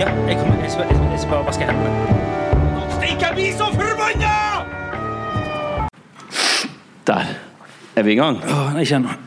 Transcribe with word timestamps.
Ja, 0.00 0.06
jeg, 0.26 0.36
kommer, 0.38 0.62
jeg, 0.64 0.70
skal, 0.72 0.84
jeg, 0.88 1.18
skal- 1.20 1.30
bare 1.30 1.46
vaske 1.46 1.66
hendene. 1.68 1.90
Steik, 2.96 3.20
jeg 3.20 3.32
blir 3.36 3.50
så 3.58 3.66
forbanna! 3.74 4.36
Der 7.10 7.24
er 7.96 8.02
vi 8.06 8.12
i 8.12 8.16
gang. 8.16 8.38
Åh, 8.44 8.70
jeg 8.80 8.86
kjenner. 8.94 9.18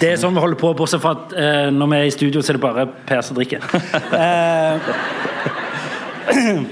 Det 0.00 0.08
er 0.10 0.16
sånn 0.18 0.34
vi 0.34 0.42
holder 0.42 0.58
på, 0.58 0.72
bortsett 0.78 1.04
fra 1.04 1.12
at 1.18 1.36
eh, 1.38 1.68
når 1.74 1.92
vi 1.92 1.98
er 2.00 2.08
i 2.08 2.14
studio, 2.16 2.40
så 2.42 2.54
er 2.54 2.58
det 2.58 2.64
bare 2.64 2.86
Per 3.12 3.20
som 3.26 3.36
drikker. 3.38 3.60
Eh, 6.26 6.64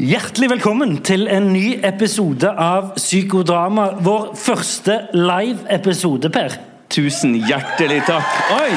hjertelig 0.00 0.48
velkommen 0.52 0.92
til 1.04 1.26
en 1.28 1.48
ny 1.52 1.80
episode 1.84 2.48
av 2.54 2.92
Psykodrama. 2.96 3.88
Vår 4.06 4.30
første 4.38 5.00
live-episode, 5.16 6.30
Per. 6.32 6.54
Tusen 6.90 7.36
hjertelig 7.46 8.00
takk. 8.08 8.30
Oi! 8.56 8.72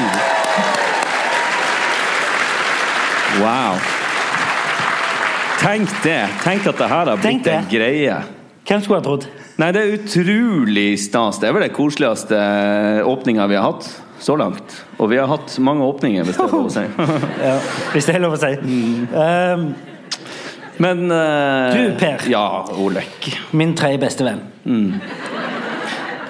Wow. 3.42 3.78
Tenk 5.58 5.90
det. 6.04 6.20
Tenk 6.44 6.68
at 6.70 6.78
det 6.78 6.88
her 6.92 7.10
har 7.10 7.18
blitt 7.18 7.48
en 7.50 7.66
greie. 7.70 8.20
Hvem 8.68 8.84
skulle 8.84 9.00
ha 9.00 9.04
trodd? 9.04 9.26
Nei, 9.60 9.70
det 9.74 9.82
er 9.82 9.96
utrolig 9.98 10.86
stas. 11.02 11.40
Det 11.42 11.48
er 11.48 11.56
vel 11.56 11.66
den 11.66 11.74
koseligste 11.74 12.38
åpninga 13.06 13.48
vi 13.50 13.58
har 13.58 13.66
hatt 13.72 13.88
så 14.24 14.36
langt. 14.38 14.76
Og 15.02 15.10
vi 15.10 15.18
har 15.20 15.28
hatt 15.30 15.56
mange 15.62 15.84
åpninger, 15.86 16.24
hvis 16.26 16.38
det 16.38 16.46
er 16.46 16.54
lov 16.54 16.70
å 16.70 16.72
si. 16.74 16.86
Ja, 17.48 17.56
hvis 17.92 18.08
det 18.08 18.14
er 18.16 18.22
lov 18.24 18.38
å 18.38 18.40
si. 18.40 18.52
Eh, 19.24 19.66
Men 20.82 21.04
uh, 21.10 21.70
Du, 21.74 21.82
Per. 22.00 22.24
Ja, 22.30 22.46
Olek. 22.82 23.28
min 23.54 23.74
tredje 23.78 24.00
beste 24.02 24.26
venn. 24.26 24.40
Vi 24.64 25.53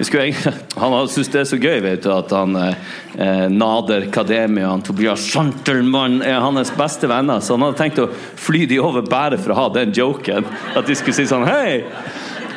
skulle 0.02 0.34
Han 0.80 1.08
syns 1.08 1.28
det 1.30 1.40
er 1.40 1.46
så 1.48 1.58
gøy 1.60 1.78
vet 1.84 2.02
du, 2.02 2.10
at 2.10 2.32
han 2.34 2.56
eh, 2.58 3.44
Nader 3.52 4.08
Kademi 4.14 4.64
og 4.66 4.82
Tobias 4.86 5.28
Schantelmann 5.30 6.20
er 6.26 6.40
hans 6.42 6.72
beste 6.74 7.06
venner. 7.10 7.38
Så 7.44 7.54
han 7.54 7.62
hadde 7.68 7.78
tenkt 7.78 8.00
å 8.02 8.08
fly 8.10 8.64
de 8.70 8.80
over 8.82 9.06
bare 9.06 9.38
for 9.38 9.54
å 9.54 9.58
ha 9.62 9.68
den 9.76 9.94
joken. 9.94 10.46
At 10.74 10.88
de 10.90 10.96
skulle 10.98 11.14
si 11.14 11.28
sånn 11.30 11.46
Hei! 11.46 11.84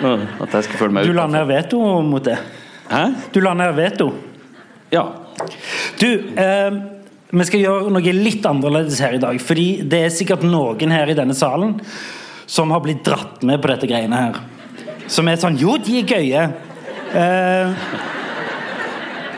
At 0.02 0.54
jeg 0.54 0.68
skulle 0.68 0.82
føle 0.82 0.94
meg 0.98 1.08
Du 1.08 1.14
la 1.14 1.26
utenfor. 1.26 1.38
ned 1.38 1.48
veto 1.54 2.02
mot 2.06 2.26
det. 2.26 2.38
Hæ? 2.90 3.06
Du 3.34 3.42
la 3.42 3.54
ned 3.58 3.74
veto. 3.78 4.12
Ja. 4.94 5.06
Du, 6.00 6.10
eh, 6.38 6.78
vi 7.30 7.46
skal 7.50 7.60
gjøre 7.66 7.92
noe 7.92 8.14
litt 8.16 8.46
annerledes 8.48 9.02
her 9.04 9.18
i 9.18 9.22
dag. 9.22 9.40
Fordi 9.44 9.82
det 9.90 10.04
er 10.06 10.14
sikkert 10.14 10.46
noen 10.48 10.94
her 10.94 11.10
i 11.12 11.18
denne 11.18 11.36
salen 11.38 11.76
som 12.48 12.72
har 12.72 12.80
blitt 12.86 13.04
dratt 13.04 13.42
med 13.44 13.60
på 13.62 13.68
dette 13.74 13.90
greiene 13.90 14.22
her. 14.22 14.38
Som 15.12 15.28
er 15.28 15.40
sånn 15.40 15.58
Jo, 15.60 15.78
de 15.78 16.00
er 16.02 16.08
gøye. 16.08 16.46
Eh, 17.14 17.72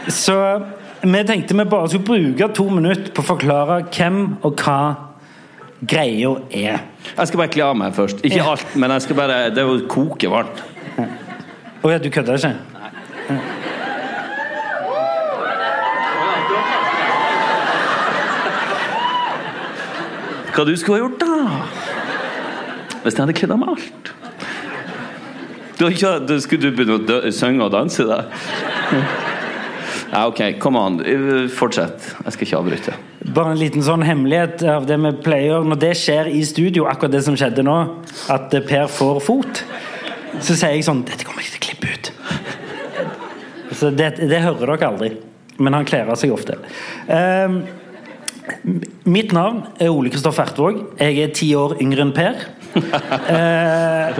så 0.09 0.35
vi 1.01 1.23
tenkte 1.23 1.53
vi 1.57 1.65
bare 1.69 1.89
skulle 1.89 2.03
bruke 2.07 2.47
to 2.55 2.65
minutter 2.69 3.11
på 3.13 3.21
å 3.23 3.27
forklare 3.35 3.81
hvem 3.93 4.37
og 4.43 4.55
hva 4.63 4.79
greia 5.85 6.33
er. 6.51 6.81
Jeg 7.15 7.27
skal 7.29 7.37
bare 7.43 7.53
kle 7.53 7.63
av 7.69 7.77
meg 7.79 7.93
først. 7.95 8.23
Ikke 8.25 8.41
Ja. 8.41 8.49
alt, 8.51 8.75
men 8.75 8.91
jeg 8.91 9.01
skal 9.01 9.15
bare 9.15 9.49
Det 9.49 9.57
er 9.57 9.67
jo 9.67 9.87
kokevarmt. 9.87 10.63
Å 11.83 11.91
ja, 11.91 11.97
du 11.97 12.09
kødder 12.09 12.35
ikke? 12.35 12.55
Nei 12.73 13.39
Hva 20.55 20.65
du 20.67 20.73
skulle 20.79 20.97
ha 20.99 21.03
gjort, 21.05 21.21
da? 21.21 21.35
Hvis 23.03 23.15
jeg 23.15 23.21
hadde 23.23 23.35
kledd 23.37 23.53
av 23.55 23.61
meg 23.61 23.69
alt. 23.75 24.09
Du, 25.79 25.87
ikke, 25.87 26.17
du, 26.27 26.35
skulle 26.43 26.67
du 26.67 26.75
begynne 26.75 26.97
å 26.99 27.03
dø, 27.07 27.21
synge 27.31 27.63
og 27.63 27.71
danse, 27.71 28.03
da? 28.03 28.25
Ja, 30.09 30.25
ok, 30.25 30.41
kom 30.59 30.75
an. 30.79 30.97
Fortsett. 31.53 32.09
Jeg 32.25 32.35
skal 32.35 32.47
ikke 32.47 32.59
avbryte. 32.59 32.95
Bare 33.35 33.53
en 33.53 33.61
liten 33.61 33.83
sånn 33.85 34.03
hemmelighet 34.03 34.63
av 34.67 34.87
det 34.89 34.97
vi 34.99 35.11
pleier. 35.23 35.63
Når 35.63 35.79
det 35.79 35.93
skjer 36.01 36.31
i 36.33 36.41
studio, 36.47 36.87
akkurat 36.89 37.13
det 37.13 37.21
som 37.27 37.37
skjedde 37.39 37.63
nå, 37.63 37.77
at 38.33 38.55
eh, 38.57 38.65
Per 38.65 38.89
får 38.91 39.21
fot, 39.23 39.61
så 40.39 40.55
sier 40.55 40.75
jeg 40.75 40.85
sånn 40.87 41.05
Dette 41.07 41.27
kommer 41.27 41.45
jeg 41.45 41.53
ikke 41.53 41.55
til 41.55 41.61
å 41.61 41.67
klippe 41.69 41.93
ut. 41.93 42.11
Så 43.79 43.93
det, 43.93 44.15
det 44.19 44.41
hører 44.43 44.73
dere 44.73 44.89
aldri. 44.89 45.13
Men 45.59 45.77
han 45.77 45.87
kler 45.87 46.09
av 46.09 46.19
seg 46.19 46.33
ofte. 46.33 46.57
Um, 47.07 47.61
mitt 49.07 49.31
navn 49.35 49.63
er 49.79 49.93
Ole 49.93 50.11
Kristoffer 50.11 50.47
Ertvåg. 50.49 50.83
Jeg 50.99 51.23
er 51.23 51.33
ti 51.35 51.53
år 51.59 51.77
yngre 51.83 52.07
enn 52.07 52.15
Per. 52.17 52.43
Eh, 53.29 54.19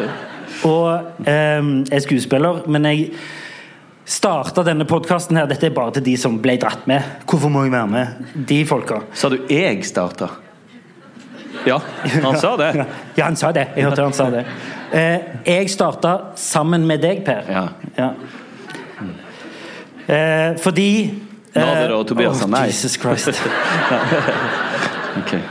og 0.68 1.28
eh, 1.28 1.70
er 1.92 2.03
skuespiller, 2.03 2.64
men 2.68 2.88
jeg 2.90 3.12
starta 4.09 4.64
denne 4.66 4.88
podkasten 4.90 5.38
her. 5.38 5.47
Dette 5.50 5.70
er 5.70 5.75
bare 5.75 5.97
til 5.97 6.08
de 6.09 6.18
som 6.20 6.40
ble 6.42 6.58
dratt 6.62 6.88
med. 6.90 7.06
Hvorfor 7.30 7.52
må 7.53 7.64
jeg 7.68 7.74
være 7.75 7.92
med? 7.92 8.30
De 8.50 8.64
folka. 8.66 9.03
Sa 9.14 9.30
du 9.30 9.38
'jeg 9.50 9.86
starta'? 9.86 10.30
Ja, 11.66 11.80
han 12.24 12.38
sa 12.40 12.56
det. 12.58 12.74
Ja, 12.80 12.86
ja, 13.16 13.24
han 13.25 13.36
sa 13.36 13.52
det. 13.52 13.68
Jeg 13.75 13.84
hørte 13.84 14.03
han 14.03 14.14
sa 14.14 14.30
det. 14.30 14.46
Eh, 14.94 15.19
jeg 15.46 15.69
starta 15.69 16.18
sammen 16.36 16.88
med 16.88 17.02
deg, 17.02 17.24
Per. 17.25 17.44
Ja. 17.98 18.09
Eh, 20.09 20.58
fordi 20.58 21.14
eh, 21.53 21.62
Nader 21.62 21.94
og 21.94 22.08
Tobias 22.08 22.40
sa 22.40 22.48
oh, 22.48 22.50
nei. 22.50 22.66
Jesus 22.72 22.98
Christ. 22.98 23.30
okay. 25.22 25.42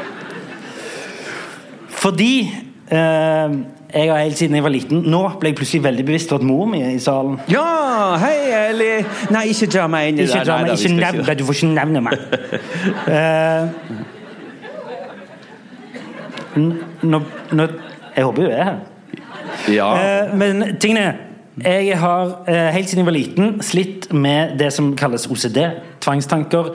Fordi 1.99 2.33
eh, 2.91 3.59
jeg 3.95 4.11
har 4.13 4.19
helt 4.21 4.39
siden 4.39 4.55
jeg 4.59 4.65
var 4.65 4.73
liten 4.73 5.01
Nå 5.09 5.21
ble 5.41 5.53
jeg 5.53 5.57
plutselig 5.57 5.83
veldig 5.87 6.05
bevisst 6.11 6.29
på 6.29 6.37
at 6.37 6.45
mor 6.45 6.67
mi 6.69 6.83
er 6.85 6.91
i 6.93 7.01
salen. 7.01 7.39
Ja, 7.49 8.17
hei, 8.21 8.37
Eli! 8.69 8.91
Nei, 9.33 9.47
ikke 9.55 9.71
dra 9.73 9.87
meg 9.89 10.11
inn 10.11 10.21
i 10.21 10.27
det. 10.29 10.43
Nei, 10.45 10.75
ikke 10.75 10.93
nevne 10.99 11.37
Du 11.39 11.45
får 11.49 11.55
ikke 11.57 11.71
nevne 11.73 12.03
meg. 12.05 12.17
uh, 13.15 13.65
nå, 16.59 17.23
nå, 17.57 17.69
jeg 18.17 18.29
håper 18.29 18.43
du 18.43 18.51
er 18.51 18.63
her. 18.69 18.79
Ja. 19.73 19.89
Uh, 19.95 20.37
men 20.39 20.77
tingene 20.83 21.15
Jeg 21.65 21.97
har 21.99 22.37
uh, 22.45 22.69
helt 22.75 22.91
siden 22.91 23.03
jeg 23.03 23.09
var 23.09 23.17
liten 23.17 23.63
slitt 23.65 24.13
med 24.13 24.59
det 24.61 24.69
som 24.77 24.93
kalles 25.01 25.27
OCD. 25.33 25.63
Tvangstanker, 26.05 26.75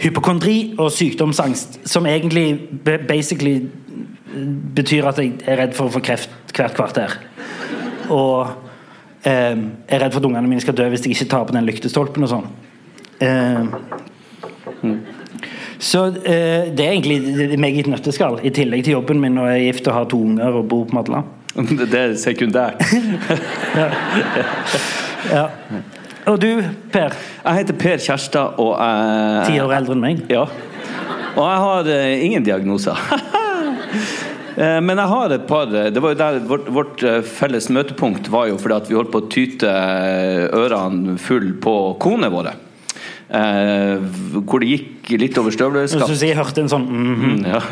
hypokondri 0.00 0.74
og 0.78 0.92
sykdomsangst. 0.92 1.80
Som 1.88 2.06
egentlig 2.06 2.60
basically 3.08 3.60
betyr 4.76 5.08
at 5.10 5.18
jeg 5.20 5.34
er 5.46 5.60
redd 5.60 5.74
for 5.76 5.88
å 5.88 5.94
få 5.96 6.02
kreft 6.04 6.30
hvert 6.56 6.76
kvarter. 6.76 7.16
Og 8.12 8.48
eh, 9.28 9.56
er 9.56 10.02
redd 10.02 10.12
for 10.12 10.20
at 10.22 10.28
ungene 10.28 10.48
mine 10.48 10.64
skal 10.64 10.76
dø 10.76 10.88
hvis 10.92 11.06
jeg 11.06 11.16
ikke 11.16 11.30
tar 11.32 11.48
på 11.48 11.56
den 11.56 11.68
lyktestolpen 11.68 12.26
og 12.26 12.32
sånn. 12.32 12.48
Eh, 13.22 13.60
så 15.82 16.06
eh, 16.06 16.70
det 16.72 16.84
er 16.84 16.92
egentlig 16.94 17.58
meg 17.60 17.76
i 17.76 17.84
et 17.84 17.90
nøtteskall. 17.90 18.40
I 18.46 18.52
tillegg 18.54 18.84
til 18.86 18.98
jobben 18.98 19.22
min 19.22 19.38
og 19.40 19.50
jeg 19.50 19.60
er 19.60 19.66
gift 19.70 19.88
og 19.88 19.98
har 19.98 20.10
to 20.10 20.20
unger 20.28 20.60
og 20.60 20.68
bor 20.70 20.84
på 20.88 20.98
Madla. 20.98 21.24
Det 21.92 21.98
er 21.98 22.14
sekundært. 22.20 22.80
Ja. 25.32 25.46
Og 26.30 26.38
du, 26.38 26.48
Per. 26.92 27.14
Jeg 27.42 27.58
heter 27.58 27.78
Per 27.78 28.02
Kjærstad, 28.02 28.58
og 28.62 28.76
jeg 28.78 29.46
Ti 29.48 29.60
år 29.64 29.74
eldre 29.80 29.96
enn 29.96 30.04
meg. 30.04 30.20
Ja. 30.30 30.44
Og 31.32 31.42
jeg 31.42 31.62
har 31.64 31.88
uh, 31.88 32.24
ingen 32.26 32.46
diagnoser. 32.46 32.98
Eh, 34.52 34.78
Men 34.84 34.98
jeg 35.00 35.08
har 35.08 35.32
et 35.32 35.44
par 35.48 35.70
Det 35.70 36.00
var 36.04 36.12
jo 36.12 36.16
der 36.20 36.34
vårt, 36.44 36.66
vårt 36.68 37.02
eh, 37.08 37.22
felles 37.24 37.70
møtepunkt 37.72 38.26
var 38.28 38.50
jo 38.50 38.58
fordi 38.60 38.74
at 38.76 38.90
vi 38.90 38.98
holdt 38.98 39.08
på 39.14 39.22
å 39.22 39.28
tyte 39.32 39.64
eh, 39.64 40.42
ørene 40.52 41.14
full 41.16 41.54
på 41.62 41.72
konene 42.02 42.28
våre. 42.34 42.52
Eh, 43.32 44.04
hvor 44.44 44.60
det 44.60 44.68
gikk 44.74 45.14
litt 45.22 45.40
over 45.40 45.56
støvleskaft. 45.56 46.04
synes 46.04 46.24
jeg 46.26 46.36
hørte 46.36 46.66
en 46.66 46.68
sånn 46.68 46.84
mhm. 46.84 47.46
Ja. 47.48 47.62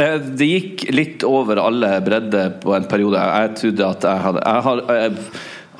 Eh, 0.00 0.16
Det 0.40 0.46
gikk 0.48 0.86
litt 0.96 1.24
over 1.28 1.58
alle 1.60 1.90
bredder 2.00 2.54
på 2.62 2.72
en 2.72 2.86
periode. 2.88 3.20
Jeg 3.20 3.50
trodde 3.60 3.90
at 3.92 4.06
jeg 4.08 4.22
hadde 4.24 4.44
Jeg 4.48 4.64
har 4.66 4.80
eh, 4.96 5.18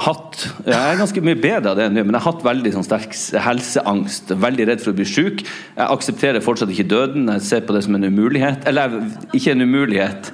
hatt 0.01 0.47
Jeg 0.65 0.75
er 0.75 0.99
ganske 0.99 1.23
mye 1.25 1.37
bedre 1.39 1.73
av 1.73 1.77
det 1.79 1.89
nå, 1.93 2.03
men 2.07 2.17
jeg 2.17 2.25
har 2.25 2.33
hatt 2.33 2.45
veldig 2.47 2.73
sånn 2.75 2.87
sterk 2.87 3.13
helseangst. 3.45 4.33
Veldig 4.41 4.69
redd 4.71 4.81
for 4.85 4.93
å 4.95 4.99
bli 4.99 5.07
syk. 5.09 5.45
Jeg 5.45 5.87
aksepterer 5.87 6.45
fortsatt 6.45 6.73
ikke 6.73 6.89
døden. 6.91 7.29
Jeg 7.37 7.45
ser 7.47 7.67
på 7.67 7.77
det 7.77 7.85
som 7.87 7.99
en 7.99 8.09
umulighet. 8.09 8.65
Eller 8.69 8.97
ikke 9.37 9.53
en 9.53 9.67
umulighet, 9.67 10.33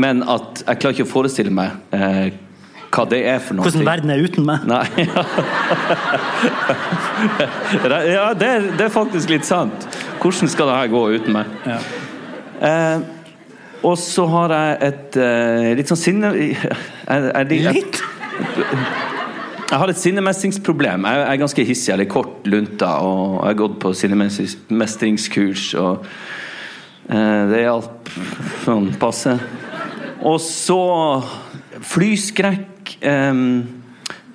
men 0.00 0.22
at 0.22 0.62
jeg 0.62 0.80
klarer 0.82 0.96
ikke 0.96 1.08
å 1.08 1.10
forestille 1.10 1.52
meg 1.54 1.96
eh, 1.96 2.30
hva 2.90 3.04
det 3.10 3.20
er 3.30 3.38
for 3.42 3.58
noe. 3.58 3.66
Hvordan 3.66 3.86
verden 3.86 4.10
er 4.14 4.22
uten 4.24 4.46
meg. 4.46 4.58
Nei 4.70 4.88
Ja, 8.10 8.30
det 8.34 8.48
er, 8.48 8.70
det 8.78 8.86
er 8.86 8.92
faktisk 8.94 9.30
litt 9.32 9.46
sant. 9.48 9.86
Hvordan 10.22 10.50
skal 10.50 10.70
det 10.70 10.78
her 10.78 10.92
gå 10.92 11.02
uten 11.18 11.34
meg? 11.38 11.50
Ja. 11.66 11.80
Eh, 12.60 12.98
og 13.86 13.96
så 13.96 14.26
har 14.28 14.52
jeg 14.52 14.78
et 14.90 15.20
eh, 15.20 15.68
litt 15.78 15.88
sånn 15.88 16.00
sinne... 16.00 16.32
Jeg, 16.36 16.56
jeg, 16.60 17.60
jeg, 17.64 17.74
Litt? 17.78 18.02
Jeg 19.70 19.78
har 19.78 19.92
et 19.92 20.00
sinnemestringsproblem. 20.00 21.04
Jeg 21.06 21.26
er 21.28 21.40
ganske 21.44 21.64
hissig, 21.68 21.92
eller 21.94 22.08
kort 22.10 22.46
lunta, 22.50 22.96
og 23.06 23.36
jeg 23.36 23.52
har 23.52 23.58
gått 23.60 23.76
på 23.84 23.92
sinnemestringskurs, 23.94 25.66
og 25.78 26.06
eh, 27.06 27.42
det 27.52 27.62
hjalp 27.62 28.10
sånn 28.64 28.90
passe. 28.98 29.36
Og 30.26 30.40
så 30.42 30.80
flyskrekk 31.92 32.96
eh, 33.00 33.44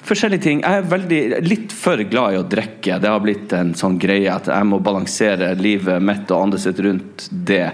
Forskjellige 0.05 0.43
ting. 0.43 0.59
Jeg 0.61 0.83
er 0.83 0.83
veldig, 0.85 1.19
litt 1.41 1.71
for 1.73 1.97
glad 2.05 2.35
i 2.35 2.37
å 2.37 2.43
drikke. 2.45 2.99
Det 3.01 3.09
har 3.09 3.21
blitt 3.23 3.53
en 3.57 3.71
sånn 3.73 3.95
greie 3.97 4.29
at 4.29 4.45
jeg 4.51 4.67
må 4.69 4.77
balansere 4.85 5.47
livet 5.57 6.03
mitt 6.05 6.29
og 6.29 6.43
andre 6.43 6.59
sitt 6.61 6.77
rundt 6.85 7.25
det. 7.31 7.71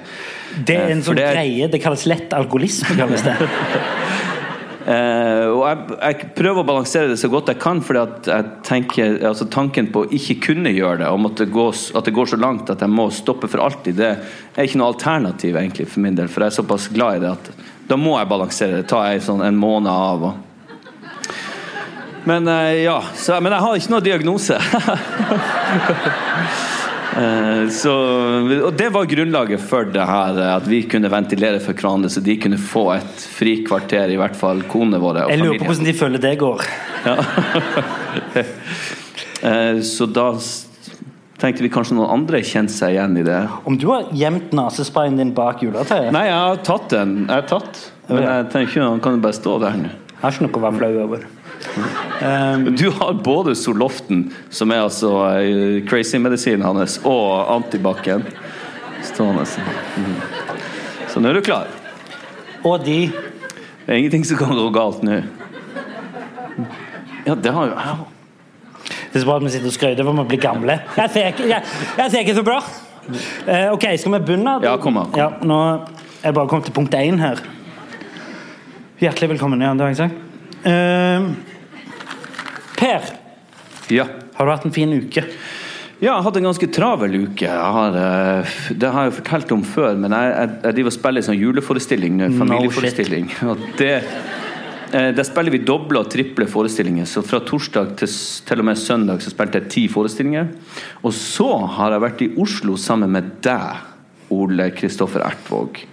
Det 0.56 0.78
er 0.78 0.94
en 0.94 1.02
Eh, 1.02 1.04
sånn 1.04 1.20
det 1.20 1.28
greie. 1.28 1.68
Det 1.68 1.82
kalles 1.84 2.06
lett 2.08 2.32
alkoholisme. 2.32 2.96
kalles 2.96 3.26
det. 3.28 3.36
Eh, 4.82 5.46
og 5.46 5.62
jeg, 5.68 5.98
jeg 6.00 6.30
prøver 6.38 6.64
å 6.64 6.66
balansere 6.66 7.12
det 7.12 7.20
så 7.22 7.30
godt 7.30 7.52
jeg 7.52 7.60
kan, 7.62 7.82
fordi 7.86 8.02
at 8.02 8.30
altså 9.30 9.46
tanken 9.54 9.92
på 9.94 10.06
å 10.06 10.10
ikke 10.18 10.40
kunne 10.48 10.72
gjøre 10.74 11.04
det, 11.04 11.10
om 11.14 11.28
at 11.30 11.44
det, 11.44 11.52
går, 11.54 11.76
at 12.00 12.08
det 12.08 12.16
går 12.18 12.32
så 12.32 12.40
langt 12.42 12.72
at 12.74 12.82
jeg 12.82 12.94
må 12.94 13.06
stoppe 13.14 13.50
for 13.52 13.66
alltid, 13.66 14.00
det 14.02 14.12
er 14.56 14.66
ikke 14.66 14.82
noe 14.82 14.94
alternativ 14.96 15.60
egentlig 15.60 15.90
for 15.92 16.06
min 16.06 16.18
del. 16.18 16.32
For 16.32 16.46
jeg 16.46 16.54
er 16.54 16.60
såpass 16.62 16.90
glad 16.94 17.20
i 17.20 17.24
det 17.26 17.36
at 17.36 17.52
da 17.92 17.98
må 18.00 18.16
jeg 18.18 18.32
balansere 18.32 18.80
det. 18.80 18.90
Ta 18.90 19.04
jeg 19.12 19.26
sånn, 19.26 19.44
en 19.46 19.60
måned 19.60 19.92
av. 19.92 20.24
Og. 20.32 20.36
Men 22.30 22.48
eh, 22.48 22.84
ja, 22.86 23.00
så, 23.18 23.42
men 23.44 23.54
jeg 23.54 23.66
har 23.66 23.82
ikke 23.82 23.96
noe 23.96 24.06
diagnose. 24.06 24.56
Eh, 27.18 27.68
Så, 27.70 27.92
og 28.66 28.74
det 28.78 28.90
var 28.94 29.06
grunnlaget 29.10 29.60
for 29.60 29.84
det 29.92 30.06
her, 30.08 30.38
eh, 30.40 30.56
at 30.56 30.68
vi 30.70 30.84
kunne 30.88 31.10
ventilere 31.12 31.60
for 31.64 31.74
hverandre, 31.76 32.10
så 32.10 32.22
de 32.24 32.38
kunne 32.40 32.58
få 32.62 32.86
et 32.96 33.26
frikvarter, 33.36 34.10
i 34.14 34.18
hvert 34.20 34.36
fall 34.40 34.62
konene 34.72 35.00
våre. 35.02 35.26
Jeg 35.30 35.40
lurer 35.44 35.60
på 35.60 35.66
hvordan 35.72 35.86
de 35.90 35.94
føler 35.98 36.20
det 36.24 36.36
går. 36.40 36.64
Ja. 37.06 37.18
Så 39.82 40.06
da 40.06 40.28
tenkte 41.42 41.64
vi 41.66 41.70
kanskje 41.74 41.96
noen 41.98 42.12
andre 42.14 42.44
kjente 42.46 42.70
seg 42.76 42.94
igjen 42.94 43.16
i 43.18 43.24
det. 43.26 43.40
Om 43.66 43.78
du 43.82 43.88
har 43.90 44.12
gjemt 44.14 44.52
nesesprayen 44.54 45.16
din 45.18 45.32
bak 45.34 45.64
juletreet, 45.66 46.12
Nei, 46.14 46.28
jeg 46.28 46.36
har 46.38 46.60
tatt 46.68 46.92
den. 46.94 47.16
Jeg 47.26 47.34
har 47.40 47.48
tatt. 47.50 47.80
Men 48.12 48.22
jeg 48.28 48.46
tenker 48.54 48.70
ikke 48.76 48.86
han 48.92 49.02
kan 49.02 49.18
bare 49.24 49.34
stå 49.38 49.56
der 49.64 49.80
nå. 49.80 49.90
har 50.22 50.36
ikke 50.36 50.46
noe 50.46 50.60
å 50.60 50.62
være 50.68 50.78
flau 50.78 50.92
over. 51.08 51.24
Um, 52.22 52.76
Du 52.76 52.90
har 52.90 53.14
både 53.14 53.56
Soloften, 53.56 54.34
som 54.50 54.72
er 54.72 54.84
altså 54.84 55.12
eh, 55.40 55.82
crazy-medisinen 55.88 56.66
hans, 56.66 57.00
og 57.06 57.50
Antibac-en 57.56 58.26
stående. 59.06 59.46
Mm. 59.98 60.16
Så 61.10 61.22
nå 61.22 61.30
er 61.30 61.40
du 61.40 61.42
klar. 61.46 61.68
og 62.64 62.86
de 62.86 63.12
Det 63.86 63.94
er 63.94 63.98
ingenting 63.98 64.26
som 64.26 64.38
kan 64.38 64.56
gå 64.56 64.70
galt 64.70 65.04
nå. 65.04 65.22
Ja, 67.26 67.36
det 67.36 67.54
har 67.54 67.66
jo 67.66 67.74
Au. 67.74 68.08
Det 69.12 69.20
er 69.20 69.20
så 69.20 69.28
bra 69.28 69.36
at 69.36 69.44
vi 69.44 69.50
sitter 69.50 69.68
og 69.68 69.74
skryter 69.74 70.06
for 70.08 70.14
vi 70.22 70.28
blir 70.30 70.40
gamle. 70.42 70.80
Jeg 70.98 71.10
ser 71.12 71.28
ikke, 71.34 71.48
jeg, 71.50 71.64
jeg 71.98 72.12
ser 72.12 72.20
ikke 72.20 72.36
så 72.36 72.44
bra! 72.44 72.62
Uh, 73.48 73.74
ok, 73.74 73.86
skal 73.98 74.14
vi 74.14 74.20
begynne? 74.20 74.60
Ja, 74.64 74.78
kom 74.78 74.96
her. 75.02 75.10
Ja, 75.18 75.30
nå 75.44 75.58
er 76.22 76.30
jeg 76.30 76.38
bare 76.38 76.48
kommet 76.48 76.70
til 76.70 76.74
punkt 76.74 76.96
én 76.96 77.20
her. 77.20 77.42
Hjertelig 79.02 79.34
velkommen. 79.34 79.62
Ja, 79.62 79.74
det 79.74 79.82
har 79.82 79.88
jeg 79.88 79.98
sagt. 79.98 80.14
Eh, 80.62 81.51
per, 82.82 83.06
Ja. 83.94 84.06
har 84.36 84.46
du 84.48 84.52
hatt 84.56 84.66
en 84.68 84.74
fin 84.76 84.92
uke? 84.98 85.24
Ja, 86.02 86.16
jeg 86.18 86.24
hadde 86.26 86.40
en 86.42 86.48
ganske 86.50 86.68
travel 86.74 87.14
uke. 87.28 87.46
Jeg 87.46 87.74
har, 87.76 87.96
eh, 87.96 88.54
det 88.74 88.90
har 88.90 89.04
jeg 89.06 89.12
jo 89.12 89.18
fortalt 89.22 89.52
om 89.54 89.62
før, 89.64 89.96
men 90.02 90.16
jeg, 90.18 90.32
jeg, 90.34 90.50
jeg 90.64 90.74
driver 90.80 90.90
og 90.90 90.96
spiller 90.96 91.26
sånn 91.28 91.38
juleforestilling 91.42 92.16
nå. 92.18 92.30
No 92.32 92.40
Familieforestilling. 92.46 93.28
og 93.52 93.68
det, 93.78 93.92
eh, 94.98 95.12
der 95.14 95.28
spiller 95.30 95.54
vi 95.54 95.60
doble 95.68 96.02
og 96.02 96.10
triple 96.10 96.48
forestillinger. 96.50 97.06
Så 97.06 97.22
fra 97.24 97.40
torsdag 97.46 97.94
til, 98.02 98.10
s- 98.10 98.42
til 98.48 98.64
og 98.64 98.66
med 98.72 98.82
søndag 98.82 99.22
så 99.22 99.30
spilte 99.30 99.62
jeg 99.62 99.70
ti 99.76 99.84
forestillinger. 99.94 100.50
Og 101.06 101.14
så 101.14 101.52
har 101.78 101.92
jeg 101.94 102.02
vært 102.08 102.26
i 102.26 102.32
Oslo 102.42 102.74
sammen 102.82 103.12
med 103.14 103.30
deg, 103.46 103.78
Ole 104.34 104.72
Kristoffer 104.74 105.22
Ertvåg. 105.28 105.84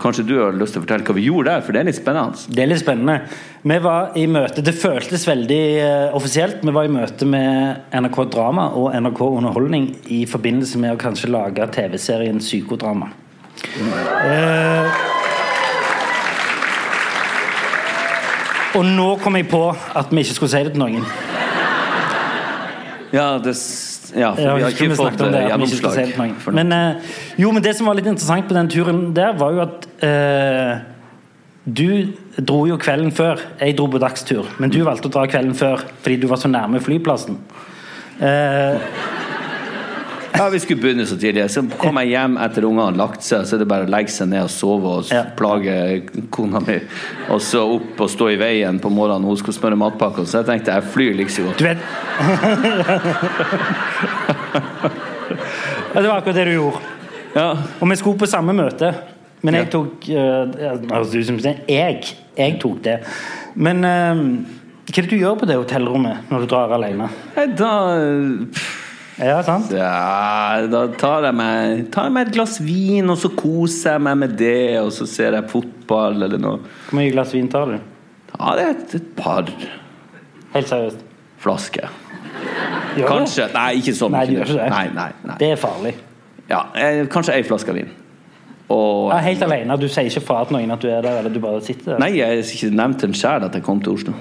Kanskje 0.00 0.26
du 0.28 0.34
har 0.36 0.52
lyst 0.52 0.74
til 0.76 0.82
å 0.82 0.84
fortelle 0.84 1.06
hva 1.08 1.16
vi 1.16 1.24
gjorde 1.24 1.48
der, 1.54 1.62
for 1.64 1.72
det 1.72 1.80
er 1.80 1.88
litt 1.88 1.96
spennende. 1.96 2.36
Det 2.52 2.62
er 2.64 2.68
litt 2.68 2.82
spennende. 2.82 3.14
Vi 3.64 3.78
var 3.80 4.18
i 4.20 4.26
møte, 4.28 4.60
Det 4.64 4.74
føltes 4.76 5.24
veldig 5.28 5.62
uh, 5.80 6.16
offisielt. 6.16 6.60
Vi 6.60 6.74
var 6.74 6.84
i 6.84 6.92
møte 6.92 7.28
med 7.28 7.88
NRK 7.96 8.18
Drama 8.34 8.68
og 8.76 8.92
NRK 8.92 9.22
Underholdning 9.24 9.88
i 10.12 10.24
forbindelse 10.28 10.80
med 10.82 10.92
å 10.92 11.00
kanskje 11.00 11.32
lage 11.32 11.68
TV-serien 11.72 12.42
Psykodrama. 12.44 13.08
Eh, 13.64 14.92
og 18.74 18.84
nå 18.84 19.08
kom 19.22 19.38
jeg 19.38 19.48
på 19.48 19.62
at 19.72 20.12
vi 20.12 20.24
ikke 20.26 20.36
skulle 20.36 20.52
si 20.52 20.64
det 20.66 20.74
til 20.74 20.82
noen. 20.82 21.08
Ja, 23.14 23.38
det, 23.38 23.54
ja 24.14 24.30
for 24.36 24.58
vi 24.58 24.64
har 24.64 24.74
ikke, 24.74 24.88
ikke 24.88 24.98
fått 24.98 25.20
det, 25.20 25.28
eh, 25.34 25.54
ikke 25.54 25.68
si 25.68 25.80
det 25.82 26.06
gjennomslag. 26.08 26.54
Men, 26.56 26.72
eh, 26.72 27.14
jo, 27.40 27.52
men 27.52 27.62
det 27.64 27.74
som 27.78 27.88
var 27.88 27.98
litt 27.98 28.10
interessant 28.10 28.48
på 28.48 28.56
den 28.56 28.70
turen 28.72 29.06
der, 29.16 29.34
var 29.38 29.54
jo 29.56 29.64
at 29.64 29.88
eh, 30.06 30.84
du 31.64 31.88
dro 32.36 32.64
jo 32.68 32.78
kvelden 32.80 33.12
før. 33.14 33.40
Jeg 33.60 33.76
dro 33.78 33.88
på 33.90 34.00
dagstur, 34.02 34.48
men 34.60 34.72
du 34.72 34.82
valgte 34.84 35.08
å 35.08 35.14
dra 35.14 35.26
kvelden 35.30 35.56
før 35.58 35.84
fordi 36.04 36.18
du 36.20 36.28
var 36.30 36.40
så 36.42 36.50
nærme 36.52 36.82
flyplassen. 36.84 37.38
Eh, 38.20 38.90
Ja, 40.34 40.48
Vi 40.50 40.58
skulle 40.58 40.80
begynne 40.82 41.06
så 41.06 41.16
tidlig. 41.18 41.44
Så 41.50 41.62
kom 41.78 41.98
jeg 42.02 42.08
hjem 42.10 42.34
etter 42.42 42.64
ungene 42.66 42.88
hadde 42.88 42.98
lagt 42.98 43.22
seg, 43.22 43.44
så 43.46 43.54
er 43.54 43.60
det 43.62 43.68
bare 43.70 43.86
å 43.86 43.90
legge 43.92 44.10
seg 44.10 44.28
ned 44.32 44.42
og 44.42 44.50
sove 44.50 44.94
og 44.98 45.12
Ja. 45.12 45.22
plage 45.38 45.76
kona 46.34 46.60
mi. 46.60 46.80
Og 47.30 47.40
så 47.40 47.62
opp 47.76 48.00
og 48.00 48.10
stå 48.10 48.30
i 48.32 48.36
veien 48.40 48.80
på 48.80 48.90
morgenen, 48.90 49.24
hun 49.24 49.36
skulle 49.36 49.54
smøre 49.54 49.78
matpakke. 49.78 50.26
Så 50.26 50.42
jeg 50.42 50.46
tenkte 50.50 50.74
jeg 50.74 50.82
flyr 50.90 51.14
like 51.14 51.30
så 51.30 51.42
godt. 51.46 51.58
du 51.58 51.64
vet 51.64 51.78
Det 55.94 56.08
var 56.08 56.16
akkurat 56.18 56.34
det 56.34 56.44
du 56.44 56.52
gjorde. 56.52 56.80
Ja, 57.34 57.48
Og 57.80 57.88
vi 57.90 57.96
skulle 57.96 58.18
på 58.18 58.26
samme 58.26 58.52
møte, 58.54 58.94
men 59.42 59.54
jeg 59.54 59.70
tok 59.70 60.08
uh, 60.08 60.50
altså, 60.90 61.18
jeg, 61.68 62.04
jeg 62.38 62.60
tok 62.60 62.82
det. 62.84 62.98
Men 63.54 63.84
eh, 63.84 64.14
hva 64.84 64.98
er 64.98 65.02
det 65.06 65.10
du 65.10 65.16
gjør 65.16 65.38
på 65.38 65.46
det 65.46 65.56
hotellrommet 65.56 66.30
når 66.30 66.40
du 66.40 66.46
drar 66.50 66.72
alene? 66.74 67.08
Da 67.58 67.70
pff, 68.50 68.83
Ja, 69.18 69.38
sant? 69.46 69.70
ja, 69.70 70.66
Da 70.70 70.84
tar 70.98 71.28
jeg, 71.28 71.36
meg, 71.38 71.84
tar 71.94 72.08
jeg 72.08 72.14
meg 72.16 72.28
et 72.28 72.34
glass 72.34 72.58
vin, 72.62 73.06
og 73.12 73.18
så 73.20 73.30
koser 73.36 73.94
jeg 73.94 74.02
meg 74.08 74.20
med 74.24 74.36
det, 74.40 74.80
og 74.82 74.90
så 74.96 75.06
ser 75.06 75.36
jeg 75.38 75.50
fotball 75.52 76.26
eller 76.26 76.40
noe. 76.42 76.62
Hvor 76.88 76.98
mye 76.98 77.12
glass 77.14 77.34
vin 77.36 77.50
tar 77.52 77.70
du? 77.70 77.76
Ja, 78.34 78.54
det 78.58 78.64
er 78.64 78.72
et, 78.74 78.94
et 78.98 79.10
par 79.18 79.50
Helt 80.54 80.70
seriøst. 80.70 81.00
Flaske. 81.42 81.88
Gjør 82.94 83.08
kanskje. 83.08 83.08
Kanskje. 83.10 83.46
Nei, 83.54 83.68
ikke 83.80 83.94
så 83.98 84.08
mye. 84.10 84.20
Nei, 84.22 84.36
det. 84.38 84.46
det. 84.50 84.68
Nei, 84.70 84.84
nei, 84.94 85.08
nei. 85.26 85.36
Det 85.40 85.48
er 85.50 85.58
farlig. 85.58 85.94
Ja, 86.50 86.60
eh, 86.78 87.00
kanskje 87.10 87.34
ei 87.34 87.42
flaske 87.46 87.74
vin. 87.74 87.90
Og 88.74 89.10
Ja, 89.10 89.18
helt 89.24 89.42
alene. 89.44 89.76
Du 89.80 89.88
sier 89.88 90.06
ikke 90.08 90.22
fra 90.24 90.44
til 90.46 90.56
noen 90.58 90.70
at 90.74 90.82
du 90.82 90.88
er 90.88 91.02
der, 91.04 91.18
eller 91.20 91.34
du 91.34 91.40
bare 91.42 91.60
sitter 91.64 91.94
der. 91.94 92.02
Nei, 92.02 92.14
jeg 92.18 92.30
har 92.30 92.54
ikke 92.58 92.70
nevnt 92.74 93.04
en 93.06 93.16
sjøl 93.18 93.46
at 93.48 93.58
jeg 93.58 93.66
kom 93.66 93.82
til 93.82 93.98
Oslo. 93.98 94.14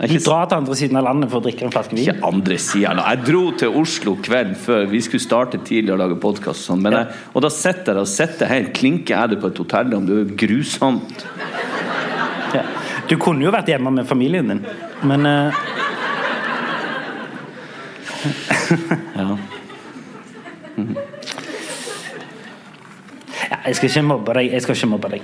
Er 0.00 0.08
ikke, 0.08 0.22
drar 0.24 0.46
til 0.48 0.56
andre 0.56 0.76
siden 0.78 0.96
av 0.98 1.04
landet 1.04 1.30
for 1.30 1.38
å 1.38 1.44
drikke 1.44 1.66
en 1.66 1.72
flaske 1.74 1.94
vin. 1.94 2.06
ikke 2.08 2.24
andre 2.26 2.56
siden. 2.58 2.98
Jeg 3.04 3.24
dro 3.26 3.42
til 3.60 3.74
Oslo 3.82 4.14
kvelden 4.24 4.54
før. 4.58 4.86
Vi 4.90 5.00
skulle 5.04 5.22
starte 5.22 5.60
tidlig 5.62 5.92
og 5.92 5.98
lage 6.00 6.16
podkast. 6.20 6.64
Og, 6.70 6.80
sånn, 6.80 6.92
Ja. 6.92 7.04
og 7.34 7.42
da 7.42 7.48
sitter 7.52 7.92
jeg 7.94 8.00
og 8.00 8.08
sitter 8.08 8.46
helt 8.50 8.72
klinke 8.72 9.14
edru 9.14 9.36
på 9.40 9.46
et 9.52 9.58
hotellrom. 9.58 10.06
Det 10.06 10.16
er 10.16 10.24
jo 10.24 10.36
grusomt. 10.46 11.26
Ja. 12.54 12.62
Du 13.08 13.16
kunne 13.18 13.44
jo 13.44 13.50
vært 13.52 13.68
hjemme 13.68 13.90
med 13.92 14.06
familien 14.08 14.48
din, 14.48 14.64
men 15.02 15.26
uh... 15.26 15.52
Ja. 19.16 19.36
ja, 23.50 23.56
Jeg 23.66 23.76
skal 23.76 23.88
ikke 23.88 24.02
mobbe 24.02 24.34
deg. 24.38 24.52
Jeg 24.52 24.62
skal 24.62 24.74
ikke 24.78 24.90
mobbe 24.92 25.08
deg. 25.16 25.22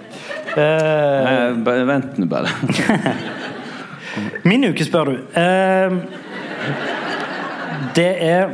Uh... 0.56 1.56
Nei, 1.64 1.84
Vent 1.88 2.18
nå, 2.18 2.26
bare. 2.30 2.52
Min 4.44 4.64
uke, 4.70 4.84
spør 4.84 5.04
du. 5.04 5.14
Eh, 5.38 5.92
det 7.96 8.10
er 8.24 8.48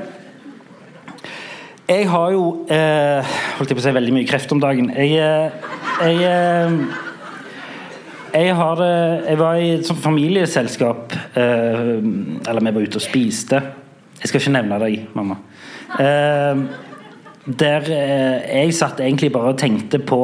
Jeg 1.88 2.08
har 2.08 2.30
jo 2.32 2.66
eh, 2.72 3.34
Holdt 3.58 3.70
jeg 3.70 3.76
på 3.76 3.82
å 3.82 3.84
si 3.84 3.94
veldig 3.96 4.14
mye 4.16 4.28
kreft 4.28 4.52
om 4.54 4.60
dagen. 4.62 4.90
Jeg, 4.96 5.18
eh, 5.20 5.50
jeg 6.04 6.22
eh, 6.28 6.78
jeg, 8.34 8.54
har, 8.58 8.80
jeg 9.28 9.38
var 9.38 9.60
i 9.62 9.68
et 9.76 9.86
sånt 9.86 10.00
familieselskap 10.02 11.12
Eller 11.38 12.64
vi 12.66 12.72
var 12.74 12.86
ute 12.88 12.98
og 12.98 13.04
spiste. 13.04 13.60
Jeg 14.18 14.30
skal 14.30 14.40
ikke 14.40 14.54
nevne 14.56 14.80
deg, 14.82 15.04
mamma. 15.14 15.36
Eh, 16.02 16.64
der 17.44 17.86
jeg 17.92 18.74
satt 18.74 19.04
egentlig 19.04 19.30
bare 19.30 19.52
og 19.52 19.60
tenkte 19.60 20.00
på 20.02 20.18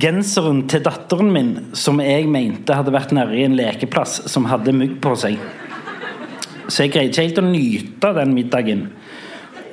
genseren 0.00 0.64
til 0.70 0.82
datteren 0.84 1.30
min, 1.34 1.50
som 1.76 2.00
jeg 2.02 2.28
mente 2.30 2.76
hadde 2.76 2.94
vært 2.94 3.12
nede 3.16 3.38
en 3.44 3.56
lekeplass 3.58 4.22
som 4.30 4.48
hadde 4.50 4.74
mugg 4.76 4.98
på 5.02 5.14
seg. 5.18 5.40
Så 6.70 6.84
jeg 6.84 6.94
greide 6.94 7.10
ikke 7.10 7.26
helt 7.26 7.40
å 7.42 7.46
nyte 7.46 8.12
den 8.20 8.34
middagen. 8.36 8.82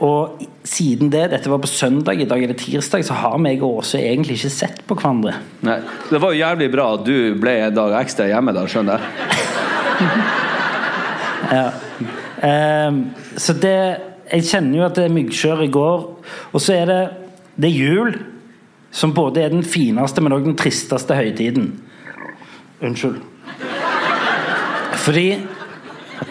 Og 0.03 0.43
siden 0.67 1.09
det, 1.13 1.23
dette 1.31 1.49
var 1.49 1.61
på 1.61 1.69
søndag, 1.69 2.19
i 2.21 2.27
dag 2.29 2.43
er 2.43 2.51
det 2.51 2.59
tirsdag, 2.61 3.05
så 3.05 3.17
har 3.17 3.37
meg 3.41 3.63
og 3.65 3.81
Åse 3.81 4.01
egentlig 4.01 4.37
ikke 4.37 4.53
sett 4.53 4.81
på 4.85 4.97
hverandre. 4.97 5.37
Nei. 5.65 5.79
Det 6.09 6.21
var 6.21 6.33
jo 6.33 6.41
jævlig 6.41 6.69
bra 6.73 6.87
at 6.97 7.05
du 7.07 7.15
ble 7.41 7.55
en 7.65 7.77
dag 7.77 7.95
ekstra 8.01 8.27
hjemme 8.29 8.53
da, 8.57 8.65
skjønner 8.69 9.05
jeg. 9.05 9.45
Ja. 11.47 11.69
Um, 12.43 12.97
så 13.39 13.53
det 13.55 13.77
Jeg 14.27 14.43
kjenner 14.49 14.81
jo 14.81 14.83
at 14.83 14.97
det 14.97 15.05
er 15.07 15.13
myggkjør 15.15 15.61
i 15.63 15.69
går. 15.71 16.01
Og 16.51 16.59
så 16.59 16.73
er 16.75 16.89
det 16.89 16.97
Det 17.55 17.69
er 17.69 17.77
jul, 17.77 18.17
som 18.91 19.13
både 19.13 19.41
er 19.43 19.49
den 19.53 19.63
fineste, 19.63 20.21
men 20.21 20.33
også 20.33 20.45
den 20.45 20.57
tristeste 20.57 21.15
høytiden. 21.15 21.71
Unnskyld. 22.81 23.21
Fordi 24.93 25.27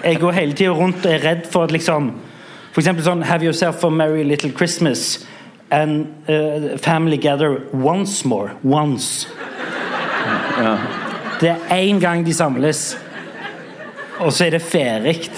jeg 0.05 0.21
går 0.21 0.33
hele 0.33 0.53
tida 0.53 0.71
rundt 0.71 1.07
og 1.07 1.13
er 1.13 1.25
redd 1.25 1.47
for 1.51 1.65
at 1.65 1.73
liksom 1.73 2.13
For 2.77 2.83
eksempel 2.83 3.07
sånn 3.07 3.23
Have 3.25 3.41
yourself 3.41 3.85
a 3.85 3.91
merry 3.91 4.23
little 4.23 4.51
Christmas. 4.53 5.27
And 5.71 6.13
uh, 6.29 6.77
family 6.79 7.17
gather 7.17 7.63
once 7.73 8.29
more. 8.29 8.51
Once. 8.63 9.27
Det 11.41 11.49
er 11.49 11.57
én 11.71 12.01
gang 12.01 12.27
de 12.27 12.35
samles, 12.35 12.99
og 14.19 14.33
så 14.33 14.47
er 14.47 14.51
det 14.57 14.63
ferdig. 14.63 15.31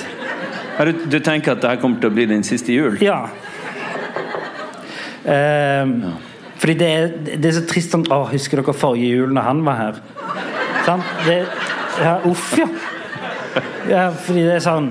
Du, 0.79 0.93
du 1.11 1.19
tenker 1.19 1.57
at 1.57 1.63
dette 1.63 1.81
kommer 1.83 1.99
til 2.01 2.11
å 2.11 2.15
bli 2.15 2.27
din 2.31 2.45
siste 2.47 2.73
jul? 2.73 2.99
Ja. 3.03 3.25
Ehm, 5.27 5.97
Fordi 6.59 6.75
det 6.81 6.87
er, 6.91 7.11
det 7.39 7.51
er 7.53 7.57
så 7.61 7.65
trist 7.71 7.93
sånn 7.95 8.07
Å, 8.11 8.25
husker 8.33 8.59
dere 8.61 8.75
forrige 8.75 9.13
jul 9.15 9.35
når 9.37 9.45
han 9.47 9.61
var 9.67 9.77
her? 9.79 10.01
Sant? 10.87 11.05
Det, 11.27 11.37
ja, 12.03 12.17
uff, 12.27 12.49
ja. 12.59 12.67
ja. 13.91 14.07
Fordi 14.25 14.43
det 14.47 14.57
er 14.57 14.65
sånn 14.65 14.89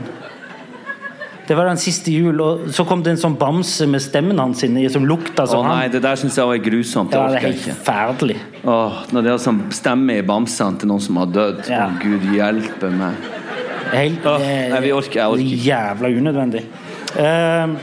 Det 1.48 1.56
var 1.56 1.70
den 1.70 1.80
siste 1.80 2.12
jul, 2.12 2.40
og 2.44 2.66
så 2.76 2.84
kom 2.88 3.04
det 3.04 3.14
en 3.16 3.20
sånn 3.22 3.36
bamse 3.40 3.88
med 3.88 4.04
stemmen 4.04 4.40
hans 4.42 4.64
inni 4.68 4.84
som 4.92 5.06
lukta 5.08 5.46
som 5.48 5.62
Å 5.62 5.64
som 5.64 5.70
nei, 5.72 5.86
det 5.92 6.02
der 6.04 6.20
syns 6.20 6.36
jeg 6.40 6.50
var 6.50 6.60
grusomt. 6.64 7.12
Det 7.14 7.20
Ja, 7.22 7.28
det 7.32 7.38
er 7.40 7.46
helt 7.46 7.62
forferdelig. 7.68 8.40
Åh, 8.68 8.98
når 9.16 9.24
det 9.28 9.32
er 9.32 9.44
sånn 9.46 9.62
stemme 9.76 10.18
i 10.20 10.26
bamsene 10.28 10.82
til 10.82 10.92
noen 10.92 11.04
som 11.06 11.20
har 11.22 11.30
dødd. 11.32 11.62
Å, 11.72 11.86
Gud 12.04 12.26
hjelpe 12.36 12.90
meg. 12.92 13.30
Helt, 13.94 14.28
Åh, 14.28 14.44
nei, 14.74 14.82
vi 14.84 14.92
orker- 14.92 15.22
jeg 15.22 15.38
orker. 15.38 15.64
Jævla 15.70 16.12
unødvendig. 16.20 16.66
Uh, 17.16 17.78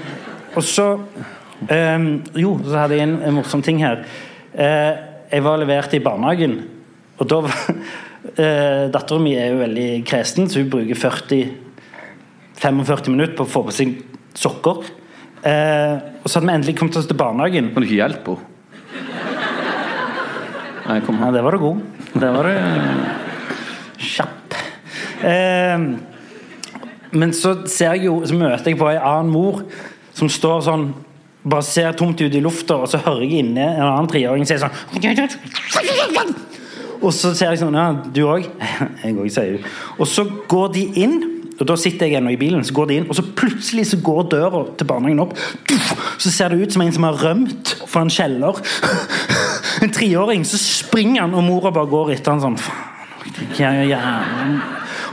og 0.54 0.62
så 0.68 0.90
ehm, 1.72 2.22
Jo, 2.36 2.58
så 2.64 2.78
hadde 2.82 2.96
jeg 2.98 3.08
en, 3.08 3.22
en 3.22 3.34
morsom 3.38 3.62
ting 3.64 3.78
her. 3.82 4.04
Uh, 4.54 4.92
jeg 5.30 5.42
var 5.44 5.58
levert 5.58 5.94
i 5.96 6.02
barnehagen, 6.02 6.60
og 7.18 7.28
da 7.30 7.36
var 7.46 7.54
uh, 7.70 8.90
Dattera 8.94 9.20
mi 9.22 9.34
er 9.38 9.52
jo 9.52 9.62
veldig 9.64 9.88
kresen, 10.06 10.48
så 10.48 10.60
hun 10.62 10.70
bruker 10.70 10.96
40-45 12.60 13.10
minutter 13.10 13.36
på 13.38 13.44
å 13.46 13.52
få 13.56 13.60
på 13.66 13.74
seg 13.74 13.88
sokker. 14.38 14.76
Uh, 15.44 15.94
og 16.22 16.28
så 16.30 16.38
hadde 16.38 16.48
vi 16.48 16.54
endelig 16.54 16.76
kommet 16.78 16.96
oss 17.00 17.08
til 17.10 17.18
barnehagen. 17.20 17.72
Kan 17.74 17.82
du 17.82 17.88
ikke 17.88 18.02
hjelpe 18.02 18.36
henne? 18.36 18.50
Nei, 20.84 20.98
kom 21.00 21.16
Ja, 21.16 21.30
det 21.32 21.40
var 21.40 21.56
det 21.56 21.62
god. 21.62 21.78
Det 22.12 22.28
var 22.28 22.44
det 22.44 22.58
kjapp. 24.04 24.56
Eh, 25.24 25.78
men 27.14 27.32
så 27.32 27.54
ser 27.70 27.94
jeg 27.94 28.08
jo, 28.08 28.18
så 28.26 28.36
møter 28.36 28.70
jeg 28.72 28.78
på 28.80 28.90
ei 28.90 28.98
annen 28.98 29.32
mor 29.32 29.62
som 30.14 30.28
står 30.30 30.64
sånn 30.66 30.88
bare 31.44 31.66
ser 31.66 31.92
tomt 31.92 32.20
ut 32.20 32.34
i 32.34 32.40
lufta, 32.40 32.78
og 32.80 32.88
så 32.88 33.00
hører 33.04 33.26
jeg 33.26 33.44
inne 33.44 33.66
en 33.74 33.84
annen 33.84 34.10
treåring 34.10 34.46
si 34.48 34.56
sånn 34.60 34.72
Og 37.04 37.12
så 37.12 37.34
ser 37.36 37.52
jeg 37.52 37.60
sånn 37.60 37.76
Ja, 37.76 37.90
du 37.92 38.22
òg? 38.24 38.48
Jeg 39.04 39.16
òg, 39.18 39.28
sier 39.32 39.58
hun. 39.58 39.70
Og 39.98 40.08
så 40.08 40.24
går 40.48 40.72
de 40.76 40.84
inn, 41.04 41.18
og 41.54 41.66
da 41.68 41.76
sitter 41.78 42.08
jeg 42.08 42.18
ennå 42.18 42.32
i 42.34 42.38
bilen, 42.40 42.64
så 42.66 42.74
går 42.74 42.88
de 42.88 42.96
inn, 42.98 43.08
og 43.10 43.18
så 43.18 43.22
plutselig 43.36 43.84
så 43.90 43.98
går 44.02 44.24
døra 44.32 44.62
til 44.74 44.88
barnehagen 44.88 45.22
opp. 45.22 45.36
Så 46.18 46.32
ser 46.32 46.50
det 46.50 46.64
ut 46.64 46.74
som 46.74 46.82
en 46.82 46.94
som 46.96 47.06
har 47.06 47.20
rømt 47.20 47.74
fra 47.84 48.06
en 48.06 48.12
kjeller. 48.12 48.58
En 49.84 49.90
treåring. 49.92 50.44
Så 50.46 50.56
springer 50.56 51.24
han, 51.24 51.34
og 51.34 51.42
mora 51.44 51.72
bare 51.74 51.90
går 51.90 52.12
etter 52.14 52.32
han 52.32 52.40
sånn 52.40 52.58
Faen. 52.62 52.92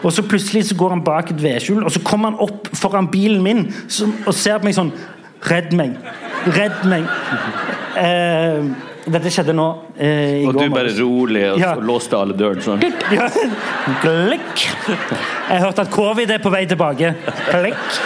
Og 0.02 0.14
så 0.14 0.24
plutselig 0.26 0.68
så 0.70 0.78
går 0.78 0.96
han 0.96 1.04
bak 1.06 1.32
et 1.34 1.42
vedskjul, 1.42 1.84
og 1.84 1.92
så 1.94 2.02
kommer 2.06 2.32
han 2.32 2.42
opp 2.42 2.70
foran 2.78 3.10
bilen 3.12 3.42
min 3.46 3.66
og 3.68 4.34
ser 4.38 4.62
på 4.62 4.70
meg 4.70 4.78
sånn 4.78 4.94
Redd 5.50 5.74
meg! 5.74 5.96
Redd 6.54 6.84
meg! 6.90 7.06
Eh, 7.98 8.62
dette 9.12 9.32
skjedde 9.34 9.54
nå 9.58 9.66
eh, 9.98 10.42
i 10.44 10.46
Og 10.46 10.54
går. 10.54 10.68
du 10.70 10.74
bare 10.76 10.92
rolig 11.00 11.44
og 11.54 11.60
Ja. 11.60 11.74
låste 11.82 12.18
alle 12.20 12.36
dørene 12.38 12.62
sånn. 12.62 12.84
Ja. 13.16 13.28
Klikk. 14.04 14.66
Jeg 15.50 15.62
hørte 15.66 15.82
at 15.88 15.92
covid 15.92 16.30
er 16.32 16.44
på 16.44 16.52
vei 16.54 16.66
tilbake. 16.70 17.16
Klikk. 17.50 18.00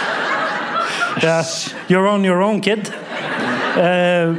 Ja. 1.22 1.40
You're 1.88 2.08
on 2.08 2.24
your 2.24 2.40
own, 2.44 2.60
kid. 2.60 2.88
Eh, 3.76 4.32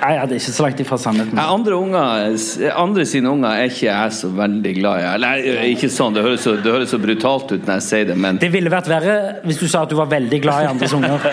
nei, 0.00 0.12
ja, 0.16 0.24
det 0.26 0.36
er 0.36 0.40
ikke 0.40 0.54
så 0.56 0.64
langt 0.66 0.80
ifra 0.82 0.98
sannheten. 1.00 1.40
Andre, 1.40 1.76
unger, 1.76 2.36
andre 2.74 3.06
sine 3.08 3.30
unger 3.30 3.50
er 3.52 3.70
ikke 3.70 3.86
jeg 3.86 4.16
så 4.16 4.30
veldig 4.34 4.74
glad 4.80 5.04
i. 5.04 5.10
Nei, 5.24 5.34
ikke 5.74 5.90
sånn, 5.92 6.16
det 6.16 6.24
høres 6.26 6.44
så, 6.46 6.56
det 6.60 6.74
høres 6.74 6.92
så 6.94 7.00
brutalt 7.02 7.54
ut 7.54 7.66
når 7.66 7.80
jeg 7.80 7.86
sier 7.88 8.10
det, 8.10 8.16
men 8.20 8.40
Det 8.42 8.50
ville 8.52 8.72
vært 8.72 8.90
verre 8.90 9.16
hvis 9.44 9.60
du 9.60 9.66
sa 9.70 9.84
at 9.86 9.92
du 9.92 9.98
var 10.00 10.10
veldig 10.12 10.40
glad 10.44 10.64
i 10.64 10.70
andres 10.70 10.96
unger. 10.96 11.28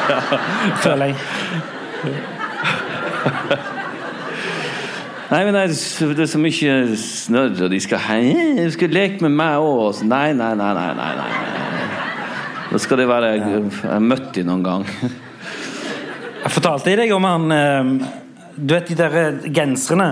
Føler 0.84 1.12
jeg. 1.12 1.16
Nei, 5.32 5.44
men 5.46 5.54
det 5.56 5.62
er, 5.64 6.26
så 6.28 6.38
mye 6.42 6.72
snørr, 7.00 7.54
og 7.64 7.70
de 7.72 7.78
skal 7.80 8.02
Hei, 8.04 8.34
du 8.58 8.72
skal 8.74 8.92
leke 8.92 9.24
med 9.24 9.32
meg 9.38 9.64
òg. 9.64 10.02
Nei, 10.04 10.34
nei, 10.36 10.52
nei, 10.58 10.72
nei, 10.76 10.90
nei, 10.98 11.12
nei. 11.16 11.30
Da 12.72 12.80
skal 12.80 13.00
det 13.00 13.06
være 13.08 13.34
Jeg 13.36 13.70
har 13.84 14.00
møtt 14.04 14.32
de 14.36 14.44
noen 14.48 14.64
gang. 14.64 14.84
Jeg 16.42 16.50
fortalte 16.56 16.96
deg 16.98 17.12
om 17.14 17.26
han 17.28 17.54
eh, 17.54 17.90
Du 18.56 18.74
vet 18.74 18.90
de 18.90 18.98
der 18.98 19.18
eh, 19.20 19.50
genserne 19.54 20.10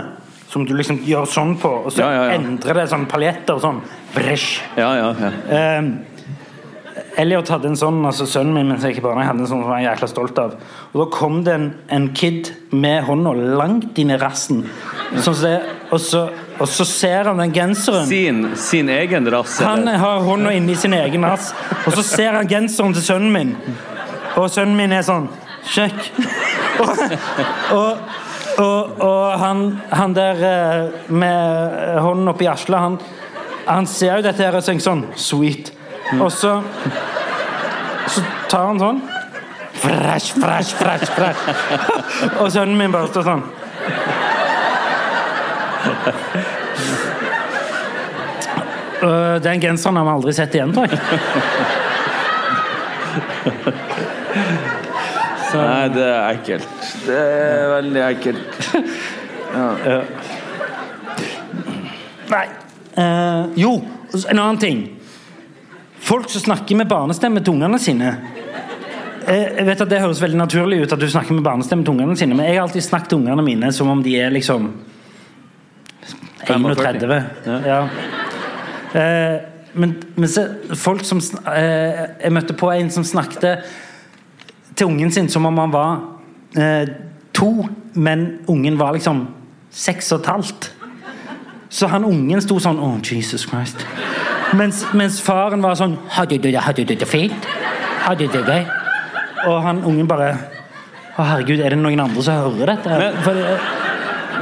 som 0.50 0.64
du 0.66 0.72
liksom 0.74 0.96
gjør 1.06 1.28
sånn 1.30 1.52
på, 1.62 1.70
og 1.86 1.92
så 1.94 2.02
Ja, 2.02 2.08
ja, 2.10 2.22
ja. 2.26 2.38
endrer 2.40 2.80
det 2.80 2.88
sånn 2.90 3.04
paljetter 3.06 3.54
og 3.54 3.60
sånn. 3.62 3.76
Bresj. 4.16 4.56
Ja, 4.74 4.88
ja, 4.98 5.10
ja. 5.14 5.28
Eh, 5.54 5.90
Elliot 7.22 7.50
hadde 7.52 7.68
en 7.70 7.76
sånn, 7.78 8.00
altså 8.06 8.26
sønnen 8.26 8.56
min 8.56 8.72
mens 8.72 8.82
jeg 8.82 8.96
gikk 8.96 9.02
i 9.02 9.04
barnehagen, 9.04 9.28
hadde 9.30 9.44
en 9.44 9.50
sånn 9.50 9.60
som 9.62 9.68
jeg 9.68 9.76
var 9.76 9.84
jækla 9.84 10.08
stolt 10.10 10.40
av. 10.42 10.56
Og 10.90 10.96
Da 11.02 11.06
kom 11.14 11.36
det 11.46 11.54
en, 11.54 11.68
en 11.94 12.08
kid 12.18 12.50
med 12.74 13.04
hånda 13.06 13.34
langt 13.60 14.00
inn 14.02 14.10
i 14.10 14.18
rassen. 14.18 14.64
Sånn 15.20 15.36
som 15.38 15.44
det, 15.44 15.54
og, 15.90 16.00
så, 16.02 16.24
og 16.58 16.70
så 16.70 16.86
ser 16.88 17.30
han 17.30 17.42
den 17.44 17.54
genseren. 17.54 18.08
Sin, 18.10 18.42
sin 18.58 18.90
egen 18.90 19.30
rass? 19.30 19.60
Han 19.62 19.86
har 19.86 20.26
hånda 20.26 20.54
inni 20.56 20.74
sin 20.78 20.98
egen 20.98 21.26
rass, 21.30 21.52
og 21.84 21.94
så 21.94 22.06
ser 22.06 22.40
han 22.40 22.50
genseren 22.50 22.96
til 22.98 23.06
sønnen 23.06 23.30
min. 23.34 23.54
Og 24.34 24.50
sønnen 24.50 24.74
min 24.78 24.98
er 24.98 25.06
sånn 25.06 25.30
Sjekk. 25.66 26.10
Og, 26.80 26.98
og, 27.76 27.98
og, 28.58 29.00
og 29.04 29.38
han, 29.40 29.64
han 29.92 30.14
der 30.16 30.40
eh, 30.48 31.10
med 31.12 31.98
hånden 32.00 32.28
oppi 32.32 32.48
asla, 32.50 32.80
han, 32.86 32.96
han 33.66 33.86
ser 33.86 34.16
jo 34.18 34.24
dette 34.24 34.42
her 34.46 34.56
og 34.56 34.64
tenker 34.64 34.86
sånn 34.86 35.04
Sweet. 35.20 35.72
Og 36.18 36.30
så 36.34 36.56
Så 38.10 38.24
tar 38.50 38.64
han 38.72 38.80
sånn 38.80 39.02
Fresh, 39.80 40.34
fresh, 40.36 40.74
fresh, 40.76 41.12
fresh. 41.14 41.40
Og 42.42 42.50
sønnen 42.52 42.76
min 42.76 42.92
bare 42.92 43.08
står 43.08 43.24
sånn. 43.24 43.44
Øh, 49.02 49.38
Den 49.42 49.60
genseren 49.62 49.96
har 49.96 50.04
vi 50.04 50.10
aldri 50.18 50.32
sett 50.36 50.54
igjen, 50.58 50.74
tror 50.76 50.86
jeg. 50.90 50.98
Nei, 55.54 55.88
det 55.94 56.06
er 56.06 56.28
ekkelt. 56.34 56.88
Det 57.06 57.18
er 57.18 57.68
veldig 57.74 58.02
ekkelt. 58.06 58.70
Nei. 62.30 62.44
Eh, 62.94 63.44
jo, 63.58 63.72
en 64.20 64.38
annen 64.38 64.60
ting. 64.62 64.82
Folk 66.00 66.30
som 66.30 66.42
snakker 66.44 66.78
med 66.78 66.88
barnestemme 66.90 67.42
til 67.44 67.54
ungene 67.54 67.78
sine. 67.82 68.14
Eh, 69.26 69.56
Jeg 69.58 69.66
vet 69.66 69.80
at 69.80 69.90
Det 69.90 70.00
høres 70.00 70.22
veldig 70.22 70.38
naturlig 70.38 70.82
ut 70.84 70.92
at 70.92 71.00
du 71.00 71.08
snakker 71.10 71.34
med 71.36 71.44
barnestemme 71.44 71.84
til 71.84 71.94
ungene 71.94 72.16
sine, 72.16 72.34
men 72.34 72.46
jeg 72.46 72.56
har 72.56 72.66
alltid 72.68 72.82
snakket 72.86 73.08
til 73.12 73.18
ungene 73.18 73.42
mine 73.44 73.72
som 73.72 73.88
om 73.90 74.02
de 74.02 74.16
er 74.20 74.30
liksom 74.30 74.72
31. 76.46 77.24
Ja. 77.66 77.82
Eh, 78.94 79.40
men, 79.74 79.94
men 80.16 80.28
se, 80.28 80.48
folk 80.74 81.04
som 81.06 81.20
eh, 81.54 82.08
Jeg 82.24 82.32
møtte 82.34 82.56
på 82.58 82.72
en 82.74 82.90
som 82.90 83.04
snakket 83.06 83.44
til 84.80 84.88
ungen 84.90 85.12
sin 85.12 85.28
som 85.30 85.46
om 85.48 85.58
han 85.60 85.72
var 85.74 85.98
eh, 86.56 86.88
to, 87.36 87.50
men 87.94 88.38
ungen 88.50 88.78
var 88.80 88.96
liksom 88.96 89.26
seks 89.70 90.10
og 90.16 90.22
et 90.24 90.30
halvt. 90.32 90.70
Så 91.70 91.86
han 91.92 92.04
ungen 92.08 92.40
sto 92.42 92.56
sånn 92.58 92.80
Oh, 92.82 92.96
Jesus 92.98 93.44
Christ. 93.46 93.84
Mens, 94.58 94.82
mens 94.98 95.20
faren 95.22 95.62
var 95.62 95.76
sånn 95.78 95.92
Hadde 96.16 96.40
du 96.42 96.48
det, 96.48 96.58
hadde 96.58 96.82
du 96.82 96.96
det 96.98 97.06
fint? 97.06 97.44
Hadde 98.02 98.26
du 98.26 98.40
det? 98.42 98.64
Og 99.46 99.60
han 99.62 99.78
ungen 99.86 100.08
bare 100.10 100.32
Å, 101.14 101.22
herregud, 101.22 101.60
er 101.62 101.76
det 101.76 101.78
noen 101.78 102.02
andre 102.02 102.24
som 102.26 102.40
hører 102.40 102.72
dette? 102.72 102.96
Men- 102.98 103.20
For 103.22 103.38
det, 103.38 103.52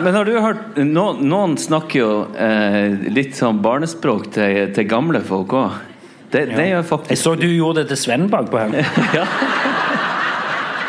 Men 0.01 0.15
har 0.15 0.25
du 0.25 0.33
hørt 0.41 0.77
Noen, 0.79 1.21
noen 1.29 1.59
snakker 1.61 1.99
jo 2.01 2.11
eh, 2.39 2.97
litt 3.13 3.37
sånn 3.37 3.61
barnespråk 3.61 4.31
til, 4.33 4.73
til 4.73 4.89
gamle 4.89 5.21
folk 5.27 5.53
òg. 5.59 5.77
Det, 6.31 6.47
det 6.55 6.67
gjør 6.71 7.09
Jeg 7.09 7.19
så 7.19 7.35
du 7.41 7.47
gjorde 7.49 7.83
det 7.83 7.89
til 7.93 8.01
Sven 8.07 8.29
bakpå 8.33 8.61
her. 8.61 8.89
Ja, 9.19 9.25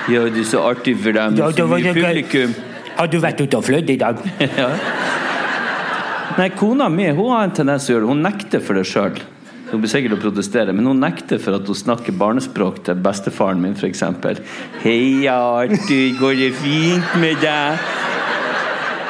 det 0.08 0.42
er 0.42 0.48
så 0.48 0.62
artig 0.70 0.96
for 1.04 1.12
dem 1.16 1.36
Ja, 1.38 1.50
så 1.52 1.66
gøy. 1.68 1.94
publikum. 1.94 2.54
Har 2.98 3.08
du 3.08 3.20
vært 3.20 3.42
ute 3.42 3.58
og 3.58 3.64
flydd 3.68 3.90
i 3.90 3.98
dag? 4.02 4.18
Ja. 4.60 4.70
Nei, 6.40 6.50
kona 6.56 6.88
mi 6.90 7.10
hun 7.12 7.34
har 7.34 7.44
en 7.44 7.52
tendens 7.52 7.86
til 7.86 7.96
å 7.96 7.98
gjøre 7.98 8.06
det. 8.06 8.10
Hun 8.14 8.22
nekter 8.24 8.62
for 8.64 8.78
det 8.80 8.86
sjøl. 8.88 9.18
Hun 9.70 9.82
blir 9.84 9.92
sikkert 9.92 10.16
å 10.16 10.20
protestere, 10.22 10.72
men 10.74 10.88
hun 10.88 11.02
nekter 11.04 11.38
for 11.42 11.58
at 11.58 11.68
hun 11.68 11.76
snakker 11.78 12.16
barnespråk 12.18 12.80
til 12.88 12.96
bestefaren 13.06 13.60
min, 13.62 13.76
f.eks. 13.78 14.02
Hei, 14.82 15.28
Arthur, 15.30 16.06
går 16.22 16.38
det 16.40 16.52
fint 16.58 17.12
med 17.22 17.42
deg? 17.44 17.84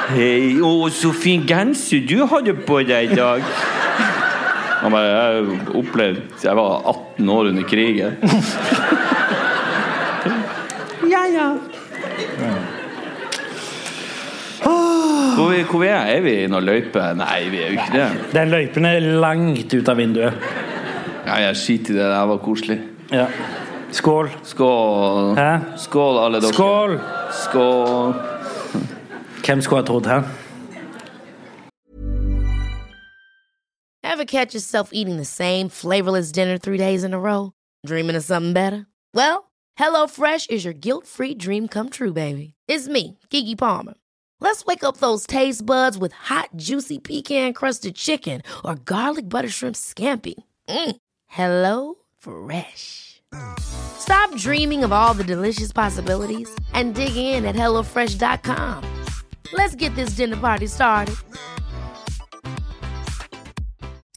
Hei, 0.09 0.57
å, 0.65 0.89
så 0.89 1.13
fin 1.13 1.45
genser 1.47 2.01
du 2.09 2.17
hadde 2.31 2.55
på 2.65 2.81
deg 2.89 3.13
i 3.13 3.19
dag. 3.19 3.45
Han 4.79 4.93
bare, 4.95 5.07
jeg 5.11 5.59
opplevde 5.75 6.21
Jeg 6.41 6.55
var 6.55 6.85
18 6.87 7.29
år 7.35 7.49
under 7.53 7.65
krigen. 7.69 8.17
ja, 11.33 11.47
ja. 12.39 12.53
Hvor, 15.39 15.71
hvor 15.71 15.83
er, 15.83 16.09
er 16.17 16.21
vi 16.21 16.33
i 16.43 16.47
noen 16.51 16.65
løype? 16.67 17.03
Nei, 17.15 17.37
vi 17.51 17.61
er 17.63 17.71
jo 17.71 17.77
ikke 17.79 17.93
det. 17.95 18.07
Den 18.35 18.51
løypen 18.51 18.85
er 18.89 18.99
langt 19.23 19.73
ut 19.73 19.91
av 19.91 19.99
vinduet. 19.99 20.49
Ja, 21.25 21.37
jeg 21.45 21.55
skiter 21.61 21.93
i 21.93 21.97
det. 21.97 22.09
Det 22.11 22.27
var 22.33 22.41
koselig. 22.43 22.79
Ja. 23.13 23.25
Skål. 23.95 24.29
Skål. 24.43 25.35
Hæ? 25.37 25.77
Skål, 25.77 26.19
alle 26.25 26.41
dere. 26.43 26.53
Skål! 26.53 26.99
Skål. 27.43 28.13
Hvem 29.45 29.61
skulle 29.61 29.81
ha 29.81 29.87
trodd 29.87 30.05
her? 30.11 30.23
Ever 34.03 34.25
catch 34.25 34.53
yourself 34.53 34.89
eating 34.91 35.17
the 35.17 35.25
same 35.25 35.69
flavorless 35.69 36.31
dinner 36.31 36.57
three 36.57 36.77
days 36.77 37.03
in 37.03 37.13
a 37.13 37.19
row? 37.19 37.51
Dreaming 37.87 38.15
of 38.15 38.23
something 38.23 38.53
better? 38.53 38.85
Well, 39.13 39.48
HelloFresh 39.79 40.49
is 40.49 40.65
your 40.65 40.73
guilt 40.73 41.07
free 41.07 41.33
dream 41.33 41.69
come 41.69 41.89
true, 41.89 42.11
baby. 42.11 42.53
It's 42.67 42.89
me, 42.89 43.17
Gigi 43.29 43.55
Palmer. 43.55 43.93
Let's 44.41 44.65
wake 44.65 44.83
up 44.83 44.97
those 44.97 45.25
taste 45.25 45.65
buds 45.65 45.97
with 45.97 46.11
hot, 46.11 46.49
juicy 46.57 46.99
pecan 46.99 47.53
crusted 47.53 47.95
chicken 47.95 48.41
or 48.65 48.75
garlic 48.75 49.29
butter 49.29 49.47
shrimp 49.47 49.77
scampi. 49.77 50.35
Mm. 50.67 50.97
Hello 51.27 51.95
Fresh. 52.17 53.21
Stop 53.61 54.35
dreaming 54.35 54.83
of 54.83 54.91
all 54.91 55.13
the 55.13 55.23
delicious 55.23 55.71
possibilities 55.71 56.53
and 56.73 56.93
dig 56.93 57.15
in 57.15 57.45
at 57.45 57.55
HelloFresh.com. 57.55 58.83
Let's 59.53 59.75
get 59.75 59.95
this 59.95 60.09
dinner 60.09 60.37
party 60.37 60.67
started. 60.67 61.15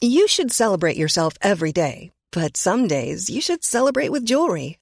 You 0.01 0.27
should 0.27 0.51
celebrate 0.51 0.97
yourself 0.97 1.35
every 1.41 1.71
day, 1.71 2.11
but 2.33 2.57
some 2.57 2.89
days 2.89 3.31
you 3.31 3.41
should 3.41 3.63
celebrate 3.63 4.11
with 4.11 4.25
jewelry. 4.25 4.82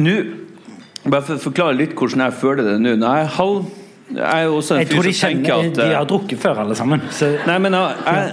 Nå, 0.00 0.14
bare 1.04 1.22
for 1.26 1.36
å 1.36 1.42
forklare 1.42 1.76
litt 1.78 1.92
hvordan 1.98 2.24
jeg 2.24 2.36
føler 2.40 2.66
det 2.66 2.78
nå. 2.82 2.94
Når 3.00 3.18
jeg 3.18 3.26
er 3.26 3.34
halv 3.38 3.66
Jeg 4.14 4.46
er 4.46 4.54
også 4.54 4.78
en 4.78 4.88
tror 4.88 5.06
fyr 5.06 5.16
som 5.16 5.28
tenker 5.30 5.54
at 5.54 5.76
De 5.76 5.84
eh, 5.84 5.94
har 5.98 6.08
drukket 6.08 6.40
før, 6.40 6.62
alle 6.64 6.78
sammen. 6.78 7.04
Så 7.14 7.30
Nei, 7.48 7.58
men 7.62 7.76
jeg, 7.76 8.00
jeg, 8.08 8.32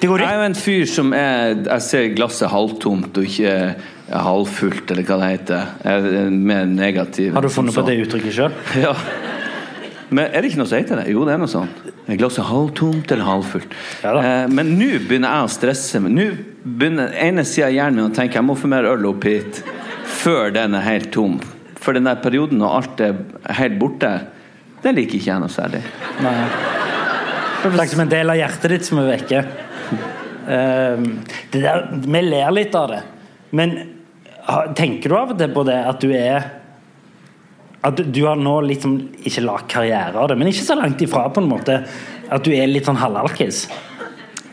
jeg 0.00 0.26
er 0.26 0.40
jo 0.40 0.46
en 0.48 0.58
fyr 0.58 0.88
som 0.90 1.12
er 1.16 1.60
Jeg 1.60 1.84
ser 1.86 2.08
glasset 2.16 2.50
halvtomt 2.52 3.20
og 3.20 3.28
ikke 3.28 3.54
eh, 3.54 3.92
halvfullt, 4.26 4.90
eller 4.94 5.06
hva 5.06 5.20
det 5.22 5.30
heter. 5.34 5.70
Jeg 5.84 6.18
er 6.22 6.34
mer 6.34 6.66
negativ. 6.70 7.32
har 7.34 7.42
du 7.42 7.50
funnet 7.52 7.74
på 7.74 7.86
det 7.86 8.00
uttrykket 8.06 8.38
sjøl? 8.40 8.60
Ja. 8.86 8.96
Men 10.06 10.28
er 10.30 10.38
det 10.38 10.52
ikke 10.52 10.60
noe 10.60 10.70
som 10.70 10.78
heter 10.78 11.00
det? 11.00 11.08
Jo, 11.10 11.24
det 11.26 11.32
er 11.34 11.40
noe 11.42 11.50
sånt. 11.50 11.86
Er 12.06 12.18
glasset 12.20 12.46
halvtomt 12.46 13.10
eller 13.10 13.26
halvfullt? 13.26 13.72
Ja 14.06 14.12
eh, 14.20 14.44
men 14.46 14.76
nå 14.78 14.92
begynner 15.08 15.34
jeg 15.34 15.48
å 15.48 15.54
stresse. 15.56 16.02
Nå 16.02 16.28
begynner 16.62 17.14
ene 17.22 17.42
sida 17.46 17.66
av 17.66 17.74
hjernen 17.74 17.98
min 17.98 18.12
å 18.12 18.14
tenke 18.14 18.38
jeg 18.38 18.46
må 18.46 18.54
få 18.58 18.70
mer 18.70 18.86
øl 18.86 19.10
opp 19.10 19.26
hit 19.26 19.62
før 20.06 20.54
den 20.54 20.76
er 20.78 20.86
helt 20.86 21.12
tom. 21.14 21.38
For 21.80 21.96
den 21.96 22.08
der 22.08 22.18
perioden 22.22 22.60
når 22.62 22.78
alt 22.80 23.02
er 23.04 23.18
helt 23.58 23.78
borte, 23.80 24.12
den 24.82 24.96
liker 24.98 25.18
ikke 25.18 25.32
jeg 25.32 25.42
noe 25.42 25.52
særlig. 25.52 25.82
Nei. 26.24 26.34
Det 27.62 27.70
er 27.72 27.78
liksom 27.80 28.02
en 28.04 28.12
del 28.12 28.30
av 28.30 28.38
hjertet 28.38 28.72
ditt 28.74 28.86
som 28.86 29.00
er 29.02 29.10
vekke. 29.10 29.42
Ehm, 30.46 31.06
det 31.50 31.62
vi 32.06 32.22
ler 32.22 32.52
litt 32.54 32.74
av 32.78 32.92
det, 32.92 33.00
men 33.56 33.74
tenker 34.78 35.10
du 35.10 35.16
av 35.18 35.32
og 35.34 35.40
til 35.40 35.54
på 35.54 35.64
det 35.66 35.80
at 35.90 36.04
du 36.04 36.12
er 36.14 36.52
At 37.86 37.98
du, 37.98 38.02
du 38.10 38.20
har 38.24 38.38
nå 38.38 38.52
liksom 38.66 38.94
ikke 39.28 39.44
lagd 39.44 39.66
karriere 39.70 40.18
av 40.18 40.30
det, 40.30 40.36
men 40.40 40.48
ikke 40.50 40.64
så 40.66 40.74
langt 40.74 41.02
ifra, 41.04 41.28
på 41.30 41.38
en 41.38 41.46
måte. 41.46 41.76
At 42.34 42.42
du 42.42 42.50
er 42.50 42.66
litt 42.66 42.88
sånn 42.88 42.98
halvalkis. 42.98 43.60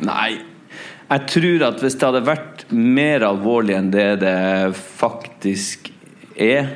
Nei. 0.05 0.35
Jeg 1.09 1.27
tror 1.29 1.65
at 1.67 1.81
hvis 1.83 1.97
det 1.99 2.07
hadde 2.07 2.25
vært 2.25 2.65
mer 2.73 3.25
alvorlig 3.27 3.75
enn 3.77 3.91
det 3.93 4.07
det 4.23 4.73
faktisk 4.77 5.91
er, 6.39 6.69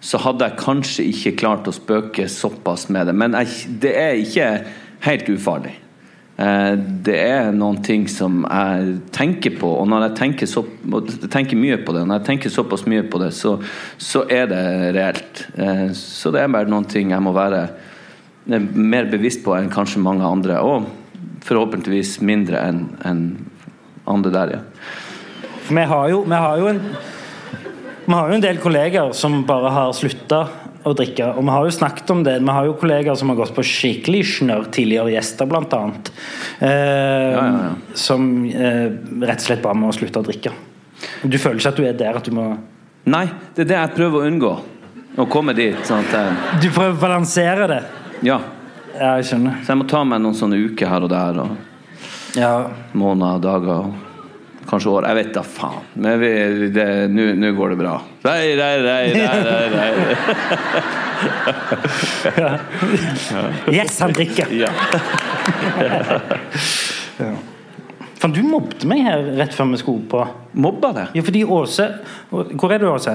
så 0.00 0.20
hadde 0.22 0.46
jeg 0.46 0.60
kanskje 0.60 1.06
ikke 1.10 1.36
klart 1.40 1.68
å 1.68 1.74
spøke 1.74 2.28
såpass 2.30 2.88
med 2.92 3.08
det. 3.08 3.14
Men 3.18 3.36
jeg, 3.40 3.76
det 3.82 3.94
er 3.98 4.20
ikke 4.20 4.48
helt 5.06 5.30
ufarlig. 5.32 5.74
Eh, 6.38 6.74
Det 7.06 7.16
er 7.18 7.50
noen 7.52 7.80
ting 7.82 8.06
som 8.10 8.44
jeg 8.44 8.98
tenker 9.14 9.56
på, 9.58 9.72
og 9.80 9.88
når 9.90 10.08
jeg 10.08 10.16
tenker, 10.20 10.50
så, 10.50 10.62
tenker 11.30 11.58
mye 11.58 11.80
på 11.82 11.96
det, 11.96 12.04
når 12.06 12.20
jeg 12.20 12.28
tenker 12.30 12.54
såpass 12.54 12.86
mye 12.86 13.02
på 13.10 13.18
det, 13.22 13.32
så, 13.34 13.56
så 13.98 14.22
er 14.30 14.46
det 14.52 14.64
reelt. 14.98 15.44
Eh, 15.58 15.88
Så 15.98 16.30
det 16.34 16.44
er 16.44 16.54
bare 16.54 16.70
noen 16.70 16.86
ting 16.86 17.10
jeg 17.14 17.24
må 17.24 17.34
være 17.34 17.66
eh, 18.52 18.70
mer 18.74 19.10
bevisst 19.10 19.42
på 19.46 19.56
enn 19.58 19.72
kanskje 19.72 20.04
mange 20.04 20.26
andre. 20.26 20.62
Og 20.62 20.86
forhåpentligvis 21.48 22.20
mindre 22.22 22.62
enn 22.68 22.82
enn 24.14 24.24
det 24.24 24.32
der, 24.34 24.56
ja. 24.56 24.64
Vi 25.68 25.84
har 25.90 26.08
jo, 26.08 26.22
vi 26.24 26.34
har 26.46 26.58
jo 26.62 26.72
en 26.72 26.82
vi 28.08 28.14
har 28.16 28.30
jo 28.30 28.36
en 28.38 28.40
del 28.40 28.56
kolleger 28.56 29.10
som 29.12 29.42
bare 29.44 29.68
har 29.68 29.90
slutta 29.92 30.38
å 30.88 30.94
drikke. 30.96 31.26
Og 31.36 31.44
vi 31.44 31.52
har 31.52 31.66
jo 31.66 31.74
snakket 31.76 32.08
om 32.14 32.22
det. 32.24 32.38
Vi 32.40 32.54
har 32.56 32.64
jo 32.64 32.76
kolleger 32.80 33.18
som 33.20 33.28
har 33.28 33.36
gått 33.36 33.52
på 33.52 33.64
skikkelig 33.68 34.22
snørr, 34.30 34.70
tidligere 34.72 35.12
gjester 35.12 35.44
bl.a. 35.50 35.80
Eh, 36.64 36.70
ja, 36.70 37.42
ja. 37.44 37.68
Som 37.92 38.46
eh, 38.48 38.86
rett 39.28 39.42
og 39.42 39.46
slett 39.50 39.60
bare 39.60 39.76
må 39.76 39.92
slutte 39.92 40.22
å 40.22 40.24
drikke. 40.24 40.54
Du 41.28 41.36
føler 41.36 41.60
ikke 41.60 41.74
at 41.74 41.82
du 41.82 41.84
er 41.84 42.00
der 42.00 42.16
at 42.22 42.24
du 42.24 42.32
må 42.34 42.48
Nei, 43.08 43.26
det 43.56 43.66
er 43.66 43.68
det 43.68 43.76
jeg 43.76 43.94
prøver 44.00 44.22
å 44.24 44.30
unngå. 44.32 44.54
Å 45.18 45.28
komme 45.28 45.52
dit. 45.56 45.76
Sånn 45.84 46.08
at 46.08 46.16
jeg, 46.16 46.60
Du 46.64 46.70
prøver 46.72 46.96
å 46.96 47.02
balansere 47.04 47.68
det. 47.68 47.82
ja. 48.24 48.40
Ja, 48.98 49.12
jeg 49.20 49.28
skjønner. 49.28 49.60
Så 49.62 49.70
jeg 49.70 49.78
må 49.78 49.84
ta 49.86 50.00
meg 50.02 50.18
noen 50.24 50.34
sånne 50.34 50.56
uker 50.58 50.88
her 50.90 51.04
og 51.06 51.10
der. 51.12 51.36
Og 51.44 51.67
Ja. 52.36 52.70
måneder, 52.92 53.38
dager. 53.42 53.92
Kanskje 54.68 54.90
år. 54.92 55.06
Jeg 55.08 55.16
vet 55.16 55.30
da 55.32 55.42
faen. 55.48 55.80
Men 55.96 56.20
nå 57.40 57.52
går 57.56 57.68
det 57.72 57.78
bra. 57.80 57.94
Nei, 58.26 58.54
nei, 58.58 58.74
nei, 58.84 59.04
nei, 59.16 59.68
nei. 59.72 59.90
Yes, 63.72 63.96
han 64.02 64.12
drikker! 64.12 64.52
Ja. 64.52 64.68
Fan, 68.18 68.32
du 68.34 68.42
mobbet 68.42 68.82
meg 68.90 69.04
her 69.06 69.22
rett 69.38 69.54
før 69.54 69.68
vi 69.72 69.78
skulle 69.80 70.04
på. 70.10 70.20
Mobba 70.58 70.88
det? 70.96 71.06
Ja, 71.14 71.22
fordi 71.22 71.44
Åse 71.46 71.84
Hvor 72.32 72.72
er 72.74 72.80
du, 72.82 72.88
Åse? 72.90 73.14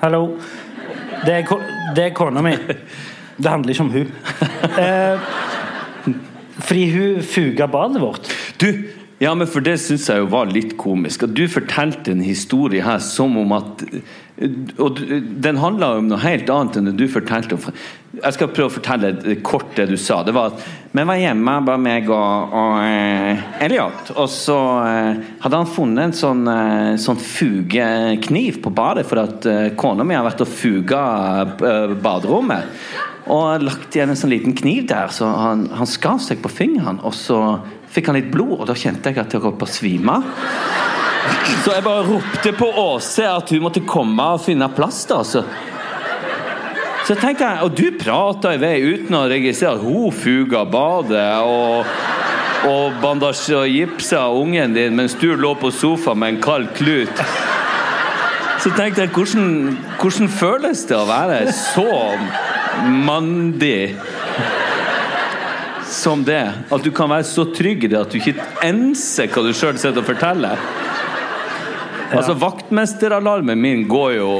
Hallo? 0.00 0.22
Det 1.24 1.34
er, 1.38 1.42
ko- 1.48 1.60
det 1.96 2.04
er 2.10 2.14
kona 2.16 2.40
mi. 2.44 2.54
Det 3.36 3.48
handler 3.50 3.70
ikke 3.74 3.84
om 3.86 3.92
hun. 3.94 4.08
Eh, 4.74 5.20
fordi 6.60 6.84
hun 6.94 7.24
fuga 7.26 7.66
badet 7.70 8.02
vårt. 8.02 8.30
Du, 8.62 8.68
ja, 9.22 9.32
men 9.34 9.48
for 9.48 9.64
det 9.64 9.76
syns 9.82 10.08
jeg 10.10 10.20
jo 10.20 10.30
var 10.32 10.50
litt 10.50 10.74
komisk. 10.80 11.24
At 11.26 11.34
du 11.36 11.46
fortalte 11.50 12.12
en 12.12 12.24
historie 12.24 12.84
her 12.84 13.02
som 13.02 13.36
om 13.40 13.56
at 13.56 13.88
Og 14.82 14.96
den 14.98 15.60
handla 15.62 15.92
om 15.94 16.08
noe 16.10 16.18
helt 16.18 16.48
annet 16.50 16.80
enn 16.80 16.88
det 16.88 16.96
du 16.98 17.04
fortalte. 17.06 17.54
Jeg 18.18 18.34
skal 18.34 18.48
prøve 18.50 18.66
å 18.66 18.74
fortelle 18.74 19.36
kort 19.46 19.76
det 19.76 19.86
du 19.92 19.94
sa. 19.94 20.24
Det 20.26 20.34
var 20.34 20.50
at 20.50 20.64
vi 20.90 21.04
var 21.06 21.20
hjemme, 21.20 21.54
bare 21.68 21.78
meg 21.78 22.10
og, 22.10 22.56
og 22.58 22.80
eh, 22.82 23.44
Elliot. 23.62 24.10
Og 24.18 24.26
så 24.30 24.58
eh, 24.88 25.22
hadde 25.44 25.62
han 25.62 25.70
funnet 25.70 26.08
en 26.08 26.16
sånn, 26.18 26.42
eh, 26.50 26.90
sånn 26.98 27.22
fugekniv 27.22 28.58
på 28.66 28.74
badet 28.74 29.06
for 29.06 29.22
at 29.22 29.46
eh, 29.46 29.70
kona 29.78 30.02
mi 30.02 30.18
har 30.18 30.26
vært 30.26 30.42
og 30.42 30.50
fuga 30.50 31.04
eh, 31.54 31.94
baderommet. 31.94 32.74
Og 33.32 33.62
lagt 33.64 33.94
igjen 33.96 34.12
en 34.12 34.18
sånn 34.18 34.34
liten 34.34 34.56
kniv 34.56 34.88
der, 34.90 35.08
så 35.14 35.28
han, 35.30 35.68
han 35.72 35.88
skar 35.88 36.18
seg 36.20 36.42
på 36.44 36.52
fingeren. 36.52 37.00
Og 37.06 37.14
så 37.16 37.38
fikk 37.94 38.10
han 38.10 38.18
litt 38.18 38.32
blod, 38.32 38.58
og 38.58 38.66
da 38.68 38.76
kjente 38.76 39.12
jeg 39.12 39.22
at 39.22 39.32
jeg 39.32 39.44
holdt 39.44 39.60
på 39.62 39.68
å 39.68 39.74
svime. 39.74 40.18
Så 41.64 41.72
jeg 41.72 41.84
bare 41.86 42.04
ropte 42.04 42.52
på 42.52 42.66
Åse 42.82 43.24
at 43.24 43.48
hun 43.54 43.64
måtte 43.64 43.80
komme 43.88 44.26
og 44.34 44.42
finne 44.44 44.68
plass 44.76 45.06
Altså. 45.08 45.44
Så 47.04 47.16
tenkte 47.20 47.44
jeg, 47.44 47.64
Og 47.64 47.72
du 47.76 47.86
prata 48.00 48.54
i 48.54 48.60
vei 48.60 48.76
uten 48.82 49.16
å 49.16 49.24
registrere 49.28 49.78
at 49.78 49.84
hun 49.84 50.12
fuga 50.12 50.64
badet 50.68 51.24
og, 51.44 51.88
og 52.68 53.00
bandasje 53.00 53.56
og 53.56 53.72
gipsa 53.72 54.26
ungen 54.32 54.76
din 54.76 54.96
mens 54.96 55.16
du 55.20 55.30
lå 55.36 55.54
på 55.60 55.72
sofaen 55.72 56.20
med 56.20 56.34
en 56.34 56.42
kald 56.44 56.70
klut. 56.76 57.24
Så 58.60 58.72
tenkte 58.76 59.04
jeg, 59.04 59.12
hvordan, 59.12 59.76
hvordan 60.00 60.30
føles 60.32 60.86
det 60.88 60.96
å 60.96 61.04
være 61.08 61.40
så 61.52 61.88
mandig 63.06 63.94
som 65.90 66.24
det? 66.26 66.42
At 66.70 66.84
du 66.84 66.90
kan 66.94 67.10
være 67.12 67.26
så 67.28 67.46
trygg 67.54 67.86
i 67.86 67.92
det 67.92 68.00
at 68.00 68.12
du 68.12 68.18
ikke 68.20 68.48
enser 68.66 69.30
hva 69.30 69.44
du 69.46 69.52
sjøl 69.56 69.78
sitter 69.78 70.02
og 70.02 70.08
forteller? 70.08 70.64
Altså, 72.14 72.34
Vaktmesteralarmen 72.38 73.58
min 73.60 73.86
går 73.88 74.16
jo 74.18 74.30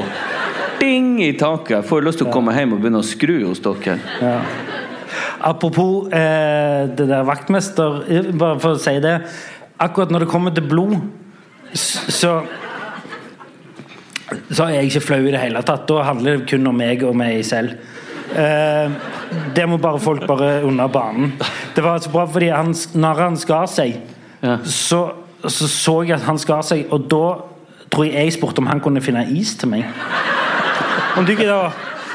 ding 0.79 1.17
i 1.23 1.33
taket. 1.37 1.79
Jeg 1.79 1.89
får 1.89 2.05
lyst 2.05 2.21
til 2.21 2.29
å 2.29 2.33
komme 2.33 2.53
hjem 2.55 2.75
og 2.75 2.83
begynne 2.83 3.01
å 3.01 3.07
skru 3.07 3.37
hos 3.47 3.63
dere. 3.63 3.97
Ja. 4.21 4.37
Apropos 5.45 6.11
eh, 6.15 6.85
det 6.95 7.05
der 7.09 7.25
vaktmester 7.27 7.99
eh, 8.09 8.29
Bare 8.33 8.57
for 8.63 8.77
å 8.77 8.81
si 8.81 8.95
det. 9.03 9.19
Akkurat 9.81 10.11
når 10.13 10.25
det 10.25 10.31
kommer 10.31 10.55
til 10.55 10.65
blod, 10.69 10.95
så 11.75 12.39
så 14.25 14.65
er 14.65 14.79
jeg 14.79 14.89
ikke 14.89 15.03
flau 15.05 15.19
i 15.21 15.33
det 15.33 15.41
hele 15.41 15.61
tatt. 15.65 15.85
Da 15.89 16.05
handler 16.07 16.39
det 16.39 16.49
kun 16.49 16.65
om 16.69 16.77
meg 16.79 17.03
og 17.05 17.15
meg 17.17 17.43
selv. 17.45 17.75
Eh, 18.33 18.91
det 19.55 19.65
må 19.69 19.77
bare 19.77 19.99
folk 20.01 20.25
bare 20.27 20.63
under 20.65 20.87
banen. 20.87 21.33
Det 21.75 21.83
var 21.83 21.99
så 22.01 22.09
bra, 22.09 22.25
fordi 22.25 22.47
han, 22.49 22.73
når 22.93 23.21
han 23.21 23.37
skar 23.37 23.65
seg, 23.69 23.99
Ja. 24.43 24.57
så, 24.63 25.11
så 25.47 25.67
så 25.67 26.01
jeg 26.03 26.15
at 26.17 26.25
han 26.27 26.37
skar 26.37 26.61
seg, 26.61 26.85
og 26.91 27.05
da 27.09 27.23
tror 27.91 28.05
jeg 28.05 28.13
jeg 28.13 28.33
spurte 28.33 28.59
om 28.59 28.67
han 28.67 28.79
kunne 28.81 29.01
finne 29.01 29.23
is 29.31 29.55
til 29.55 29.69
meg. 29.69 29.85
Om 31.17 31.25
du 31.25 31.31
gidder 31.35 31.71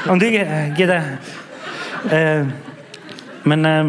Om 0.09 0.19
du 0.19 0.25
gidder 0.77 1.01
eh, 2.11 2.45
Men 3.43 3.65
eh, 3.65 3.85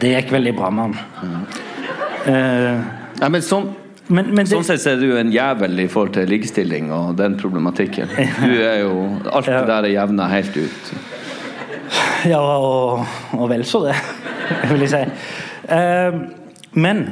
det 0.00 0.10
gikk 0.14 0.32
veldig 0.32 0.54
bra 0.56 0.70
med 0.70 0.82
han. 0.82 1.46
Eh, 2.26 2.80
Ja, 3.20 3.28
men 3.32 3.40
sånn, 3.40 3.70
men, 4.08 4.28
men 4.34 4.44
det, 4.44 4.52
sånn 4.52 4.64
sett 4.66 4.86
er 4.86 5.00
du 5.00 5.16
en 5.18 5.32
jævel 5.34 5.80
i 5.82 5.88
forhold 5.90 6.14
til 6.14 6.28
likestilling 6.30 6.92
og 6.94 7.16
den 7.18 7.36
problematikken. 7.40 8.10
Du 8.46 8.54
er 8.62 8.80
jo 8.84 8.92
Alt 9.32 9.48
det 9.50 9.62
der 9.66 9.88
er 9.88 9.92
jevna 9.92 10.28
helt 10.30 10.56
ut. 10.56 10.90
Ja, 12.26 12.40
og, 12.40 13.04
og 13.36 13.46
vel 13.50 13.64
så 13.66 13.84
det, 13.86 13.94
vil 14.70 14.84
jeg 14.86 14.92
si. 14.92 15.02
Eh, 15.74 16.18
men 16.78 17.06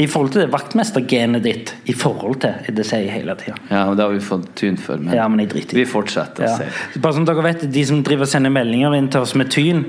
i 0.00 0.06
forhold 0.08 0.32
til 0.32 0.40
det 0.46 0.52
vaktmestergenet 0.52 1.42
ditt 1.44 1.74
I 1.84 1.92
forhold 1.92 2.38
til 2.40 2.72
Det 2.72 2.84
sier 2.88 3.02
jeg 3.04 3.12
hele 3.12 3.34
tida. 3.36 3.58
Ja, 3.68 3.82
og 3.90 3.98
Det 3.98 4.06
har 4.06 4.14
vi 4.14 4.22
fått 4.24 4.46
tyn 4.56 4.78
for, 4.80 4.96
men, 4.96 5.12
Ja, 5.16 5.26
men 5.28 5.44
vi 5.52 5.84
fortsetter 5.84 6.46
å 6.46 6.48
Ja. 6.48 6.56
si. 6.56 6.98
Bare 7.02 7.20
at 7.20 7.28
dere 7.28 7.44
vet, 7.44 7.66
De 7.72 7.84
som 7.84 8.00
driver 8.02 8.24
og 8.24 8.32
sender 8.32 8.54
meldinger 8.54 8.96
inn 8.96 9.10
til 9.12 9.20
oss 9.20 9.34
med 9.36 9.50
tyn 9.52 9.84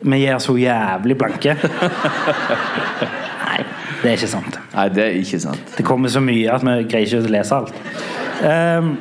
Vi 0.00 0.22
er 0.24 0.38
så 0.40 0.56
jævlig 0.56 1.18
blanke. 1.20 1.56
Det 4.00 4.08
er 4.08 4.16
ikke 4.16 4.30
sant. 4.32 4.58
Nei, 4.72 4.88
det 4.94 5.04
er 5.04 5.16
ikke 5.20 5.40
sant. 5.42 5.72
Det 5.76 5.84
kommer 5.86 6.12
så 6.12 6.22
mye 6.24 6.48
at 6.52 6.64
vi 6.64 6.76
greier 6.88 7.06
ikke 7.06 7.28
å 7.28 7.32
lese 7.34 7.58
alt. 7.58 7.80
Um, 8.40 8.94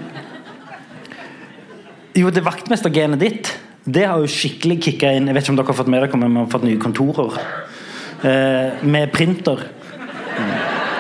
jo, 2.20 2.32
det 2.36 2.44
vaktmestergenet 2.44 3.22
ditt 3.22 3.52
Det 3.88 4.04
har 4.04 4.20
jo 4.20 4.28
skikkelig 4.28 4.76
kicka 4.84 5.14
inn. 5.16 5.30
Jeg 5.30 5.38
vet 5.38 5.46
ikke 5.46 5.54
om 5.54 5.60
dere 5.62 5.72
har 5.72 5.78
fått 5.78 5.92
med 5.92 6.04
dere, 6.04 6.20
men 6.20 6.36
vi 6.36 6.44
har 6.44 6.52
fått 6.52 6.68
nye 6.68 6.82
kontorer. 6.82 7.40
Uh, 8.20 8.84
med 8.84 9.14
printer. 9.16 9.64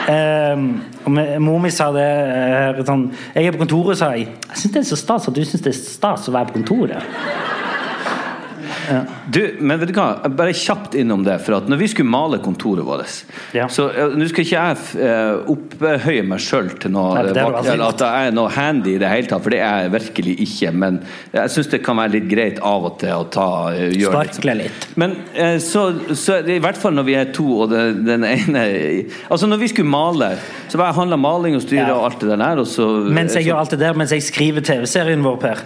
Ehm, 0.10 0.70
og 1.06 1.12
mor 1.44 1.60
mi 1.62 1.70
sa 1.74 1.90
det 1.94 2.06
uh, 2.08 2.80
sånn 2.88 3.04
Jeg 3.36 3.46
er 3.46 3.54
på 3.54 3.62
kontoret, 3.62 4.00
sa 4.00 4.10
jeg. 4.16 4.32
Jeg 4.48 4.62
syns 4.62 4.74
det 4.74 4.82
er 4.82 4.88
så 4.90 4.98
stas 4.98 5.28
at 5.30 5.36
du 5.36 5.44
syns 5.44 5.66
det 5.66 5.74
er 5.74 5.78
stas 5.78 6.30
å 6.30 6.34
være 6.34 6.50
på 6.50 6.58
kontoret. 6.58 7.06
Du, 9.30 9.40
men 9.62 9.80
vet 9.82 9.92
du 9.92 9.96
hva? 9.98 10.08
Bare 10.36 10.54
kjapt 10.58 10.96
innom 11.00 11.24
det. 11.26 11.38
For 11.46 11.58
at 11.60 11.68
når 11.70 11.80
vi 11.84 11.88
skulle 11.92 12.10
male 12.10 12.40
kontoret 12.44 12.86
vårt 12.88 13.06
Ja. 13.56 13.68
Så 13.72 13.88
eh, 13.94 14.16
Nå 14.18 14.28
skal 14.32 14.44
ikke 14.46 14.64
jeg 14.64 15.06
eh, 15.06 15.52
opphøye 15.54 16.24
meg 16.28 16.42
sjøl 16.44 16.70
til 16.82 16.92
noe 16.96 17.14
Nei, 17.18 17.24
det 17.30 17.34
du 17.36 17.40
vakt- 17.42 17.60
aldri 17.62 17.74
eller 17.76 17.94
at 17.94 18.04
jeg 18.06 18.28
er 18.32 18.36
noe 18.38 18.50
handy 18.56 18.96
i 18.96 19.00
det 19.02 19.10
hele 19.12 19.30
tatt, 19.32 19.44
for 19.46 19.54
det 19.56 19.60
er 19.66 19.84
jeg 19.86 19.94
virkelig 19.96 20.36
ikke. 20.46 20.72
Men 20.84 21.00
jeg 21.36 21.54
syns 21.56 21.72
det 21.74 21.82
kan 21.86 22.00
være 22.02 22.16
litt 22.18 22.28
greit 22.32 22.60
av 22.66 22.88
og 22.90 22.98
til 23.04 23.14
å 23.16 23.24
ta 23.34 23.48
eh, 23.74 23.90
gjøre 23.94 23.94
litt 23.96 24.04
sånn. 24.04 24.18
Sparkle 24.40 24.58
litt. 24.64 24.88
Men 25.00 25.16
eh, 25.34 25.58
så, 25.64 25.86
så 26.18 26.40
det 26.46 26.58
i 26.60 26.64
hvert 26.64 26.80
fall 26.82 26.98
når 26.98 27.08
vi 27.10 27.18
er 27.20 27.32
to, 27.36 27.48
og 27.66 27.74
den, 27.74 28.04
den 28.08 28.26
ene 28.28 28.66
Altså 29.30 29.48
når 29.50 29.62
vi 29.64 29.72
skulle 29.72 29.90
male, 29.92 30.34
så 30.70 30.80
var 30.80 30.92
jeg 30.92 31.00
handla 31.00 31.18
maling 31.22 31.56
og 31.60 31.64
styre 31.66 31.86
Ja. 31.88 31.96
og 31.98 32.10
alt 32.10 32.24
det 32.26 32.36
der. 32.40 32.60
Og 32.64 32.68
så, 32.70 32.88
Mens 33.10 33.36
jeg 33.38 33.44
så, 33.46 33.50
gjør 33.52 33.62
alt 33.64 33.76
det 33.76 33.80
der, 33.84 33.98
mens 34.00 34.12
jeg 34.16 34.26
skriver 34.26 34.66
TV-serien 34.66 35.24
vår, 35.26 35.38
Per. 35.42 35.62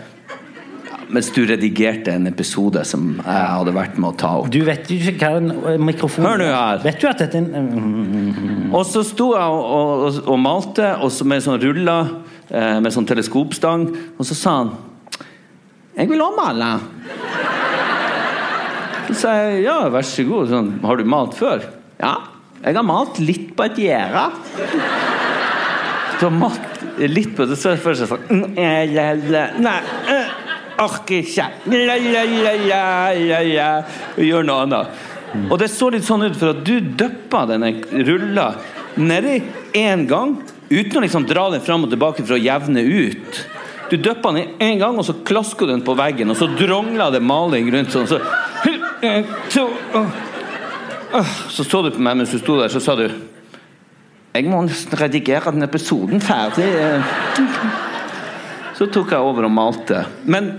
Mens 1.14 1.30
du 1.34 1.44
redigerte 1.46 2.14
en 2.14 2.28
episode 2.30 2.82
som 2.90 3.12
jeg 3.20 3.50
hadde 3.54 3.74
vært 3.76 4.00
med 4.00 4.10
å 4.10 4.16
ta 4.18 4.32
opp. 4.42 4.50
Du 4.54 4.62
vet 4.66 4.90
jo 4.90 4.98
ikke 4.98 5.30
hva 5.30 5.42
en 5.42 5.52
eh, 5.54 5.78
mikrofon 5.82 6.26
Hør 6.26 6.42
nå 6.42 6.50
her. 6.50 6.82
Vet 6.86 7.02
du 7.02 7.08
at 7.10 7.22
dette 7.22 7.38
er 7.38 7.60
en 7.60 8.72
Og 8.74 8.86
så 8.90 9.04
sto 9.06 9.34
jeg 9.36 9.60
og, 9.60 9.76
og, 10.08 10.20
og 10.26 10.42
malte 10.42 10.96
og 11.00 11.14
så 11.14 11.28
med 11.30 11.46
sånn 11.46 11.62
ruller 11.62 12.16
eh, 12.50 12.80
med 12.82 12.94
sånn 12.96 13.08
teleskopstang, 13.10 13.88
og 14.18 14.28
så 14.28 14.38
sa 14.38 14.58
han 14.62 14.74
'Jeg 15.94 16.10
vil 16.10 16.22
også 16.26 16.42
male'. 16.42 16.80
Så 19.08 19.14
sa 19.14 19.34
jeg 19.38 19.64
'ja, 19.64 19.90
vær 19.94 20.02
så 20.02 20.24
god'. 20.26 20.50
Sånn, 20.50 20.80
'Har 20.82 20.98
du 20.98 21.04
malt 21.06 21.36
før?' 21.38 21.70
'Ja, 22.00 22.16
jeg 22.64 22.76
har 22.76 22.84
malt 22.84 23.20
litt 23.20 23.56
på 23.56 23.66
et 23.66 23.78
gjerde'. 23.78 24.32
har 26.20 26.30
malt 26.30 26.84
litt 26.98 27.36
på 27.36 27.46
det, 27.46 27.58
så 27.58 27.76
først 27.78 28.02
jeg 28.02 28.10
sånn 28.10 28.26
«Mm, 28.30 28.58
eh, 28.58 28.86
la, 28.94 29.14
la, 29.14 29.48
Nei, 29.60 29.80
eh, 30.08 30.43
orker 30.84 31.24
ikke. 31.24 31.48
La, 31.72 31.98
la, 31.98 32.24
la, 32.28 32.54
la, 32.68 32.84
la, 33.18 33.42
la. 33.48 33.72
Gjør 34.22 34.48
noe 34.48 34.68
annet. 34.68 35.04
Og 35.50 35.58
det 35.58 35.72
så 35.74 35.90
litt 35.94 36.06
sånn 36.06 36.28
ut, 36.28 36.38
for 36.38 36.54
at 36.54 36.62
du 36.66 36.78
dyppa 36.80 37.46
denne 37.50 37.74
rulla 38.06 38.52
nedi 39.02 39.40
én 39.74 40.06
gang, 40.10 40.36
uten 40.70 41.00
å 41.00 41.04
liksom 41.04 41.26
dra 41.30 41.48
den 41.54 41.64
fram 41.66 41.88
og 41.88 41.94
tilbake 41.94 42.26
for 42.26 42.36
å 42.38 42.42
jevne 42.42 42.84
ut. 42.86 43.42
Du 43.90 43.98
dyppa 43.98 44.32
den 44.36 44.54
én 44.62 44.80
gang, 44.82 44.98
og 44.98 45.06
så 45.08 45.16
klaska 45.26 45.68
den 45.70 45.82
på 45.86 45.96
veggen, 45.98 46.30
og 46.30 46.38
så 46.38 46.48
drongla 46.54 47.10
det 47.14 47.24
maling 47.26 47.72
rundt 47.74 47.94
sånn. 47.94 48.08
Så, 48.10 48.22
så 49.54 49.68
så 51.66 51.82
du 51.86 51.92
på 51.94 52.02
meg 52.02 52.18
mens 52.18 52.34
du 52.34 52.40
sto 52.42 52.58
der, 52.62 52.72
så 52.74 52.82
sa 52.82 52.96
du 52.98 53.06
Jeg 54.34 54.48
må 54.50 54.64
nesten 54.66 54.98
redigere 54.98 55.52
den 55.54 55.66
episoden 55.66 56.22
ferdig. 56.24 56.66
Så 58.84 58.90
tok 58.92 59.14
jeg 59.16 59.24
over 59.24 59.46
og 59.48 59.52
malte. 59.56 60.02
Men 60.28 60.58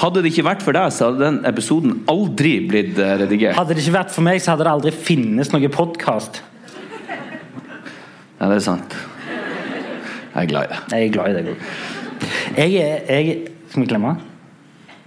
hadde 0.00 0.22
det 0.24 0.30
ikke 0.30 0.46
vært 0.46 0.62
for 0.64 0.72
deg, 0.72 0.92
så 0.96 1.10
hadde 1.10 1.20
den 1.20 1.34
episoden 1.44 1.98
aldri 2.08 2.54
blitt 2.64 2.96
eh, 2.96 3.10
redigert. 3.20 3.56
Hadde 3.58 3.76
det 3.76 3.82
ikke 3.82 3.98
vært 3.98 4.14
for 4.14 4.24
meg, 4.24 4.40
så 4.40 4.54
hadde 4.54 4.64
det 4.64 4.70
aldri 4.72 4.92
finnes 4.96 5.50
noen 5.52 5.74
podkast. 5.74 6.40
Ja, 8.38 8.48
det 8.48 8.54
er 8.54 8.64
sant. 8.64 8.96
Jeg 9.28 10.40
er 10.40 10.48
glad 10.48 10.64
i 10.64 10.72
det. 10.72 10.78
Jeg 10.94 11.04
er 11.10 11.12
glad 11.12 11.28
i 11.28 11.36
deg 11.36 11.52
òg. 11.52 11.68
Jeg 12.56 12.80
er 12.80 13.12
jeg, 13.12 13.36
Skal 13.68 13.84
vi 13.84 13.90
klemme? 13.92 14.14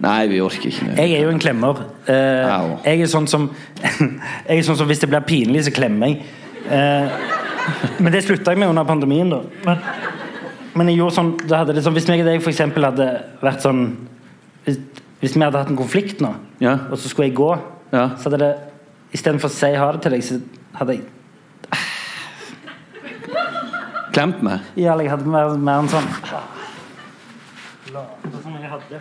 Nei, 0.06 0.20
vi 0.30 0.38
orker 0.42 0.70
ikke. 0.70 0.92
Jeg 0.94 1.18
er 1.18 1.26
jo 1.26 1.34
en 1.34 1.42
klemmer. 1.42 1.82
Eh, 2.06 2.54
jeg 2.86 3.02
er 3.02 3.10
sånn 3.10 3.26
som 3.30 3.50
Jeg 4.48 4.60
er 4.60 4.62
sånn 4.66 4.78
som 4.78 4.86
Hvis 4.90 5.02
det 5.02 5.10
blir 5.10 5.26
pinlig, 5.26 5.66
så 5.66 5.74
klemmer 5.74 6.14
jeg. 6.14 6.22
Eh, 6.70 7.28
men 7.98 8.14
det 8.14 8.22
slutta 8.28 8.54
jeg 8.54 8.62
med 8.62 8.70
under 8.70 8.86
pandemien, 8.86 9.34
da. 9.34 9.42
Men, 9.66 9.82
men 10.80 10.88
jeg 10.88 10.96
gjorde 10.96 11.14
sånn, 11.18 11.30
sånn 11.84 11.96
Hvis 11.96 12.08
meg 12.08 12.22
og 12.22 12.28
deg 12.30 12.40
for 12.40 12.56
hadde 12.88 13.06
vært 13.44 13.64
sånn 13.66 13.82
Hvis, 14.64 14.78
hvis 15.20 15.34
vi 15.36 15.44
hadde 15.44 15.60
hatt 15.60 15.72
en 15.72 15.76
konflikt 15.76 16.22
nå, 16.24 16.32
Ja. 16.60 16.78
og 16.90 16.96
så 16.98 17.10
skulle 17.12 17.28
jeg 17.28 17.36
gå, 17.36 17.50
Ja. 17.92 18.06
så 18.16 18.30
hadde 18.30 18.38
det 18.44 18.52
Istedenfor 19.12 19.50
å 19.50 19.52
si 19.52 19.74
ha 19.74 19.90
det 19.92 20.02
til 20.02 20.14
deg, 20.16 20.22
så 20.24 20.40
hadde 20.78 20.96
jeg 20.96 21.04
Klemt 24.10 24.40
meg. 24.42 24.60
Ja, 24.74 24.96
jeg 24.98 25.10
hadde 25.10 25.26
mer, 25.30 25.52
mer 25.54 25.82
enn 25.84 25.88
sånn 25.92 26.08
Late 27.92 28.42
som 28.42 28.54
jeg 28.54 28.70
hadde. 28.70 29.00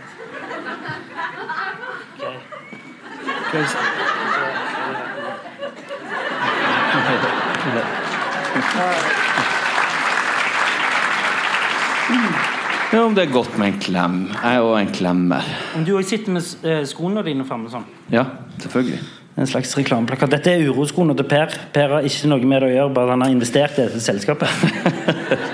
Ja, 12.89 13.03
om 13.03 13.13
det 13.13 13.27
er 13.27 13.33
godt 13.33 13.57
med 13.61 13.73
en 13.73 13.79
klem. 13.83 14.17
Jeg 14.33 14.57
er 14.57 14.65
òg 14.65 14.79
en 14.79 14.91
klemmer. 14.93 15.49
Om 15.77 15.83
du 15.85 15.91
òg 15.93 16.07
sitter 16.09 16.33
med 16.33 16.65
eh, 16.65 16.81
skoene 16.89 17.21
dine 17.27 17.45
framme 17.45 17.69
sånn. 17.69 17.85
Ja, 18.09 18.23
selvfølgelig. 18.63 19.01
En 19.39 19.47
slags 19.47 19.75
reklameplakat. 19.77 20.33
Dette 20.33 20.55
er 20.55 20.65
uroskoene 20.67 21.13
til 21.15 21.27
Per. 21.29 21.53
Per 21.75 21.93
har 21.93 22.07
ikke 22.09 22.31
noe 22.31 22.49
med 22.49 22.63
det 22.63 22.71
å 22.71 22.73
gjøre, 22.73 22.95
bare 22.97 23.13
han 23.13 23.23
har 23.23 23.35
investert 23.35 23.77
i 23.77 23.85
dette 23.85 24.01
selskapet. 24.03 24.49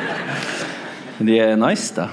De 1.28 1.38
er 1.40 1.60
nice, 1.60 1.92
da. 1.96 2.08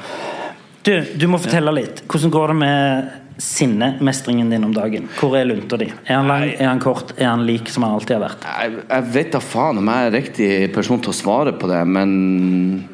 Du, 0.83 0.95
du 1.14 1.27
må 1.31 1.38
fortelle 1.38 1.71
litt. 1.77 2.01
Hvordan 2.11 2.31
går 2.35 2.53
det 2.53 2.55
med 2.59 3.11
sinnemestringen 3.42 4.51
din 4.51 4.64
om 4.66 4.73
dagen? 4.75 5.07
Hvor 5.18 5.37
er 5.38 5.47
lunta 5.47 5.79
di? 5.79 5.87
Er 6.05 6.18
han 6.18 6.29
lang, 6.31 6.45
er 6.53 6.68
han 6.68 6.81
kort, 6.83 7.14
er 7.16 7.29
han 7.31 7.45
lik 7.47 7.71
som 7.73 7.87
han 7.87 7.95
alltid 7.97 8.16
har 8.16 8.25
vært? 8.25 8.47
Jeg, 8.47 8.83
jeg 8.90 9.07
vet 9.14 9.31
da 9.35 9.40
faen 9.42 9.79
om 9.81 9.90
jeg 9.92 10.09
er 10.09 10.14
riktig 10.16 10.51
person 10.75 11.01
til 11.03 11.14
å 11.14 11.16
svare 11.16 11.55
på 11.59 11.71
det, 11.71 11.81
men 11.87 12.12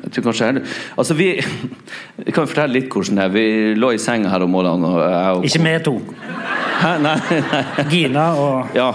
jeg 0.04 0.14
tror 0.14 0.28
kanskje 0.28 0.50
heller 0.50 0.76
Altså, 1.00 1.16
vi 1.18 1.30
Jeg 1.38 2.32
kan 2.36 2.48
fortelle 2.48 2.76
litt 2.76 2.92
hvordan 2.92 3.18
det 3.20 3.26
er. 3.26 3.34
Vi 3.34 3.74
lå 3.80 3.92
i 3.96 4.00
senga 4.02 4.32
her 4.32 4.44
om 4.46 4.52
morgenen, 4.52 4.88
og 4.88 5.02
jeg 5.02 5.34
og 5.40 5.48
Ikke 5.48 5.64
vi 5.64 5.74
to. 5.88 5.96
Hæ? 6.78 6.94
Nei, 7.02 7.16
nei. 7.18 7.84
Gina 7.90 8.30
og 8.38 8.76
Ja, 8.78 8.92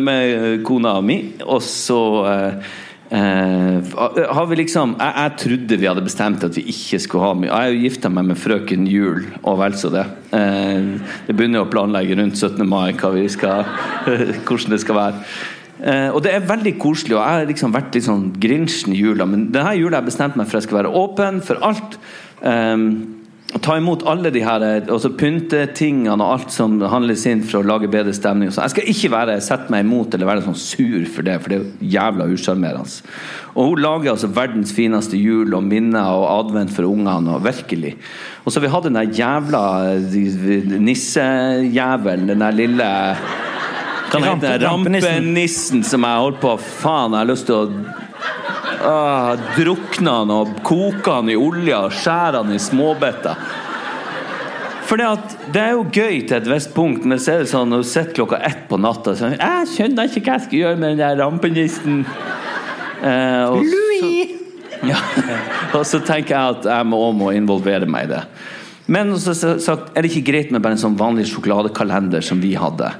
med 0.00 0.62
kona 0.66 0.96
mi. 1.04 1.18
Og 1.44 1.60
så 1.66 2.00
eh, 2.30 2.74
eh, 3.14 3.90
har 4.36 4.46
vi 4.50 4.58
liksom 4.60 4.94
jeg, 4.98 5.12
jeg 5.16 5.34
trodde 5.42 5.78
vi 5.80 5.88
hadde 5.90 6.04
bestemt 6.06 6.46
at 6.46 6.56
vi 6.58 6.64
ikke 6.72 7.00
skulle 7.02 7.26
ha 7.28 7.34
mye. 7.38 7.50
Jeg 7.50 7.56
er 7.56 7.74
jo 7.74 7.82
gifta 7.84 8.10
meg 8.12 8.30
med 8.30 8.40
frøken 8.40 8.86
Jul, 8.90 9.26
og 9.42 9.60
vel 9.60 9.76
så 9.78 9.92
det. 9.94 10.06
Eh, 10.36 11.12
det 11.28 11.36
begynner 11.36 11.66
å 11.66 11.70
planlegge 11.70 12.18
rundt 12.20 12.38
17. 12.40 12.64
mai 12.66 12.94
skal, 13.32 13.68
hvordan 14.46 14.74
det 14.74 14.80
skal 14.82 15.00
være. 15.00 15.22
Eh, 15.76 16.08
og 16.08 16.22
det 16.24 16.32
er 16.32 16.48
veldig 16.48 16.76
koselig, 16.80 17.18
og 17.18 17.20
jeg 17.20 17.40
har 17.40 17.50
liksom 17.50 17.74
vært 17.74 17.96
litt 17.96 18.06
sånn 18.06 18.30
grinchen 18.40 18.94
i 18.96 19.02
jula, 19.02 19.26
men 19.28 19.50
denne 19.52 19.76
jula 19.76 19.98
har 19.98 20.06
jeg 20.06 20.12
bestemt 20.12 20.38
meg 20.38 20.48
for 20.48 20.56
at 20.56 20.62
jeg 20.62 20.70
skal 20.70 20.80
være 20.80 20.94
åpen 21.04 21.42
for 21.44 21.60
alt. 21.66 21.98
Eh, 22.40 22.76
å 23.56 23.60
ta 23.62 23.76
imot 23.78 24.04
alle 24.08 24.30
de 24.34 24.42
her 24.44 24.64
altså 24.66 25.10
pyntetingene 25.16 26.16
og 26.20 26.32
alt 26.34 26.52
som 26.52 26.76
handles 26.92 27.24
inn 27.30 27.42
for 27.46 27.62
å 27.62 27.66
lage 27.66 27.88
bedre 27.92 28.12
stemning. 28.16 28.50
sånn. 28.52 28.66
Jeg 28.66 28.74
skal 28.74 28.90
ikke 28.92 29.12
være, 29.14 29.36
sette 29.44 29.72
meg 29.72 29.86
imot 29.86 30.14
eller 30.14 30.28
være 30.28 30.44
sånn 30.44 30.58
sur 30.60 31.06
for 31.12 31.26
det, 31.26 31.38
for 31.40 31.52
det 31.52 31.58
er 31.58 31.64
jo 31.64 31.90
jævla 31.96 32.28
usjarmerende. 32.34 33.00
Og 33.56 33.70
hun 33.70 33.82
lager 33.84 34.12
altså 34.12 34.30
verdens 34.36 34.74
fineste 34.76 35.16
jul 35.16 35.54
og 35.56 35.64
minner 35.64 36.10
og 36.12 36.26
advent 36.34 36.74
for 36.76 36.88
ungene. 36.88 37.36
og 37.36 37.44
virkelig. 37.46 37.96
Og 38.44 38.52
så 38.52 38.60
har 38.60 38.66
vi 38.66 38.74
hatt 38.74 38.88
den 38.88 38.98
der 39.00 39.14
jævla 39.16 39.62
eh, 39.96 40.78
nissejævelen, 40.90 42.28
den 42.28 42.44
der 42.44 42.50
lille? 42.56 42.90
Rampe- 44.16 44.52
rampenissen. 44.62 45.08
Rampenissen 45.10 45.82
som 45.84 46.04
jeg 46.06 46.22
holdt 46.22 46.40
på 46.40 46.52
Faen, 46.62 47.12
jeg 47.12 47.24
har 47.24 47.30
lyst 47.32 47.48
til 47.48 47.56
å 47.56 48.04
Ah, 48.86 49.34
drukne 49.56 50.12
han 50.20 50.30
og 50.30 50.58
koka 50.66 51.20
han 51.20 51.30
i 51.32 51.38
olja 51.38 51.86
og 51.88 51.94
skjærer 51.96 52.42
han 52.42 52.52
i 52.54 52.60
småbiter. 52.62 53.38
For 54.86 55.00
det, 55.00 55.58
er 55.58 55.72
jo 55.74 55.86
gøy 55.90 56.20
til 56.28 56.36
et 56.36 56.46
visst 56.46 56.70
punkt, 56.76 57.06
men 57.08 57.18
så 57.18 57.32
er 57.32 57.42
det 57.42 57.50
sånn 57.50 57.72
når 57.72 57.82
du 57.82 57.88
sitter 57.90 58.14
klokka 58.20 58.38
ett 58.46 58.66
på 58.70 58.78
natta 58.78 59.16
sånn, 59.18 59.34
Jeg 59.34 59.70
skjønner 59.72 60.06
ikke 60.06 60.22
hva 60.22 60.36
jeg 60.36 60.44
skal 60.44 60.60
gjøre 60.60 60.78
med 60.78 60.94
den 60.94 61.02
der 61.02 61.18
rampenissen. 61.18 62.04
Eh, 63.02 63.44
og 63.50 63.64
Louis! 63.66 64.36
Så, 64.36 64.42
ja, 64.92 65.00
og 65.74 65.82
så 65.88 65.98
tenker 66.04 66.36
jeg 66.36 66.58
at 66.58 66.68
jeg 66.70 66.86
må, 66.86 67.00
må 67.16 67.32
involvere 67.34 67.88
meg 67.90 68.06
i 68.06 68.12
det. 68.14 68.22
Men 68.92 69.10
så, 69.18 69.34
så, 69.34 69.56
så 69.58 69.74
er 69.96 70.04
det 70.04 70.12
ikke 70.12 70.28
greit 70.28 70.52
med 70.54 70.62
bare 70.62 70.76
en 70.76 70.84
sånn 70.84 70.98
vanlig 70.98 71.26
sjokoladekalender 71.32 72.22
som 72.22 72.38
vi 72.38 72.52
hadde. 72.54 72.92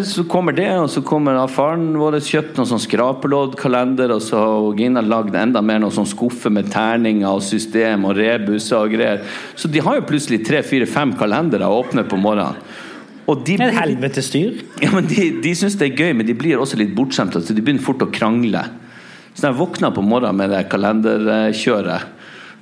Så 0.00 0.24
kommer 0.24 0.54
det, 0.56 0.70
og 0.78 0.86
så 0.88 1.02
kommer 1.04 1.36
faren 1.52 1.90
vår 2.00 2.16
kjøpt 2.24 2.56
noen 2.56 2.68
sånn 2.70 2.80
skrapeloddkalender, 2.80 4.14
og 4.14 4.22
så 4.24 4.38
har 4.40 4.78
Gina 4.78 5.02
lagd 5.04 5.34
enda 5.36 5.60
mer 5.60 5.82
noen 5.82 5.92
sånn 5.92 6.08
skuffer 6.08 6.52
med 6.54 6.70
terninger 6.72 7.28
og 7.28 7.42
system 7.44 8.06
og 8.08 8.16
rebuser 8.16 8.78
og 8.78 8.94
greier. 8.94 9.20
Så 9.58 9.68
de 9.68 9.82
har 9.84 9.98
jo 9.98 10.06
plutselig 10.08 10.40
tre, 10.46 10.62
fire, 10.64 10.86
fem 10.88 11.12
kalendere 11.18 11.68
åpne 11.68 12.06
på 12.08 12.16
morgenen. 12.20 12.56
Og 13.28 13.44
de 13.46 13.54
Et 13.54 13.60
blir- 13.60 13.76
helvete 13.78 14.22
styr. 14.24 14.62
ja, 14.82 14.90
men 14.90 15.06
De, 15.06 15.40
de 15.42 15.54
syns 15.54 15.76
det 15.78 15.92
er 15.92 15.96
gøy, 15.96 16.12
men 16.16 16.26
de 16.26 16.34
blir 16.34 16.58
også 16.58 16.76
litt 16.80 16.94
bortskjemte. 16.96 17.42
Så 17.44 17.54
de 17.54 17.60
begynner 17.62 17.84
fort 17.84 18.02
å 18.02 18.10
krangle. 18.10 18.64
Så 19.34 19.44
når 19.44 19.52
jeg 19.52 19.60
våkna 19.60 19.90
på 19.94 20.02
morgenen 20.02 20.36
med 20.36 20.50
det 20.50 20.64
kalenderkjøret, 20.72 22.02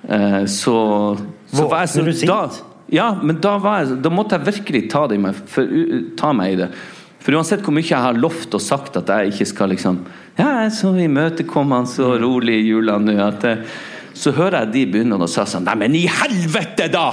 eh, 0.08 0.44
så, 0.46 0.76
så 1.52 1.68
var 1.70 1.86
jeg 1.86 1.94
så-? 1.94 2.26
Da, 2.26 2.40
ja, 2.90 3.08
men 3.22 3.38
da, 3.40 3.56
var 3.58 3.84
jeg, 3.84 4.02
da 4.02 4.10
måtte 4.10 4.36
jeg 4.38 4.46
virkelig 4.50 4.90
ta, 4.90 5.06
det 5.06 5.16
i 5.18 5.22
meg, 5.22 5.34
for, 5.46 5.66
ta 6.20 6.32
meg 6.36 6.52
i 6.52 6.60
det. 6.64 6.68
For 7.20 7.36
uansett 7.36 7.62
hvor 7.64 7.74
mye 7.76 7.84
jeg 7.84 8.00
har 8.00 8.16
lovt 8.16 8.54
og 8.56 8.62
sagt 8.64 8.96
at 9.00 9.10
jeg 9.12 9.34
ikke 9.34 9.48
skal 9.52 9.72
liksom 9.74 10.02
Ja, 10.38 10.68
så 10.72 10.94
imøtekommende 10.96 11.90
så 11.90 12.14
rolig 12.20 12.56
i 12.62 12.68
jula 12.70 12.96
nå 13.02 13.16
at 13.20 13.44
det, 13.44 13.54
Så 14.16 14.32
hører 14.36 14.64
jeg 14.64 14.72
de 14.74 14.86
begynne 14.94 15.20
å 15.20 15.28
si 15.30 15.44
sånn 15.48 15.66
Nei, 15.68 15.76
men 15.84 15.96
i 15.98 16.06
helvete, 16.08 16.88
da! 16.92 17.10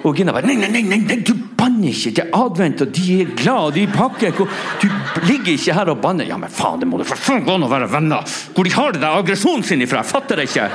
Og 0.00 0.16
Gina 0.16 0.32
bare 0.32 0.48
nei, 0.48 0.56
nei, 0.56 0.80
nei, 0.80 1.00
nei, 1.04 1.18
du 1.24 1.34
banner 1.56 1.90
ikke! 1.92 2.12
Det 2.16 2.22
er 2.24 2.36
advent, 2.36 2.84
og 2.84 2.92
de 2.96 3.16
er 3.20 3.34
glad, 3.36 3.66
og 3.68 3.74
de 3.76 3.84
pakker 3.92 4.38
Du 4.80 4.86
ligger 5.26 5.52
ikke 5.52 5.76
her 5.76 5.90
og 5.92 6.00
banner. 6.00 6.28
Ja, 6.28 6.38
men 6.40 6.52
faen, 6.52 6.80
det 6.80 6.88
må 6.88 7.00
du 7.00 7.04
for 7.08 7.20
faen 7.20 7.44
gå 7.44 7.56
an 7.56 7.66
å 7.66 7.72
være 7.72 7.90
venner! 7.92 8.38
Hvor 8.56 8.64
de 8.64 8.72
har 8.76 8.96
det 8.96 9.02
der 9.02 9.20
aggresjonen 9.20 9.66
sin 9.66 9.84
ifra! 9.84 10.00
Jeg 10.00 10.12
fatter 10.12 10.40
det 10.40 10.48
ikke! 10.48 10.70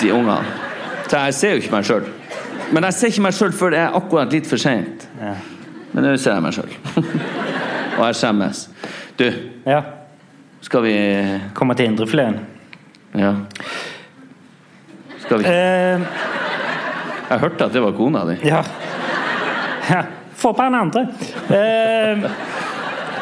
De 0.00 0.14
ungene. 0.14 0.56
Så 1.08 1.20
jeg 1.26 1.36
ser 1.36 1.54
jo 1.54 1.62
ikke 1.62 1.76
meg 1.76 1.86
sjøl. 1.88 2.08
Men 2.72 2.88
jeg 2.88 2.96
ser 2.96 3.12
ikke 3.12 3.28
meg 3.28 3.36
sjøl 3.36 3.54
før 3.56 3.72
det 3.74 3.84
er 3.84 3.96
akkurat 3.96 4.32
litt 4.32 4.48
for 4.48 4.60
seint. 4.60 5.08
Men 5.92 6.04
nå 6.04 6.16
ser 6.20 6.34
jeg 6.36 6.42
meg 6.44 6.52
sjøl. 6.56 6.72
og 7.98 8.02
jeg 8.06 8.18
skjemmes. 8.20 8.64
Du, 9.18 9.24
Ja. 9.66 9.80
skal 10.60 10.82
vi 10.84 10.94
Komme 11.54 11.74
til 11.78 11.86
indrefileten. 11.90 12.40
Ja. 13.18 13.32
Skal 15.24 15.38
vi 15.38 15.44
Eh, 15.44 16.00
Jeg 17.30 17.38
hørte 17.42 17.64
at 17.66 17.72
det 17.72 17.82
var 17.82 17.92
kona 17.92 18.24
di. 18.28 18.36
ja. 18.48 18.62
ja. 19.90 20.02
Få 20.38 20.52
på 20.54 20.62
en 20.62 20.74
andre. 20.78 21.00
Eh, 21.50 22.22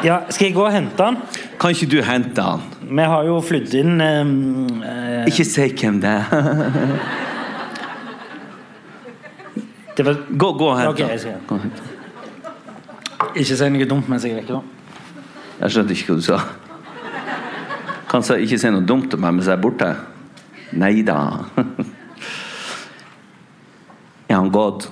ja, 0.05 0.19
skal 0.29 0.45
jeg 0.47 0.53
gå 0.55 0.61
og 0.67 0.71
hente 0.71 1.03
han? 1.03 1.17
Kan 1.59 1.71
ikke 1.73 1.87
du 1.89 2.01
hente 2.05 2.41
han? 2.45 2.61
Vi 2.87 3.03
har 3.09 3.23
jo 3.25 3.39
flydd 3.41 3.73
inn 3.79 4.01
eh, 4.01 4.19
eh, 4.85 5.25
Ikke 5.31 5.43
si 5.49 5.65
hvem 5.73 5.97
det 6.03 6.11
er. 6.13 6.23
det 9.97 10.05
var, 10.05 10.15
Gå, 10.29 10.51
gå 10.59 10.67
og 10.69 10.77
hent 10.79 10.89
Ok, 10.93 10.99
jeg 10.99 11.09
han. 11.09 11.19
skal. 11.19 11.39
Gå 11.49 11.55
og 11.55 11.61
hent 11.65 11.79
han. 11.81 11.93
Ikke 13.35 13.57
si 13.57 13.69
noe 13.69 13.89
dumt 13.89 14.07
mens 14.09 14.23
jeg 14.25 14.35
er 14.35 14.41
vekke. 14.41 14.53
da. 14.53 14.61
Jeg 15.57 15.73
skjønte 15.73 15.95
ikke 15.95 16.13
hva 16.13 16.15
du 16.19 16.25
sa. 16.25 16.39
Kan 18.07 18.23
sa 18.23 18.37
ikke 18.39 18.59
si 18.61 18.69
noe 18.71 18.85
dumt 18.87 19.13
om 19.17 19.23
meg 19.25 19.35
mens 19.35 19.49
jeg 19.49 19.57
er 19.57 19.63
borte. 19.63 19.89
Nei 20.77 21.01
da. 21.07 21.17
Er 24.27 24.35
han 24.35 24.51
gått? 24.51 24.89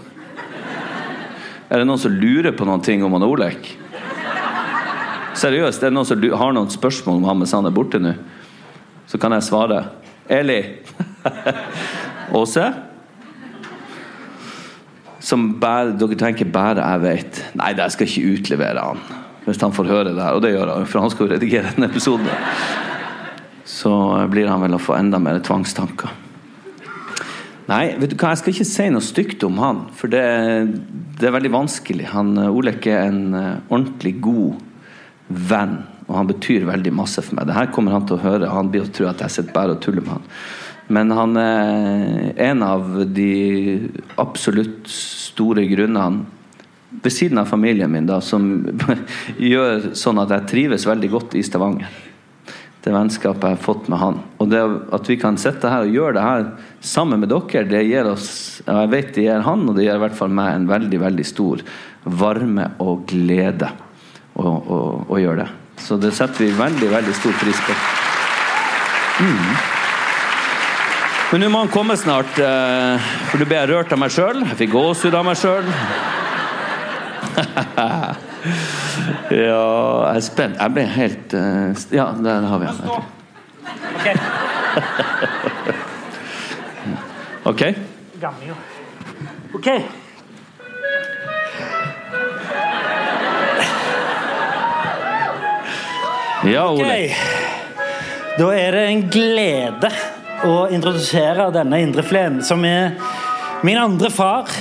Er 1.69 1.81
det 1.81 1.87
noen 1.87 1.99
som 1.99 2.13
lurer 2.13 2.53
på 2.55 2.67
noen 2.67 2.83
ting 2.85 3.03
om 3.03 3.15
han 3.17 3.25
Olek? 3.25 3.71
Seriøst, 5.35 5.83
er 5.83 5.91
det 5.91 5.95
noen 5.97 6.07
som 6.07 6.21
har 6.39 6.53
noen 6.55 6.71
spørsmål 6.71 7.19
om 7.19 7.27
han 7.27 7.41
mens 7.41 7.53
han 7.55 7.67
er 7.67 7.75
borte 7.75 7.99
nå? 7.99 8.13
Så 9.11 9.19
kan 9.21 9.35
jeg 9.35 9.43
svare. 9.45 9.81
Eli? 10.31 10.61
Åse? 12.39 12.69
Som 15.25 15.55
bare, 15.61 15.95
dere 15.97 16.17
tenker 16.19 16.49
bare 16.53 16.83
jeg 16.83 17.01
vet. 17.05 17.39
Nei, 17.57 17.71
jeg 17.77 17.93
skal 17.95 18.09
ikke 18.09 18.33
utlevere 18.35 18.89
han. 18.91 18.99
Hvis 19.45 19.61
han 19.61 19.73
får 19.73 19.89
høre 19.89 20.11
det 20.13 20.21
her, 20.21 20.37
og 20.37 20.43
det 20.45 20.53
gjør 20.53 20.71
han, 20.73 20.85
for 20.89 21.05
han 21.05 21.13
skal 21.13 21.25
jo 21.25 21.33
redigere 21.33 21.71
denne 21.73 21.89
episoden. 21.89 22.29
Så 23.65 23.91
blir 24.29 24.49
han 24.49 24.61
vel 24.61 24.77
å 24.77 24.81
få 24.81 24.97
enda 24.97 25.21
mer 25.21 25.41
tvangstanker. 25.45 26.13
Nei, 27.65 27.95
vet 27.97 28.11
du 28.13 28.19
hva, 28.19 28.33
jeg 28.33 28.43
skal 28.43 28.53
ikke 28.53 28.67
si 28.69 28.85
noe 28.93 29.01
stygt 29.05 29.43
om 29.47 29.57
han, 29.57 29.81
for 29.97 30.11
det, 30.13 30.21
det 31.17 31.29
er 31.29 31.33
veldig 31.33 31.53
vanskelig. 31.55 32.11
Han, 32.11 32.35
Olek 32.45 32.85
er 32.91 33.07
en 33.07 33.23
eh, 33.33 33.55
ordentlig 33.71 34.19
god 34.21 34.59
venn, 35.49 35.79
og 36.05 36.19
han 36.19 36.29
betyr 36.29 36.67
veldig 36.69 36.93
masse 36.93 37.23
for 37.25 37.37
meg. 37.37 37.49
Det 37.49 37.57
her 37.57 37.71
kommer 37.73 37.95
han 37.95 38.05
til 38.05 38.19
å 38.19 38.21
høre, 38.21 38.51
han 38.53 38.69
blir 38.69 38.85
å 38.85 38.91
tro 38.93 39.09
at 39.09 39.25
jeg 39.25 39.33
sitter 39.39 39.57
bare 39.57 39.73
og 39.73 39.81
tuller 39.81 40.05
med 40.05 40.19
han. 40.19 40.29
Men 40.87 41.11
han 41.17 41.37
er 41.41 42.33
en 42.45 42.63
av 42.63 42.89
de 43.09 43.89
absolutt 44.21 44.87
store 44.91 45.65
grunnene 45.69 46.25
ved 47.01 47.11
siden 47.11 47.41
av 47.41 47.49
familien 47.49 47.91
min 47.91 48.05
da, 48.07 48.21
som 48.21 48.45
gjør 49.37 49.91
sånn 49.97 50.21
at 50.21 50.31
jeg 50.35 50.49
trives 50.51 50.85
veldig 50.87 51.09
godt 51.11 51.35
i 51.39 51.43
Stavanger. 51.45 51.89
Det 52.85 52.93
vennskapet 52.93 53.47
jeg 53.49 53.57
har 53.57 53.63
fått 53.65 53.87
med 53.89 53.97
han. 53.97 54.19
Og 54.37 54.49
det 54.51 54.61
at 54.93 55.09
vi 55.09 55.17
kan 55.17 55.39
sitte 55.41 55.71
her 55.71 55.87
og 55.87 55.95
gjøre 55.95 56.15
det 56.19 56.25
her 56.25 56.45
sammen 56.85 57.23
med 57.23 57.33
dere, 57.33 57.65
det 57.65 57.81
gir 57.87 58.11
oss 58.11 58.27
ja, 58.61 58.83
Jeg 58.83 58.91
vet 58.93 59.13
det 59.15 59.25
gir 59.25 59.45
han, 59.47 59.65
og 59.65 59.73
det 59.75 59.87
gir 59.87 59.97
i 59.97 60.03
hvert 60.05 60.17
fall 60.17 60.33
meg 60.37 60.53
en 60.53 60.67
veldig, 60.69 60.99
veldig 61.01 61.25
stor 61.25 61.63
varme 62.05 62.69
og 62.85 63.07
glede 63.09 63.71
å, 64.37 64.45
å, 64.45 64.81
å 65.09 65.21
gjøre 65.21 65.41
det. 65.41 65.49
Så 65.81 65.97
det 65.99 66.13
setter 66.15 66.45
vi 66.45 66.53
veldig, 66.55 66.91
veldig 66.93 67.15
stor 67.17 67.33
pris 67.41 67.63
på. 67.65 67.79
Mm. 69.25 69.55
Men 71.35 71.41
nå 71.43 71.49
må 71.51 71.59
han 71.65 71.67
komme 71.67 71.97
snart, 71.99 72.37
eh, 72.39 72.95
for 73.27 73.35
nå 73.41 73.45
ble 73.49 73.57
jeg 73.57 73.67
rørt 73.67 73.91
av 73.91 73.99
meg 73.99 74.07
sjøl. 74.15 74.37
Jeg 74.53 74.57
fikk 74.61 74.69
gåsehud 74.71 75.15
av 75.19 75.25
meg 75.27 75.35
sjøl. 75.35 75.67
Ja, 79.25 80.13
jeg 80.13 80.15
er 80.15 80.23
spent. 80.23 80.55
Jeg 80.61 80.71
ble 80.71 80.83
helt 80.93 81.33
eh, 81.35 81.75
Ja, 81.97 82.05
der 82.23 82.45
har 82.45 82.59
vi 82.61 82.65
han. 82.69 82.77
Ok? 87.51 87.61
Ok. 89.59 89.67
Ja, 96.47 96.63
Ole. 96.71 97.11
Da 98.39 98.47
er 98.55 98.71
det 98.79 98.87
en 98.93 99.03
glede 99.11 99.91
å 100.43 100.67
introdusere 100.73 101.47
denne 101.55 101.79
indrefileten, 101.85 102.41
som 102.43 102.63
er 102.67 102.97
min 103.63 103.79
andre 103.79 104.11
far. 104.11 104.51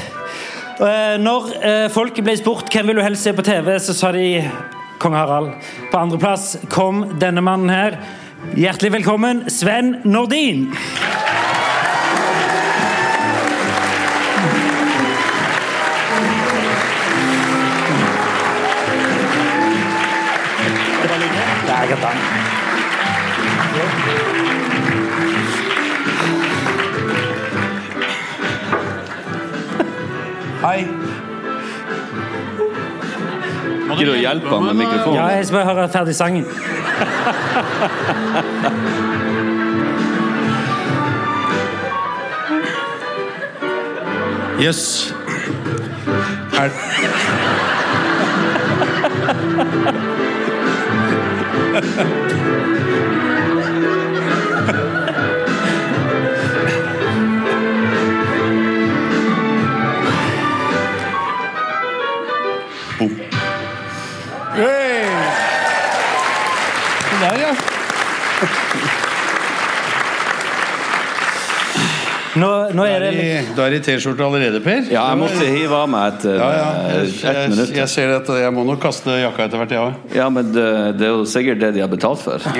Eh, 0.78 1.16
Når 1.18 1.50
folk 1.94 2.18
ble 2.24 2.36
spurt 2.38 2.70
hvem 2.70 2.86
vil 2.90 3.00
du 3.00 3.02
helst 3.02 3.26
se 3.26 3.32
på 3.34 3.44
TV, 3.46 3.74
så 3.78 3.94
sa 3.94 4.12
de 4.12 4.44
kong 4.98 5.14
Harald. 5.18 5.52
På 5.90 5.98
andreplass 5.98 6.54
kom 6.72 7.04
denne 7.18 7.42
mannen 7.44 7.70
her. 7.72 7.98
Hjertelig 8.54 8.92
velkommen, 8.98 9.44
Sven 9.50 9.96
Nordin. 10.04 10.68
Det 21.64 21.76
jeg 21.80 21.98
Hei. 30.64 30.86
Gidder 33.94 34.06
du 34.08 34.12
å 34.14 34.16
hjelpe 34.16 34.48
ham 34.48 34.62
med 34.64 34.78
mikrofonen? 34.78 35.18
Ja, 35.18 35.26
jeg 35.36 35.44
skal 35.44 35.58
bare 35.60 35.68
høre 35.68 35.88
ferdig 35.92 36.16
sangen. 36.16 36.46
Jøss. 44.64 45.12
Er 46.54 46.70
Nå, 72.34 72.48
nå 72.74 72.82
Du 72.82 72.90
er 72.90 72.98
det 73.04 73.10
i, 73.14 73.26
du 73.54 73.60
er 73.62 73.76
i 73.76 73.78
T-skjorte 73.84 74.24
allerede, 74.26 74.58
Per? 74.64 74.88
Ja, 74.90 75.04
jeg 75.12 75.18
måtte 75.20 75.44
hive 75.46 75.76
av 75.78 75.88
meg 75.92 76.16
etter 76.16 76.34
Ja, 76.40 76.48
ja. 76.56 76.64
eh, 76.88 77.04
Jeg, 77.04 77.12
jeg, 77.22 77.50
minutt. 77.52 77.70
jeg 77.78 77.88
ser 77.92 78.10
at 78.16 78.30
jeg 78.42 78.50
må 78.56 78.64
nok 78.66 78.80
kaste 78.82 79.14
jakka 79.22 79.46
etter 79.46 79.60
hvert, 79.62 79.74
jeg 79.76 79.82
òg. 79.84 79.92
Ja, 80.18 80.26
men 80.34 80.50
det, 80.54 80.66
det 80.98 81.06
er 81.06 81.12
jo 81.14 81.22
sikkert 81.30 81.62
det 81.62 81.70
de 81.76 81.84
har 81.84 81.92
betalt 81.92 82.24
for. 82.24 82.42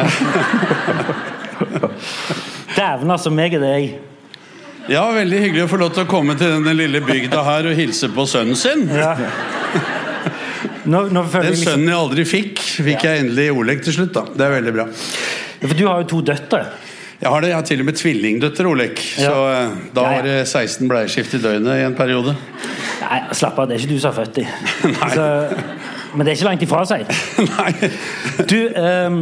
Dæven, 2.77 3.11
altså. 3.11 3.31
Meg 3.35 3.55
er 3.59 3.63
deg. 3.65 3.95
Ja, 4.91 5.07
veldig 5.17 5.39
hyggelig 5.41 5.65
å 5.65 5.69
få 5.71 5.79
lov 5.81 5.95
til 5.97 6.05
å 6.05 6.09
komme 6.11 6.35
til 6.39 6.51
denne 6.59 6.75
lille 6.77 7.01
bygda 7.05 7.41
her 7.47 7.71
og 7.71 7.77
hilse 7.79 8.11
på 8.13 8.27
sønnen 8.29 8.59
sin. 8.59 8.87
Ja. 8.93 9.15
Nå, 10.85 11.07
nå 11.09 11.23
føler 11.33 11.47
Den 11.49 11.55
jeg 11.55 11.57
liksom, 11.57 11.71
sønnen 11.71 11.89
jeg 11.89 11.97
aldri 11.97 12.25
fikk, 12.29 12.61
fikk 12.85 13.07
jeg 13.09 13.23
endelig 13.25 13.47
i 13.49 13.55
Oleg 13.57 13.81
til 13.87 13.95
slutt. 13.97 14.13
da 14.19 14.27
Det 14.37 14.45
er 14.45 14.53
veldig 14.59 14.75
bra. 14.77 14.85
For 15.65 15.73
du 15.79 15.87
har 15.89 16.03
jo 16.03 16.09
to 16.11 16.19
døtre. 16.29 16.61
Jeg 17.21 17.31
har 17.31 17.41
det, 17.41 17.49
jeg 17.49 17.57
har 17.57 17.67
til 17.69 17.81
og 17.81 17.87
med 17.87 17.97
tvillingdøtter, 17.97 18.67
Ja. 19.19 19.31
Så 19.31 19.37
eh, 19.53 19.69
da 19.95 20.03
var 20.03 20.23
det 20.27 20.49
16 20.49 20.89
bleieskift 20.91 21.35
i 21.35 21.39
døgnet 21.39 21.79
i 21.79 21.85
en 21.87 21.95
periode. 21.95 22.35
Nei, 23.05 23.21
slapp 23.37 23.59
av, 23.59 23.69
det 23.69 23.77
er 23.77 23.85
ikke 23.85 23.95
du 23.95 24.01
som 24.01 24.11
er 24.13 24.25
født 24.25 24.39
i. 24.43 24.47
Så, 25.15 25.25
men 26.15 26.25
det 26.27 26.33
er 26.33 26.37
ikke 26.39 26.49
langt 26.49 26.63
ifra 26.67 26.83
seg. 26.89 27.07
Nei. 27.55 27.73
Du, 28.51 28.59
um, 28.81 29.19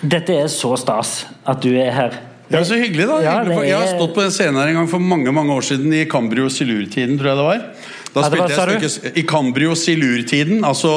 dette 0.00 0.36
er 0.44 0.48
så 0.52 0.74
stas 0.80 1.26
at 1.48 1.60
du 1.64 1.70
er 1.76 1.92
her. 1.96 2.18
Det 2.50 2.58
Ja, 2.58 2.64
Så 2.66 2.74
hyggelig, 2.80 3.06
da. 3.06 3.20
Ja, 3.22 3.34
hyggelig, 3.44 3.68
jeg 3.68 3.76
har 3.78 3.86
er- 3.86 3.94
stått 3.98 4.14
på 4.16 4.24
den 4.24 4.32
scenen 4.34 4.58
her 4.58 4.72
en 4.72 4.80
gang 4.80 4.88
for 4.90 4.98
mange 4.98 5.30
mange 5.32 5.54
år 5.54 5.62
siden, 5.68 5.92
i 5.94 6.04
Cambrio-silurtiden, 6.10 7.18
tror 7.20 7.30
jeg 7.30 7.38
det 7.38 7.46
var. 7.46 7.60
Da 8.10 8.20
Ja, 8.20 8.22
var- 8.22 8.30
spilte 8.30 8.56
sa 8.56 8.64
jeg 8.66 8.90
stykke 8.90 9.18
I 9.22 9.22
Cambrio-silurtiden, 9.30 10.64
altså 10.66 10.94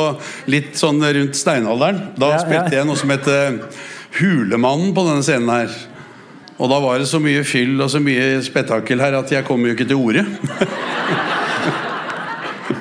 litt 0.50 0.74
sånn 0.80 0.98
rundt 1.04 1.36
steinalderen. 1.38 2.00
Da 2.18 2.32
Ja, 2.34 2.40
spilte 2.42 2.74
jeg 2.80 2.86
noe 2.90 2.98
som 2.98 3.10
het 3.14 3.28
Hulemannen 4.20 4.94
på 4.96 5.04
denne 5.08 5.22
scenen 5.26 5.50
her. 5.54 5.70
Og 6.62 6.70
da 6.70 6.78
var 6.84 7.02
det 7.02 7.08
så 7.10 7.20
mye 7.24 7.44
fyll 7.48 7.82
og 7.82 7.90
så 7.90 8.00
mye 8.04 8.42
spetakkel 8.46 9.02
her 9.02 9.18
at 9.18 9.32
jeg 9.34 9.46
kom 9.48 9.64
jo 9.66 9.74
ikke 9.74 9.88
til 9.90 9.96
orde. 9.98 10.26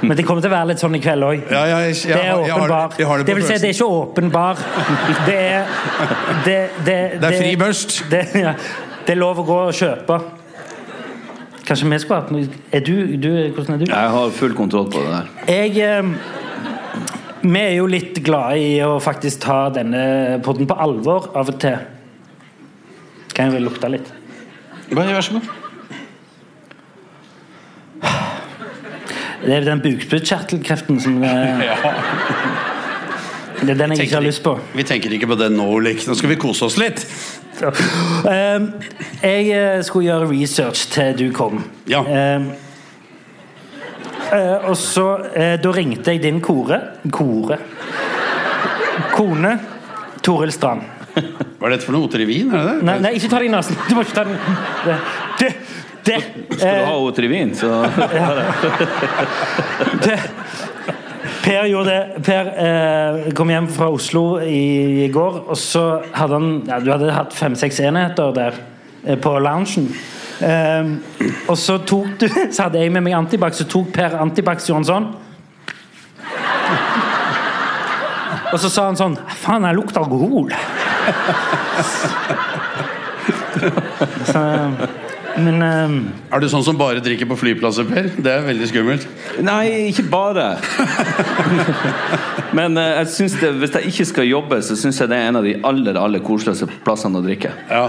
Men 0.03 0.17
det 0.17 0.25
kommer 0.27 0.43
til 0.43 0.51
å 0.51 0.55
være 0.55 0.69
litt 0.73 0.83
sånn 0.83 0.97
i 0.99 1.01
kveld 1.03 1.25
òg. 1.27 1.43
Ja, 1.53 1.63
jeg, 1.71 1.95
jeg, 1.95 1.97
Det 2.03 2.19
er 2.19 2.27
jeg, 2.27 2.47
jeg, 2.47 2.55
har, 2.55 2.63
åpenbar. 2.63 2.95
jeg 2.99 3.07
har 3.09 3.21
det 3.21 3.27
Det 3.27 3.35
vil 3.39 3.45
si, 3.47 3.57
det 3.63 3.69
er 3.69 3.75
ikke 3.77 3.91
åpenbar. 4.03 4.63
Det 5.27 5.37
er 5.39 5.65
Det, 6.45 6.57
det, 6.87 6.97
Det 7.23 7.29
er 7.29 7.37
fri 7.39 7.53
børst. 7.61 7.97
Det, 8.11 8.23
ja, 8.43 8.55
det 9.07 9.15
er 9.15 9.21
lov 9.21 9.43
å 9.43 9.47
gå 9.47 9.59
og 9.69 9.75
kjøpe. 9.79 10.19
Kanskje 11.63 11.89
vi 11.93 11.99
skulle 12.03 12.21
hatt 12.21 12.33
noe 12.35 12.49
Er 12.75 12.83
du, 12.83 12.95
du 13.23 13.29
Hvordan 13.55 13.77
er 13.77 13.83
du? 13.85 13.87
Jeg 13.87 14.15
har 14.17 14.33
full 14.35 14.55
kontroll 14.59 14.89
på 14.91 15.03
det 15.05 15.13
der. 15.13 15.31
Jeg 15.47 15.79
eh, 15.87 16.03
Vi 17.43 17.59
er 17.61 17.75
jo 17.77 17.87
litt 17.91 18.19
glade 18.27 18.59
i 18.59 18.73
å 18.87 18.99
faktisk 19.03 19.45
ta 19.47 19.65
denne 19.75 20.41
podden 20.43 20.67
på 20.71 20.79
alvor 20.83 21.31
av 21.39 21.51
og 21.55 21.61
til. 21.63 21.79
Kan 23.43 23.49
jeg 23.51 23.57
vel 23.57 23.65
lukte 23.67 23.89
litt? 23.91 24.07
Bare 24.95 25.15
Vær 25.17 25.25
så 25.27 25.33
god. 25.35 25.47
Det 29.43 29.57
er 29.57 29.65
den 29.67 29.81
bukspyttkjertelkreften 29.83 31.01
som 31.03 31.17
eh, 31.27 31.65
Det 33.65 33.75
er 33.75 33.81
den 33.81 33.97
jeg 33.97 34.07
ikke 34.07 34.21
har 34.21 34.23
lyst 34.23 34.45
på. 34.45 34.53
Vi 34.79 34.85
tenker 34.87 35.11
ikke 35.19 35.27
på 35.33 35.41
det 35.41 35.51
nå, 35.57 35.67
Oleg. 35.75 36.07
Nå 36.07 36.15
skal 36.15 36.31
vi 36.31 36.39
kose 36.39 36.69
oss 36.69 36.79
litt. 36.79 37.03
Eh, 37.67 38.71
jeg 39.27 39.51
eh, 39.51 39.83
skulle 39.83 40.07
gjøre 40.07 40.31
research 40.31 40.87
til 40.95 41.19
du 41.19 41.27
kom. 41.35 41.65
Ja. 41.91 42.07
Eh, 42.07 42.47
og 44.71 44.77
så 44.79 45.09
uh, 45.19 45.59
Da 45.59 45.75
ringte 45.75 46.15
jeg 46.15 46.23
din 46.23 46.39
kore 46.41 46.79
Kore? 47.11 47.59
Kone 49.19 49.59
Toril 50.23 50.55
Strand. 50.55 51.02
Hva 51.13 51.69
er 51.69 51.73
dette 51.75 51.87
for 51.87 51.95
noe? 51.95 52.05
Otrivin? 52.09 52.49
Er 52.53 52.59
det 52.59 52.67
det? 52.69 52.77
Nei, 52.89 52.97
nei, 53.05 53.13
ikke 53.19 53.31
ta 53.33 53.39
det 53.43 53.49
i 53.51 53.53
nesen! 53.53 53.75
Du 53.89 53.93
må 53.97 54.01
ikke 54.07 54.17
ta 54.17 54.25
den 54.27 54.37
Det, 54.87 54.97
det, 55.39 55.51
det, 56.09 56.19
Skal 56.57 56.63
du 56.63 56.67
eh, 56.69 56.89
ha 56.89 56.95
Otrivin, 56.99 57.51
så 57.59 57.69
det 60.07 60.19
Per 61.43 61.65
gjorde 61.67 61.91
det. 61.91 62.23
Per 62.23 62.47
eh, 62.65 63.33
kom 63.35 63.51
hjem 63.51 63.67
fra 63.73 63.89
Oslo 63.91 64.41
i, 64.47 65.05
i 65.05 65.09
går, 65.11 65.41
og 65.51 65.57
så 65.59 66.03
hadde 66.15 66.35
han 66.39 66.63
ja, 66.69 66.79
Du 66.83 66.91
hadde 66.93 67.13
hatt 67.15 67.35
fem-seks 67.35 67.81
enheter 67.83 68.33
der 68.37 68.53
eh, 69.05 69.19
på 69.19 69.39
loungen. 69.43 69.89
Eh, 70.43 70.85
og 71.51 71.59
så 71.59 71.79
tok 71.87 72.07
du 72.23 72.29
Så 72.55 72.63
hadde 72.69 72.79
jeg 72.83 72.93
med 72.95 73.03
meg 73.07 73.15
Antibac, 73.19 73.55
så 73.59 73.65
tok 73.71 73.87
Per 73.95 74.11
Antibac 74.23 74.59
gjorde 74.63 74.81
han 74.81 74.91
sånn. 74.93 75.07
Og 78.53 78.59
så 78.61 78.69
sa 78.69 78.81
han 78.91 78.99
sånn 79.01 79.17
Faen, 79.43 79.65
jeg 79.67 79.79
lukter 79.79 80.01
alkohol. 80.05 80.49
Så, 84.25 84.43
men 85.39 85.63
um, 85.63 85.97
Er 86.33 86.43
du 86.43 86.49
sånn 86.51 86.65
som 86.67 86.79
bare 86.79 87.03
drikker 87.05 87.29
på 87.31 87.37
flyplasser, 87.41 87.87
Per? 87.89 88.09
Det 88.17 88.33
er 88.33 88.45
veldig 88.47 88.69
skummelt. 88.71 89.07
Nei, 89.45 89.91
ikke 89.93 90.05
bare. 90.13 90.49
Men 92.57 92.77
uh, 92.77 92.85
jeg 93.01 93.09
synes 93.15 93.37
det, 93.41 93.53
hvis 93.63 93.77
jeg 93.79 93.93
ikke 93.93 94.07
skal 94.11 94.29
jobbe, 94.29 94.59
så 94.65 94.77
syns 94.77 95.01
jeg 95.01 95.09
det 95.13 95.17
er 95.19 95.31
en 95.31 95.41
av 95.41 95.47
de 95.47 95.55
aller 95.69 95.97
aller 95.99 96.23
koseligste 96.25 96.69
plassene 96.85 97.21
å 97.21 97.25
drikke. 97.25 97.53
Ja. 97.71 97.87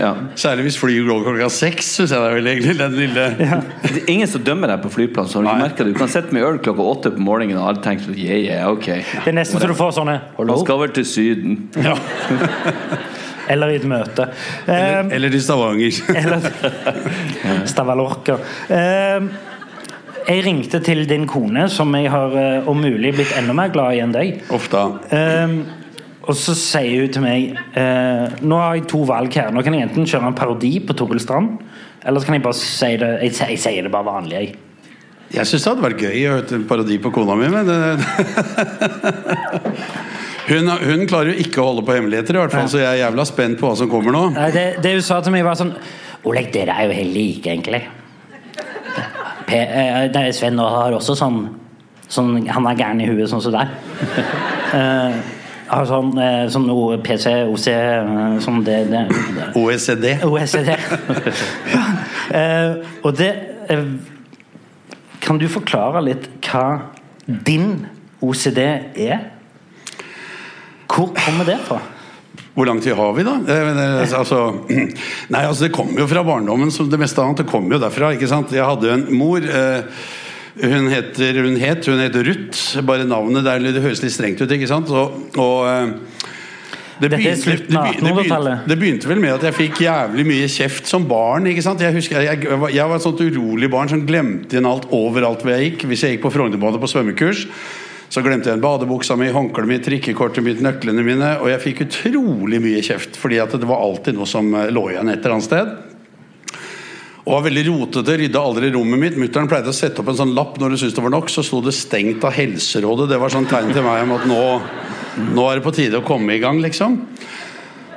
Ja. 0.00 0.12
Særlig 0.40 0.68
hvis 0.68 0.78
flyet 0.80 1.08
går 1.08 1.24
klokka 1.26 1.48
seks, 1.52 1.88
syns 1.96 2.12
jeg 2.12 2.20
det 2.20 2.28
er 2.28 2.36
veldig 2.38 2.54
hyggelig. 2.58 2.76
Den 2.82 2.98
lille 2.98 3.26
Det 3.38 4.02
er 4.02 4.12
ingen 4.12 4.30
som 4.30 4.44
dømmer 4.44 4.74
deg 4.74 4.84
på 4.84 4.92
flyplass. 4.92 5.36
Har 5.36 5.44
du 5.44 5.50
ikke 5.50 5.64
merket 5.64 5.84
det? 5.84 5.94
Du 5.94 6.00
kan 6.02 6.12
sitte 6.12 6.36
med 6.36 6.46
øl 6.48 6.60
klokka 6.64 6.88
åtte 6.94 7.14
på 7.16 7.24
morgenen, 7.24 7.60
og 7.60 7.72
alle 7.72 7.84
tenker 7.84 8.12
yeah, 8.16 8.38
yeah, 8.40 8.68
ok. 8.68 8.88
det 8.90 9.32
er 9.32 9.38
nesten 9.40 9.60
så 9.60 9.70
du 9.70 9.76
får 9.78 9.96
sånne 10.00 10.20
Han 10.38 10.54
skal 10.64 10.84
vel 10.84 10.94
til 11.00 11.08
Syden. 11.08 11.58
ja. 11.80 11.96
Eller 13.50 13.72
i 13.72 13.78
et 13.80 13.86
møte. 13.88 14.28
Eh, 14.70 15.00
Eller 15.16 15.34
i 15.34 15.40
Stavanger. 15.42 15.98
Eller 16.22 17.66
Stavalorca. 17.70 18.38
Eh, 18.70 19.30
jeg 20.22 20.44
ringte 20.46 20.78
til 20.84 21.02
din 21.10 21.26
kone, 21.26 21.66
som 21.72 21.90
jeg 21.98 22.10
har 22.12 22.36
eh, 22.38 22.68
om 22.70 22.78
mulig 22.78 23.14
blitt 23.16 23.34
enda 23.38 23.54
mer 23.56 23.72
glad 23.74 23.96
i 23.96 24.02
enn 24.04 24.14
deg. 24.14 24.42
Ofte. 24.54 24.84
Eh, 25.10 25.56
og 26.22 26.36
så 26.38 26.54
sier 26.54 27.02
hun 27.02 27.10
til 27.10 27.24
meg 27.24 27.56
eh, 27.74 28.34
Nå 28.46 28.58
har 28.60 28.76
jeg 28.78 28.84
to 28.92 29.00
valg 29.08 29.34
her. 29.34 29.50
Nå 29.54 29.64
kan 29.66 29.74
jeg 29.74 29.88
enten 29.88 30.06
kjøre 30.06 30.30
en 30.30 30.38
parodi 30.38 30.76
på 30.86 30.94
Toril 30.98 31.22
Strand, 31.22 31.56
eller 32.06 32.22
så 32.22 32.28
kan 32.28 32.38
jeg 32.38 32.44
bare 32.44 32.58
si 32.58 32.92
det 32.98 33.10
Jeg, 33.24 33.34
jeg 33.42 33.58
sier 33.62 33.88
det 33.88 33.94
bare 33.94 34.06
vanlig, 34.06 34.36
jeg. 34.38 34.54
Jeg 35.32 35.48
syns 35.48 35.64
det 35.64 35.70
hadde 35.70 35.86
vært 35.86 36.02
gøy 36.04 36.16
å 36.28 36.32
høre 36.36 36.56
en 36.58 36.64
parodi 36.68 36.98
på 37.00 37.10
kona 37.14 37.34
mi, 37.40 37.46
men 37.48 37.64
det... 37.64 37.78
hun, 40.48 40.70
hun 40.82 41.04
klarer 41.10 41.32
jo 41.32 41.44
ikke 41.44 41.62
å 41.62 41.68
holde 41.70 41.84
på 41.86 41.96
hemmeligheter, 41.96 42.36
i 42.36 42.42
hvert 42.42 42.54
fall, 42.54 42.70
så 42.70 42.80
jeg 42.82 42.90
er 42.90 43.02
jævla 43.04 43.26
spent 43.28 43.60
på 43.60 43.68
hva 43.68 43.76
som 43.78 43.90
kommer 43.90 44.14
nå. 44.14 44.22
Nei, 44.36 44.48
Det, 44.54 44.64
det 44.84 44.94
hun 44.96 45.04
sa 45.06 45.20
til 45.24 45.34
meg, 45.34 45.44
var 45.46 45.58
sånn 45.60 45.74
Oleg, 46.28 46.52
dere 46.54 46.76
er 46.78 46.86
jo 46.86 46.94
helt 46.94 47.14
like, 47.16 47.50
egentlig. 47.50 47.82
P, 49.48 49.58
eh, 49.58 50.04
nei, 50.14 50.28
Sven 50.36 50.60
har 50.62 50.94
også 50.94 51.16
sånn, 51.18 51.40
sånn 52.06 52.44
Han 52.46 52.68
er 52.70 52.78
gæren 52.78 53.00
i 53.02 53.08
huet, 53.10 53.26
sånn 53.30 53.42
som 53.44 53.54
deg. 53.56 53.72
Eh, 54.72 55.16
har 55.68 55.84
sånn, 55.88 56.12
eh, 56.16 56.46
sånn 56.48 56.64
PC, 57.04 57.32
OC 57.48 57.66
Sånn 58.44 58.62
det, 58.64 58.78
det, 58.88 59.02
det. 59.36 59.48
OECD. 59.60 60.06
OECD. 60.24 60.70
ja. 61.74 61.82
Eh, 62.32 62.78
og 63.04 63.18
det 63.18 63.28
eh, 63.68 63.84
Kan 65.20 65.40
du 65.40 65.44
forklare 65.52 66.00
litt 66.04 66.28
hva 66.48 66.64
din 67.26 67.86
OCD 68.24 68.60
er? 68.64 69.28
Hvor 70.92 71.12
kommer 71.16 71.48
det 71.48 71.58
fra? 71.66 71.80
Hvor 72.52 72.68
lang 72.68 72.82
tid 72.84 72.92
har 72.98 73.12
vi, 73.16 73.22
da? 73.24 73.38
Eh, 73.48 73.68
eh, 73.82 74.14
Altså, 74.18 74.40
nei, 75.32 75.40
altså 75.46 75.64
Det 75.66 75.72
kommer 75.72 76.02
jo 76.04 76.08
fra 76.10 76.24
barndommen, 76.26 76.72
som 76.74 76.90
det 76.92 77.00
meste 77.00 77.22
annet. 77.24 77.40
Det 77.44 77.48
kommer 77.48 77.78
jo 77.78 77.82
derfra. 77.86 78.12
ikke 78.16 78.28
sant? 78.28 78.52
Jeg 78.52 78.64
hadde 78.68 78.92
en 78.92 79.06
mor. 79.16 79.40
Eh, 79.40 80.02
hun, 80.60 80.90
heter, 80.92 81.38
hun 81.40 81.56
het 81.56 81.86
hun 81.88 82.02
heter 82.02 82.26
Ruth. 82.28 82.82
Bare 82.84 83.06
navnet 83.08 83.44
der 83.48 83.64
det 83.72 83.80
høres 83.80 84.02
litt 84.04 84.12
strengt 84.12 84.42
ut. 84.44 84.52
ikke 84.52 84.68
sant? 84.68 84.90
Og, 84.92 85.16
og 85.40 85.94
det 87.00 87.08
begynte, 87.10 87.40
det 87.40 87.56
begynte- 87.56 87.72
det 87.72 87.78
begynte- 87.80 88.12
1800-tallet. 88.12 88.66
det 88.68 88.76
begynte 88.78 89.08
vel 89.10 89.18
med 89.24 89.32
at 89.34 89.46
jeg 89.48 89.56
fikk 89.56 89.80
jævlig 89.86 90.26
mye 90.28 90.50
kjeft 90.52 90.86
som 90.86 91.08
barn. 91.08 91.48
Jeg 91.48 91.94
husker, 91.96 92.20
jeg, 92.20 92.44
jeg 92.76 92.84
var 92.92 92.94
et 93.00 93.02
sånt 93.08 93.24
urolig 93.24 93.70
barn 93.72 93.88
som 93.90 94.04
glemte 94.06 94.54
igjen 94.54 94.68
alt 94.68 94.84
overalt 94.92 95.40
hvor 95.42 95.56
jeg 95.56 95.70
gikk. 95.72 95.88
Hvis 95.88 96.04
jeg 96.04 96.14
gikk 96.18 96.26
på 96.28 96.34
Frognerbadet 96.36 96.78
på 96.84 96.92
svømmekurs, 96.92 97.46
så 98.12 98.20
glemte 98.20 98.50
jeg 98.50 98.58
en 98.58 98.62
badebuksa 98.64 99.16
mi, 99.16 99.30
håndkleet 99.32 99.70
mitt, 99.70 99.86
trikkekortet 99.86 100.44
mitt, 100.44 100.60
nøklene 100.60 101.04
mine. 101.06 101.30
Og 101.40 101.48
jeg 101.48 101.62
fikk 101.62 101.86
utrolig 101.86 102.58
mye 102.60 102.82
kjeft, 102.84 103.16
fordi 103.16 103.38
det 103.40 103.68
var 103.70 103.80
alltid 103.80 104.18
noe 104.18 104.28
som 104.28 104.50
eh, 104.52 104.68
lå 104.68 104.90
igjen 104.90 105.08
et 105.08 105.22
eller 105.22 105.38
annet 105.38 105.46
sted. 105.46 105.70
Og 107.22 107.36
var 107.36 107.46
veldig 107.46 107.62
rotete, 107.70 108.16
rydda 108.20 108.42
aldri 108.42 108.68
rommet 108.74 109.00
mitt. 109.00 109.16
Mutter'n 109.16 109.48
pleide 109.48 109.72
å 109.72 109.76
sette 109.76 110.02
opp 110.02 110.10
en 110.12 110.18
sånn 110.18 110.34
lapp 110.36 110.58
når 110.60 110.74
hun 110.74 110.82
syntes 110.82 110.98
det 110.98 111.04
var 111.06 111.14
nok, 111.14 111.32
så 111.32 111.44
sto 111.46 111.62
det 111.64 111.72
'stengt 111.72 112.26
av 112.28 112.34
Helserådet'. 112.36 113.08
Det 113.08 113.20
var 113.22 113.32
sånn 113.32 113.48
tegn 113.48 113.72
til 113.72 113.86
meg 113.86 114.02
om 114.02 114.12
at 114.18 114.26
nå, 114.28 114.42
nå 115.32 115.46
er 115.48 115.56
det 115.56 115.64
på 115.64 115.72
tide 115.72 116.02
å 116.02 116.04
komme 116.04 116.34
i 116.36 116.42
gang, 116.42 116.60
liksom. 116.60 116.98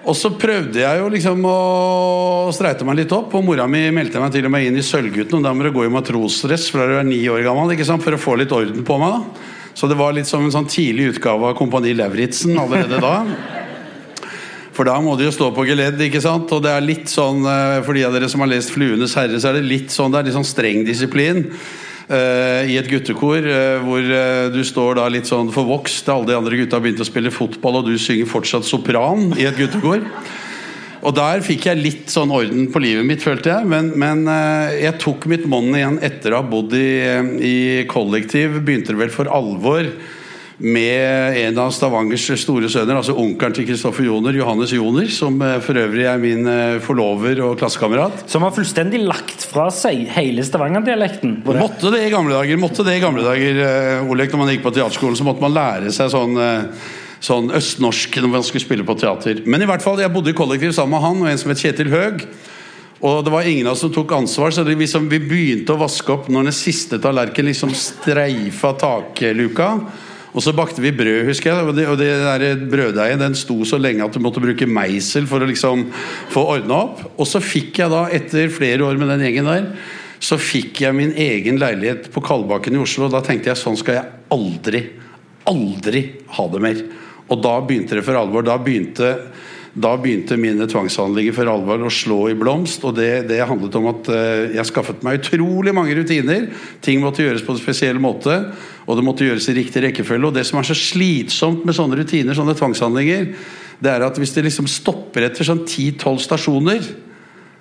Og 0.05 0.15
så 0.15 0.29
prøvde 0.37 0.79
jeg 0.79 0.99
jo 1.01 1.09
liksom 1.09 1.43
å 1.49 2.53
streite 2.53 2.85
meg 2.85 3.01
litt 3.01 3.11
opp, 3.11 3.33
og 3.33 3.43
mora 3.43 3.67
mi 3.67 3.89
meldte 3.91 4.21
meg 4.21 4.31
til 4.31 4.45
og 4.45 4.53
med 4.53 4.69
inn 4.69 4.77
i 4.77 4.85
Sølvgutten, 4.85 5.41
og 5.41 5.43
da 5.43 5.51
må 5.51 5.65
du 5.65 5.73
gå 5.73 5.83
i 5.83 5.91
matrosdress 5.91 6.69
fra 6.71 6.85
du 6.87 6.95
er 6.99 7.03
ni 7.03 7.19
år 7.27 7.43
gammel, 7.43 7.73
ikke 7.73 7.89
sant, 7.89 8.05
for 8.05 8.13
å 8.13 8.21
få 8.21 8.37
litt 8.37 8.53
orden 8.53 8.85
på 8.85 8.99
meg. 9.01 9.17
da. 9.17 9.51
Så 9.75 9.89
det 9.91 9.97
var 9.99 10.15
litt 10.15 10.29
som 10.29 10.43
en 10.45 10.53
sånn 10.53 10.69
tidlig 10.71 11.15
utgave 11.15 11.51
av 11.51 11.57
Kompani 11.59 11.91
Lauritzen 11.97 12.55
allerede 12.59 13.01
da. 13.03 13.15
For 14.75 14.87
da 14.87 14.95
må 15.03 15.15
du 15.15 15.25
jo 15.25 15.33
stå 15.35 15.49
på 15.55 15.65
geledd, 15.67 15.99
ikke 16.03 16.23
sant? 16.23 16.51
Og 16.51 16.63
det 16.63 16.71
er 16.71 16.83
litt 16.83 17.11
sånn, 17.11 17.43
eh, 17.47 17.79
for 17.83 17.95
de 17.95 18.03
av 18.07 18.15
dere 18.15 18.27
som 18.31 18.43
har 18.43 18.51
lest 18.51 18.71
'Fluenes 18.71 19.15
herre', 19.15 19.39
så 19.39 19.49
er 19.49 19.59
det 19.59 19.67
litt 19.67 19.91
sånn, 19.91 20.11
det 20.11 20.19
er 20.19 20.27
litt 20.27 20.39
sånn 20.39 20.47
streng 20.47 20.85
disiplin. 20.87 21.51
Uh, 22.05 22.61
I 22.69 22.77
et 22.77 22.85
guttekor 22.85 23.41
uh, 23.41 23.81
hvor 23.81 23.97
uh, 23.97 24.53
du 24.53 24.61
står 24.61 24.99
da 24.99 25.07
litt 25.09 25.25
sånn 25.25 25.49
forvokst. 25.49 26.05
Alle 26.05 26.27
de 26.29 26.35
andre 26.37 26.59
gutta 26.59 26.77
har 26.77 26.83
begynt 26.85 27.01
å 27.01 27.07
spille 27.07 27.33
fotball, 27.33 27.79
og 27.79 27.87
du 27.89 27.97
synger 27.97 28.29
fortsatt 28.29 28.67
sopran 28.67 29.33
i 29.39 29.47
et 29.49 29.57
guttekor. 29.57 30.05
Og 31.05 31.13
der 31.13 31.43
fikk 31.45 31.67
jeg 31.69 31.81
litt 31.81 32.11
sånn 32.13 32.33
orden 32.33 32.67
på 32.73 32.81
livet 32.81 33.05
mitt, 33.05 33.23
følte 33.23 33.53
jeg. 33.53 33.69
Men, 33.69 33.93
men 33.99 34.25
eh, 34.31 34.81
jeg 34.87 34.97
tok 35.03 35.29
mitt 35.29 35.45
monn 35.49 35.69
igjen 35.77 36.01
etter 36.05 36.33
å 36.33 36.41
ha 36.41 36.49
bodd 36.49 36.73
i, 36.77 36.89
i 37.45 37.55
kollektiv. 37.89 38.61
Begynte 38.65 38.95
det 38.95 39.03
vel 39.05 39.13
for 39.13 39.29
alvor 39.29 39.85
med 40.55 41.35
en 41.35 41.57
av 41.59 41.73
Stavangers 41.75 42.29
store 42.39 42.69
sønner, 42.71 42.95
altså 42.95 43.11
onkelen 43.19 43.57
til 43.57 43.65
Kristoffer 43.67 44.05
Joner, 44.07 44.37
Johannes 44.39 44.71
Joner, 44.71 45.09
som 45.11 45.35
eh, 45.43 45.57
for 45.61 45.77
øvrig 45.77 46.07
er 46.09 46.21
min 46.21 46.47
eh, 46.49 46.81
forlover 46.81 47.43
og 47.45 47.57
klassekamerat. 47.59 48.25
Som 48.31 48.47
har 48.47 48.55
fullstendig 48.55 49.03
lagt 49.03 49.45
fra 49.51 49.67
seg 49.75 50.07
hele 50.15 50.45
Stavanger-dialekten. 50.47 51.41
Måtte 51.45 51.93
det 51.93 52.05
i 52.07 52.13
gamle 52.13 52.39
dager, 52.39 52.61
måtte 52.61 52.87
det 52.87 52.97
i 52.97 53.03
gamle 53.03 53.27
dager, 53.27 53.65
Olek, 54.09 54.31
når 54.31 54.41
man 54.41 54.55
gikk 54.55 54.65
på 54.65 54.77
teaterskolen, 54.79 55.19
så 55.19 55.27
måtte 55.27 55.43
man 55.43 55.53
lære 55.53 55.93
seg 55.93 56.09
sånn 56.15 56.39
Sånn 57.25 57.49
østnorsk 57.55 58.19
når 58.21 58.33
man 58.35 58.43
skulle 58.45 58.65
spille 58.65 58.85
på 58.85 58.97
teater. 59.01 59.41
Men 59.49 59.63
i 59.63 59.69
hvert 59.69 59.81
fall, 59.81 59.97
jeg 60.01 60.13
bodde 60.13 60.33
i 60.33 60.37
kollektiv 60.37 60.75
sammen 60.75 60.97
med 60.97 61.05
han 61.05 61.23
og 61.23 61.29
en 61.31 61.39
som 61.41 61.53
het 61.53 61.63
Kjetil 61.63 61.89
Høeg. 61.93 62.25
Og 63.05 63.21
det 63.25 63.31
var 63.33 63.47
ingen 63.47 63.67
av 63.67 63.75
oss 63.75 63.83
som 63.83 63.93
tok 63.93 64.13
ansvar, 64.15 64.53
så 64.53 64.63
liksom, 64.65 65.09
vi 65.11 65.19
begynte 65.21 65.73
å 65.73 65.81
vaske 65.81 66.13
opp 66.13 66.29
når 66.31 66.49
den 66.49 66.55
siste 66.55 66.99
tallerkenen 67.01 67.51
liksom 67.51 67.73
streifa 67.75 68.71
takluka. 68.81 69.69
Og 70.35 70.43
så 70.43 70.51
bakte 70.55 70.83
vi 70.83 70.91
brød, 70.95 71.23
husker 71.29 71.51
jeg. 71.51 71.67
Og 71.67 71.77
det, 71.77 71.85
og 71.91 71.99
det 71.99 72.09
der 72.19 72.63
brøddeigen 72.71 73.21
den 73.23 73.37
sto 73.39 73.57
så 73.67 73.79
lenge 73.79 74.03
at 74.03 74.15
du 74.15 74.19
måtte 74.23 74.43
bruke 74.43 74.67
meisel 74.67 75.27
for 75.29 75.43
å 75.43 75.47
liksom 75.49 75.85
få 76.33 76.43
ordna 76.57 76.81
opp. 76.89 77.05
Og 77.15 77.29
så 77.29 77.41
fikk 77.43 77.79
jeg 77.83 77.93
da, 77.93 78.05
etter 78.15 78.51
flere 78.53 78.87
år 78.87 78.99
med 78.99 79.11
den 79.13 79.23
gjengen 79.27 79.49
der, 79.51 79.69
så 80.23 80.39
fikk 80.41 80.83
jeg 80.83 80.97
min 80.97 81.15
egen 81.19 81.59
leilighet 81.61 82.09
på 82.11 82.23
Kalbakken 82.25 82.75
i 82.75 82.83
Oslo. 82.83 83.07
Og 83.07 83.15
da 83.15 83.23
tenkte 83.23 83.51
jeg 83.51 83.61
sånn 83.61 83.79
skal 83.79 83.99
jeg 83.99 84.21
aldri, 84.35 84.83
aldri 85.47 86.07
ha 86.35 86.47
det 86.51 86.63
mer. 86.67 86.85
Og 87.31 87.41
da 87.41 87.57
begynte 87.65 87.97
det 87.97 88.05
for 88.05 88.17
alvor. 88.19 88.45
Da 88.45 88.57
begynte 88.61 89.13
da 89.75 89.91
begynte 89.99 90.37
mine 90.39 90.63
tvangshandlinger 90.71 91.35
for 91.35 91.49
alvor 91.51 91.81
å 91.83 91.89
slå 91.91 92.19
i 92.31 92.35
blomst. 92.39 92.85
Og 92.87 92.95
det, 92.95 93.25
det 93.27 93.41
handlet 93.43 93.75
om 93.75 93.89
at 93.91 94.07
eh, 94.07 94.53
jeg 94.55 94.69
skaffet 94.69 95.03
meg 95.03 95.19
utrolig 95.19 95.73
mange 95.75 95.97
rutiner. 95.97 96.47
Ting 96.85 97.01
måtte 97.03 97.25
gjøres 97.25 97.43
på 97.43 97.51
en 97.51 97.59
spesiell 97.59 97.99
måte, 97.99 98.37
og 98.87 98.95
det 98.95 99.03
måtte 99.03 99.27
gjøres 99.27 99.49
i 99.51 99.57
riktig 99.57 99.83
rekkefølge. 99.83 100.29
Og 100.29 100.37
det 100.37 100.45
som 100.47 100.61
er 100.61 100.69
så 100.69 100.77
slitsomt 100.79 101.67
med 101.67 101.75
sånne 101.75 101.99
rutiner, 101.99 102.37
sånne 102.37 102.55
tvangshandlinger, 102.55 103.27
det 103.83 103.91
er 103.91 104.07
at 104.07 104.15
hvis 104.21 104.31
det 104.37 104.45
liksom 104.45 104.71
stopper 104.71 105.27
etter 105.27 105.43
sånn 105.43 105.65
10-12 105.65 106.23
stasjoner, 106.23 106.87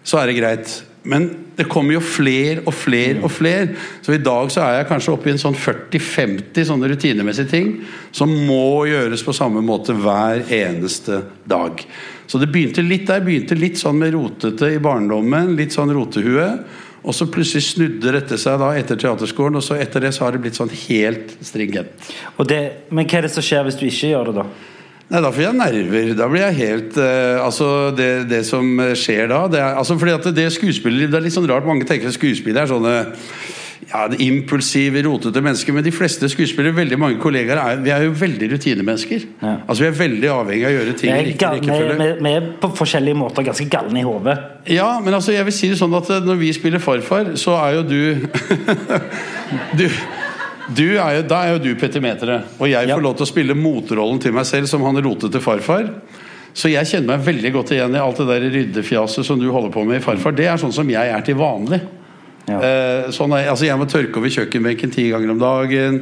så 0.06 0.20
er 0.20 0.30
det 0.30 0.38
greit. 0.38 0.78
Men 1.02 1.26
det 1.56 1.68
kommer 1.70 1.96
jo 1.96 2.02
fler 2.02 2.62
og 2.64 2.74
fler 2.74 3.20
og 3.22 3.30
fler. 3.32 3.70
Så 4.02 4.16
i 4.16 4.22
dag 4.22 4.50
så 4.50 4.64
er 4.64 4.80
jeg 4.80 4.88
kanskje 4.90 5.12
oppe 5.14 5.30
i 5.30 5.34
en 5.34 5.40
sånn 5.40 5.58
40-50 5.58 6.68
sånne 6.70 6.90
rutinemessige 6.90 7.50
ting 7.52 7.68
som 8.14 8.32
må 8.48 8.86
gjøres 8.90 9.22
på 9.26 9.34
samme 9.36 9.62
måte 9.64 9.94
hver 9.94 10.42
eneste 10.54 11.22
dag. 11.50 11.84
Så 12.26 12.40
det 12.40 12.50
begynte 12.50 12.82
litt 12.82 13.06
der, 13.10 13.22
begynte 13.24 13.58
litt 13.58 13.78
sånn 13.78 14.00
med 14.00 14.14
rotete 14.16 14.72
i 14.74 14.82
barndommen, 14.82 15.54
litt 15.58 15.76
sånn 15.76 15.92
rotehue. 15.94 16.48
Og 17.04 17.12
så 17.12 17.28
plutselig 17.28 17.66
snudde 17.68 18.14
dette 18.16 18.38
seg 18.40 18.56
da 18.62 18.70
etter 18.78 18.96
teaterskolen, 18.96 19.58
og 19.60 19.64
så 19.66 19.76
etter 19.76 20.06
det 20.06 20.14
så 20.16 20.24
har 20.24 20.34
det 20.34 20.40
blitt 20.46 20.56
sånn 20.56 20.72
helt 20.86 21.34
stringent. 21.44 22.06
Det, 22.48 22.60
men 22.88 23.04
hva 23.04 23.18
er 23.20 23.28
det 23.28 23.34
som 23.34 23.44
skjer 23.44 23.66
hvis 23.66 23.76
du 23.76 23.84
ikke 23.90 24.14
gjør 24.14 24.30
det, 24.30 24.40
da? 24.40 24.46
Nei, 25.10 25.20
Da 25.20 25.30
får 25.30 25.44
jeg 25.44 25.58
nerver. 25.58 26.12
Da 26.18 26.28
blir 26.32 26.46
jeg 26.46 26.60
helt 26.62 26.96
uh, 27.00 27.44
Altså, 27.44 27.68
det, 27.96 28.28
det 28.30 28.44
som 28.48 28.78
skjer 28.96 29.28
da 29.32 29.44
det 29.52 29.60
er, 29.60 29.74
altså 29.80 29.98
fordi 30.00 30.16
at 30.16 30.30
det 30.36 30.46
skuespiller 30.54 31.10
Det 31.10 31.20
er 31.20 31.26
litt 31.26 31.36
sånn 31.36 31.50
rart. 31.50 31.68
Mange 31.68 31.86
tenker 31.88 32.10
at 32.10 32.16
skuespillere 32.16 32.64
er 32.64 32.72
sånne 32.72 32.96
ja, 33.90 34.08
impulsive, 34.18 35.02
rotete 35.02 35.42
mennesker. 35.44 35.74
Men 35.76 35.84
de 35.84 35.92
fleste 35.94 36.28
skuespillere, 36.32 36.76
veldig 36.76 36.98
mange 37.00 37.18
kollegaer, 37.22 37.60
er, 37.60 37.82
vi 37.84 37.92
er 37.94 38.06
jo 38.06 38.14
veldig 38.18 38.50
rutinemennesker. 38.54 39.26
Ja. 39.42 39.54
Altså 39.68 39.84
Vi 39.84 39.88
er 39.88 39.96
veldig 39.98 40.30
avhengig 40.32 40.66
av 40.66 40.72
å 40.72 40.76
gjøre 40.78 40.96
ting 40.98 41.12
Vi 41.12 41.76
er, 42.08 42.18
vi 42.22 42.32
er 42.32 42.50
på 42.60 42.70
forskjellige 42.78 43.18
måter 43.18 43.46
ganske 43.46 43.68
galne 43.70 44.00
i 44.00 44.06
hodet. 44.06 44.36
Ja, 44.70 44.88
men 45.04 45.14
altså 45.14 45.34
jeg 45.34 45.46
vil 45.48 45.56
si 45.56 45.70
det 45.72 45.78
sånn 45.80 45.94
at 45.96 46.10
eh, 46.10 46.24
når 46.24 46.40
vi 46.40 46.52
spiller 46.56 46.82
farfar, 46.82 47.34
så 47.40 47.58
er 47.60 47.80
jo 47.80 47.86
du 47.88 48.00
Du, 49.78 49.84
du 50.72 50.96
er 50.96 51.18
jo, 51.18 51.22
Da 51.28 51.42
er 51.44 51.54
jo 51.54 51.62
du 51.64 51.74
petimeteret. 51.80 52.54
Og 52.58 52.70
jeg 52.70 52.88
får 52.88 53.02
lov 53.02 53.16
til 53.18 53.26
å 53.26 53.30
spille 53.30 53.56
motrollen 53.58 54.20
til 54.22 54.32
meg 54.32 54.46
selv 54.48 54.70
som 54.70 54.84
han 54.86 55.00
rotete 55.04 55.42
farfar. 55.42 55.90
Så 56.54 56.70
jeg 56.70 56.86
kjenner 56.86 57.16
meg 57.16 57.26
veldig 57.26 57.50
godt 57.56 57.72
igjen 57.74 57.96
i 57.96 58.00
alt 58.00 58.20
det 58.22 58.28
der 58.30 58.46
ryddefjaset 58.54 59.26
som 59.26 59.40
du 59.40 59.48
holder 59.50 59.72
på 59.74 59.82
med 59.84 59.98
i 59.98 60.04
farfar. 60.04 60.36
Det 60.36 60.46
er 60.46 60.60
sånn 60.60 60.72
som 60.74 60.90
jeg 60.90 61.10
er 61.10 61.24
til 61.26 61.34
vanlig. 61.40 61.80
Ja. 62.46 62.60
Eh, 62.60 63.10
sånn 63.14 63.32
altså 63.34 63.66
jeg 63.66 63.80
må 63.80 63.88
tørke 63.90 64.20
over 64.20 64.30
kjøkkenbenken 64.30 64.92
ti 64.94 65.08
ganger 65.10 65.34
om 65.34 65.40
dagen. 65.42 65.98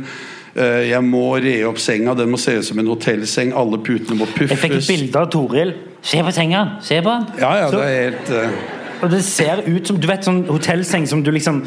Eh, 0.52 0.90
jeg 0.90 1.00
må 1.06 1.24
re 1.40 1.54
opp 1.64 1.80
senga. 1.80 2.12
Den 2.18 2.30
må 2.34 2.40
se 2.40 2.58
ut 2.58 2.68
som 2.68 2.82
en 2.82 2.90
hotellseng. 2.92 3.54
Alle 3.56 3.80
putene 3.80 4.18
må 4.18 4.28
puffes. 4.28 4.52
Jeg 4.52 4.60
fikk 4.60 4.76
et 4.82 4.90
bilde 4.90 5.22
av 5.22 5.32
Toril. 5.32 5.74
Se 6.02 6.20
på 6.20 6.34
senga! 6.34 6.62
Se 6.82 7.00
på 7.00 7.08
den! 7.14 7.26
Ja, 7.40 7.56
ja, 7.62 7.70
Så- 7.70 7.80
det 7.80 7.88
er 7.88 7.98
helt 8.10 8.30
Uh... 8.30 8.78
Og 9.02 9.10
det 9.10 9.24
ser 9.26 9.64
ut 9.66 9.86
som 9.86 9.96
du 9.98 10.06
vet 10.06 10.22
sånn 10.22 10.44
hotellseng 10.46 11.08
som 11.10 11.24
du 11.26 11.32
liksom 11.34 11.64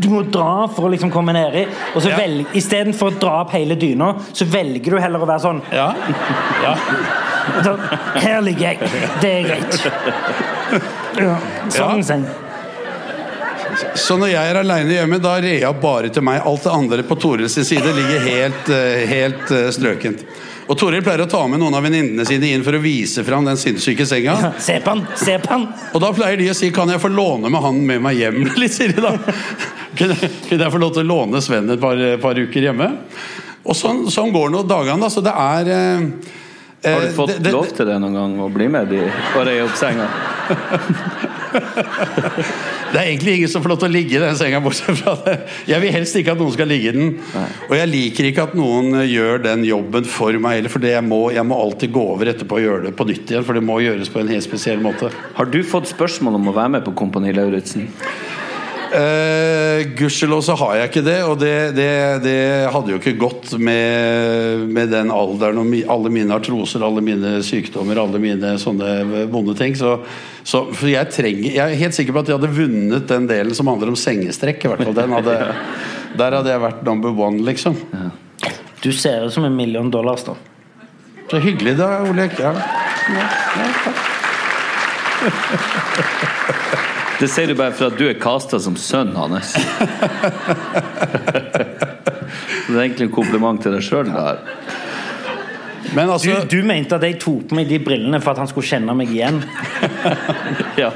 Du 0.00 0.08
må 0.12 0.22
dra 0.30 0.66
for 0.68 0.88
å 0.88 0.90
liksom 0.92 1.10
komme 1.12 1.32
ned 1.36 1.54
i. 1.54 1.64
Og 1.94 2.02
så 2.02 2.10
Ja. 2.10 2.16
velg, 2.16 2.46
Istedenfor 2.54 3.10
å 3.10 3.18
dra 3.20 3.40
opp 3.42 3.50
hele 3.52 3.74
dyna, 3.76 4.14
så 4.32 4.44
velger 4.46 4.90
du 4.90 4.98
heller 4.98 5.18
å 5.20 5.26
være 5.26 5.40
sånn 5.40 5.62
Ja. 5.72 5.94
ja. 6.62 6.74
så, 7.62 7.76
Her 8.20 8.40
ligger 8.40 8.60
jeg. 8.72 8.78
Det 9.20 9.32
er 9.32 9.42
greit. 9.48 9.80
Ja, 11.18 11.36
sånn 11.68 11.96
Ja. 11.98 12.02
seng. 12.02 12.26
Så 13.94 14.16
når 14.18 14.32
jeg 14.32 14.50
er 14.50 14.58
aleine 14.60 14.92
hjemme, 14.96 15.18
da 15.22 15.36
rer 15.40 15.60
jeg 15.60 15.80
bare 15.80 16.08
til 16.12 16.22
meg. 16.26 16.42
Alt 16.46 16.64
det 16.66 16.72
andre 16.72 17.02
på 17.06 17.16
Torils 17.20 17.54
side 17.54 17.92
ligger 17.96 18.24
helt, 18.26 18.68
eh, 18.68 19.06
helt 19.06 19.50
eh, 19.50 19.68
strøkent. 19.70 20.24
Og 20.70 20.76
Toril 20.78 21.02
pleier 21.02 21.24
å 21.24 21.26
ta 21.30 21.40
med 21.50 21.58
noen 21.58 21.74
av 21.74 21.82
venninnene 21.82 22.22
sine 22.28 22.46
inn 22.54 22.62
for 22.62 22.76
å 22.78 22.82
vise 22.82 23.24
fram 23.26 23.42
den 23.48 23.58
sinnssyke 23.58 24.04
senga. 24.06 24.52
Se 24.62 24.76
på 24.84 24.90
han, 24.94 25.00
Se 25.18 25.34
på 25.42 25.50
han 25.50 25.64
Og 25.94 25.98
da 26.04 26.12
pleier 26.14 26.36
de 26.38 26.46
å 26.52 26.54
si 26.54 26.70
'kan 26.70 26.88
jeg 26.92 27.00
få 27.02 27.08
låne 27.10 27.50
med 27.50 27.60
han 27.60 27.80
med 27.86 28.00
meg 28.02 28.16
hjem'? 28.20 28.44
Litt, 28.60 28.72
sier 28.72 28.92
de 28.94 29.00
da. 29.02 29.16
Kunne, 29.98 30.14
kunne 30.48 30.62
jeg 30.62 30.72
få 30.72 30.78
lov 30.78 30.92
til 30.94 31.02
å 31.02 31.06
låne 31.10 31.40
Sven 31.42 31.70
et 31.70 31.80
par, 31.80 31.96
par 32.22 32.34
uker 32.38 32.62
hjemme? 32.62 32.92
Og 33.66 33.74
sånn, 33.76 34.06
sånn 34.10 34.30
går 34.32 34.50
nå 34.54 34.62
dagene. 34.62 35.00
da, 35.00 35.08
Så 35.10 35.20
det 35.20 35.32
er 35.34 35.66
eh, 35.74 36.00
Har 36.94 37.00
du 37.00 37.06
eh, 37.06 37.12
fått 37.18 37.28
det- 37.34 37.42
det- 37.42 37.52
lov 37.52 37.66
til 37.74 37.86
det 37.86 37.98
noen 38.00 38.14
gang, 38.14 38.38
å 38.38 38.48
bli 38.52 38.68
med 38.68 38.88
de 38.88 39.00
og 39.36 39.46
reie 39.46 39.62
opp 39.64 39.74
senga? 39.76 40.06
Det 42.90 42.98
er 42.98 43.06
egentlig 43.12 43.36
ingen 43.38 43.50
som 43.52 43.62
får 43.62 43.70
lov 43.70 43.78
til 43.82 43.90
å 43.90 43.94
ligge 43.94 44.16
i 44.16 44.22
den 44.22 44.38
senga, 44.38 44.60
bortsett 44.64 44.98
fra 44.98 45.14
det. 45.22 45.36
Jeg 45.70 45.82
vil 45.84 45.94
helst 45.94 46.16
ikke 46.18 46.34
at 46.34 46.40
noen 46.42 46.54
skal 46.56 46.70
ligge 46.70 46.90
i 46.90 46.96
den. 46.96 47.12
Og 47.68 47.76
jeg 47.78 47.90
liker 47.90 48.28
ikke 48.30 48.48
at 48.48 48.56
noen 48.58 48.98
eh, 48.98 49.06
gjør 49.12 49.44
den 49.46 49.62
jobben 49.68 50.08
for 50.10 50.40
meg 50.42 50.58
heller, 50.58 50.74
for 50.74 50.82
det 50.82 50.96
jeg, 50.96 51.06
må, 51.06 51.20
jeg 51.34 51.46
må 51.46 51.60
alltid 51.62 51.94
gå 51.94 52.02
over 52.16 52.32
etterpå 52.32 52.58
og 52.58 52.66
gjøre 52.66 52.88
det 52.88 52.94
på 52.98 53.06
nytt 53.06 53.30
igjen. 53.30 53.46
For 53.46 53.58
det 53.58 53.62
må 53.66 53.78
gjøres 53.84 54.10
på 54.10 54.22
en 54.24 54.34
helt 54.34 54.46
spesiell 54.46 54.82
måte. 54.82 55.12
Har 55.38 55.50
du 55.52 55.60
fått 55.66 55.92
spørsmål 55.92 56.40
om 56.40 56.50
å 56.50 56.56
være 56.58 56.74
med 56.78 56.86
på 56.88 56.96
Kompani 56.98 57.34
Lauritzen? 57.36 57.86
Eh, 58.90 59.86
Gudskjelov 59.94 60.40
så 60.42 60.56
har 60.58 60.72
jeg 60.74 60.88
ikke 60.90 61.02
det, 61.06 61.18
og 61.22 61.36
det, 61.38 61.54
det, 61.76 61.90
det 62.24 62.38
hadde 62.74 62.90
jo 62.90 62.98
ikke 62.98 63.12
gått 63.20 63.52
med, 63.62 64.64
med 64.66 64.90
den 64.90 65.12
alderen 65.14 65.60
og 65.62 65.68
mi, 65.68 65.84
alle 65.86 66.10
mine 66.10 66.34
artroser, 66.34 66.82
alle 66.82 67.02
mine 67.04 67.36
sykdommer, 67.46 68.00
alle 68.02 68.18
mine 68.22 68.56
sånne 68.58 69.28
vonde 69.30 69.54
ting. 69.58 69.76
Så, 69.78 70.00
så 70.42 70.64
jeg 70.90 71.06
trenger 71.14 71.54
Jeg 71.54 71.62
er 71.62 71.82
helt 71.84 71.94
sikker 71.94 72.16
på 72.16 72.24
at 72.24 72.32
jeg 72.32 72.40
hadde 72.40 72.56
vunnet 72.56 73.06
den 73.10 73.30
delen 73.30 73.54
som 73.54 73.70
handler 73.70 73.92
om 73.92 73.98
sengestrekk. 73.98 74.66
I 74.66 74.72
hvert 74.72 74.84
fall 74.88 74.98
den 74.98 75.16
hadde, 75.20 75.38
Der 76.20 76.34
hadde 76.40 76.50
jeg 76.50 76.64
vært 76.64 76.82
number 76.82 77.14
one, 77.14 77.38
liksom. 77.46 77.78
Du 78.82 78.90
ser 78.96 79.28
ut 79.28 79.34
som 79.34 79.46
en 79.46 79.54
million 79.54 79.90
dollars, 79.92 80.26
da. 80.26 80.34
Så 81.30 81.38
hyggelig 81.38 81.76
da, 81.78 82.00
Olek. 82.10 82.34
Ja. 82.42 82.50
Ja, 83.14 83.26
ja, 83.54 83.66
takk. 83.84 83.98
Det 87.20 87.28
sier 87.28 87.46
du 87.50 87.54
bare 87.58 87.72
for 87.76 87.84
at 87.90 87.98
du 88.00 88.06
er 88.08 88.14
casta 88.20 88.56
som 88.62 88.76
sønnen 88.80 89.16
hans. 89.20 89.50
Så 89.52 89.60
det 92.70 92.76
er 92.78 92.82
egentlig 92.84 93.06
en 93.08 93.12
kompliment 93.14 93.60
til 93.62 93.72
deg 93.76 93.82
sjøl. 93.84 94.08
Men 95.90 96.06
Du, 96.06 96.12
altså 96.14 96.30
du 96.46 96.62
mente 96.64 96.94
at 96.96 97.02
jeg 97.02 97.18
tok 97.20 97.48
på 97.50 97.54
meg 97.58 97.66
de 97.68 97.78
brillene 97.82 98.20
for 98.22 98.30
at 98.32 98.38
han 98.44 98.48
skulle 98.50 98.66
kjenne 98.68 98.94
meg 98.96 99.08
igjen. 99.12 99.42
Ja. 100.80 100.90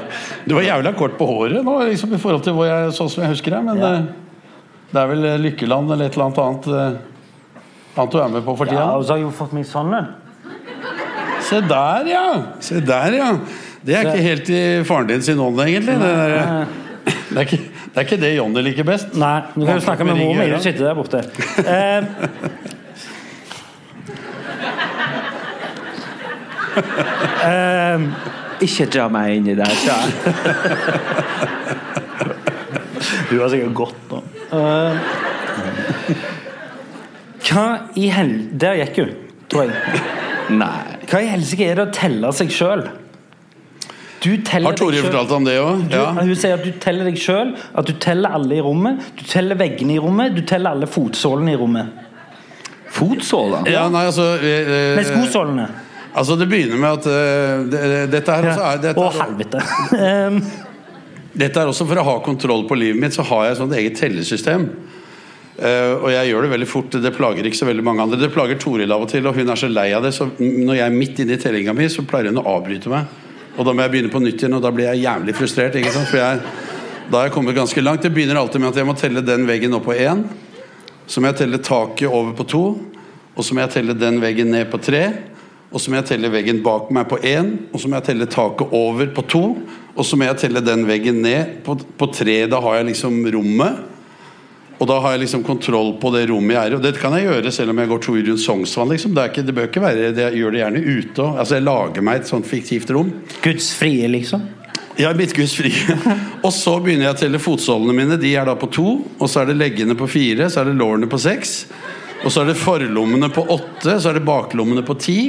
Du 0.47 0.53
var 0.55 0.61
jævla 0.65 0.91
kort 0.97 1.17
på 1.19 1.25
håret 1.29 1.63
nå, 1.65 1.73
liksom, 1.89 2.13
i 2.15 2.19
forhold 2.21 2.43
til 2.45 2.53
hvor 2.57 2.65
jeg, 2.69 2.91
sånn 2.95 3.09
som 3.11 3.23
jeg 3.25 3.31
husker 3.35 3.51
deg. 3.57 3.63
Men 3.67 3.75
Ja. 3.81 3.85
eh, 3.97 4.03
det 4.93 4.99
er 5.01 5.07
vel 5.11 5.21
eh, 5.27 5.39
Lykkeland 5.43 5.85
eller 5.91 6.05
et 6.07 6.13
eller 6.15 6.25
annet 6.29 6.41
annet, 6.45 6.65
eh, 6.71 6.93
annet 7.99 8.11
du 8.15 8.19
er 8.21 8.29
med 8.37 8.43
på 8.45 8.51
for 8.57 8.65
Ja, 8.71 8.85
og 8.95 9.01
så 9.05 9.09
har 9.13 9.19
jeg 9.21 9.27
jo 9.27 9.33
fått 9.35 9.53
meg 9.57 9.65
sånn 9.69 9.91
en. 9.97 10.07
Se 11.45 11.57
der, 11.61 12.01
ja! 12.09 12.27
Se 12.63 12.75
der, 12.81 13.11
ja! 13.19 13.29
Det 13.85 13.93
er 13.95 14.07
ikke 14.09 14.25
helt 14.25 14.49
i 14.49 14.61
faren 14.87 15.07
din 15.11 15.21
sin 15.25 15.39
ånd, 15.39 15.59
egentlig. 15.61 15.95
Det 16.01 16.11
er, 16.11 16.65
det, 17.05 17.35
er 17.37 17.43
ikke, 17.45 17.59
det 17.85 17.99
er 18.01 18.05
ikke 18.07 18.17
det 18.23 18.31
Johnny 18.35 18.63
liker 18.65 18.87
best. 18.87 19.13
Nei, 19.21 19.35
du 19.53 19.61
kan 19.65 19.77
jo 19.77 19.83
snakke 19.85 20.07
med 20.07 20.17
mor 20.17 20.33
mi. 20.39 20.47
Hun 20.49 20.63
sitter 20.63 20.87
der 20.87 20.97
borte. 20.97 21.21
Eh, 27.45 28.01
Ikke 28.65 28.87
dra 28.91 29.05
meg 29.11 29.35
inn 29.37 29.49
i 29.51 29.55
det 29.57 29.67
her. 29.67 29.77
Du 33.29 33.37
har 33.41 33.49
sikkert 33.51 33.73
gått 33.77 34.11
nå. 34.11 34.21
Eh, 34.55 34.93
hva 37.45 37.65
i 37.99 38.07
hel... 38.13 38.31
Der 38.57 38.77
gikk 38.79 38.99
hun, 39.03 39.11
tror 39.51 39.67
jeg. 39.69 40.03
Nei. 40.57 40.99
Hva 41.09 41.21
i 41.21 41.29
helsike 41.29 41.67
er 41.69 41.77
det 41.79 41.85
å 41.87 41.93
telle 41.95 42.31
seg 42.35 42.49
sjøl? 42.53 42.85
Du 44.25 44.31
teller 44.41 44.71
Har 44.71 44.77
Tore 44.79 45.01
fortalt 45.05 45.33
om 45.35 45.45
det 45.45 45.59
òg? 45.61 45.85
Ja. 45.93 46.07
Hun 46.17 46.33
sier 46.33 46.55
at 46.57 46.65
du 46.65 46.71
teller 46.81 47.05
deg 47.05 47.19
sjøl, 47.21 47.51
at 47.77 47.85
du 47.85 47.93
teller 48.01 48.33
alle 48.33 48.57
i 48.57 48.63
rommet. 48.65 49.03
Du 49.19 49.21
teller 49.29 49.59
veggene 49.59 49.99
i 49.99 50.01
rommet, 50.01 50.33
du 50.33 50.41
teller 50.49 50.73
alle 50.73 50.89
fotsålene 50.89 51.53
i 51.53 51.59
rommet. 51.61 52.01
Fotsåler? 52.95 53.67
Ja, 53.69 53.85
nei, 53.91 54.05
altså 54.09 54.31
eh, 54.39 54.71
eh, 54.95 55.01
skosålene. 55.05 55.67
Altså, 56.15 56.37
det 56.39 56.47
begynner 56.47 56.79
med 56.79 57.01
at 57.01 57.07
uh, 57.11 57.65
det, 57.67 57.81
dette 58.13 58.37
her 58.37 58.45
også 58.53 58.67
er, 58.69 58.77
dette, 58.85 59.03
Å, 59.03 59.09
helvete. 59.19 59.65
Um, 59.99 60.39
Dette 61.35 61.59
er 61.59 61.67
også 61.67 61.83
for 61.83 61.99
å 61.99 62.05
ha 62.07 62.13
kontroll 62.23 62.61
på 62.63 62.77
livet 62.79 62.95
mitt, 62.95 63.11
så 63.11 63.25
har 63.27 63.41
jeg 63.43 63.55
et 63.55 63.59
sånt 63.59 63.73
eget 63.75 63.97
tellesystem. 63.99 64.69
Uh, 65.59 65.99
og 65.99 66.07
jeg 66.13 66.29
gjør 66.31 66.47
det 66.47 66.51
veldig 66.53 66.69
fort. 66.71 66.95
Det 67.03 67.11
plager 67.17 67.45
ikke 67.45 67.59
så 67.59 67.67
veldig 67.67 67.83
mange 67.83 68.05
andre. 68.05 68.21
Det 68.21 68.31
plager 68.31 68.57
Toril 68.61 68.95
av 68.95 69.03
og 69.03 69.11
til, 69.11 69.27
og 69.27 69.35
hun 69.35 69.51
er 69.51 69.59
så 69.59 69.67
lei 69.67 69.89
av 69.97 70.07
det. 70.07 70.13
Så 70.15 70.29
når 70.39 70.79
jeg 70.79 70.85
er 70.87 70.95
midt 70.95 71.19
inne 71.19 71.35
i 71.35 71.41
tellinga 71.43 71.75
mi, 71.75 71.89
så 71.91 72.07
pleier 72.07 72.31
hun 72.31 72.39
å 72.39 72.47
avbryte 72.55 72.91
meg. 72.93 73.11
Og 73.55 73.63
da 73.63 73.71
må 73.71 73.85
jeg 73.85 73.93
begynne 73.93 74.11
på 74.11 74.19
nytt 74.23 74.41
igjen, 74.41 74.57
og 74.57 74.63
da 74.63 74.71
blir 74.75 74.89
jeg 74.89 75.05
jævlig 75.05 75.35
frustrert. 75.37 75.77
Ikke 75.79 75.93
sant? 75.95 76.09
For 76.11 76.19
jeg, 76.19 76.41
da 77.07 77.19
har 77.19 77.29
jeg 77.29 77.35
kommet 77.35 77.55
ganske 77.55 77.83
langt. 77.83 78.03
Det 78.03 78.11
begynner 78.11 78.39
alltid 78.41 78.61
med 78.61 78.73
at 78.73 78.81
jeg 78.81 78.89
må 78.89 78.95
telle 78.99 79.23
den 79.23 79.47
veggen 79.47 79.77
opp 79.77 79.87
på 79.87 79.95
én. 79.95 80.25
Så 81.07 81.21
må 81.21 81.31
jeg 81.31 81.39
telle 81.43 81.61
taket 81.63 82.09
over 82.09 82.33
på 82.35 82.47
to. 82.51 82.65
Og 83.35 83.45
så 83.45 83.55
må 83.55 83.63
jeg 83.63 83.75
telle 83.77 83.95
den 83.97 84.19
veggen 84.23 84.51
ned 84.51 84.67
på 84.71 84.81
tre. 84.83 85.05
Og 85.71 85.81
så 85.81 85.91
må 85.91 85.99
jeg 85.99 86.09
telle 86.11 86.31
veggen 86.31 86.61
bak 86.65 86.91
meg 86.95 87.07
på 87.11 87.19
én. 87.23 87.53
Og 87.71 87.81
så 87.81 87.89
må 87.89 87.99
jeg 87.99 88.09
telle 88.09 88.27
taket 88.31 88.75
over 88.75 89.11
på 89.15 89.25
to. 89.31 89.43
Og 89.95 90.07
så 90.07 90.19
må 90.19 90.27
jeg 90.27 90.41
telle 90.43 90.63
den 90.63 90.83
veggen 90.87 91.21
ned 91.23 91.59
på, 91.65 91.77
på 91.99 92.09
tre. 92.11 92.41
Da 92.51 92.59
har 92.63 92.79
jeg 92.79 92.91
liksom 92.91 93.21
rommet. 93.35 93.94
Og 94.75 94.87
da 94.89 94.97
har 94.99 95.13
jeg 95.15 95.21
liksom 95.23 95.43
kontroll 95.47 95.93
på 96.01 96.09
det 96.11 96.25
rommet 96.27 96.51
jeg 96.57 96.59
er 96.67 96.73
i. 96.73 96.75
Og 96.75 96.81
det 96.83 96.91
kan 96.99 97.13
jeg 97.15 97.29
gjøre 97.29 97.51
selv 97.55 97.71
om 97.71 97.77
jeg 97.79 97.87
går 97.93 98.01
tur 98.03 98.17
rundt 98.19 98.41
Sognsvann. 98.43 98.89
Liksom. 98.91 99.13
Det, 99.15 99.23
ikke, 99.31 99.43
det 99.47 99.53
bør 99.55 99.69
ikke 99.69 99.83
være 99.85 100.09
det. 100.11 100.25
Jeg 100.25 100.41
gjør 100.41 100.51
det 100.51 100.59
gjerne 100.63 100.81
ute 100.83 101.23
òg. 101.23 101.37
Altså, 101.39 101.55
jeg 101.55 101.63
lager 101.69 102.03
meg 102.03 102.19
et 102.19 102.27
sånt 102.33 102.49
fiktivt 102.49 102.91
rom. 102.91 103.13
Guds 103.45 103.69
frie, 103.79 104.09
liksom. 104.11 104.43
Ja, 104.99 105.13
mitt 105.15 105.31
Guds 105.35 105.55
frie. 105.55 105.95
og 106.45 106.51
så 106.55 106.75
begynner 106.83 107.07
jeg 107.09 107.15
å 107.15 107.21
telle 107.23 107.39
fotsålene 107.43 107.95
mine. 107.95 108.19
De 108.19 108.33
er 108.35 108.45
da 108.51 108.55
på 108.59 108.67
to. 108.75 108.87
Og 109.15 109.31
så 109.31 109.41
er 109.45 109.51
det 109.53 109.57
leggene 109.61 109.95
på 109.99 110.07
fire. 110.11 110.49
Så 110.51 110.59
er 110.65 110.69
det 110.73 110.75
lårene 110.81 111.07
på 111.11 111.19
seks. 111.23 111.55
Og 112.25 112.31
så 112.35 112.43
er 112.43 112.51
det 112.51 112.59
forlommene 112.59 113.31
på 113.31 113.47
åtte. 113.55 113.95
Så 113.95 114.11
er 114.11 114.19
det 114.19 114.25
baklommene 114.27 114.83
på 114.87 114.95
ti. 114.99 115.19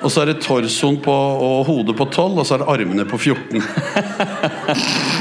Og 0.00 0.08
så 0.10 0.22
er 0.24 0.32
det 0.32 0.40
torsoen 0.42 0.96
på, 1.04 1.12
og 1.14 1.66
hodet 1.70 1.94
på 1.98 2.06
tolv. 2.14 2.38
Og 2.42 2.46
så 2.48 2.58
er 2.58 2.64
det 2.64 2.70
armene 2.74 3.06
på 3.06 3.18
14. 3.22 3.60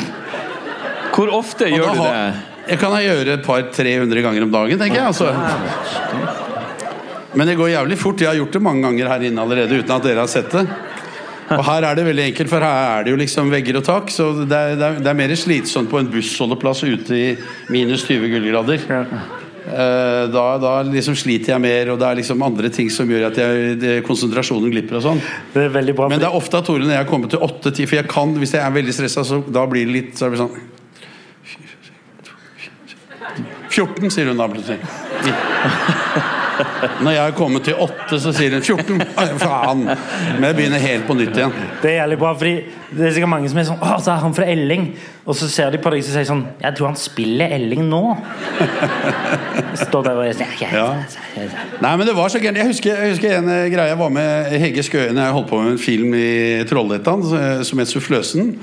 Hvor 1.20 1.34
ofte 1.36 1.68
Og 1.68 1.74
gjør 1.76 1.90
du 1.94 2.00
har- 2.00 2.14
det? 2.16 2.49
Jeg 2.70 2.78
kan 2.78 2.94
jeg 3.00 3.10
gjøre 3.10 3.34
et 3.40 3.46
par-300 3.46 4.22
ganger 4.22 4.46
om 4.46 4.52
dagen, 4.54 4.78
tenker 4.78 5.00
jeg. 5.00 5.08
Altså. 5.10 5.34
Men 7.34 7.50
det 7.50 7.58
går 7.58 7.72
jævlig 7.74 7.98
fort. 7.98 8.22
Jeg 8.22 8.30
har 8.30 8.38
gjort 8.38 8.56
det 8.58 8.62
mange 8.66 8.86
ganger 8.86 9.10
her 9.10 9.26
inne 9.30 9.42
allerede 9.42 9.82
uten 9.82 9.96
at 9.96 10.06
dere 10.06 10.24
har 10.24 10.30
sett 10.30 10.54
det. 10.54 10.66
Og 11.56 11.64
her 11.66 11.86
er 11.88 11.98
det 11.98 12.06
veldig 12.06 12.26
enkelt, 12.30 12.50
for 12.52 12.62
her 12.62 13.00
er 13.00 13.06
det 13.08 13.14
jo 13.16 13.18
liksom 13.18 13.50
vegger 13.50 13.80
og 13.80 13.86
tak. 13.88 14.14
Så 14.14 14.32
det 14.44 14.54
er, 14.54 14.76
det 14.78 14.86
er, 14.86 15.00
det 15.02 15.10
er 15.10 15.18
mer 15.18 15.34
slitsomt 15.34 15.90
på 15.90 15.98
en 16.02 16.10
bussholdeplass 16.14 16.84
ute 16.86 17.18
i 17.18 17.28
minus 17.74 18.06
20 18.06 18.30
kuldegrader. 18.36 18.86
Eh, 18.86 20.24
Da, 20.30 20.46
da 20.62 20.72
liksom 20.86 21.18
sliter 21.18 21.56
jeg 21.56 21.62
mer, 21.62 21.90
og 21.94 22.00
det 22.02 22.08
er 22.08 22.22
liksom 22.22 22.42
andre 22.46 22.70
ting 22.74 22.90
som 22.94 23.10
gjør 23.10 23.28
at 23.32 23.38
jeg, 23.38 23.76
det, 23.82 23.96
konsentrasjonen 24.06 24.70
glipper 24.74 24.98
og 24.98 25.06
sånn. 25.06 25.22
Det 25.54 25.66
er 25.68 25.74
veldig 25.74 25.96
bra. 25.98 26.10
Men 26.10 26.22
det 26.22 26.30
er 26.30 26.38
ofte 26.38 26.62
at 26.62 26.70
Tore, 26.70 26.86
når 26.86 27.00
jeg 27.00 27.10
kommer 27.10 27.30
til 27.34 27.42
8-10 27.46 27.86
For 27.90 28.00
jeg 28.00 28.10
kan, 28.10 28.34
hvis 28.42 28.54
jeg 28.58 28.62
er 28.66 28.76
veldig 28.78 28.96
stressa, 28.98 29.26
så 29.26 29.42
da 29.50 29.66
blir 29.70 29.90
det 29.90 29.96
litt 29.96 30.18
Så 30.18 30.28
er 30.28 30.36
det 30.36 30.42
sånn 30.44 30.58
14, 33.70 34.12
sier 34.14 34.32
hun 34.32 34.40
da 34.40 34.50
plutselig. 34.52 34.80
Når 37.04 37.12
jeg 37.12 37.22
er 37.24 37.36
kommet 37.38 37.64
til 37.64 37.78
8, 37.80 38.18
så 38.20 38.32
sier 38.36 38.56
hun 38.56 38.64
14. 38.64 39.02
Faen! 39.40 39.86
Men 39.86 40.48
jeg 40.50 40.58
begynner 40.58 40.84
helt 40.84 41.06
på 41.08 41.16
nytt 41.18 41.38
igjen. 41.38 41.54
Det 41.84 41.92
er 41.94 42.02
jævlig 42.02 42.18
bra, 42.20 42.34
fordi 42.40 42.56
det 42.90 43.06
er 43.08 43.16
sikkert 43.16 43.32
mange 43.32 43.52
som 43.52 43.62
er 43.62 43.68
sånn 43.70 43.80
Å, 43.86 43.94
så 44.04 44.12
er 44.16 44.24
han 44.24 44.36
fra 44.36 44.48
Elling. 44.50 44.90
Og 45.30 45.38
så 45.38 45.48
ser 45.52 45.72
de 45.74 45.80
på 45.82 45.94
deg 45.94 46.02
og 46.02 46.10
sier 46.10 46.26
sånn 46.26 46.42
Jeg 46.58 46.76
tror 46.78 46.90
han 46.90 47.00
spiller 47.00 47.56
Elling 47.56 47.86
nå. 47.92 48.02
Står 49.86 50.10
der 50.10 50.20
og 50.20 50.26
er 50.26 50.36
sånn 50.40 50.56
ja. 50.74 50.88
Nei, 51.84 51.94
men 51.94 52.06
det 52.08 52.18
var 52.18 52.34
så 52.34 52.42
gærent. 52.42 52.60
Jeg 52.60 52.74
husker, 52.74 52.98
jeg 52.98 53.16
husker 53.16 53.38
en 53.38 53.50
eh, 53.54 53.70
greie. 53.72 53.94
Jeg 53.94 54.02
var 54.02 54.14
med 54.14 54.60
Hegge 54.66 54.84
Skøyen. 54.86 55.20
Jeg 55.22 55.36
holdt 55.38 55.50
på 55.52 55.62
med 55.62 55.76
en 55.76 55.82
film 55.82 56.16
i 56.18 56.30
Trollhättan 56.70 57.26
eh, 57.40 57.66
som 57.68 57.82
het 57.82 57.92
Suffløsen. 57.92 58.56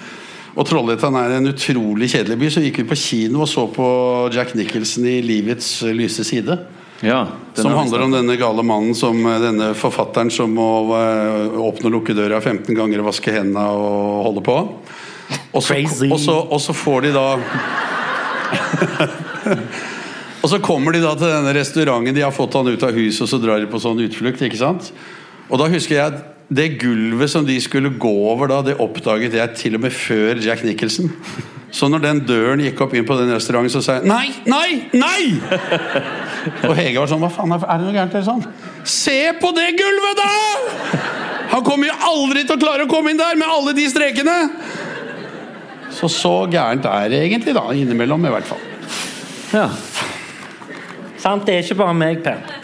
Og 0.56 0.64
Trollhättan 0.64 1.16
er 1.20 1.34
en 1.36 1.50
utrolig 1.50 2.08
kjedelig 2.14 2.38
by, 2.40 2.48
så 2.52 2.62
gikk 2.64 2.80
vi 2.80 2.86
på 2.88 2.96
kino 2.96 3.42
og 3.44 3.50
så 3.50 3.66
på 3.68 3.86
Jack 4.32 4.54
Nicholson 4.56 5.04
i 5.04 5.20
'Livets 5.22 5.82
lyse 5.92 6.24
side'. 6.24 6.56
Ja, 7.04 7.26
Som 7.54 7.72
handler 7.72 8.02
om 8.02 8.10
denne 8.10 8.36
gale 8.36 8.62
mannen 8.62 8.94
som 8.94 9.26
eh, 9.26 9.40
denne 9.40 9.74
forfatteren 9.76 10.30
som 10.32 10.54
må 10.56 10.96
eh, 10.96 11.58
åpne 11.60 11.90
og 11.90 11.92
lukke 11.92 12.14
døra 12.16 12.40
15 12.40 12.72
ganger 12.74 13.02
og 13.02 13.10
vaske 13.10 13.34
hendene 13.34 13.66
og 13.68 14.22
holde 14.30 14.40
på. 14.46 14.56
Og 15.52 15.62
så, 15.62 15.74
Crazy. 15.74 16.08
og 16.08 16.20
så, 16.20 16.38
og 16.40 16.60
så 16.60 16.72
får 16.72 17.00
de 17.08 17.12
da 17.12 17.26
Og 20.42 20.50
så 20.52 20.60
kommer 20.62 20.94
de 20.94 21.02
da 21.02 21.12
til 21.18 21.26
denne 21.26 21.52
restauranten, 21.56 22.14
de 22.14 22.22
har 22.22 22.32
fått 22.32 22.54
han 22.54 22.68
ut 22.70 22.82
av 22.86 22.94
huset, 22.94 23.24
og 23.26 23.28
så 23.28 23.40
drar 23.42 23.60
de 23.60 23.66
på 23.68 23.80
sånn 23.82 24.00
utflukt. 24.04 24.40
ikke 24.46 24.60
sant? 24.60 24.92
Og 25.50 25.58
da 25.58 25.66
husker 25.68 25.98
jeg 25.98 26.20
det 26.48 26.68
gulvet 26.78 27.30
som 27.30 27.46
de 27.46 27.56
skulle 27.62 27.90
gå 27.98 28.12
over 28.30 28.50
da, 28.52 28.60
det 28.62 28.76
oppdaget 28.82 29.34
jeg 29.34 29.54
til 29.58 29.78
og 29.78 29.82
med 29.86 29.94
før 29.94 30.38
Jack 30.42 30.62
Nicholson. 30.66 31.10
Så 31.74 31.88
når 31.90 32.04
den 32.04 32.20
døren 32.28 32.62
gikk 32.62 32.80
opp 32.84 32.94
inn 32.94 33.06
på 33.06 33.16
den 33.18 33.32
restauranten, 33.34 33.72
så 33.74 33.82
sa 33.82 33.98
jeg 33.98 34.06
nei, 34.08 34.30
nei, 34.46 34.86
nei! 34.94 35.22
Og 36.68 36.76
Hege 36.78 37.00
var 37.02 37.10
sånn 37.10 37.20
Hva 37.24 37.30
faen, 37.34 37.52
er 37.56 37.66
det 37.66 37.88
noe 37.88 37.96
gærent? 37.96 38.14
Eller 38.14 38.28
sånn? 38.28 38.44
Se 38.86 39.18
på 39.40 39.50
det 39.56 39.72
gulvet, 39.76 40.22
da! 40.22 41.00
Han 41.56 41.64
kommer 41.66 41.90
jo 41.90 41.96
aldri 42.06 42.46
til 42.46 42.54
å 42.56 42.62
klare 42.62 42.86
å 42.86 42.90
komme 42.90 43.12
inn 43.12 43.20
der 43.20 43.36
med 43.38 43.50
alle 43.50 43.74
de 43.76 43.88
strekene! 43.90 44.36
Så 45.96 46.08
så 46.12 46.34
gærent 46.52 46.86
er 46.86 47.10
det 47.10 47.22
egentlig, 47.24 47.56
da. 47.56 47.66
Innimellom, 47.74 48.24
i 48.28 48.32
hvert 48.34 48.48
fall. 48.48 48.62
Ja. 49.54 49.68
Sant? 51.18 51.46
Det 51.48 51.56
er 51.56 51.64
ikke 51.64 51.78
bare 51.80 51.96
meg, 51.96 52.22
Per. 52.24 52.55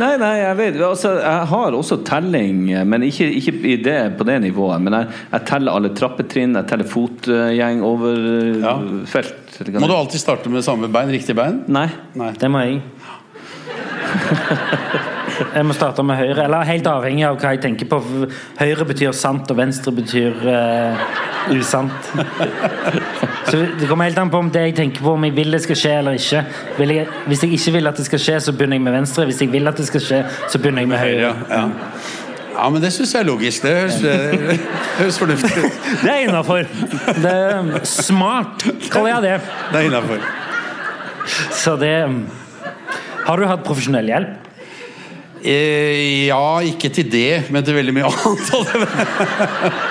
Nei, 0.00 0.12
nei, 0.18 0.32
jeg 0.40 0.56
vet 0.58 0.78
altså, 0.82 1.12
Jeg 1.20 1.46
har 1.50 1.76
også 1.78 2.00
telling, 2.06 2.64
men 2.90 3.04
ikke, 3.06 3.28
ikke 3.38 3.54
i 3.70 3.76
det, 3.84 3.96
på 4.18 4.26
det 4.28 4.40
nivået. 4.42 4.82
Men 4.82 4.96
jeg, 4.98 5.08
jeg 5.32 5.46
teller 5.50 5.76
alle 5.78 5.92
trappetrinn, 5.96 6.56
jeg 6.58 6.68
teller 6.70 6.88
fotgjeng 6.90 7.82
over 7.86 8.18
Ja. 8.64 8.76
felt. 9.10 9.60
Må 9.78 9.86
du 9.86 9.94
alltid 9.94 10.18
starte 10.22 10.50
med 10.50 10.64
samme 10.66 10.88
bein? 10.90 11.12
Riktig 11.14 11.36
bein? 11.38 11.62
Nei. 11.70 11.86
Nei. 12.18 12.32
Det 12.40 12.50
må 12.50 12.64
jeg. 12.66 12.82
Jeg 15.54 15.66
må 15.66 15.74
starte 15.74 16.02
med 16.06 16.18
høyre. 16.20 16.44
Eller 16.46 16.66
helt 16.68 16.86
avhengig 16.86 17.24
av 17.26 17.38
hva 17.42 17.54
jeg 17.56 17.62
tenker 17.64 17.88
på. 17.90 17.98
Høyre 18.60 18.84
betyr 18.86 19.14
sant, 19.18 19.50
og 19.50 19.58
venstre 19.58 19.90
betyr 19.96 20.44
eh, 20.46 21.06
usant. 21.52 22.12
Så 23.50 23.60
det 23.80 23.88
kommer 23.88 24.08
helt 24.08 24.18
an 24.18 24.30
på 24.32 24.40
om 24.40 24.50
det 24.50 24.62
jeg 24.68 24.76
tenker 24.78 25.04
på, 25.04 25.14
om 25.14 25.24
jeg 25.26 25.34
vil 25.36 25.52
det 25.54 25.60
skal 25.64 25.78
skje 25.78 25.94
eller 26.00 26.18
ikke. 26.18 26.42
Vil 26.78 26.94
jeg, 26.96 27.08
hvis 27.28 27.42
jeg 27.44 27.58
ikke 27.58 27.74
vil 27.76 27.90
at 27.90 28.00
det 28.00 28.06
skal 28.08 28.22
skje, 28.26 28.36
så 28.46 28.54
begynner 28.56 28.78
jeg 28.78 28.84
med 28.86 28.96
venstre. 28.96 29.26
Hvis 29.28 29.42
jeg 29.44 29.52
vil 29.52 29.68
at 29.70 29.80
det 29.80 29.86
skal 29.88 30.04
skje, 30.04 30.20
så 30.50 30.60
begynner 30.60 30.84
jeg 30.84 30.90
med 30.90 31.02
høyre. 31.02 31.18
Ja, 31.20 31.32
ja. 31.50 31.64
ja 32.54 32.70
men 32.72 32.82
det 32.82 32.92
syns 32.96 33.12
jeg 33.14 33.20
er 33.20 33.28
logisk. 33.28 33.66
Det 33.66 33.74
høres, 33.76 33.98
det 34.00 34.60
høres 34.98 35.18
fornuftig 35.20 35.52
ut. 35.66 35.82
Det 36.04 36.14
er 36.14 36.22
innafor. 36.24 37.84
Smart, 37.84 38.64
kaller 38.90 39.14
jeg 39.14 39.22
det. 39.26 39.36
Det 39.72 39.82
er 39.82 39.90
innafor. 39.90 40.24
Så 41.52 41.76
det 41.80 41.94
Har 43.24 43.40
du 43.40 43.46
hatt 43.48 43.62
profesjonell 43.64 44.08
hjelp? 44.08 44.53
Eh, 45.44 46.26
ja, 46.30 46.60
ikke 46.64 46.88
til 46.94 47.10
det, 47.12 47.50
men 47.52 47.64
til 47.66 47.76
veldig 47.76 47.94
mye 47.96 48.08
annet. 48.08 48.48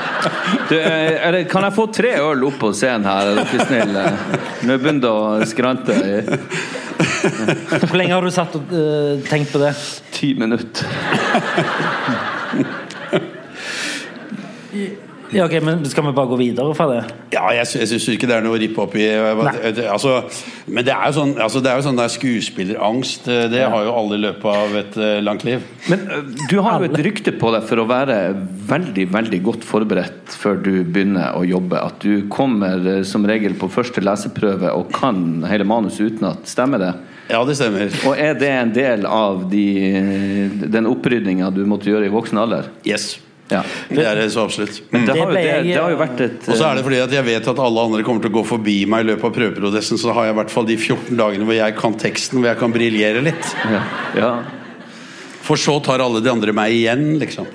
Du, 0.69 0.77
eh, 0.77 1.17
er 1.19 1.33
det, 1.35 1.41
kan 1.51 1.65
jeg 1.67 1.75
få 1.75 1.83
tre 1.91 2.13
øl 2.23 2.45
opp 2.47 2.55
på 2.61 2.69
scenen 2.71 3.03
her, 3.09 3.33
er 3.33 3.41
dere 3.41 3.65
snille? 3.67 4.03
Nå 4.63 4.77
begynner 4.79 5.03
det 5.03 5.09
å 5.11 5.47
skrante 5.51 5.97
Hvor 7.83 7.97
lenge 7.99 8.15
har 8.15 8.23
du 8.23 8.31
satt 8.31 8.55
og 8.55 8.71
uh, 8.71 9.19
tenkt 9.27 9.51
på 9.51 9.59
det? 9.59 9.73
ti 10.15 10.31
minutter. 10.39 10.87
Ja, 15.33 15.45
ok, 15.47 15.55
men 15.65 15.83
Skal 15.89 16.05
vi 16.05 16.11
bare 16.15 16.29
gå 16.29 16.37
videre 16.39 16.73
fra 16.77 16.85
det? 16.89 16.99
Ja, 17.33 17.47
jeg, 17.55 17.65
sy- 17.67 17.79
jeg 17.81 17.89
syns 17.91 18.07
ikke 18.13 18.27
det 18.29 18.35
er 18.37 18.43
noe 18.45 18.57
å 18.57 18.61
rippe 18.61 18.81
opp 18.83 18.95
i. 18.99 19.07
Altså, 19.89 20.19
men 20.67 20.85
det 20.85 20.93
er 20.93 21.07
jo 21.09 21.15
sånn, 21.17 21.33
altså, 21.41 21.61
det 21.65 21.71
er 21.71 21.79
jo 21.81 21.85
sånn 21.87 21.99
der 21.99 22.11
skuespillerangst. 22.13 23.27
eh, 23.27 23.47
Det 23.51 23.63
har 23.69 23.83
jo 23.87 23.95
alle 23.97 24.19
i 24.19 24.23
løpet 24.23 24.45
av 24.45 24.75
et 24.83 24.97
uh, 25.01 25.21
langt 25.25 25.43
liv. 25.47 25.63
Men 25.89 26.05
uh, 26.09 26.21
du 26.49 26.57
har 26.65 26.79
jo 26.83 26.89
et 26.91 26.99
rykte 27.07 27.33
på 27.39 27.51
deg 27.55 27.65
for 27.69 27.81
å 27.83 27.87
være 27.89 28.19
veldig 28.69 29.07
veldig 29.13 29.41
godt 29.45 29.65
forberedt 29.67 30.37
før 30.39 30.61
du 30.63 30.71
begynner 30.83 31.35
å 31.37 31.43
jobbe. 31.47 31.81
At 31.81 31.99
du 32.05 32.27
kommer 32.33 32.79
uh, 32.85 33.01
som 33.07 33.25
regel 33.29 33.57
på 33.59 33.71
første 33.73 34.03
leseprøve 34.05 34.71
og 34.77 34.93
kan 34.95 35.43
hele 35.49 35.65
manuset 35.67 36.13
utenat. 36.13 36.45
Stemmer 36.49 36.81
det? 36.81 36.93
Ja, 37.31 37.39
det 37.47 37.55
stemmer. 37.55 37.87
Og 38.05 38.17
er 38.19 38.33
det 38.35 38.49
en 38.51 38.71
del 38.75 39.05
av 39.07 39.45
de, 39.51 39.65
den 40.67 40.89
opprydninga 40.89 41.49
du 41.55 41.61
måtte 41.69 41.87
gjøre 41.91 42.09
i 42.09 42.11
voksen 42.13 42.41
alder? 42.41 42.67
Yes. 42.85 43.13
Ja. 43.53 43.61
Det 43.89 44.05
er 44.09 44.19
det 44.19 44.27
så 44.33 44.47
absolutt. 44.47 44.81
Men 44.89 45.05
det, 45.05 45.13
Det 45.13 45.21
har 45.21 45.31
jo, 45.31 45.37
det, 45.37 45.45
det 45.69 45.79
har 45.79 45.93
jo 45.93 46.01
vært 46.01 46.25
et 46.25 46.49
Og 46.49 46.59
så 46.59 46.67
er 46.69 46.79
det 46.79 46.85
fordi 46.87 47.01
at 47.05 47.15
jeg 47.19 47.27
vet 47.29 47.49
at 47.53 47.63
alle 47.67 47.87
andre 47.87 48.03
kommer 48.07 48.25
til 48.25 48.33
å 48.33 48.37
gå 48.39 48.45
forbi 48.55 48.77
meg 48.89 49.05
i 49.05 49.09
løpet 49.13 49.29
av 49.29 49.37
prøveprosessen, 49.37 50.01
så 50.01 50.15
har 50.17 50.29
jeg 50.29 50.35
i 50.35 50.39
hvert 50.41 50.53
fall 50.53 50.69
de 50.69 50.77
14 50.79 51.19
dagene 51.19 51.47
hvor 51.47 51.59
jeg 51.59 51.79
kan 51.79 51.97
teksten, 52.05 52.41
hvor 52.41 52.51
jeg 52.51 52.61
kan 52.61 52.75
briljere 52.75 53.25
litt. 53.29 53.55
ja, 53.69 53.85
ja. 54.19 54.33
For 55.43 55.59
så 55.59 55.75
tar 55.83 55.99
alle 55.99 56.21
de 56.23 56.31
andre 56.31 56.53
meg 56.55 56.71
igjen, 56.71 57.17
liksom. 57.19 57.49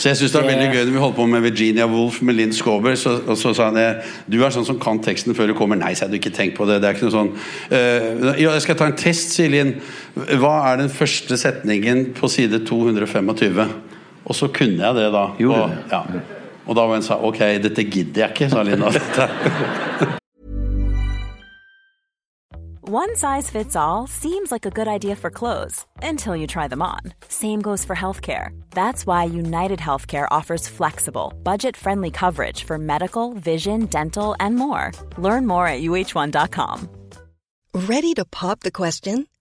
Så 0.00 0.08
jeg 0.08 0.16
synes 0.16 0.32
det 0.32 0.40
er 0.40 0.46
veldig 0.48 0.68
gøy 0.72 0.84
når 0.86 0.94
vi 0.94 1.02
holdt 1.02 1.16
på 1.18 1.26
med 1.28 1.44
Virginia 1.44 1.86
Woolf 1.86 2.22
med 2.24 2.38
Linn 2.38 2.54
Skåber, 2.56 2.96
så, 2.98 3.18
og 3.20 3.36
så 3.38 3.52
sa 3.54 3.68
han 3.68 3.78
jeg, 3.78 3.98
du 4.32 4.38
er 4.40 4.54
sånn 4.54 4.66
som 4.66 4.78
kan 4.80 4.98
teksten 5.04 5.36
før 5.36 5.52
du 5.52 5.54
kommer. 5.58 5.78
Nei, 5.78 5.92
sa 5.94 6.06
jeg, 6.06 6.14
du 6.14 6.18
ikke 6.18 6.32
tenk 6.34 6.56
på 6.56 6.66
det. 6.68 6.80
Det 6.80 6.88
er 6.88 6.96
ikke 6.96 7.10
noe 7.10 7.14
sånn 7.14 7.30
uh, 7.36 8.30
Ja, 8.40 8.54
jeg 8.54 8.64
skal 8.64 8.80
ta 8.80 8.88
en 8.88 8.96
test, 8.98 9.36
sier 9.36 9.52
Linn. 9.52 9.76
Hva 10.40 10.54
er 10.70 10.80
den 10.80 10.90
første 10.92 11.36
setningen 11.40 12.08
på 12.16 12.32
side 12.32 12.62
225? 12.66 13.76
Og 14.30 14.36
så 14.38 14.46
kunne 14.54 14.78
jeg 14.78 14.94
det, 14.94 15.08
da. 15.12 15.24
Gjorde 15.38 15.62
Og, 15.62 15.70
det? 15.74 15.84
ja. 15.90 16.02
og 16.66 16.76
da 16.78 16.86
var 16.86 17.00
hun 17.00 17.02
sa 17.02 17.16
ok, 17.18 17.40
dette 17.66 17.84
gidder 17.90 18.22
jeg 18.28 18.30
ikke, 18.36 18.50
sa 18.52 18.62
Linn. 18.62 18.84
One 22.92 23.14
size 23.14 23.50
fits 23.50 23.76
all 23.76 24.06
seems 24.08 24.50
like 24.50 24.66
a 24.66 24.70
good 24.70 24.88
idea 24.88 25.14
for 25.14 25.30
clothes 25.30 25.86
until 26.02 26.34
you 26.34 26.46
try 26.46 26.66
them 26.66 26.82
on. 26.82 27.00
Same 27.28 27.60
goes 27.60 27.84
for 27.84 27.94
healthcare. 27.94 28.48
That's 28.70 29.06
why 29.06 29.24
United 29.24 29.78
Healthcare 29.78 30.26
offers 30.30 30.66
flexible, 30.66 31.32
budget 31.44 31.76
friendly 31.76 32.10
coverage 32.10 32.64
for 32.64 32.78
medical, 32.78 33.34
vision, 33.34 33.86
dental, 33.86 34.34
and 34.40 34.56
more. 34.56 34.90
Learn 35.18 35.46
more 35.46 35.68
at 35.68 35.82
uh1.com. 35.82 36.88
Ready 37.74 38.12
to 38.14 38.24
pop 38.24 38.60
the 38.60 38.72
question? 38.72 39.26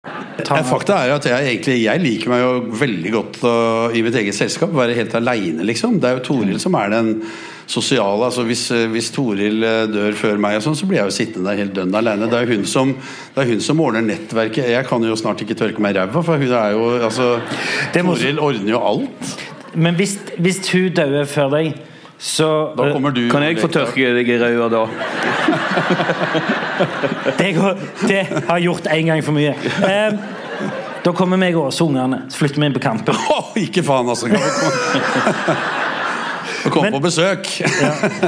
Fakta 0.00 0.96
er 0.96 1.10
jo 1.10 1.16
at 1.18 1.26
jeg 1.28 1.46
egentlig 1.50 1.74
jeg 1.82 2.00
liker 2.00 2.30
meg 2.32 2.40
jo 2.40 2.52
veldig 2.80 3.10
godt 3.12 3.38
uh, 3.44 3.96
i 3.96 4.00
mitt 4.04 4.16
eget 4.16 4.36
selskap. 4.36 4.72
Være 4.72 4.96
helt 4.96 5.14
aleine, 5.18 5.66
liksom. 5.68 5.98
Det 6.00 6.08
er 6.08 6.16
jo 6.16 6.22
Toril 6.30 6.60
som 6.62 6.76
er 6.80 6.92
den 6.94 7.10
sosiale. 7.70 8.24
altså 8.24 8.46
Hvis, 8.48 8.64
hvis 8.90 9.10
Toril 9.14 9.62
eh, 9.62 9.84
dør 9.92 10.16
før 10.18 10.40
meg, 10.42 10.56
og 10.58 10.64
sånn, 10.64 10.78
så 10.78 10.88
blir 10.88 11.02
jeg 11.02 11.10
jo 11.10 11.16
sittende 11.18 11.52
der 11.52 11.60
helt 11.60 11.76
dønn 11.76 11.94
aleine. 11.94 12.30
Det 12.32 12.40
er 12.40 12.50
hun 12.50 12.64
som, 12.66 12.96
det 13.34 13.44
er 13.44 13.52
hun 13.52 13.62
som 13.62 13.84
ordner 13.84 14.02
nettverket. 14.08 14.72
Jeg 14.72 14.88
kan 14.88 15.04
jo 15.06 15.18
snart 15.20 15.44
ikke 15.44 15.58
tørke 15.60 15.84
meg 15.84 15.94
i 15.94 16.00
ræva, 16.00 16.24
for 16.24 16.40
hun 16.40 16.56
er 16.64 16.74
jo 16.74 16.88
altså 16.98 17.28
Toril 17.94 18.42
ordner 18.42 18.72
jo 18.72 18.82
alt. 18.90 19.36
Men 19.78 20.00
hvis, 20.00 20.16
hvis 20.40 20.64
hun 20.72 20.90
dør 20.96 21.28
før 21.30 21.54
deg, 21.54 21.76
Så 22.20 22.46
eh, 22.76 23.10
du 23.16 23.22
Kan 23.32 23.42
jeg 23.46 23.56
få 23.62 23.70
tørke 23.72 24.12
deg 24.18 24.28
i 24.28 24.36
røya 24.42 24.68
da? 24.68 24.82
det, 27.40 27.54
går, 27.56 27.80
det 28.04 28.20
har 28.28 28.58
jeg 28.58 28.66
gjort 28.68 28.90
én 28.92 29.08
gang 29.08 29.24
for 29.24 29.36
mye. 29.36 29.54
Eh, 29.88 30.20
da 31.00 31.14
kommer 31.16 31.40
meg 31.40 31.56
og 31.56 31.70
Åse 31.70 31.86
ungene. 31.88 32.26
Så 32.28 32.42
flytter 32.42 32.60
vi 32.60 32.68
inn 32.68 32.76
på 32.76 32.84
Kampen. 32.84 33.16
Åh, 33.16 33.54
ikke 33.64 33.84
faen, 33.86 34.12
altså! 34.12 34.28
Komme- 36.60 36.72
Kom 36.74 36.82
Men- 36.84 36.92
på 36.92 37.00
besøk. 37.06 37.46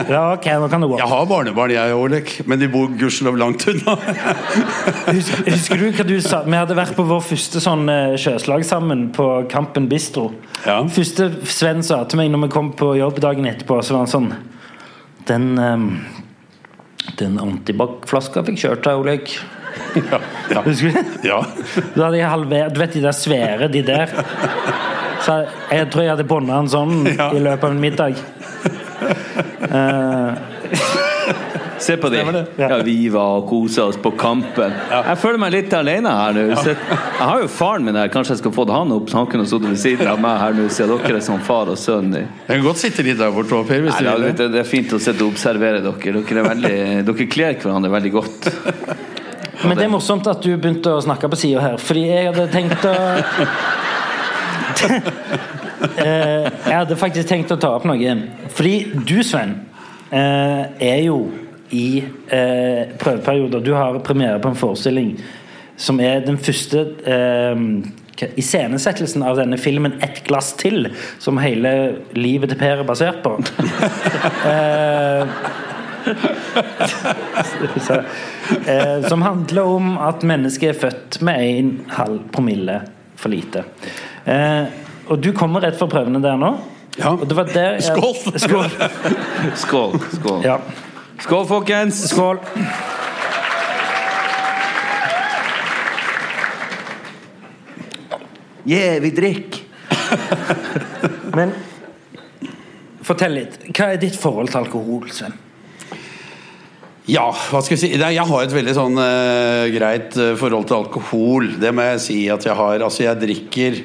Ja, 0.08 0.32
ok, 0.32 0.46
nå 0.62 0.68
kan 0.72 0.80
det 0.80 0.88
gå. 0.88 0.96
Jeg 0.98 1.08
har 1.10 1.26
barnebarn, 1.28 1.70
jeg, 1.74 1.92
òg, 1.92 2.30
men 2.48 2.58
de 2.62 2.68
bor 2.72 2.88
gudskjelov 2.88 3.36
langt 3.40 3.66
unna. 3.68 3.96
Husker, 5.12 5.50
husker 5.50 5.76
du 5.82 5.84
hva 5.92 6.06
du 6.08 6.14
sa? 6.24 6.42
Vi 6.46 6.56
hadde 6.56 6.76
vært 6.78 6.94
på 6.96 7.04
vår 7.08 7.20
første 7.26 7.60
sånn 7.62 7.84
eh, 7.92 8.14
sjøslag 8.20 8.64
sammen 8.64 9.10
på 9.12 9.26
Kampen 9.52 9.88
Bistro. 9.90 10.30
Ja. 10.64 10.78
Første 10.88 11.28
Sven 11.50 11.82
sa 11.84 12.02
til 12.08 12.22
meg 12.22 12.30
når 12.32 12.46
vi 12.46 12.52
kom 12.54 12.72
på 12.78 12.94
jobb 12.98 13.20
dagen 13.24 13.48
etterpå, 13.50 13.80
så 13.84 13.96
var 13.98 14.06
han 14.06 14.12
sånn 14.12 14.30
Den 15.28 15.46
um, 15.58 15.86
Den 17.18 17.36
antibac-flaska 17.42 18.44
fikk 18.46 18.62
kjørt 18.64 18.86
deg, 18.86 19.02
Oleg. 19.02 19.34
Ja, 19.96 20.18
ja. 20.52 20.60
Husker 20.64 20.92
du 20.92 21.28
ja. 21.28 21.38
Da 21.96 22.06
hadde 22.06 22.18
jeg 22.20 22.28
halvert 22.28 22.74
Du 22.74 22.80
vet 22.80 22.92
de 22.96 23.00
der 23.04 23.16
svære, 23.16 23.68
de 23.72 23.80
der? 23.86 24.12
Så 25.22 25.36
jeg 25.70 25.90
tror 25.92 26.02
jeg 26.06 26.12
hadde 26.16 26.26
bånda 26.28 26.58
en 26.62 26.70
sånn 26.72 26.94
Ja. 27.18 27.30
i 27.34 27.40
løpet 27.42 27.64
av 27.68 27.70
en 27.76 27.82
middag. 27.82 28.14
Se 31.82 31.96
på 31.98 32.08
dem. 32.08 32.28
Ja. 32.56 32.68
Ja, 32.70 32.76
vi 32.86 33.08
var 33.10 33.40
og 33.40 33.48
kosa 33.50 33.88
oss 33.90 33.96
på 33.98 34.12
Kampen. 34.14 34.70
Jeg 34.92 35.18
føler 35.18 35.40
meg 35.42 35.50
litt 35.56 35.72
alene 35.74 36.12
her 36.14 36.36
nå. 36.36 36.44
Jeg 36.54 36.76
har 37.18 37.40
jo 37.42 37.48
faren 37.50 37.82
min 37.88 37.98
her, 37.98 38.10
kanskje 38.12 38.36
jeg 38.36 38.42
skal 38.44 38.54
få 38.54 38.66
han 38.70 38.92
opp, 38.94 39.10
så 39.10 39.18
han 39.18 39.26
kunne 39.32 39.46
sittet 39.50 39.66
ved 39.72 39.80
siden 39.82 40.10
av 40.12 40.20
meg 40.22 40.38
her 40.38 40.54
nå, 40.60 40.68
siden 40.70 41.02
dere 41.02 41.18
er 41.18 41.24
som 41.26 41.40
far 41.42 41.72
og 41.72 41.78
sønn. 41.80 42.12
Jeg 42.14 42.28
kan 42.52 42.62
godt 42.68 42.82
sitte 42.84 43.02
litt 43.06 43.18
der 43.18 43.34
borte 43.34 43.58
òg, 43.58 43.66
Per. 43.66 43.82
Hvis 43.88 43.98
Nei, 43.98 44.04
du 44.14 44.22
vil. 44.28 44.36
det, 44.38 44.46
det 44.54 44.60
er 44.62 44.68
fint 44.70 44.94
å 44.94 45.00
sitte 45.02 45.26
og 45.26 45.34
observere 45.34 45.82
dere. 45.82 46.22
Dere, 46.22 46.44
er 46.44 46.48
veldig, 46.52 46.76
dere 47.10 47.28
kler 47.34 47.58
hverandre 47.58 47.90
veldig 47.98 48.12
godt. 48.14 48.50
Men 49.66 49.74
det 49.78 49.88
er 49.88 49.92
morsomt 49.92 50.26
at 50.30 50.38
du 50.42 50.52
begynte 50.54 50.94
å 50.94 51.02
snakke 51.02 51.26
på 51.34 51.38
sida 51.42 51.66
her, 51.66 51.82
fordi 51.82 52.06
jeg 52.12 52.30
hadde 52.30 52.46
tenkt 52.54 52.86
å 52.86 52.94
Jeg 56.02 56.76
hadde 56.76 56.98
faktisk 56.98 57.28
tenkt 57.28 57.52
å 57.54 57.60
ta 57.60 57.72
opp 57.76 57.86
noe. 57.88 58.16
Fordi 58.54 58.74
du, 59.06 59.16
Sven, 59.26 59.56
eh, 60.10 60.66
er 60.92 61.00
jo 61.06 61.24
i 61.72 62.02
eh, 62.02 62.92
prøveperioder. 63.00 63.64
Du 63.64 63.72
har 63.74 63.98
premiere 64.04 64.40
på 64.42 64.52
en 64.52 64.58
forestilling 64.58 65.16
som 65.80 65.98
er 66.04 66.20
den 66.26 66.38
første 66.38 66.84
eh, 67.08 67.64
iscenesettelsen 68.38 69.24
av 69.26 69.40
denne 69.40 69.58
filmen 69.58 69.92
'Ett 70.00 70.22
glass 70.28 70.52
til', 70.52 70.92
som 71.18 71.38
hele 71.38 71.96
livet 72.12 72.50
til 72.50 72.58
Per 72.58 72.78
er 72.78 72.84
basert 72.84 73.22
på. 73.24 73.40
Eh, 74.46 75.26
eh, 78.66 79.08
som 79.08 79.22
handler 79.22 79.62
om 79.62 79.98
at 79.98 80.22
mennesket 80.22 80.68
er 80.68 80.80
født 80.80 81.22
med 81.22 81.40
en 81.40 81.80
halv 81.88 82.20
promille 82.32 82.80
for 83.16 83.28
lite. 83.28 83.64
Eh, 84.24 84.64
og 85.10 85.18
du 85.22 85.32
kommer 85.36 85.64
rett 85.64 85.78
fra 85.80 85.88
prøvene 85.90 86.20
der 86.22 86.38
nå. 86.38 86.52
Ja. 86.98 87.14
Og 87.16 87.24
det 87.28 87.36
var 87.36 87.48
der 87.48 87.78
jeg, 87.78 87.82
Skål! 87.88 88.38
Skål! 88.38 88.70
Skål. 89.64 89.98
Skål, 90.18 90.42
Ja. 90.44 90.58
skål 91.24 91.46
folkens! 91.48 92.02
Skål. 92.12 92.40
Yeah, 98.64 99.00
vi 99.02 99.10
drikker! 99.10 99.60
Men 101.36 101.52
fortell 103.02 103.34
litt. 103.40 103.56
Hva 103.74 103.92
er 103.94 104.00
ditt 104.02 104.18
forhold 104.20 104.52
til 104.52 104.60
alkohol, 104.62 105.08
Sven? 105.14 105.34
Ja, 107.10 107.24
hva 107.32 107.58
skal 107.64 107.74
jeg 107.74 107.80
si 107.82 107.88
Jeg 107.98 108.26
har 108.28 108.44
et 108.44 108.52
veldig 108.54 108.72
sånn 108.76 108.94
uh, 108.94 109.66
greit 109.74 110.14
eh, 110.22 110.36
forhold 110.38 110.68
til 110.70 110.76
alkohol. 110.78 111.48
Det 111.58 111.72
må 111.74 111.86
jeg 111.88 112.02
si 112.04 112.18
at 112.30 112.46
jeg 112.46 112.54
har. 112.54 112.78
Altså, 112.78 113.06
jeg 113.08 113.18
drikker 113.24 113.80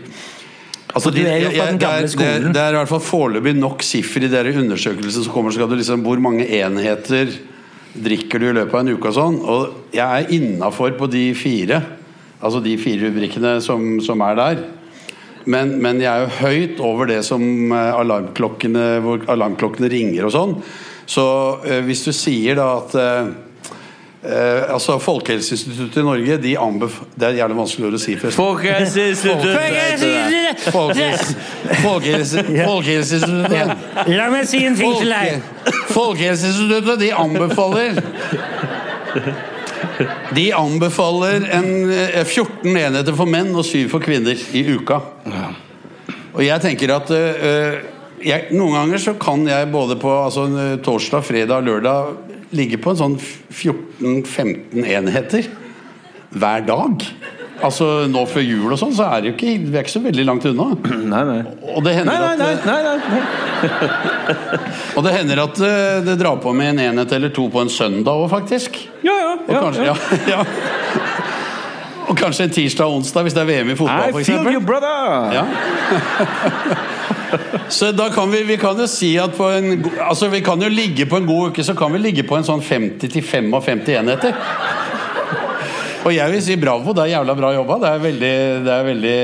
Altså, 0.98 1.12
er 1.12 1.42
jo 1.44 1.50
fra 1.52 1.66
den 1.68 1.78
det 1.78 1.86
er- 1.86 1.92
gamle 1.92 2.10
skolen. 2.10 2.46
Det, 2.48 2.54
det 2.56 2.62
er 2.62 2.74
i 2.74 2.78
hvert 2.78 2.90
fall 2.90 3.04
foreløpig 3.04 3.54
nok 3.58 3.84
siffer 3.86 4.24
i 4.26 4.30
dere 4.32 4.54
undersøkelsen 4.62 5.26
som 5.26 5.34
kommer. 5.34 5.54
Skal 5.54 5.70
du 5.70 5.76
liksom, 5.76 6.02
Hvor 6.06 6.18
mange 6.22 6.46
enheter 6.48 7.34
drikker 7.98 8.40
du 8.40 8.48
i 8.50 8.56
løpet 8.56 8.74
av 8.74 8.82
en 8.86 8.94
uke 8.96 9.10
og 9.12 9.18
sånn? 9.18 9.38
Og 9.42 9.94
jeg 9.98 10.06
er 10.06 10.34
innafor 10.38 10.96
på 10.98 11.10
de 11.12 11.28
fire. 11.38 11.82
Altså 12.42 12.62
de 12.64 12.78
fire 12.78 13.10
rubrikkene 13.10 13.58
som, 13.66 13.98
som 14.02 14.22
er 14.26 14.38
der. 14.38 14.64
Men, 15.46 15.78
men 15.82 16.02
jeg 16.02 16.12
er 16.12 16.26
jo 16.26 16.38
høyt 16.42 16.82
over 16.84 17.10
det 17.10 17.22
som 17.26 17.42
eh, 17.72 17.94
alarmklokkene, 17.98 18.88
hvor 19.06 19.26
alarmklokkene 19.32 19.90
ringer 19.94 20.28
og 20.28 20.34
sånn. 20.34 20.56
Så 21.08 21.24
eh, 21.66 21.82
hvis 21.88 22.02
du 22.04 22.12
sier 22.16 22.58
da 22.60 22.66
at 22.82 22.96
eh, 23.00 23.30
eh, 24.28 24.74
altså 24.74 24.98
Folkehelseinstituttet 25.00 26.02
i 26.02 26.06
Norge 26.06 26.38
de 26.44 26.54
anbef... 26.60 26.98
Det 27.16 27.30
er 27.30 27.38
jævlig 27.40 27.58
vanskelig 27.62 27.94
å 27.96 28.02
si. 28.02 28.16
Folkehelseinstituttet! 28.20 29.56
Folkehelse- 30.74 31.36
Folkehelse- 31.86 32.44
Folkehelseinstituttet 32.68 34.12
La 34.12 34.28
meg 34.34 34.48
si 34.52 34.64
en 34.68 34.76
ting 34.76 34.98
til 35.00 35.14
deg. 35.16 35.42
Folkehelseinstituttet, 35.96 37.00
de 37.06 37.14
anbefaler 37.16 38.02
De 40.36 40.50
anbefaler 40.54 41.48
en, 41.56 41.70
eh, 41.96 42.24
14 42.28 42.76
enheter 42.78 43.16
for 43.18 43.26
menn 43.30 43.54
og 43.56 43.64
7 43.66 43.88
for 43.92 44.04
kvinner 44.04 44.36
i 44.54 44.66
uka. 44.76 45.00
Og 46.38 46.44
jeg 46.46 46.62
tenker 46.62 46.92
at 47.00 47.10
eh, 47.16 47.80
jeg, 48.24 48.50
Noen 48.56 48.76
ganger 48.80 49.02
så 49.02 49.14
kan 49.20 49.46
jeg 49.48 49.70
både 49.74 49.98
på 50.02 50.12
altså, 50.12 50.48
torsdag, 50.84 51.26
fredag 51.28 51.62
og 51.62 51.70
lørdag 51.70 52.16
ligge 52.56 52.80
på 52.80 52.94
en 52.94 53.00
sånn 53.02 53.18
14-15 53.20 54.86
enheter 54.88 55.50
hver 56.38 56.64
dag. 56.68 57.04
Altså 57.58 58.06
Nå 58.12 58.22
før 58.30 58.44
jul 58.46 58.70
og 58.70 58.78
sånn, 58.80 58.94
så 58.96 59.08
er 59.10 59.24
det 59.24 59.32
jo 59.32 59.36
ikke, 59.36 59.54
vi 59.66 59.74
er 59.74 59.86
ikke 59.86 59.96
så 59.96 60.04
veldig 60.04 60.26
langt 60.28 60.46
unna. 60.46 60.68
Nei, 61.14 61.24
nei. 61.26 61.40
Og 61.74 61.82
det 61.86 61.96
hender 61.98 62.14
Nei, 62.14 62.36
nei, 62.38 62.52
at 62.54 63.08
nei. 63.10 63.22
Og 64.98 65.06
det 65.06 65.14
hender 65.16 65.42
at 65.42 65.62
eh, 65.66 66.00
det 66.06 66.18
drar 66.22 66.38
på 66.42 66.54
med 66.58 66.76
en 66.76 66.84
enhet 66.92 67.16
eller 67.18 67.34
to 67.34 67.48
på 67.54 67.64
en 67.64 67.72
søndag 67.74 68.14
òg, 68.14 68.30
faktisk. 68.34 68.78
Ja, 69.06 69.16
ja. 69.18 69.34
Og 69.42 69.54
ja, 69.56 69.62
kanskje, 69.66 69.88
ja. 69.90 69.96
ja. 70.36 70.40
Og 72.08 72.16
kanskje 72.18 72.48
en 72.48 72.54
tirsdag 72.56 72.88
og 72.88 73.02
onsdag 73.02 73.26
hvis 73.26 73.36
det 73.36 73.44
er 73.44 73.50
VM 73.50 73.74
i 73.74 73.80
fotball, 73.80 74.10
I 74.10 74.16
for 74.16 74.30
feel 74.30 74.54
you, 74.54 74.62
brother! 74.64 75.34
Ja. 75.34 75.44
Så 77.70 77.92
da 77.92 78.08
kan 78.14 78.32
vi, 78.32 78.44
vi 78.48 78.58
kan 78.62 78.80
jo 78.80 78.88
si 78.90 79.14
at 79.20 79.36
på 79.36 79.50
en 79.52 79.86
Altså 80.06 80.30
vi 80.32 80.42
kan 80.46 80.62
jo 80.62 80.70
ligge 80.72 81.06
på 81.10 81.20
en 81.20 81.28
god 81.28 81.52
uke, 81.52 81.64
så 81.64 81.76
kan 81.78 81.94
vi 81.94 82.02
ligge 82.02 82.26
på 82.28 82.38
en 82.38 82.48
sånn 82.48 82.64
50-55 82.64 83.94
enheter. 83.98 84.36
Og 86.08 86.14
jeg 86.16 86.32
vil 86.32 86.44
si 86.44 86.56
bravo, 86.60 86.94
det 86.96 87.04
er 87.04 87.16
jævla 87.18 87.36
bra 87.36 87.54
jobba. 87.56 87.80
Det 87.84 87.94
er 87.94 88.04
veldig 88.04 88.36
Det 88.68 88.74
er 88.74 88.90
veldig 88.92 89.18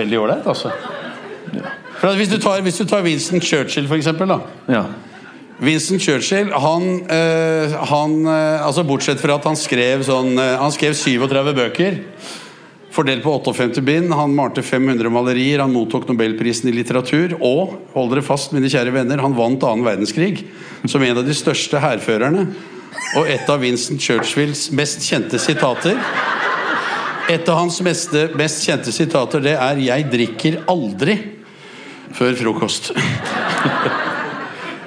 veldig 0.00 0.22
ålreit, 0.22 0.46
altså. 0.46 0.72
For 1.96 2.12
hvis, 2.18 2.28
du 2.28 2.38
tar, 2.42 2.60
hvis 2.60 2.76
du 2.76 2.84
tar 2.84 3.04
Winston 3.06 3.40
Churchill, 3.40 3.86
for 3.88 3.96
eksempel, 3.96 4.28
da. 4.28 4.40
Ja. 4.68 4.82
Winston 5.62 6.00
Churchill, 6.00 6.50
han, 6.52 6.82
øh, 7.08 7.72
han 7.72 8.26
øh, 8.26 8.66
Altså 8.66 8.82
Bortsett 8.84 9.20
fra 9.20 9.38
at 9.38 9.46
han 9.48 9.56
skrev 9.56 10.02
sånn 10.04 10.34
øh, 10.36 10.58
Han 10.60 10.74
skrev 10.74 10.92
37 10.94 11.54
bøker. 11.56 12.02
Fordelt 12.96 13.22
på 13.22 13.32
58 13.52 13.80
bind. 13.84 14.14
Han 14.14 14.34
malte 14.34 14.62
500 14.62 15.10
malerier. 15.10 15.58
Han 15.58 15.72
mottok 15.72 16.06
Nobelprisen 16.08 16.70
i 16.70 16.72
litteratur. 16.72 17.34
Og, 17.44 17.74
hold 17.92 18.14
dere 18.14 18.24
fast, 18.24 18.54
mine 18.56 18.70
kjære 18.72 18.94
venner, 18.94 19.20
han 19.20 19.36
vant 19.36 19.66
annen 19.68 19.84
verdenskrig 19.84 20.46
som 20.88 21.04
en 21.04 21.20
av 21.20 21.26
de 21.26 21.34
største 21.36 21.82
hærførerne. 21.82 22.46
Og 23.20 23.28
et 23.28 23.52
av 23.52 23.60
Vincent 23.60 24.00
Churchills 24.00 24.70
mest 24.72 25.04
kjente 25.04 25.38
sitater 25.42 25.98
Et 27.28 27.48
av 27.50 27.58
hans 27.58 27.80
mest, 27.82 28.12
mest 28.38 28.62
kjente 28.64 28.92
sitater, 28.94 29.40
det 29.42 29.56
er 29.58 29.76
'Jeg 29.82 30.10
drikker 30.12 30.62
aldri 30.70 31.18
før 32.14 32.32
frokost'. 32.38 32.92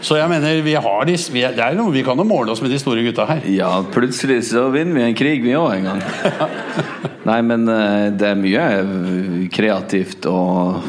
Så 0.01 0.15
jeg 0.15 0.29
mener, 0.29 0.61
vi 0.63 0.73
har 0.73 1.05
de, 1.05 1.17
vi, 1.33 1.41
er, 1.43 1.51
det 1.51 1.59
er 1.59 1.75
noe, 1.75 1.91
vi 1.91 2.03
kan 2.03 2.17
jo 2.17 2.23
måle 2.23 2.51
oss 2.51 2.61
med 2.61 2.71
de 2.71 2.79
store 2.79 3.03
gutta 3.03 3.25
her. 3.27 3.41
ja, 3.45 3.83
plutselig 3.83 4.43
så 4.53 4.69
vinner 4.71 4.95
vi 4.95 5.01
en 5.01 5.15
krig, 5.15 5.43
vi 5.43 5.57
òg, 5.59 5.75
en 5.75 5.83
gang. 5.83 7.08
Nei, 7.29 7.41
men 7.45 7.67
eh, 7.69 8.07
det 8.17 8.31
er 8.31 8.39
mye 8.39 8.65
eh, 8.79 9.45
kreativt 9.53 10.25
og 10.31 10.79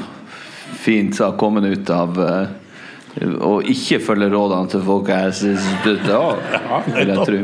fint 0.81 1.13
som 1.17 1.31
har 1.33 1.39
kommet 1.41 1.67
ut 1.69 1.91
av 1.93 2.17
eh, 2.25 2.57
å 3.45 3.59
ikke 3.69 3.99
følge 4.01 4.31
rådene 4.33 4.71
til 4.73 4.85
Folkehelseinstituttet 4.87 6.13
òg, 6.17 6.45
vil 6.97 7.13
jeg 7.13 7.29
tro. 7.29 7.41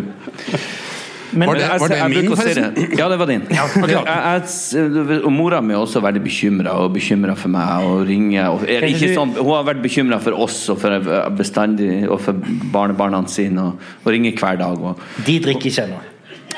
Men, 1.36 1.50
Var 1.50 1.58
det- 1.58 1.68
var 1.82 1.90
det 1.90 1.96
jeg 1.98 2.10
min, 2.14 2.28
forresten? 2.38 2.76
Ja, 2.96 3.08
det 3.10 3.16
var 3.20 3.26
din. 3.28 3.42
Ja, 3.50 3.64
Jeg- 3.82 4.46
jeg- 4.46 5.24
og 5.26 5.32
mora 5.34 5.58
mi 5.60 5.74
er 5.74 5.80
også 5.82 6.00
veldig 6.00 6.22
bekymra 6.22 6.76
og 6.80 6.94
bekymra 6.94 7.34
for 7.36 7.48
meg. 7.52 7.84
Og 7.84 8.06
ringer, 8.08 8.46
og, 8.54 8.62
er 8.62 8.86
ikke 8.86 9.10
sånn, 9.12 9.34
hun 9.36 9.50
har 9.52 9.66
vært 9.66 9.82
bekymra 9.82 10.20
for 10.22 10.38
oss 10.46 10.68
og 10.72 10.78
for 10.80 10.96
bestandig 11.36 12.06
Og 12.08 12.20
for 12.22 12.32
barnebarna 12.72 13.26
sine. 13.28 13.58
Og, 13.58 13.72
og 14.06 14.12
ringer 14.14 14.32
hver 14.38 14.56
dag. 14.62 14.78
Og, 14.80 14.96
de 15.26 15.40
drikker 15.42 15.66
ikke 15.74 15.84
ennå. 15.90 15.98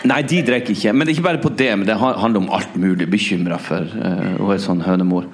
Nei, 0.06 0.22
de 0.22 0.42
drikker 0.46 0.74
ikke. 0.74 0.92
Men 0.94 1.06
det 1.06 1.12
er 1.12 1.16
ikke 1.16 1.26
bare 1.26 1.42
på 1.42 1.54
det, 1.58 1.70
men 1.78 1.86
det 1.88 1.96
handler 1.98 2.42
om 2.42 2.52
alt 2.54 2.76
mulig. 2.78 3.08
Bekymra 3.10 3.58
for 3.62 3.82
uh, 3.82 4.36
Hun 4.38 4.52
er 4.54 4.60
sånn 4.62 4.84
hønemor. 4.86 5.26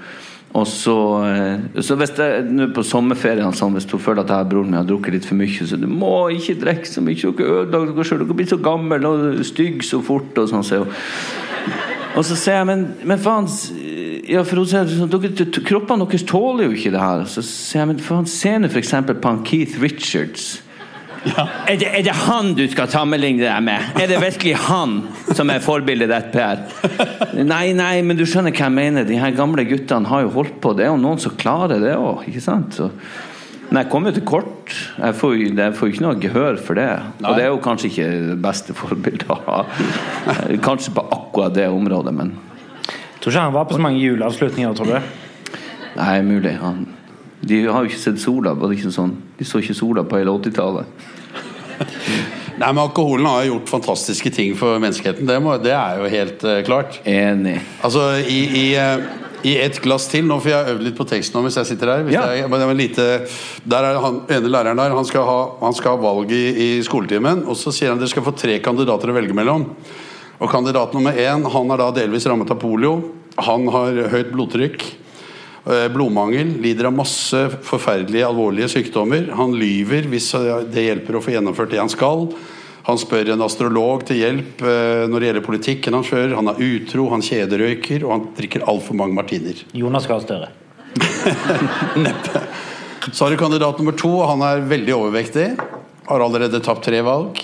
Og 0.55 0.67
så, 0.71 0.95
uh, 1.27 1.83
så 1.83 1.97
hvis 1.99 2.15
det 2.17 2.29
nå 2.49 2.71
på 2.75 2.85
sommerferien 2.87 3.57
sånn, 3.57 3.75
Hvis 3.77 3.89
hun 3.91 4.01
føler 4.01 4.23
at 4.23 4.33
jeg 4.33 4.47
og 4.47 4.53
broren 4.53 4.71
min 4.71 4.81
har 4.81 4.89
drukket 4.89 5.19
litt 5.19 5.29
for 5.29 5.39
mye, 5.39 5.69
så 5.69 5.81
du 5.81 5.89
må 5.91 6.15
ikke 6.37 6.57
drikke 6.63 6.89
så 6.89 7.05
mye. 7.05 7.19
Dere 7.21 7.65
ødelegger 7.65 7.97
dere 7.99 8.09
sjøl, 8.09 8.25
Dere 8.25 8.39
blir 8.41 8.53
så 8.55 8.61
gamle 8.63 9.01
og 9.11 9.45
stygge 9.45 9.89
så 9.89 10.01
fort. 10.05 10.33
Og 10.41 10.53
sånn, 10.53 10.65
så. 10.65 10.85
Og 12.15 12.23
så 12.25 12.39
sier 12.39 12.63
jeg, 12.63 12.71
men, 12.71 12.87
men 13.05 13.21
faen 13.21 13.51
ja, 14.25 14.41
for 14.47 14.63
hun 14.63 14.69
sier 14.69 14.89
sånn, 14.89 15.11
dere, 15.13 15.49
Kroppene 15.67 16.07
deres 16.09 16.25
tåler 16.29 16.69
jo 16.69 16.77
ikke 16.79 16.95
det 16.95 17.03
her. 17.03 17.27
Så 17.29 17.45
sier 17.45 17.83
jeg, 17.83 17.91
men 17.93 18.01
faen, 18.01 18.29
se 18.31 18.55
nå 18.57 18.71
f.eks. 18.71 18.95
på 19.11 19.35
Keith 19.45 19.83
Richards. 19.83 20.55
Er, 21.25 21.77
det, 21.81 21.89
er 21.89 22.03
det 22.05 22.15
han 22.27 22.53
du 22.57 22.65
skal 22.69 22.91
sammenligne 22.93 23.43
deg 23.43 23.63
med? 23.65 23.95
Er 24.01 24.11
det 24.11 24.21
virkelig 24.21 24.55
han 24.67 24.97
som 25.35 25.51
er 25.53 25.63
forbildet 25.65 26.11
ditt, 26.13 26.33
Per? 26.35 26.65
Nei, 27.41 27.73
nei, 27.77 27.95
men 28.05 28.19
du 28.19 28.27
skjønner 28.29 28.53
hva 28.53 28.67
jeg 28.67 28.77
mener. 28.77 29.07
De 29.09 29.17
her 29.21 29.33
gamle 29.37 29.65
guttene 29.69 30.11
har 30.11 30.27
jo 30.27 30.35
holdt 30.37 30.59
på. 30.63 30.75
Det 30.77 30.85
er 30.87 30.93
jo 30.93 31.01
noen 31.01 31.23
som 31.23 31.37
klarer 31.41 31.81
det 31.83 31.95
òg, 31.97 32.27
ikke 32.29 32.45
sant? 32.45 32.77
Så, 32.77 32.91
men 33.71 33.81
jeg 33.81 33.91
kommer 33.93 34.13
jo 34.13 34.19
til 34.19 34.27
kort. 34.29 34.75
Jeg 35.01 35.17
får, 35.19 35.37
jeg 35.49 35.77
får 35.79 35.93
ikke 35.93 36.05
noe 36.05 36.21
gehør 36.21 36.61
for 36.61 36.79
det. 36.79 36.91
Og 37.25 37.39
det 37.39 37.47
er 37.47 37.53
jo 37.53 37.63
kanskje 37.65 37.91
ikke 37.91 38.11
det 38.31 38.41
beste 38.45 38.77
forbildet 38.77 39.31
å 39.33 39.39
ha. 39.49 39.61
Kanskje 40.65 40.93
på 40.95 41.07
akkurat 41.17 41.57
det 41.57 41.71
området, 41.73 42.15
men 42.15 42.37
Tror 43.25 43.33
ikke 43.33 43.41
han 43.41 43.55
var 43.55 43.65
på 43.65 43.77
så 43.79 43.81
mange 43.81 44.03
juleavslutninger, 44.03 44.75
tror 44.77 44.91
du? 44.91 45.13
Nei, 45.97 46.17
mulig. 46.27 46.51
Han, 46.61 46.83
de 47.49 47.65
har 47.67 47.85
jo 47.85 47.91
ikke 47.91 48.01
sett 48.01 48.23
sola. 48.23 48.55
Var 48.57 48.71
det 48.71 48.79
ikke 48.79 48.95
sånn? 48.95 49.17
De 49.39 49.47
så 49.49 49.61
ikke 49.61 49.77
sola 49.77 50.05
på 50.09 50.21
hele 50.21 50.33
80-tallet. 50.33 51.05
Nei, 52.61 52.69
men 52.69 52.85
Alkoholen 52.85 53.27
har 53.27 53.43
jo 53.43 53.57
gjort 53.57 53.73
fantastiske 53.73 54.31
ting 54.35 54.55
for 54.59 54.79
menneskeheten. 54.83 55.27
Det, 55.27 55.37
må, 55.43 55.57
det 55.63 55.75
er 55.75 55.99
jo 55.99 56.11
helt 56.13 56.47
uh, 56.47 56.61
klart. 56.67 57.01
Enig. 57.09 57.59
Altså, 57.85 58.07
i, 58.23 58.39
i, 58.61 58.65
uh, 58.79 59.25
i 59.45 59.57
et 59.61 59.81
glass 59.83 60.07
til 60.13 60.29
Nå 60.29 60.39
får 60.41 60.53
jeg 60.53 60.75
øvd 60.75 60.87
litt 60.87 60.97
på 60.97 61.09
teksten 61.11 61.43
hvis 61.45 61.59
jeg 61.61 61.73
sitter 61.73 61.93
her. 61.97 62.07
Ja. 62.15 62.25
jeg, 62.39 62.49
men 62.49 62.79
lite, 62.79 63.09
der 63.67 63.91
er 63.91 64.01
han 64.01 64.23
ene 64.31 64.53
læreren 64.55 64.81
der. 64.81 64.95
Han 64.95 65.09
skal 65.09 65.27
ha, 65.29 65.39
han 65.65 65.77
skal 65.77 65.97
ha 65.97 66.05
valg 66.07 66.33
i, 66.33 66.45
i 66.55 66.71
skoletimen. 66.87 67.43
Og 67.51 67.59
så 67.59 67.75
sier 67.75 67.93
han 67.93 68.01
dere 68.01 68.13
skal 68.13 68.27
få 68.27 68.37
tre 68.39 68.61
kandidater 68.65 69.11
å 69.11 69.19
velge 69.19 69.37
mellom. 69.37 69.67
Og 70.39 70.51
kandidat 70.51 70.95
nummer 70.95 71.15
én 71.19 71.45
han 71.51 71.75
er 71.75 71.83
da 71.83 71.93
delvis 71.99 72.27
rammet 72.31 72.55
av 72.55 72.63
polio. 72.63 72.97
Han 73.43 73.67
har 73.75 74.07
høyt 74.15 74.31
blodtrykk. 74.31 74.87
Eh, 75.67 75.87
Blodmangel, 75.93 76.55
lider 76.65 76.91
av 76.91 76.97
masse 76.97 77.47
forferdelige, 77.65 78.27
alvorlige 78.27 78.71
sykdommer. 78.77 79.31
Han 79.39 79.57
lyver 79.59 80.09
hvis 80.11 80.33
eh, 80.39 80.67
det 80.71 80.89
hjelper 80.89 81.19
å 81.19 81.25
få 81.25 81.35
gjennomført 81.35 81.75
det 81.75 81.83
han 81.83 81.93
skal. 81.93 82.29
Han 82.85 83.01
spør 83.01 83.31
en 83.33 83.43
astrolog 83.47 84.03
til 84.05 84.21
hjelp 84.21 84.61
eh, 84.61 85.07
når 85.09 85.21
det 85.21 85.31
gjelder 85.31 85.47
politikken 85.47 85.97
han 85.97 86.05
fører. 86.05 86.37
Han 86.37 86.53
er 86.53 86.61
utro, 86.67 87.09
han 87.15 87.25
kjederøyker, 87.25 88.05
og 88.05 88.13
han 88.13 88.29
drikker 88.37 88.67
altfor 88.69 88.99
mange 88.99 89.17
martiner. 89.17 89.65
Jonas 89.73 90.09
Gahr 90.11 90.21
Støre. 90.25 90.51
Neppe. 92.05 92.45
Så 93.11 93.25
har 93.25 93.33
du 93.33 93.41
kandidat 93.41 93.81
nummer 93.81 93.97
to. 93.97 94.13
Han 94.29 94.45
er 94.45 94.65
veldig 94.69 94.97
overvektig. 94.97 95.49
Har 96.09 96.25
allerede 96.25 96.61
tapt 96.65 96.85
tre 96.85 97.01
valg. 97.05 97.41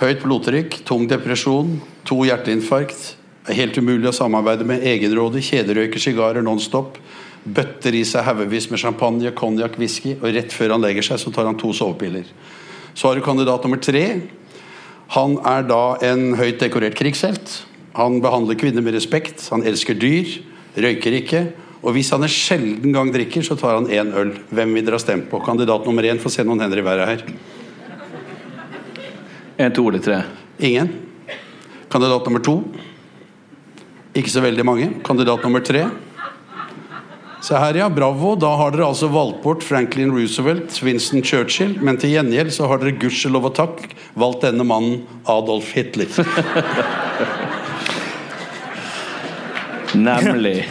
Høyt 0.00 0.20
blodtrykk, 0.20 0.82
tung 0.84 1.06
depresjon, 1.08 1.78
to 2.04 2.20
hjerteinfarkt. 2.28 3.14
Helt 3.46 3.78
umulig 3.78 4.08
å 4.10 4.14
samarbeide 4.16 4.66
med. 4.66 4.82
Egenrådig, 4.82 5.44
kjederøyker 5.46 6.02
sigarer 6.02 6.42
nonstop. 6.42 6.98
Bøtter 7.46 7.94
i 7.94 8.02
seg 8.06 8.26
haugevis 8.26 8.66
med 8.72 8.80
champagne, 8.82 9.30
konjakk, 9.38 9.76
whisky. 9.78 10.16
Og 10.18 10.32
rett 10.34 10.54
før 10.54 10.74
han 10.74 10.82
legger 10.82 11.06
seg, 11.06 11.20
så 11.22 11.30
tar 11.34 11.46
han 11.46 11.58
to 11.60 11.70
sovepiller. 11.76 12.26
Så 12.96 13.06
har 13.06 13.14
du 13.14 13.22
kandidat 13.22 13.62
nummer 13.62 13.78
tre. 13.78 14.04
Han 15.14 15.36
er 15.46 15.66
da 15.68 15.82
en 16.08 16.32
høyt 16.40 16.58
dekorert 16.58 16.96
krigshelt. 16.98 17.60
Han 17.96 18.18
behandler 18.24 18.58
kvinner 18.58 18.82
med 18.82 18.96
respekt. 18.96 19.46
Han 19.54 19.62
elsker 19.68 19.94
dyr. 19.94 20.32
Røyker 20.76 21.14
ikke. 21.20 21.44
Og 21.86 21.94
hvis 21.94 22.10
han 22.10 22.26
en 22.26 22.32
sjelden 22.32 22.92
gang 22.96 23.12
drikker, 23.14 23.44
så 23.46 23.54
tar 23.56 23.78
han 23.78 23.86
én 23.86 24.10
øl. 24.10 24.32
Hvem 24.50 24.74
vil 24.74 24.88
dere 24.88 24.98
ha 24.98 25.04
stemt 25.04 25.30
på? 25.30 25.38
Kandidat 25.44 25.86
nummer 25.86 26.02
én. 26.02 26.18
Få 26.18 26.32
se 26.34 26.42
noen 26.42 26.64
hender 26.64 26.82
i 26.82 26.84
været 26.84 27.12
her. 27.12 27.22
En, 29.56 29.72
to 29.72 29.86
eller 29.86 30.02
tre. 30.02 30.18
Ingen. 30.58 30.90
Kandidat 31.92 32.26
nummer 32.26 32.42
to. 32.42 32.58
Ikke 34.16 34.32
så 34.32 34.40
veldig 34.44 34.64
mange. 34.64 34.90
Kandidat 35.04 35.42
nummer 35.44 35.60
tre. 35.64 35.86
Se 37.44 37.54
her, 37.60 37.76
ja. 37.82 37.88
Bravo. 37.92 38.34
Da 38.40 38.48
har 38.58 38.72
dere 38.74 38.88
altså 38.88 39.10
valgt 39.12 39.42
bort 39.44 39.62
Franklin 39.66 40.10
Roosevelt, 40.14 40.72
Winston 40.82 41.22
Churchill, 41.22 41.76
men 41.84 42.00
til 42.00 42.10
gjengjeld 42.16 42.50
så 42.56 42.66
har 42.70 42.80
dere 42.82 42.96
gudskjelov 42.96 43.50
og 43.50 43.54
takk 43.58 43.84
valgt 44.18 44.42
denne 44.48 44.64
mannen 44.66 45.04
Adolf 45.28 45.68
Hitler. 45.76 46.10
Nemlig. 50.08 50.64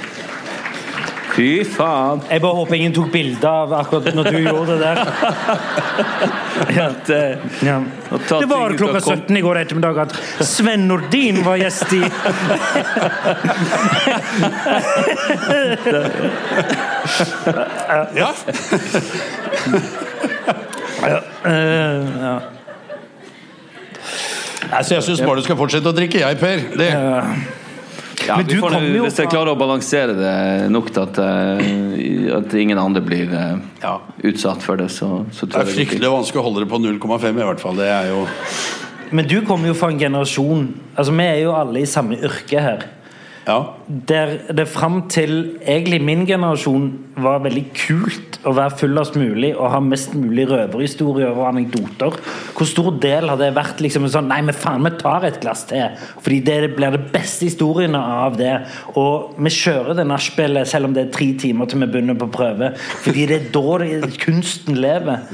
Fy 1.35 1.65
faen. 1.67 2.21
Jeg 2.31 2.41
bare 2.43 2.55
håper 2.55 2.77
ingen 2.77 2.93
tok 2.95 3.09
bilde 3.11 3.49
av 3.49 3.73
akkurat 3.75 4.15
når 4.15 4.29
du 4.31 4.37
gjorde 4.45 4.77
det 4.77 4.77
der. 4.85 5.01
At, 6.85 7.09
uh, 7.15 7.65
Ja. 7.65 7.79
Det 8.39 8.47
var 8.47 8.75
klokka 8.79 9.01
17 9.01 9.37
i 9.37 9.41
går 9.43 9.59
ettermiddag 9.65 9.97
at 10.05 10.15
Sven 10.47 10.87
Nordin 10.87 11.41
var 11.43 11.57
gjest 11.59 11.91
i 11.97 12.03
Ja, 18.15 18.31
Uh, 21.45 21.51
ja. 22.21 22.39
altså 24.71 24.93
Jeg 24.95 25.03
syns 25.03 25.21
bare 25.21 25.35
du 25.35 25.45
skal 25.45 25.57
fortsette 25.59 25.91
å 25.91 25.93
drikke, 25.93 26.17
jeg, 26.23 26.37
Per. 26.41 26.63
Det. 26.79 26.87
Ja, 28.27 28.37
Men 28.37 28.45
vi 28.47 28.55
du 28.55 28.59
får, 28.61 28.69
kommer 28.75 28.95
jo 28.97 29.03
hvis 29.05 29.19
jeg 29.21 29.29
klarer 29.29 29.51
å 29.53 29.57
balansere 29.59 30.15
det 30.17 30.71
nok 30.73 30.87
til 30.95 31.03
at, 31.03 31.19
eh, 31.21 32.37
at 32.39 32.55
ingen 32.57 32.79
andre 32.81 33.01
blir 33.05 33.29
eh, 33.33 33.57
Ja. 33.83 33.99
utsatt 34.23 34.63
for 34.65 34.77
det, 34.81 34.89
så, 34.89 35.25
så 35.31 35.45
Det 35.45 35.53
tror 35.53 35.61
jeg 35.61 35.65
det 35.65 35.73
er 35.75 35.77
fryktelig 35.79 36.11
vanskelig 36.15 36.41
å 36.41 36.45
holde 36.47 36.65
det 36.65 36.69
på 36.71 36.79
0,5 36.81 37.29
i 37.29 37.45
hvert 37.51 37.61
fall. 37.61 37.75
Det 37.77 37.89
er 37.91 38.09
jo 38.13 38.25
Men 39.11 39.27
du 39.29 39.37
kommer 39.45 39.69
jo 39.69 39.75
fra 39.77 39.91
en 39.93 39.99
generasjon 40.01 40.67
Altså 40.97 41.11
Vi 41.13 41.23
er 41.29 41.41
jo 41.43 41.53
alle 41.53 41.83
i 41.83 41.85
samme 41.85 42.17
yrke 42.17 42.61
her. 42.61 42.85
Ja. 43.45 43.59
Der 44.09 44.37
det 44.57 44.65
fram 44.67 45.03
til 45.09 45.59
egentlig 45.61 46.01
min 46.01 46.25
generasjon 46.25 46.87
var 47.21 47.43
veldig 47.43 47.63
kult 47.77 48.39
å 48.45 48.53
være 48.57 48.77
fullest 48.79 49.15
mulig 49.19 49.51
og 49.53 49.69
ha 49.73 49.81
mest 49.83 50.15
mulig 50.17 50.47
røverhistorier 50.49 51.29
og 51.29 51.45
anekdoter. 51.51 52.17
Hvor 52.57 52.69
stor 52.69 52.89
del 53.01 53.29
har 53.29 53.37
det 53.39 53.51
vært 53.55 53.83
liksom 53.85 54.07
sånn 54.09 54.29
Nei, 54.31 54.41
men 54.45 54.57
faen, 54.57 54.83
vi 54.85 54.91
tar 54.97 55.27
et 55.27 55.37
glass 55.43 55.65
til. 55.69 55.93
Fordi 56.25 56.39
det 56.45 56.57
blir 56.75 56.97
det 56.97 57.03
beste 57.13 57.45
historiene 57.45 58.01
av 58.01 58.39
det. 58.39 58.55
Og 58.97 59.37
vi 59.37 59.53
kjører 59.53 59.99
det 59.99 60.07
nachspielet 60.09 60.69
selv 60.69 60.89
om 60.89 60.95
det 60.97 61.05
er 61.05 61.13
tre 61.13 61.31
timer 61.39 61.69
til 61.69 61.85
vi 61.85 61.91
begynner 61.93 62.17
på 62.17 62.31
prøve. 62.33 62.73
Fordi 63.05 63.27
det 63.29 63.39
er 63.39 63.51
da 63.53 64.11
kunsten 64.25 64.81
lever. 64.81 65.29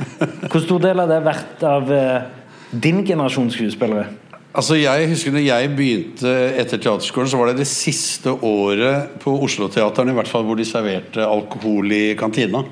Hvor 0.50 0.66
stor 0.66 0.84
del 0.84 1.00
har 1.00 1.12
det 1.12 1.24
vært 1.24 1.64
av 1.68 1.96
eh, 1.96 2.28
din 2.76 3.06
generasjons 3.08 3.56
skuespillere? 3.56 4.10
Altså 4.52 4.76
jeg 4.76 5.08
husker 5.08 5.32
når 5.32 5.46
jeg 5.46 5.72
begynte 5.78 6.32
etter 6.60 6.80
teaterskolen, 6.82 7.30
så 7.32 7.40
var 7.40 7.52
det 7.52 7.62
det 7.62 7.70
siste 7.72 8.34
året 8.44 9.14
på 9.24 9.32
Oslo-teateren 9.48 10.12
i 10.12 10.16
hvert 10.18 10.28
fall 10.28 10.44
hvor 10.44 10.60
de 10.60 10.68
serverte 10.68 11.24
alkohol 11.24 11.94
i 11.96 12.04
kantina. 12.20 12.66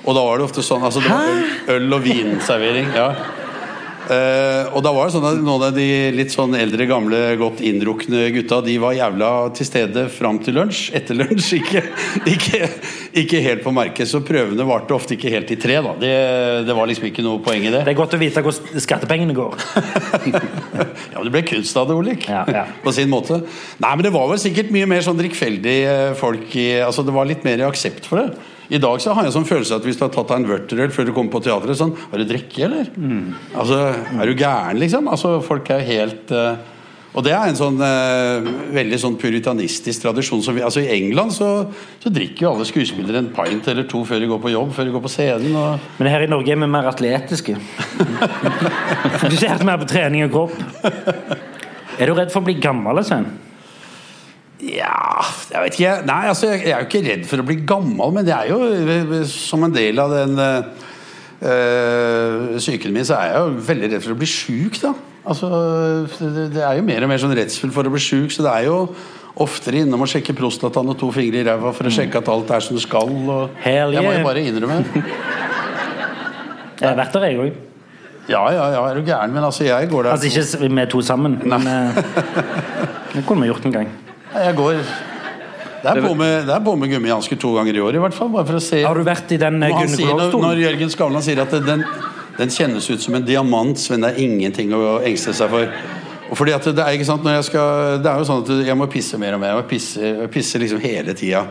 Og 0.00 0.14
da 0.16 0.22
var 0.22 0.38
det 0.38 0.46
ofte 0.46 0.62
sånn 0.64 0.86
altså 0.86 1.02
det 1.02 1.10
var 1.10 1.26
øl, 1.26 1.42
øl 1.74 1.96
og 1.98 2.04
vinservering. 2.06 2.92
Ja. 2.94 3.10
Eh, 4.10 4.68
og 4.74 4.82
da 4.82 4.90
var 4.94 5.06
det 5.06 5.14
sånn 5.14 5.26
at 5.28 5.38
noen 5.38 5.64
av 5.68 5.76
de 5.76 5.86
litt 6.14 6.32
sånn 6.34 6.56
eldre, 6.58 6.86
gamle, 6.90 7.18
godt 7.38 7.60
innrukne 7.62 8.24
gutta 8.34 8.58
De 8.66 8.74
var 8.82 8.96
jævla 8.96 9.28
til 9.54 9.68
stede 9.68 10.06
fram 10.10 10.40
til 10.42 10.58
lunsj. 10.58 10.88
Etter 10.98 11.18
lunsj, 11.18 11.52
ikke, 11.60 11.84
ikke, 12.32 12.70
ikke 13.22 13.42
helt 13.44 13.62
på 13.66 13.74
merket. 13.76 14.10
Så 14.10 14.22
prøvene 14.26 14.66
varte 14.66 14.96
ofte 14.96 15.14
ikke 15.14 15.30
helt 15.36 15.52
i 15.54 15.58
tre. 15.60 15.78
da 15.84 15.94
Det, 16.00 16.12
det 16.66 16.76
var 16.76 16.90
liksom 16.90 17.06
ikke 17.10 17.24
noe 17.26 17.42
poeng 17.44 17.68
i 17.68 17.70
det. 17.70 17.84
Det 17.86 17.94
er 17.94 18.00
godt 18.00 18.18
å 18.18 18.22
vite 18.22 18.44
hvor 18.46 18.56
skattepengene 18.86 19.36
går. 19.36 19.58
Ja, 21.10 21.18
men 21.18 21.26
det 21.26 21.32
ble 21.34 21.42
kunst 21.44 21.76
av 21.76 21.88
det, 21.90 21.96
Olik. 21.98 22.24
Ja, 22.30 22.44
ja. 22.48 22.62
På 22.84 22.92
sin 22.94 23.10
måte. 23.12 23.40
Nei, 23.82 23.90
men 23.92 24.06
det 24.06 24.12
var 24.14 24.28
vel 24.30 24.38
sikkert 24.40 24.70
mye 24.74 24.86
mer 24.88 25.02
sånn 25.04 25.18
drikkfeldige 25.18 26.14
folk 26.20 26.54
i 26.56 26.68
Altså, 26.80 27.04
det 27.06 27.14
var 27.14 27.28
litt 27.28 27.44
mer 27.46 27.66
aksept 27.66 28.06
for 28.08 28.22
det. 28.22 28.49
I 28.70 28.78
dag 28.82 29.00
så 29.02 29.14
har 29.16 29.26
jeg 29.26 29.34
sånn 29.34 29.48
følelse 29.48 29.78
at 29.80 29.86
hvis 29.86 29.98
du 29.98 30.04
har 30.06 30.12
tatt 30.14 30.28
deg 30.30 30.42
en 30.42 30.50
vørterøl 30.50 30.92
før 30.94 31.08
du 31.08 31.14
kommer 31.16 31.34
på 31.34 31.42
teatret 31.42 31.78
sånn 31.78 31.94
Har 32.12 32.20
du 32.20 32.26
drikke, 32.28 32.66
eller? 32.68 32.90
Altså, 33.54 33.80
er 34.14 34.30
du 34.30 34.36
gæren, 34.38 34.78
liksom? 34.78 35.10
Altså, 35.10 35.38
folk 35.42 35.70
er 35.74 35.82
jo 35.82 35.88
helt 35.90 36.34
uh, 36.36 36.52
og 37.10 37.24
det 37.26 37.32
er 37.34 37.48
en 37.50 37.56
sånn 37.58 37.80
eh, 37.82 38.48
veldig 38.70 38.98
sånn 39.02 39.16
puritanistisk 39.18 40.04
tradisjon. 40.04 40.44
Som 40.46 40.54
vi, 40.54 40.62
altså 40.62 40.84
I 40.84 40.92
England 40.94 41.34
så, 41.34 41.48
så 41.98 42.12
drikker 42.14 42.46
jo 42.46 42.52
alle 42.52 42.66
skuespillere 42.68 43.18
en 43.18 43.32
pint 43.34 43.66
eller 43.72 43.88
to 43.90 44.04
før 44.06 44.22
de 44.22 44.28
går 44.30 44.42
på 44.44 44.52
jobb, 44.52 44.70
før 44.76 44.86
de 44.86 44.94
går 44.94 45.02
på 45.02 45.10
scenen. 45.10 45.56
Og, 45.58 45.90
Men 45.98 46.12
her 46.12 46.26
i 46.26 46.30
Norge 46.30 46.54
er 46.54 46.60
vi 46.62 46.70
mer 46.70 46.86
atletiske. 46.92 47.56
Fokusert 49.24 49.66
mer 49.66 49.82
på 49.82 49.90
trening 49.90 50.28
og 50.28 50.36
kropp. 50.36 50.54
Er 51.98 52.06
du 52.06 52.14
redd 52.14 52.30
for 52.30 52.44
å 52.44 52.46
bli 52.46 52.60
gammel, 52.62 53.02
Svein? 53.02 53.26
Ja, 54.60 55.24
jeg 55.48 55.62
vet 55.64 55.74
ikke. 55.78 55.94
Nei, 56.08 56.24
altså, 56.28 56.50
jeg, 56.52 56.60
jeg 56.66 56.74
er 56.76 56.80
jo 56.82 56.86
ikke 56.90 57.06
redd 57.06 57.22
for 57.28 57.40
å 57.40 57.46
bli 57.48 57.56
gammel, 57.68 58.08
men 58.16 58.26
det 58.26 58.34
er 58.36 58.46
jo 58.52 58.58
som 59.30 59.60
en 59.64 59.74
del 59.74 59.96
av 60.02 60.08
den 60.12 60.32
øh, 60.40 60.54
psyken 62.58 62.92
min, 62.92 63.06
så 63.08 63.14
er 63.16 63.24
jeg 63.30 63.38
jo 63.40 63.46
veldig 63.70 63.88
redd 63.94 64.02
for 64.04 64.12
å 64.16 64.20
bli 64.20 64.28
sjuk, 64.28 64.74
da. 64.82 64.90
Altså, 65.30 65.46
det, 66.18 66.44
det 66.56 66.62
er 66.64 66.74
jo 66.78 66.84
mer 66.84 67.02
og 67.04 67.08
mer 67.12 67.20
sånn 67.22 67.36
redsel 67.36 67.70
for 67.72 67.82
å 67.88 67.92
bli 67.92 68.02
sjuk, 68.04 68.30
så 68.34 68.40
det 68.44 68.52
er 68.52 68.62
jo 68.68 68.76
oftere 69.40 69.76
innom 69.84 70.02
og 70.04 70.08
sjekke 70.10 70.34
prostataen 70.36 70.92
og 70.92 70.98
to 71.00 71.08
fingre 71.14 71.38
i 71.40 71.46
ræva 71.46 71.70
for 71.76 71.84
å 71.88 71.92
sjekke 71.94 72.16
at 72.20 72.28
alt 72.32 72.48
er 72.52 72.60
som 72.64 72.76
det 72.76 72.84
skal. 72.84 73.08
Og 73.08 73.40
Hell 73.64 73.90
jeg 73.96 74.02
må 74.04 74.10
jo 74.16 74.22
bare 74.26 74.40
innrømme. 74.44 74.78
Jeg 76.80 76.88
har 76.88 76.96
vært 76.96 77.12
der, 77.16 77.24
jeg 77.28 77.36
òg. 77.40 77.50
Ja, 78.30 78.40
ja, 78.54 78.64
ja, 78.74 78.82
er 78.88 78.94
du 79.00 79.04
gæren? 79.04 79.32
Men 79.34 79.44
altså, 79.44 79.64
jeg 79.66 79.88
går 79.90 80.02
der 80.06 80.12
Altså 80.14 80.26
ikke 80.28 80.68
vi 80.68 80.84
to 80.92 81.00
sammen, 81.04 81.32
men 81.44 81.60
eh, 81.66 81.98
det 83.14 83.22
kunne 83.26 83.42
vi 83.42 83.46
gjort 83.50 83.64
en 83.68 83.74
gang. 83.74 83.88
Jeg 84.34 84.54
går 84.56 84.72
Det 85.80 85.90
er 85.90 86.00
på 86.04 86.12
med, 86.14 86.46
det 86.46 86.54
er 86.54 86.62
på 86.64 86.74
med 86.76 86.90
gummihansker 86.92 87.38
to 87.40 87.54
ganger 87.56 87.76
i 87.78 87.80
år, 87.80 87.96
i 87.96 88.02
hvert 88.04 88.14
fall. 88.14 88.28
Bare 88.34 88.46
for 88.46 88.58
å 88.60 88.62
se 88.62 88.82
Har 88.84 88.94
du 88.98 89.04
vært 89.06 89.32
i 89.32 89.38
den 89.40 89.62
eh, 89.62 89.72
Når, 89.72 89.88
sier, 89.94 90.12
når, 90.12 90.34
når? 90.44 90.60
Jørgen 90.66 90.92
Skavlan 90.92 91.24
sier 91.24 91.40
at 91.42 91.50
det- 91.56 91.64
den, 91.66 91.84
den 92.38 92.52
kjennes 92.52 92.86
ut 92.90 93.00
som 93.02 93.14
en 93.16 93.24
diamant, 93.26 93.78
Sven, 93.80 94.04
det 94.04 94.12
er 94.14 94.22
ingenting 94.26 94.72
å 94.76 95.00
engste 95.04 95.32
seg 95.36 95.50
for. 95.50 95.72
Og 96.30 96.38
fordi 96.38 96.52
at 96.54 96.68
det 96.70 96.84
er 96.84 96.94
ikke 96.94 97.08
sant, 97.08 97.24
når 97.26 97.40
jeg 97.40 97.44
skal 97.50 97.98
Det 98.04 98.06
er 98.12 98.18
jo 98.22 98.28
sånn 98.28 98.44
at 98.44 98.66
jeg 98.68 98.76
må 98.78 98.86
pisse 98.92 99.18
mer 99.18 99.34
og 99.34 99.40
mer. 99.42 99.54
Jeg 99.56 99.64
må 99.64 99.68
pisse, 99.72 100.00
jeg 100.00 100.30
pisser 100.30 100.62
liksom 100.62 100.80
hele 100.84 101.14
tida. 101.18 101.46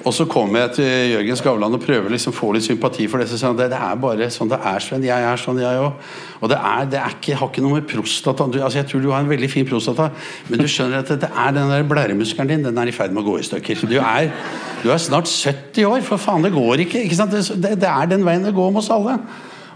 Og 0.00 0.14
så 0.16 0.24
kommer 0.24 0.62
jeg 0.62 0.70
til 0.78 0.86
Jørgen 1.12 1.36
Skavlan 1.36 1.76
og 1.76 1.82
prøver 1.82 2.12
liksom 2.14 2.32
få 2.32 2.54
litt 2.56 2.64
sympati 2.64 3.04
for 3.10 3.20
det. 3.20 3.26
Så 3.28 3.36
sier 3.36 3.50
han 3.50 3.58
det, 3.58 3.66
det 3.74 3.80
er 3.84 3.98
bare 4.00 4.28
sånn 4.32 4.48
det 4.48 4.56
er, 4.56 4.80
Sven. 4.80 5.02
Jeg 5.04 5.26
er 5.28 5.40
sånn, 5.40 5.60
jeg 5.60 5.82
òg. 5.82 6.06
Og 6.40 6.48
det, 6.48 6.56
er, 6.56 6.86
det 6.88 7.00
er 7.02 7.16
ikke, 7.18 7.36
har 7.36 7.50
ikke 7.50 7.64
noe 7.66 7.76
med 7.76 7.88
prostata 7.90 8.46
du, 8.48 8.56
altså 8.64 8.80
Jeg 8.80 8.88
tror 8.88 9.04
du 9.04 9.10
har 9.12 9.20
en 9.20 9.28
veldig 9.28 9.50
fin 9.52 9.68
prostata, 9.68 10.08
men 10.48 10.62
du 10.62 10.64
skjønner 10.72 11.02
at 11.02 11.12
det, 11.12 11.18
det 11.26 11.28
er 11.28 11.52
den 11.58 11.68
der 11.74 11.84
blæremuskelen 11.90 12.48
din. 12.54 12.64
Den 12.64 12.80
er 12.80 12.88
i 12.88 12.96
ferd 12.96 13.12
med 13.12 13.26
å 13.26 13.28
gå 13.28 13.36
i 13.42 13.44
stykker. 13.50 13.84
Du 13.90 13.98
er, 14.00 14.32
du 14.80 14.88
er 14.88 15.04
snart 15.04 15.28
70 15.28 15.84
år. 15.90 16.00
For 16.08 16.22
faen, 16.22 16.48
det 16.48 16.54
går 16.56 16.86
ikke. 16.86 17.04
ikke 17.04 17.20
sant? 17.20 17.36
Det, 17.36 17.76
det, 17.76 17.92
er 17.92 18.10
den 18.16 18.24
veien 18.24 18.48
det 18.48 18.56
går 18.56 18.72
med 18.72 18.80
oss 18.80 18.90
alle. 18.96 19.20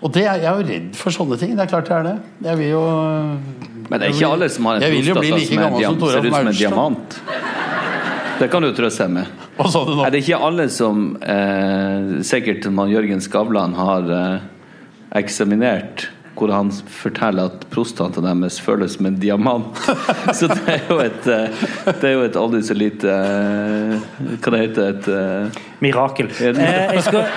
Og 0.00 0.12
det 0.12 0.24
er, 0.24 0.40
jeg 0.40 0.48
er 0.48 0.56
jo 0.56 0.68
redd 0.72 0.90
for 1.04 1.20
sånne 1.20 1.40
ting. 1.40 1.52
Det 1.52 1.66
er 1.66 1.72
klart 1.76 1.92
det 1.92 1.98
er 2.00 2.08
det. 2.08 2.18
Jeg 2.48 2.62
vil 2.64 2.72
jo 2.72 2.84
Men 3.90 4.00
det 4.00 4.08
er 4.08 4.16
ikke 4.16 4.36
alle 4.38 4.48
som 4.56 4.72
har 4.72 4.80
en 4.80 4.88
prostata 4.88 5.28
like 5.28 5.48
som 5.52 5.60
er 5.60 5.80
gammel 5.84 6.12
som 6.16 6.30
som 6.32 6.48
en 6.48 6.60
diamant. 6.64 7.24
Det 8.40 8.48
kan 8.50 8.64
du 8.64 8.72
trøste 8.72 9.04
deg 9.04 9.18
med. 9.20 9.43
Hva 9.58 9.68
sa 9.70 9.84
du 9.86 9.92
nå? 9.94 10.02
Er 10.06 10.10
det 10.14 10.20
ikke 10.24 10.38
alle 10.42 10.64
som 10.72 11.16
eh, 11.22 12.00
Sikkert 12.26 12.64
man 12.74 12.90
Jørgen 12.90 13.20
Skavlan 13.22 13.74
har 13.78 14.02
eh, 14.10 14.38
eksaminert 15.22 16.08
hvor 16.34 16.50
han 16.50 16.66
forteller 16.90 17.46
at 17.46 17.62
prostata 17.70 18.18
deres 18.24 18.56
føles 18.58 18.96
som 18.96 19.06
en 19.06 19.14
diamant. 19.22 19.70
Så 20.34 20.48
det 20.50 20.64
er 20.72 20.80
jo 20.90 20.96
et 21.04 21.26
eh, 21.30 21.46
Det 21.86 22.08
er 22.08 22.12
jo 22.16 22.24
et 22.26 22.34
aldri 22.40 22.58
så 22.66 22.74
lite 22.74 23.06
eh, 23.06 23.94
Hva 24.42 24.50
det 24.56 24.60
heter 24.64 24.82
et 24.96 25.06
eh, 25.14 25.46
Mirakel. 25.84 26.26
En- 26.48 26.58
Eh, 26.58 26.90
jeg 26.96 27.02
skulle 27.06 27.22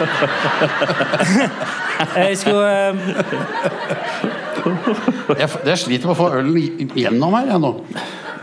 Jeg 2.26 2.34
skulle 2.42 2.70
eh, 2.74 2.98
Jeg, 5.38 5.48
jeg 5.70 5.78
sliter 5.84 6.06
med 6.10 6.16
å 6.16 6.18
få 6.18 6.32
ølen 6.40 6.58
gjennom 6.98 7.38
her, 7.38 7.46
jeg 7.54 7.60
nå. 7.64 7.72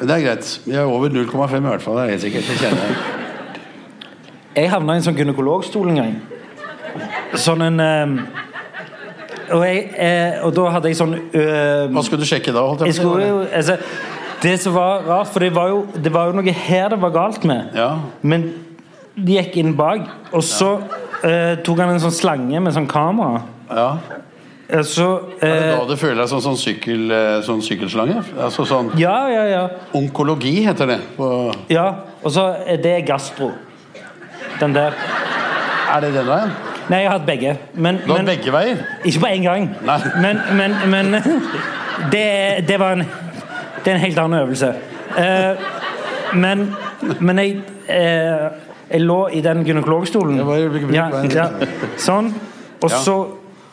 Det 0.04 0.12
er 0.20 0.24
greit. 0.28 0.46
Vi 0.70 0.74
er 0.78 0.86
over 0.90 1.08
0,5 1.10 1.58
i 1.58 1.60
hvert 1.66 1.82
fall. 1.84 1.96
Det 1.98 2.02
er 2.06 2.10
helt 2.14 2.24
sikkert. 2.28 2.46
Det 2.50 2.56
kjenner 2.62 2.82
jeg. 2.86 2.94
Jeg 4.54 4.70
havna 4.70 4.94
i 4.94 5.00
en 5.00 5.06
sånn 5.06 5.16
gynekologstol 5.18 5.88
en 5.90 5.98
gang. 5.98 6.14
Sånn 7.42 7.62
en 7.66 7.80
eh, 7.82 8.16
og, 9.54 9.62
jeg, 9.66 9.80
eh, 10.00 10.36
og 10.46 10.52
da 10.56 10.68
hadde 10.76 10.88
jeg 10.92 10.96
sånn 10.96 11.14
eh, 11.18 11.86
Hva 11.92 12.02
skulle 12.06 12.22
du 12.24 12.28
sjekke 12.28 12.52
da? 12.54 12.62
Holdt 12.64 12.84
jeg 12.86 12.94
jeg 12.94 13.02
på 13.02 13.08
å 13.10 13.10
skulle 13.10 13.24
si? 13.24 13.30
jo, 13.32 13.40
altså, 13.58 13.76
Det 14.44 14.52
som 14.62 14.76
var 14.76 15.02
rart, 15.08 15.32
for 15.34 15.44
det 15.44 15.50
var, 15.56 15.72
jo, 15.72 15.80
det 16.00 16.12
var 16.14 16.30
jo 16.30 16.36
noe 16.38 16.54
her 16.64 16.88
det 16.94 17.00
var 17.02 17.12
galt 17.14 17.44
med. 17.48 17.74
Ja. 17.76 17.90
Men 18.22 18.46
de 19.14 19.36
gikk 19.38 19.58
inn 19.60 19.74
bak, 19.78 20.06
og 20.34 20.42
så 20.46 20.70
eh, 21.24 21.54
tok 21.66 21.82
han 21.82 21.92
en 21.94 22.02
sånn 22.02 22.14
slange 22.14 22.60
med 22.62 22.74
sånn 22.76 22.88
kamera. 22.90 23.42
ja. 23.70 23.88
Eh, 24.68 24.80
Så 24.82 25.06
Er 25.44 25.50
det 25.60 25.68
eh, 25.68 25.76
da 25.76 25.84
du 25.90 25.96
føler 26.00 26.22
deg 26.22 26.28
som 26.30 26.40
sånn, 26.40 26.56
sykkel, 26.56 27.02
eh, 27.12 27.40
sånn 27.44 27.60
sykkelslange? 27.62 28.22
Altså 28.40 28.64
sånn 28.68 28.94
Ja, 28.98 29.28
ja, 29.28 29.44
ja. 29.50 29.64
Onkologi 29.92 30.54
heter 30.64 30.88
det. 30.94 31.00
På, 31.18 31.52
ja. 31.68 31.84
Og 32.24 32.32
så 32.32 32.46
er 32.64 32.80
det 32.80 32.94
gastro. 33.06 33.50
Den 34.60 34.74
der. 34.74 34.92
er 35.94 36.00
det 36.00 36.14
den 36.14 36.26
veien? 36.26 36.54
Nei, 36.88 36.98
jeg 36.98 37.10
har 37.10 37.18
hatt 37.18 37.26
begge. 37.26 37.58
Men, 37.74 37.98
Du 38.06 38.12
har 38.12 38.18
men 38.18 38.26
begge 38.26 38.52
veier? 38.52 38.82
Ikke 39.04 39.20
på 39.20 39.26
én 39.26 39.42
gang. 39.42 39.70
Nei. 39.86 39.98
Men, 40.20 40.40
men, 40.56 40.74
men 40.90 41.14
det, 42.12 42.68
det 42.68 42.80
var 42.80 42.92
en 42.98 43.06
Det 43.84 43.92
er 43.92 43.94
en 43.94 44.00
helt 44.00 44.18
annen 44.18 44.40
øvelse. 44.40 44.74
Eh, 45.18 45.56
men 46.34 46.74
men 47.20 47.38
jeg 47.38 47.56
eh, 47.88 48.50
Jeg 48.90 49.00
lå 49.00 49.28
i 49.28 49.40
den 49.40 49.64
gynekologstolen. 49.64 50.40
Ja, 50.92 51.08
ja. 51.34 51.48
Sånn. 51.96 52.34
Og 52.82 52.90
så 52.90 53.16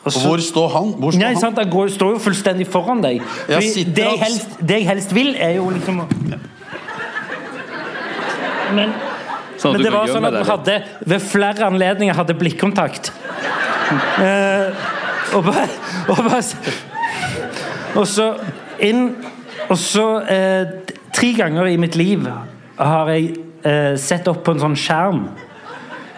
og 0.02 0.12
hvor 0.12 0.40
står 0.42 0.68
han? 0.68 0.88
Hvor 0.98 1.10
står 1.14 1.20
Nei, 1.22 1.34
sant, 1.38 1.58
Han 1.58 1.70
går, 1.70 1.88
står 1.94 2.16
jo 2.16 2.18
fullstendig 2.18 2.66
foran 2.66 3.02
deg. 3.04 3.20
Ja, 3.48 3.60
det, 3.60 3.98
jeg 4.02 4.18
helst, 4.18 4.56
det 4.58 4.80
jeg 4.80 4.88
helst 4.88 5.14
vil, 5.14 5.36
er 5.38 5.52
jo 5.60 5.68
liksom 5.70 6.02
Men, 8.74 8.90
Sånn 9.62 9.76
men 9.76 9.84
det 9.86 9.92
var 9.94 10.10
sånn 10.10 10.26
at 10.26 10.34
vi 10.40 10.46
hadde 10.48 10.76
ved 11.12 11.22
flere 11.22 11.68
anledninger 11.68 12.16
hadde 12.18 12.34
blikkontakt. 12.38 13.12
Eh, 14.18 14.82
og 15.36 15.44
bare, 15.46 15.68
og 16.10 16.22
bare 16.24 16.40
Og 18.00 18.06
så 18.08 18.28
inn 18.80 19.02
Og 19.66 19.76
så 19.76 20.04
eh, 20.32 20.62
Tre 21.12 21.32
ganger 21.36 21.68
i 21.68 21.76
mitt 21.80 21.98
liv 22.00 22.24
har 22.78 23.10
jeg 23.12 23.34
eh, 23.68 23.92
sett 24.00 24.26
opp 24.30 24.40
på 24.46 24.54
en 24.54 24.62
sånn 24.62 24.76
skjerm. 24.80 25.18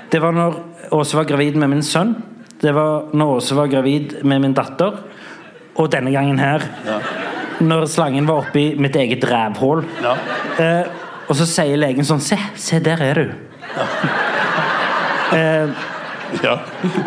Det 0.08 0.20
var 0.22 0.32
når 0.32 0.54
Åse 0.94 1.18
var 1.18 1.26
gravid 1.28 1.58
med 1.58 1.72
min 1.72 1.82
sønn. 1.84 2.14
Det 2.62 2.70
var 2.72 3.10
når 3.12 3.32
Åse 3.40 3.56
var 3.58 3.68
gravid 3.72 4.14
med 4.22 4.44
min 4.44 4.54
datter. 4.56 5.00
Og 5.74 5.90
denne 5.92 6.14
gangen 6.14 6.38
her. 6.38 6.62
Når 7.58 7.88
slangen 7.90 8.30
var 8.30 8.46
oppi 8.46 8.68
mitt 8.80 8.96
eget 8.96 9.26
rævhull. 9.28 9.82
Ja. 10.06 10.14
Eh, 10.62 11.03
og 11.28 11.36
så 11.36 11.46
sier 11.48 11.76
legen 11.80 12.04
sånn 12.04 12.20
Se, 12.20 12.36
se 12.56 12.78
der 12.84 13.00
er 13.02 13.14
du. 13.14 13.30
eh, 15.32 15.68
Ja. 16.42 16.56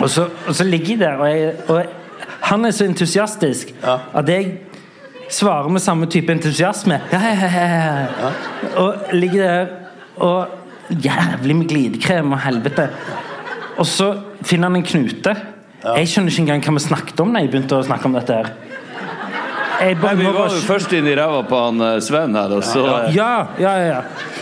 og, 0.02 0.10
så, 0.10 0.28
og 0.48 0.56
så 0.56 0.64
ligger 0.64 0.88
jeg 0.96 1.00
der, 1.00 1.18
og, 1.18 1.28
jeg, 1.30 1.54
og 1.68 1.84
han 2.48 2.66
er 2.66 2.72
så 2.72 2.86
entusiastisk 2.88 3.74
Ja. 3.84 3.98
at 4.16 4.30
jeg 4.30 4.54
svarer 5.30 5.68
med 5.70 5.82
samme 5.84 6.06
type 6.08 6.32
entusiasme. 6.32 7.02
Ja, 7.12 7.20
ja, 7.20 7.34
ja, 7.34 7.66
ja, 7.68 8.00
ja. 8.00 8.78
Og 8.80 8.96
ligger 9.12 9.44
der 9.44 9.68
og 10.18 10.48
Jævlig 10.90 11.56
med 11.56 11.68
glidekrem 11.68 12.32
og 12.32 12.40
helvete. 12.40 12.86
Og 13.78 13.86
så 13.86 14.14
finner 14.42 14.70
han 14.70 14.76
en 14.80 14.84
knute. 14.88 15.34
Jeg 15.84 16.08
skjønner 16.08 16.32
ikke 16.32 16.42
engang 16.46 16.64
hva 16.64 16.74
vi 16.78 16.80
snakket 16.86 17.20
om 17.20 17.34
da 17.36 17.42
jeg 17.44 17.50
begynte 17.52 17.76
å 17.76 17.84
snakke 17.84 18.06
om 18.08 18.14
dette. 18.16 18.34
her 18.34 18.48
Nei, 19.78 19.94
bare, 19.96 20.16
vi 20.18 20.26
var 20.26 20.50
jo 20.50 20.62
først 20.66 20.94
inn 20.98 21.08
i 21.10 21.14
ræva 21.18 21.44
på 21.46 21.58
han 21.62 21.82
eh, 21.86 22.00
Sven 22.02 22.34
her, 22.38 22.54
og 22.58 22.64
så 22.66 22.82
ja, 22.88 23.00
ja, 23.14 23.34
ja, 23.62 23.74
ja. 23.86 24.00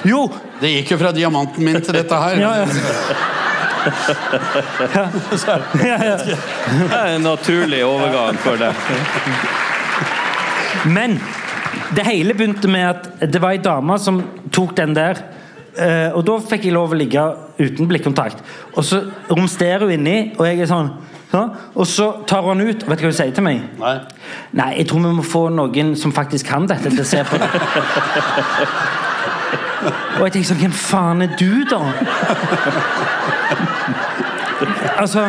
Jo! 0.08 0.22
Det 0.62 0.72
gikk 0.72 0.94
jo 0.94 0.98
fra 1.02 1.12
diamanten 1.16 1.66
min 1.66 1.82
til 1.84 1.98
dette 1.98 2.16
her. 2.16 2.40
Ja, 2.40 2.52
ja. 2.62 2.66
ja, 5.84 5.98
ja. 6.00 6.16
Det 6.24 6.96
er 6.96 7.10
en 7.18 7.26
naturlig 7.28 7.82
overgang 7.86 8.40
for 8.42 8.58
det. 8.62 8.72
Men 10.88 11.20
det 11.96 12.06
hele 12.08 12.34
begynte 12.38 12.72
med 12.72 12.88
at 12.88 13.32
det 13.32 13.42
var 13.44 13.56
ei 13.56 13.62
dame 13.64 13.98
som 14.02 14.22
tok 14.56 14.76
den 14.78 14.96
der. 14.96 15.20
eh, 15.78 16.10
og 16.16 16.24
da 16.28 16.40
fikk 16.40 16.70
jeg 16.70 16.76
lov 16.76 16.96
å 16.96 16.98
ligge 17.00 17.22
uten 17.60 17.90
blikkontakt. 17.90 18.40
Og 18.76 18.84
så 18.88 19.04
romsterer 19.30 19.86
hun 19.86 19.92
inni, 19.98 20.18
og 20.38 20.48
jeg 20.48 20.64
er 20.64 20.72
sånn. 20.72 20.94
Sånn 21.36 21.54
og 21.76 21.88
så 21.90 22.10
tar 22.30 22.46
hun 22.48 22.64
ut. 22.64 22.86
Vet 22.88 23.00
du 23.00 23.06
hva 23.06 23.12
hun 23.12 23.18
sier 23.20 23.36
til 23.36 23.46
meg? 23.46 23.64
Nei. 23.82 23.96
Nei, 24.56 24.72
jeg 24.80 24.90
tror 24.90 25.04
vi 25.06 25.16
må 25.20 25.26
få 25.26 25.48
noen 25.54 25.94
som 26.00 26.14
faktisk 26.16 26.50
kan 26.50 26.68
dette, 26.70 26.90
til 26.90 27.04
å 27.04 27.08
se 27.08 27.24
på 27.28 27.40
det. 27.42 27.50
Og 30.16 30.24
jeg 30.26 30.34
tenker 30.36 30.48
sånn 30.50 30.62
Hvem 30.64 30.76
faen 30.76 31.26
er 31.26 31.34
du, 31.40 31.66
da? 31.70 31.82
Altså 34.96 35.28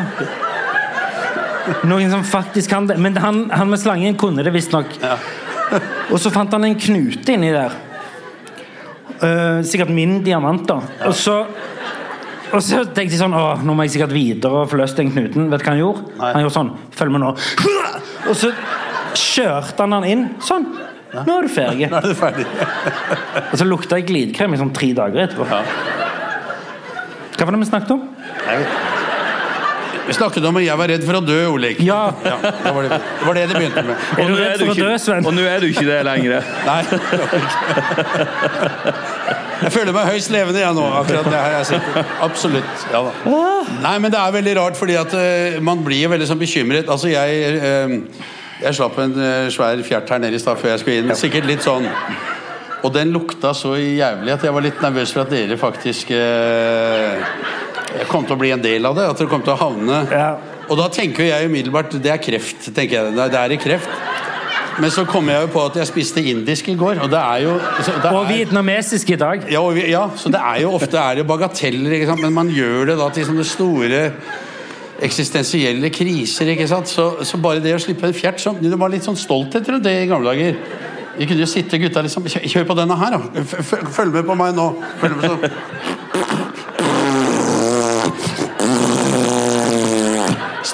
Noen 1.87 2.13
som 2.13 2.23
faktisk 2.27 2.71
kan 2.71 2.87
det. 2.87 2.97
Men 3.03 3.17
han, 3.19 3.49
han 3.51 3.71
med 3.71 3.81
slangen 3.83 4.17
kunne 4.19 4.45
det 4.47 4.53
visstnok. 4.55 4.93
Og 6.13 6.21
så 6.23 6.31
fant 6.31 6.53
han 6.55 6.65
en 6.69 6.79
knute 6.79 7.35
inni 7.35 7.51
der. 7.51 7.75
Uh, 9.17 9.65
sikkert 9.67 9.91
min 9.97 10.21
diamant, 10.23 10.63
da. 10.69 10.77
Og 11.09 11.17
så 11.19 11.41
og 12.53 12.61
så 12.63 12.83
tenkte 12.87 13.15
jeg 13.15 13.21
sånn 13.21 13.35
Å, 13.37 13.45
nå 13.67 13.75
må 13.75 13.85
jeg 13.87 13.95
sikkert 13.97 14.15
videre 14.15 14.63
og 14.63 14.71
få 14.71 14.79
løst 14.81 14.99
den 15.01 15.11
knuten. 15.15 15.49
Vet 15.53 15.61
du 15.63 15.65
hva 15.67 15.73
han 15.75 15.81
gjorde? 15.83 16.03
Nei. 16.21 16.33
Han 16.37 16.45
gjorde 16.45 16.57
sånn. 16.57 16.71
Følg 16.97 17.11
med 17.17 17.25
nå. 17.25 17.31
Og 18.31 18.35
så 18.39 18.53
kjørte 19.17 19.79
han 19.83 19.97
den 19.97 20.07
inn. 20.13 20.25
Sånn. 20.45 20.67
Nå 21.17 21.33
er 21.39 21.47
du 21.47 21.53
ferdig. 21.53 21.87
Nå 21.91 21.97
er 22.03 22.07
du 22.11 22.17
ferdig. 22.19 22.45
Og 23.53 23.57
så 23.61 23.65
lukta 23.67 23.97
jeg 24.01 24.09
glidekrem 24.11 24.55
i 24.55 24.61
sånn 24.61 24.75
tre 24.77 24.91
dager 24.97 25.25
etterpå. 25.25 25.47
Hva 27.37 27.45
var 27.47 27.53
det 27.57 27.61
vi 27.63 27.69
snakket 27.71 27.91
om? 27.97 28.01
Vi 30.07 30.15
snakket 30.15 30.45
om 30.47 30.57
at 30.61 30.63
jeg 30.63 30.79
var 30.79 30.89
redd 30.93 31.03
for 31.07 31.19
å 31.19 31.21
dø, 31.25 31.39
Olek. 31.51 31.81
Ja. 31.83 32.13
Ja, 32.23 32.37
det, 32.45 32.73
var 32.77 32.83
det. 32.87 32.91
det 33.01 33.27
var 33.27 33.35
det 33.39 33.47
det 33.51 33.57
begynte 33.59 33.83
med. 33.89 33.97
Er 34.15 34.29
du 34.31 34.35
er 34.37 34.43
redd 34.45 34.61
du 34.61 34.65
for 34.67 34.71
å 34.71 34.77
ikke- 34.77 34.87
dø, 34.87 34.99
Sven? 35.03 35.27
Og 35.27 35.35
nå 35.35 35.43
er 35.51 35.59
du 35.65 35.67
ikke 35.73 35.87
det 35.89 35.99
lenger. 36.07 36.47
Nei. 36.69 36.83
Jeg 39.63 39.73
føler 39.73 39.95
meg 39.97 40.09
høyst 40.11 40.31
levende, 40.31 40.61
jeg 40.61 40.77
nå. 40.77 40.85
Akkurat 41.01 41.27
det 41.27 41.37
her 41.39 41.55
jeg 41.57 41.69
sitter. 41.73 42.09
Absolutt. 42.27 42.87
Ja. 42.93 43.03
Nei, 43.83 43.95
men 44.03 44.13
det 44.13 44.21
er 44.21 44.35
veldig 44.37 44.57
rart, 44.61 44.79
fordi 44.79 44.97
at 45.01 45.15
uh, 45.17 45.59
man 45.65 45.85
blir 45.87 46.11
veldig 46.13 46.29
sånn 46.29 46.41
bekymret. 46.41 46.91
Altså, 46.93 47.11
jeg 47.13 47.61
uh, 47.61 48.25
Jeg 48.57 48.73
slapp 48.79 48.97
en 49.03 49.13
uh, 49.19 49.49
svær 49.53 49.81
fjert 49.85 50.09
her 50.09 50.21
nede 50.23 50.39
i 50.39 50.41
stad 50.41 50.61
før 50.61 50.75
jeg 50.75 50.83
skulle 50.85 51.03
inn. 51.03 51.15
Sikkert 51.19 51.49
litt 51.49 51.65
sånn 51.65 51.85
Og 52.87 52.93
den 52.95 53.11
lukta 53.13 53.51
så 53.57 53.75
jævlig 53.77 54.33
at 54.33 54.45
jeg 54.47 54.55
var 54.57 54.65
litt 54.65 54.81
nervøs 54.85 55.13
for 55.13 55.27
at 55.27 55.33
dere 55.33 55.59
faktisk 55.61 56.13
kom 58.11 58.27
til 58.27 58.37
å 58.37 58.39
bli 58.41 58.53
en 58.55 58.63
del 58.63 58.87
av 58.89 58.97
det. 58.97 59.09
At 59.11 59.21
dere 59.21 59.33
kom 59.33 59.45
til 59.45 59.57
å 59.57 59.61
havne 59.61 60.05
Ja. 60.13 60.37
Og 60.67 60.79
da 60.81 60.89
tenker 60.91 61.23
jeg 61.29 61.47
umiddelbart 61.47 61.95
det 62.03 62.11
er 62.11 62.19
kreft. 62.19 62.65
tenker 62.75 62.97
jeg, 62.97 63.15
Det 63.15 63.39
er 63.39 63.53
i 63.55 63.59
kreft. 63.61 63.91
Men 64.81 64.91
så 64.93 65.05
kom 65.09 65.29
jeg 65.33 65.41
jo 65.41 65.47
på 65.55 65.63
at 65.71 65.77
jeg 65.81 65.87
spiste 65.89 66.23
indisk 66.23 66.69
i 66.69 66.75
går, 66.77 66.99
og 67.03 67.09
det 67.11 67.19
er 67.19 67.39
jo 67.47 67.55
det 67.57 68.11
Og 68.13 68.25
er- 68.25 68.29
vietnamesisk 68.33 69.11
i 69.11 69.17
dag. 69.17 69.47
ja, 69.51 69.61
og 69.61 69.75
vi- 69.75 69.89
ja, 69.91 70.09
så 70.17 70.29
det 70.31 70.41
er 70.41 70.61
jo 70.63 70.73
ofte 70.77 70.99
er 70.99 71.15
det 71.17 71.27
bagateller, 71.27 72.17
men 72.21 72.33
man 72.33 72.49
gjør 72.49 72.87
det 72.87 72.99
da 72.99 73.09
til 73.09 73.25
sånne 73.25 73.45
store 73.45 74.13
eksistensielle 75.01 75.91
kriser. 75.91 76.47
ikke 76.53 76.69
sant? 76.69 76.89
Så, 76.89 77.25
så 77.25 77.37
bare 77.43 77.61
det 77.61 77.75
å 77.75 77.79
slippe 77.83 78.07
en 78.09 78.15
fjert 78.17 78.41
så, 78.41 78.55
Det 78.61 78.79
var 78.79 78.89
litt 78.93 79.05
sånn 79.05 79.17
stolthet 79.17 79.69
rundt 79.69 79.85
det 79.85 80.03
i 80.03 80.07
gamle 80.07 80.31
dager. 80.33 80.57
Vi 81.19 81.25
kunne 81.27 81.41
jo 81.41 81.47
sitte 81.49 81.79
gutta 81.81 82.03
liksom 82.05 82.25
Kjør 82.29 82.67
på 82.69 82.77
denne 82.77 82.97
her, 83.01 83.11
da. 83.17 83.43
Følg 83.97 84.13
med 84.13 84.27
på 84.27 84.37
meg 84.37 84.55
nå. 84.55 84.67
Følg 85.01 85.17
med 85.17 85.31
så. 85.31 86.26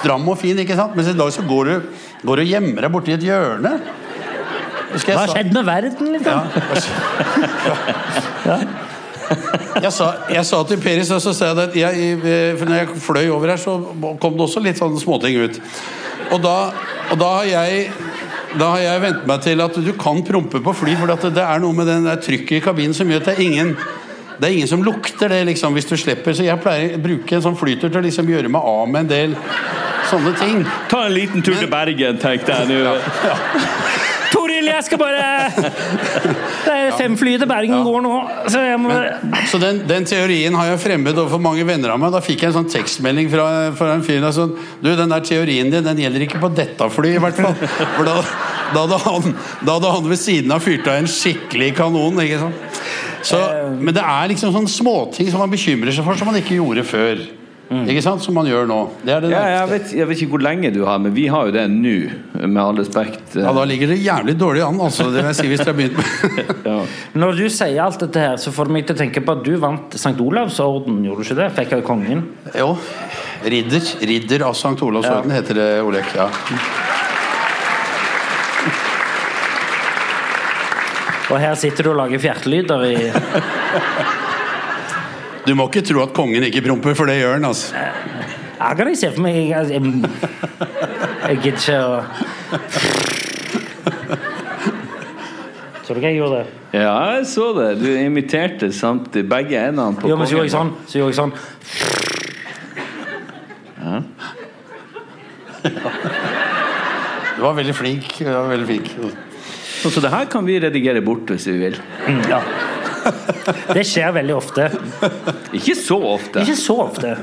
Stram 0.03 0.25
og 0.27 0.35
fin, 0.35 0.57
ikke 0.59 0.75
sant? 0.75 0.95
Mens 0.99 1.07
i 1.07 1.15
dag 1.15 1.29
så 1.31 1.45
går 1.47 1.69
du, 1.69 1.75
går 2.27 2.35
du 2.35 2.43
og 2.43 2.49
gjemmer 2.49 2.83
deg 2.83 2.91
borti 2.91 3.15
et 3.15 3.23
hjørne. 3.23 3.71
Hva 4.93 5.13
har 5.21 5.31
skjedd 5.31 5.53
med 5.55 5.63
verden, 5.65 6.11
liksom? 6.13 6.39
jeg 9.85 9.91
sa, 9.95 10.09
jeg 10.29 10.45
sa 10.45 10.59
til 10.67 10.81
Peris, 10.83 11.07
så 11.09 11.33
sa 11.33 11.49
jeg 11.49 11.61
at 11.63 11.77
jeg, 11.79 12.17
for 12.59 12.69
når 12.69 12.81
jeg 12.81 13.03
fløy 13.07 13.23
over 13.31 13.53
her, 13.53 13.61
så 13.63 13.79
kom 14.21 14.35
det 14.35 14.45
også 14.45 14.61
litt 14.63 14.81
sånne 14.81 14.99
småting 15.01 15.39
ut. 15.39 15.61
Og 16.35 16.43
da, 16.43 16.57
og 17.09 17.17
da 17.23 17.29
har 17.39 17.47
jeg 17.49 17.87
da 18.53 18.67
har 18.75 18.83
jeg 18.83 19.01
vent 19.01 19.23
meg 19.25 19.39
til 19.41 19.61
at 19.65 19.77
du 19.81 19.93
kan 19.97 20.19
prompe 20.27 20.59
på 20.61 20.75
fly, 20.77 20.93
for 20.99 21.09
det 21.09 21.41
er 21.41 21.61
noe 21.63 21.73
med 21.73 21.89
den 21.89 22.05
der 22.05 22.19
trykket 22.21 22.59
i 22.59 22.61
kabinen 22.61 22.93
som 22.93 23.09
gjør 23.09 23.23
at 23.23 23.31
det 23.31 23.33
er 23.39 23.47
ingen 23.47 23.71
det 24.39 24.49
er 24.49 24.57
ingen 24.57 24.69
som 24.69 24.83
lukter 24.85 25.31
det 25.31 25.43
liksom 25.51 25.75
hvis 25.77 25.89
du 25.89 25.95
slipper. 25.99 26.35
Så 26.35 26.45
jeg 26.47 26.61
pleier 26.63 26.97
å 26.97 27.03
bruke 27.03 27.37
en 27.37 27.45
sånn 27.45 27.57
flyter 27.59 27.91
til 27.91 28.01
å 28.01 28.05
liksom 28.05 28.29
gjøre 28.29 28.51
meg 28.51 28.69
av 28.73 28.85
med 28.89 29.05
en 29.05 29.11
del 29.11 29.35
sånne 30.09 30.33
ting. 30.39 30.63
Ta 30.91 31.05
en 31.07 31.15
liten 31.15 31.45
tur 31.45 31.57
til 31.57 31.69
Bergen, 31.71 32.19
tenkte 32.21 32.57
jeg 32.59 32.83
nå. 32.83 32.95
Toril, 34.33 34.65
jeg 34.65 34.85
skal 34.87 34.97
bare 34.97 35.25
Det 36.65 36.73
er 36.73 36.95
fem 36.97 37.15
fly 37.19 37.35
til 37.37 37.49
Bergen 37.49 37.83
går 37.85 38.01
nå, 38.01 38.13
så 38.49 38.63
jeg 38.63 38.79
må 38.81 38.95
Så 39.51 39.59
den, 39.61 39.83
den 39.89 40.07
teorien 40.09 40.55
har 40.57 40.71
jeg 40.71 40.81
fremmed 40.81 41.13
overfor 41.13 41.41
mange 41.43 41.65
venner 41.67 41.93
av 41.93 42.01
meg. 42.01 42.13
Da 42.15 42.21
fikk 42.23 42.41
jeg 42.41 42.51
en 42.51 42.57
sånn 42.61 42.71
tekstmelding 42.73 43.29
fra, 43.33 43.47
fra 43.77 43.93
en 43.93 44.05
fyr 44.05 44.25
sånn 44.33 44.55
Du, 44.81 44.89
den 44.97 45.13
der 45.13 45.25
teorien 45.25 45.69
din, 45.73 45.85
den 45.85 46.03
gjelder 46.05 46.25
ikke 46.25 46.41
på 46.41 46.51
dette 46.55 46.89
flyet, 46.93 47.19
i 47.19 47.23
hvert 47.23 47.41
fall. 47.45 47.57
For 47.97 48.09
da, 48.09 48.17
da, 48.73 48.85
hadde 48.85 49.01
han, 49.05 49.35
da 49.61 49.77
hadde 49.77 49.93
han 49.97 50.09
ved 50.09 50.21
siden 50.21 50.55
av 50.55 50.65
fyrt 50.65 50.89
av 50.89 51.01
en 51.01 51.11
skikkelig 51.11 51.73
kanon. 51.77 52.21
ikke 52.23 52.41
sant? 52.47 52.72
Så, 53.23 53.39
men 53.79 53.93
det 53.95 54.03
er 54.03 54.33
liksom 54.33 54.51
sånne 54.55 54.71
småting 54.71 55.29
som 55.31 55.43
man 55.43 55.53
bekymrer 55.53 55.95
seg 55.95 56.05
for, 56.05 56.19
som 56.19 56.29
man 56.31 56.39
ikke 56.41 56.59
gjorde 56.59 56.83
før. 56.87 57.23
Ikke 57.73 58.03
sant? 58.05 58.21
Som 58.21 58.35
man 58.37 58.45
gjør 58.45 58.67
nå. 58.69 58.77
Det 59.01 59.13
er 59.15 59.23
det 59.23 59.29
Ja, 59.31 59.41
jeg, 59.49 59.69
vet, 59.71 59.93
jeg 59.97 60.07
vet 60.09 60.19
ikke 60.21 60.35
hvor 60.35 60.43
lenge 60.45 60.69
du 60.75 60.83
har, 60.85 60.99
men 61.01 61.13
vi 61.15 61.23
har 61.31 61.47
jo 61.47 61.53
det 61.55 61.63
nå, 61.71 61.93
med 62.43 62.59
all 62.61 62.77
respekt. 62.77 63.33
Ja, 63.39 63.53
da 63.55 63.63
ligger 63.65 63.89
det 63.89 63.97
jævlig 64.03 64.35
dårlig 64.37 64.61
an, 64.67 64.77
altså. 64.83 65.07
Det 65.09 65.23
vil 65.23 65.31
jeg 65.31 65.39
si 65.39 65.47
hvis 65.49 65.63
dere 65.63 65.73
har 65.73 65.79
begynt 65.79 65.97
med 65.97 66.67
Ja. 66.69 66.77
Når 67.23 67.39
du 67.39 67.43
sier 67.49 67.81
alt 67.87 68.03
dette 68.03 68.27
her, 68.27 68.37
så 68.37 68.53
får 68.53 68.69
det 68.69 68.77
meg 68.77 68.87
til 68.89 68.97
å 68.97 69.01
tenke 69.01 69.23
på 69.25 69.37
at 69.39 69.43
du 69.47 69.53
vant 69.63 69.97
St. 69.97 70.13
Olavs 70.21 70.59
orden, 70.63 71.01
gjorde 71.07 71.23
du 71.23 71.29
ikke 71.29 71.39
det? 71.41 71.49
Fikk 71.57 71.75
av 71.79 71.85
kongen. 71.87 72.25
Jo. 72.59 72.73
Ridder. 73.55 73.93
Ridder 74.13 74.45
av 74.51 74.57
St. 74.59 74.77
Olavs 74.85 75.09
orden 75.09 75.33
heter 75.33 75.57
det, 75.63 75.69
Olek. 75.87 76.13
Ja. 76.19 76.29
Og 81.33 81.39
her 81.41 81.55
sitter 81.57 81.87
du 81.87 81.89
og 81.93 81.97
lager 81.97 82.21
fjertelyder 82.21 82.83
i 82.91 82.95
Du 85.47 85.51
må 85.59 85.65
ikke 85.67 85.81
tro 85.83 86.03
at 86.05 86.13
kongen 86.15 86.45
ikke 86.47 86.61
promper, 86.63 86.93
for 86.95 87.09
det 87.09 87.17
gjør 87.19 87.33
han. 87.39 87.45
altså. 87.49 87.73
Jeg 88.63 88.77
kan 88.79 88.87
ikke 88.91 88.99
se 89.01 89.09
for 89.15 89.21
meg 89.25 89.35
Jeg, 89.49 89.63
jeg, 89.73 89.81
gidder 91.43 91.57
ikke 91.57 91.79
å 91.83 91.85
Så 95.83 95.89
du 95.89 95.97
ikke 95.99 96.07
jeg 96.13 96.19
gjorde? 96.21 96.37
det? 96.37 96.47
ja, 96.79 96.93
jeg 97.17 97.25
så 97.27 97.49
det. 97.57 97.67
Du 97.81 97.89
imiterte 97.91 98.69
samt 98.73 99.11
begge 99.29 99.57
endene 99.67 99.97
på 99.99 100.07
Jo, 100.07 100.15
men 100.15 100.25
så 100.29 100.37
gjorde 100.37 100.47
jeg 100.47 100.53
kongen. 100.55 100.71
sånn. 100.71 100.87
Så 100.87 100.95
gjorde 101.01 101.11
jeg 101.11 101.19
sånn. 101.19 101.33
Du 107.35 107.41
var 107.41 107.53
veldig 107.57 107.75
flink. 107.75 108.09
Du 108.19 108.29
var 108.31 108.47
veldig 108.53 108.67
flink. 108.69 108.87
Så, 109.83 109.89
så 109.91 109.99
det 110.03 110.11
her 110.13 110.29
kan 110.31 110.45
vi 110.47 110.55
redigere 110.63 111.01
bort 111.03 111.27
hvis 111.33 111.45
vi 111.51 111.57
vil. 111.59 111.75
Mm, 112.07 112.21
ja. 112.31 112.39
Det 113.75 113.83
skjer 113.83 114.13
veldig 114.15 114.35
ofte. 114.37 114.69
Ikke 115.57 115.75
så 115.75 115.97
ofte. 116.13 116.39
Ikke 116.45 116.55
så 116.55 116.77
ofte. 116.85 117.15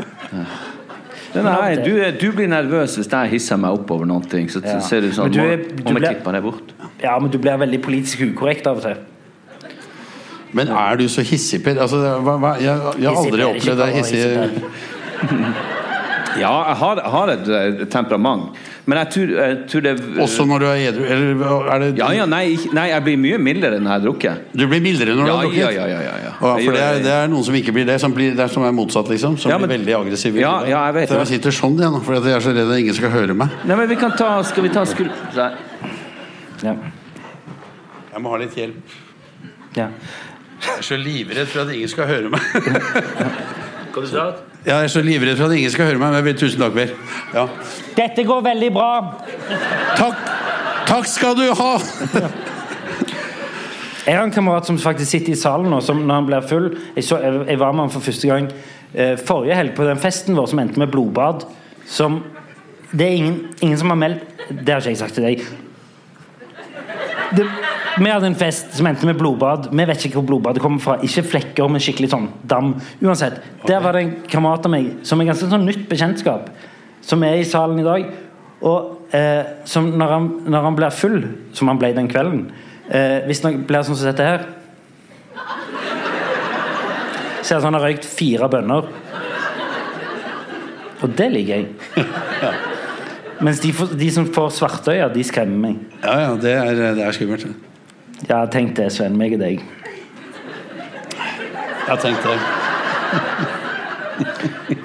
Her, 1.33 1.81
du, 1.85 1.93
du 2.21 2.27
blir 2.37 2.51
nervøs 2.51 2.99
hvis 2.99 3.09
jeg 3.09 3.31
hisser 3.37 3.57
meg 3.63 3.79
opp 3.79 3.91
over 3.95 4.05
noe, 4.11 4.21
så 4.51 4.61
Ja. 4.61 4.77
ser 4.85 5.01
du 5.07 5.09
sånn 5.15 5.33
du 5.33 5.41
er- 5.41 5.63
du 5.71 5.83
Om 5.87 5.97
jeg 5.97 6.17
klipper 6.19 6.33
det 6.37 6.43
bort. 6.43 6.73
Ja, 7.01 7.19
men 7.19 7.31
du 7.31 7.39
blir 7.39 7.57
veldig 7.57 7.81
politisk 7.83 8.21
ukorrekt 8.29 8.67
av 8.67 8.77
og 8.77 8.83
til. 8.83 8.97
Men 10.53 10.69
er 10.69 10.97
du 10.99 11.07
så 11.09 11.23
hissig, 11.23 11.63
Per? 11.65 11.79
Altså, 11.81 11.97
hva, 12.21 12.37
hva, 12.43 12.57
jeg, 12.61 12.77
jeg 12.99 13.09
har 13.09 13.17
aldri 13.25 13.45
opplevd 13.47 13.79
deg 13.79 13.95
hissig. 13.95 14.27
Ja, 16.39 16.51
jeg 16.69 16.77
har, 16.79 17.01
har 17.11 17.29
et 17.33 17.49
eh, 17.49 17.85
temperament, 17.91 18.55
men 18.87 18.99
jeg 19.01 19.09
tror, 19.15 19.31
jeg 19.35 19.57
tror 19.71 19.83
det 19.83 19.93
Også 20.23 20.45
når 20.47 20.59
du 20.63 20.67
er 20.71 20.83
edru? 20.91 21.03
Eller 21.11 21.73
er 21.75 21.79
det 21.83 21.89
Ja, 21.99 22.11
ja, 22.15 22.27
nei, 22.27 22.55
ikke- 22.55 22.73
nei, 22.77 22.85
jeg 22.93 23.03
blir 23.05 23.17
mye 23.19 23.39
mildere 23.39 23.81
når 23.81 23.91
jeg 23.91 23.95
har 23.97 24.05
drukket. 24.05 24.45
Du 24.55 24.67
blir 24.69 24.81
mildere 24.85 25.17
når 25.17 25.25
du 25.25 25.31
Ja, 25.31 25.37
har 25.37 25.45
drukket? 25.45 25.59
ja, 25.59 25.71
ja, 25.71 25.87
ja, 25.87 26.01
ja, 26.07 26.15
ja. 26.25 26.33
Å, 26.41 26.53
Jeg 26.59 26.65
for 26.67 26.73
det 26.73 26.81
er, 26.85 26.95
det. 26.95 27.03
det 27.05 27.13
er 27.17 27.27
noen 27.29 27.45
som 27.45 27.55
ikke 27.55 27.73
blir 27.75 27.87
det, 27.87 27.99
som, 28.01 28.13
blir, 28.15 28.31
det 28.37 28.41
er, 28.47 28.49
som 28.55 28.63
er 28.65 28.73
motsatt, 28.73 29.09
liksom. 29.11 29.37
Som 29.39 29.51
Ja, 29.51 29.59
men- 29.59 29.69
blir 29.69 29.79
veldig 29.79 29.97
aggressive. 30.01 30.39
Ja, 30.41 30.65
ja, 30.65 30.85
jeg 30.87 30.95
vet 30.95 31.09
Så 31.09 31.15
det. 31.15 31.19
jeg 31.29 31.41
sitter 31.41 31.51
sånn 31.51 31.77
igjen, 31.79 32.01
for 32.05 32.15
jeg 32.15 32.35
er 32.37 32.41
så 32.41 32.55
redd 32.55 32.71
at 32.71 32.79
ingen 32.79 32.95
skal 32.95 33.11
høre 33.11 33.35
meg. 33.35 33.49
Nei, 33.67 33.77
men 33.77 33.89
vi 33.89 33.97
kan 33.97 34.13
ta 34.13 34.43
Skal 34.43 34.63
vi 34.63 34.69
ta 34.71 34.85
skru... 34.85 35.07
Nei. 35.37 35.53
Ja. 36.63 36.75
Jeg 38.13 38.23
må 38.23 38.31
ha 38.31 38.37
litt 38.39 38.55
hjelp. 38.55 38.77
Ja. 39.77 39.89
Jeg 40.61 40.79
er 40.79 40.83
så 40.83 40.97
livredd 41.01 41.47
for 41.49 41.63
at 41.63 41.75
ingen 41.75 41.89
skal 41.89 42.07
høre 42.07 42.29
meg. 42.31 42.41
Hva 43.91 44.05
du 44.05 44.09
sa 44.11 44.27
Ja, 44.67 44.77
jeg 44.77 44.85
er 44.85 44.93
så 44.93 45.03
livredd 45.05 45.39
for 45.39 45.49
at 45.49 45.57
ingen 45.57 45.73
skal 45.73 45.89
høre 45.89 46.01
meg. 46.01 46.13
Men 46.15 46.25
vel, 46.27 46.37
tusen 46.39 46.61
takk, 46.61 46.75
Per. 46.77 46.91
Ja. 47.35 47.47
Dette 47.97 48.25
går 48.29 48.43
veldig 48.45 48.71
bra. 48.75 48.91
Takk. 49.97 50.27
Takk 50.91 51.07
skal 51.07 51.37
du 51.39 51.47
ha! 51.55 51.73
Jeg 54.07 54.17
har 54.17 54.25
en 54.25 54.33
kamerat 54.35 54.67
som 54.67 54.79
faktisk 54.81 55.11
sitter 55.13 55.35
i 55.35 55.39
salen 55.39 55.71
nå, 55.71 55.79
som 55.85 56.01
når 56.03 56.15
han 56.17 56.27
blir 56.27 56.47
full 56.49 56.69
Jeg, 56.97 57.05
så, 57.05 57.19
jeg, 57.21 57.43
jeg 57.53 57.61
var 57.61 57.75
med 57.77 57.85
han 57.85 57.93
for 57.93 58.03
første 58.03 58.31
gang 58.31 58.49
eh, 58.51 59.13
forrige 59.21 59.59
helg 59.59 59.75
på 59.77 59.87
den 59.87 60.01
festen 60.03 60.39
vår 60.39 60.49
som 60.51 60.63
endte 60.63 60.81
med 60.81 60.91
blodbad. 60.91 61.45
Som 61.87 62.23
Det 62.91 63.07
er 63.07 63.19
ingen, 63.21 63.37
ingen 63.61 63.79
som 63.79 63.93
har 63.93 64.01
meldt 64.01 64.25
Det 64.51 64.73
har 64.73 64.81
ikke 64.81 64.95
jeg 64.97 65.03
sagt 65.03 65.15
til 65.15 65.29
deg. 65.29 65.45
Det, 67.37 67.47
vi 67.99 68.11
hadde 68.11 68.29
en 68.31 68.39
fest 68.39 68.75
som 68.77 68.87
endte 68.87 69.07
med 69.09 69.19
blodbad. 69.19 69.69
Vi 69.75 69.85
vet 69.89 70.05
ikke 70.07 70.21
hvor 70.21 70.29
blodbadet 70.29 70.63
kommer 70.63 70.83
fra. 70.83 70.97
Ikke 71.03 71.25
flekker, 71.27 71.67
men 71.71 71.83
skikkelig 71.83 72.13
sånn 72.13 72.29
dam. 72.47 72.77
Uansett. 73.03 73.41
Der 73.67 73.83
var 73.83 73.97
det 73.97 74.05
en 74.05 74.13
kamerat 74.31 74.67
av 74.69 74.75
meg 74.75 74.93
som 75.07 75.21
er 75.21 75.31
ganske 75.33 75.49
sånn 75.51 75.67
nytt 75.67 75.89
bekjentskap, 75.91 76.51
som 77.03 77.25
er 77.27 77.41
i 77.41 77.49
salen 77.49 77.81
i 77.83 77.87
dag. 77.87 78.07
Og 78.61 79.15
eh, 79.17 79.43
som 79.69 79.89
når 79.99 80.15
han, 80.15 80.31
når 80.53 80.67
han 80.69 80.79
blir 80.79 80.95
full, 80.95 81.21
som 81.57 81.71
han 81.73 81.79
ble 81.81 81.95
den 81.97 82.11
kvelden 82.13 82.43
eh, 82.93 83.23
Hvis 83.25 83.41
han 83.41 83.63
blir 83.65 83.87
sånn 83.87 83.97
som 83.97 84.11
dette 84.11 84.27
her 84.27 84.43
Ser 87.41 87.57
ut 87.57 87.63
som 87.63 87.71
han 87.71 87.79
har 87.79 87.87
røykt 87.89 88.05
fire 88.05 88.51
bønner. 88.53 88.91
Og 91.01 91.15
det 91.17 91.31
liker 91.33 91.63
jeg. 91.63 92.05
Mens 93.49 93.63
de, 93.65 93.73
de 93.73 94.11
som 94.13 94.29
får 94.29 94.53
svartøyer, 94.59 95.09
de 95.15 95.25
skremmer 95.25 95.65
meg. 95.65 95.81
Ja, 96.05 96.19
ja, 96.27 96.31
det 96.37 96.53
er, 96.61 96.85
det 97.01 97.07
er 97.09 97.17
skummelt. 97.17 97.49
Ja, 98.31 98.45
tenk 98.47 98.77
det, 98.79 98.89
Sven. 98.95 99.17
Meg 99.19 99.33
og 99.35 99.41
deg. 99.43 99.61
Jeg 101.19 101.89
har 101.89 101.99
tenkt 101.99 102.23
det. 102.23 102.39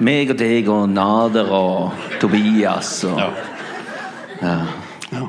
Meg 0.02 0.30
og 0.32 0.38
deg 0.40 0.68
og 0.72 0.88
Nader 0.90 1.50
og 1.54 1.92
Tobias 2.22 3.04
og 3.06 3.18
Ja. 3.20 3.28
ja. 5.12 5.28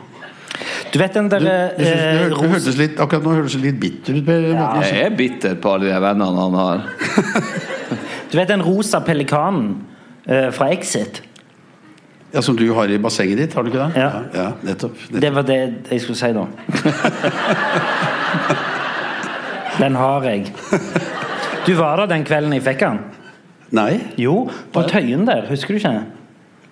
Du 0.93 0.97
vet 0.99 1.13
den 1.13 1.27
Du, 1.29 1.35
derre 1.35 1.75
du, 1.77 1.83
eh, 1.83 2.29
du, 2.29 2.35
du 2.71 2.71
litt, 2.79 2.97
akkurat 3.03 3.23
nå 3.23 3.33
hørtes 3.35 3.53
du 3.57 3.61
litt 3.67 3.77
bitter 3.79 4.13
ut. 4.17 4.25
Si- 4.25 4.95
Jeg 4.95 5.05
er 5.05 5.09
bitter 5.19 5.55
på 5.61 5.73
alle 5.75 5.91
de 5.91 5.99
vennene 6.01 6.41
han 6.41 6.53
har. 6.57 6.77
Du 8.31 8.37
vet 8.39 8.47
den 8.49 8.63
rosa 8.63 8.99
pelikanen 9.05 9.75
eh, 10.25 10.49
fra 10.55 10.69
Exit? 10.73 11.21
Ja, 12.33 12.41
Som 12.43 12.55
du 12.59 12.65
har 12.75 12.89
i 12.91 12.97
bassenget 12.99 13.37
ditt, 13.39 13.53
har 13.55 13.63
du 13.63 13.69
ikke 13.71 13.85
det? 13.87 14.01
Ja. 14.01 14.09
ja 14.35 14.47
nettopp. 14.67 14.95
nettopp. 15.07 15.21
Det 15.23 15.29
var 15.35 15.43
det 15.47 15.59
jeg 15.91 16.01
skulle 16.03 16.19
si 16.19 16.31
da. 16.35 16.43
Den 19.79 19.95
har 19.95 20.23
jeg. 20.25 20.45
Du 21.67 21.73
var 21.77 21.97
der 22.01 22.07
den 22.15 22.23
kvelden 22.25 22.53
jeg 22.55 22.63
fikk 22.65 22.79
den? 22.81 22.97
Nei? 23.77 23.99
Jo, 24.17 24.47
på 24.73 24.81
Tøyen 24.87 25.25
der. 25.27 25.45
Husker 25.51 25.73
du 25.75 25.79
ikke? 25.81 25.91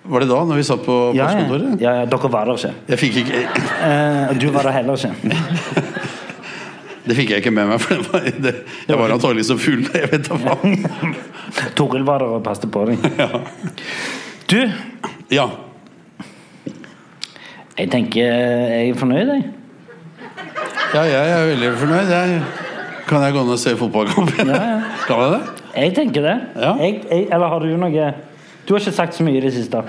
Var 0.06 0.20
det 0.22 0.28
da, 0.30 0.38
når 0.48 0.56
vi 0.60 0.64
satt 0.66 0.82
på 0.86 0.96
Ja, 1.14 1.18
ja. 1.18 1.24
postkontoret? 1.26 1.80
ja, 1.82 1.90
ja 2.00 2.04
dere 2.10 2.28
var 2.32 2.44
der 2.50 2.56
ikke. 2.60 2.72
Jeg 2.92 2.98
fikk 3.02 3.14
ikke 3.22 3.36
Eh, 3.86 4.26
du 4.40 4.46
var 4.54 4.62
der 4.68 4.74
heller 4.80 4.94
ikke. 4.98 5.12
Det 7.06 7.14
fikk 7.14 7.28
jeg 7.30 7.38
ikke 7.44 7.52
med 7.54 7.68
meg, 7.70 7.78
for 7.80 7.94
det 7.94 8.02
var, 8.10 8.20
det, 8.42 8.52
jeg 8.88 8.96
var 8.98 9.12
antagelig 9.14 9.44
så 9.46 9.54
full. 9.62 9.84
Jeg 9.94 10.08
vet 10.10 10.24
da 10.26 10.34
faen. 10.42 10.72
Toril 11.78 12.02
var 12.02 12.18
der 12.18 12.26
og 12.34 12.42
passet 12.42 12.66
på 12.74 12.82
deg. 12.88 12.98
Ja. 13.14 13.28
Du, 14.50 14.58
Ja. 15.30 15.46
jeg 17.78 17.90
tenker 17.90 18.22
jeg 18.22 18.90
er 18.92 18.98
fornøyd, 18.98 19.26
jeg. 19.26 19.42
ja, 20.94 21.02
jeg 21.02 21.30
er 21.34 21.46
veldig 21.50 21.70
fornøyd. 21.80 22.08
Jeg, 22.14 22.42
kan 23.08 23.22
jeg 23.22 23.32
gå 23.34 23.42
ned 23.42 23.52
og 23.56 23.58
se 23.58 23.76
fotballkamp? 23.78 24.30
Ja, 24.38 24.44
ja. 24.54 24.80
Kan 25.08 25.16
jeg 25.22 25.30
det? 25.32 25.40
Jeg 25.76 25.94
tenker 25.94 26.22
det. 26.24 26.36
Ja. 26.56 26.74
Jeg, 26.80 27.02
jeg, 27.10 27.26
eller 27.32 27.46
har 27.52 27.58
du 27.62 27.66
noe 27.76 27.90
Du 28.66 28.74
har 28.74 28.80
ikke 28.80 28.92
sagt 28.96 29.14
så 29.14 29.22
mye 29.26 29.36
i 29.38 29.40
det 29.44 29.52
siste. 29.54 29.82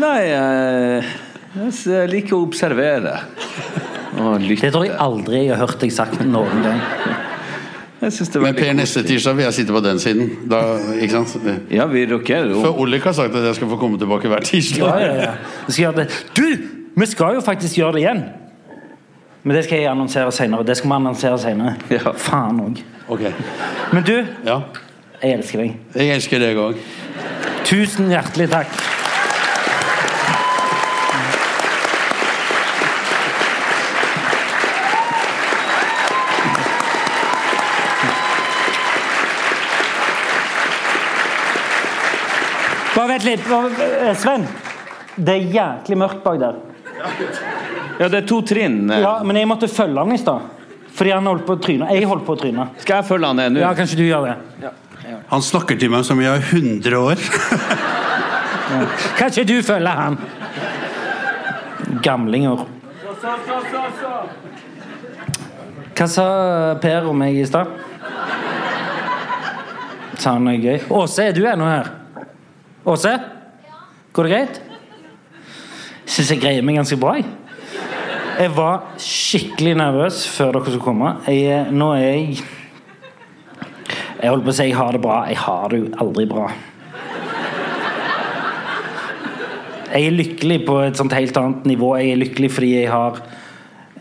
Nei, 0.00 0.20
jeg, 0.30 1.04
jeg 1.56 2.08
liker 2.12 2.34
å 2.36 2.42
observere. 2.46 3.14
Og 4.20 4.40
lytte. 4.44 4.66
Det 4.68 4.72
tror 4.76 4.84
jeg 4.86 4.96
aldri 5.00 5.36
jeg 5.46 5.52
har 5.54 5.60
hørt 5.64 5.80
deg 5.82 5.92
sagt 5.92 6.20
noen 6.24 6.62
gang. 6.64 6.76
Jeg 6.76 6.80
synes 6.80 7.00
det 7.00 7.06
er 7.16 7.20
Men 8.00 8.54
Per, 8.56 8.72
neste 8.78 9.02
tirsdag 9.04 9.34
vil 9.36 9.44
jeg 9.44 9.54
sitte 9.58 9.74
på 9.76 9.80
den 9.84 9.98
siden. 10.00 10.30
Da, 10.48 10.60
ikke 10.96 11.18
sant? 11.20 11.34
Ja, 11.70 11.84
vi 11.90 12.06
rocker 12.08 12.46
jo. 12.48 12.60
For 12.64 12.80
Olik 12.80 13.04
har 13.04 13.12
sagt 13.12 13.34
at 13.36 13.44
jeg 13.44 13.58
skal 13.58 13.68
få 13.68 13.76
komme 13.80 13.98
tilbake 14.00 14.28
hver 14.32 14.40
tirsdag. 14.46 14.86
Ja, 14.86 14.94
ja, 15.04 15.14
ja. 15.26 15.32
Vi 15.66 15.72
skal 15.76 15.82
gjøre 15.84 16.04
det. 16.04 16.20
Du! 16.36 16.46
Vi 17.00 17.06
skal 17.06 17.36
jo 17.36 17.42
faktisk 17.44 17.76
gjøre 17.78 17.92
det 17.98 18.00
igjen. 18.06 18.22
Men 19.42 19.56
det 19.56 19.64
skal 19.64 19.78
jeg 19.82 19.88
annonsere 19.92 20.32
senere. 20.36 20.64
Det 20.68 20.76
skal 20.76 20.90
vi 20.90 20.96
annonsere 20.96 21.38
senere. 21.40 21.74
Ja. 21.92 22.12
Faen 22.16 22.58
òg. 22.64 22.80
Okay. 23.08 23.32
Men 23.92 24.02
du, 24.08 24.16
Ja. 24.48 24.58
jeg 25.22 25.36
elsker 25.38 25.62
deg. 25.62 25.76
Jeg 25.94 26.16
elsker 26.16 26.38
deg 26.42 26.56
òg. 26.60 26.80
Tusen 27.68 28.08
hjertelig 28.12 28.48
takk. 28.52 28.72
Vent 43.20 43.24
litt. 43.24 43.80
Eh, 43.80 44.14
Sven, 44.16 44.46
det 45.16 45.34
er 45.34 45.54
jæklig 45.54 45.98
mørkt 45.98 46.22
bak 46.24 46.38
der. 46.40 46.54
Ja, 48.00 48.08
det 48.08 48.22
er 48.22 48.26
to 48.28 48.40
trinn. 48.42 48.88
Ja, 48.90 49.20
Men 49.24 49.36
jeg 49.36 49.48
måtte 49.48 49.68
følge 49.68 49.98
han 49.98 50.12
i 50.12 50.18
stad. 50.18 50.40
Fordi 50.92 51.10
han 51.14 51.26
holdt 51.26 51.46
på 51.46 51.54
å 51.56 51.60
tryne. 51.62 51.88
Jeg 51.94 52.08
holdt 52.08 52.26
på 52.26 52.34
å 52.34 52.40
tryne. 52.40 52.68
Skal 52.80 53.00
jeg 53.00 53.08
følge 53.08 53.26
han 53.26 53.36
ned 53.36 53.52
nå? 53.54 53.60
Ja, 53.62 53.74
Kanskje 53.74 53.96
du 54.00 54.04
gjør 54.04 54.26
det? 54.26 54.72
Han 55.30 55.42
snakker 55.42 55.78
til 55.78 55.90
meg 55.90 56.04
som 56.06 56.20
jeg 56.20 56.30
er 56.30 56.42
100 56.42 56.98
år. 56.98 57.22
Kanskje 59.18 59.44
du 59.46 59.56
følger 59.62 59.96
han? 59.96 60.18
Gamlinger. 62.02 62.66
Hva 66.00 66.06
sa 66.08 66.26
Per 66.80 67.08
om 67.10 67.18
meg 67.18 67.36
i 67.36 67.46
stad? 67.48 67.72
Sa 70.20 70.36
han 70.36 70.44
noe 70.44 70.60
gøy? 70.60 70.78
Åse, 70.92 71.30
er 71.30 71.36
du 71.36 71.42
ennå 71.48 71.68
her? 71.68 71.99
Åse? 72.84 73.12
Går 74.12 74.24
det 74.26 74.30
greit? 74.32 74.60
Syns 76.10 76.30
jeg 76.32 76.40
greier 76.42 76.64
meg 76.66 76.78
ganske 76.80 76.96
bra. 77.00 77.16
Jeg. 77.20 77.26
jeg 78.40 78.52
var 78.56 78.86
skikkelig 79.00 79.74
nervøs 79.78 80.22
før 80.32 80.56
dere 80.56 80.64
skulle 80.72 80.84
komme. 80.86 81.12
Jeg, 81.28 81.44
er- 81.58 81.70
nå 81.70 81.92
er 81.94 82.06
jeg 82.08 82.40
Jeg 84.20 84.28
holdt 84.34 84.44
på 84.44 84.50
å 84.52 84.52
si 84.52 84.64
jeg 84.68 84.76
har 84.76 84.92
det 84.92 85.00
bra. 85.00 85.22
Jeg 85.28 85.36
har 85.40 85.68
det 85.72 85.78
jo 85.80 85.86
aldri 86.02 86.26
bra. 86.28 86.50
Jeg 89.90 90.06
er 90.06 90.10
lykkelig 90.14 90.58
på 90.66 90.74
et 90.84 90.96
sånt 91.00 91.12
helt 91.16 91.36
annet 91.40 91.64
nivå. 91.66 91.94
Jeg 91.98 92.10
er 92.12 92.20
lykkelig 92.20 92.50
fordi 92.52 92.68
jeg 92.82 92.90
har 92.92 93.16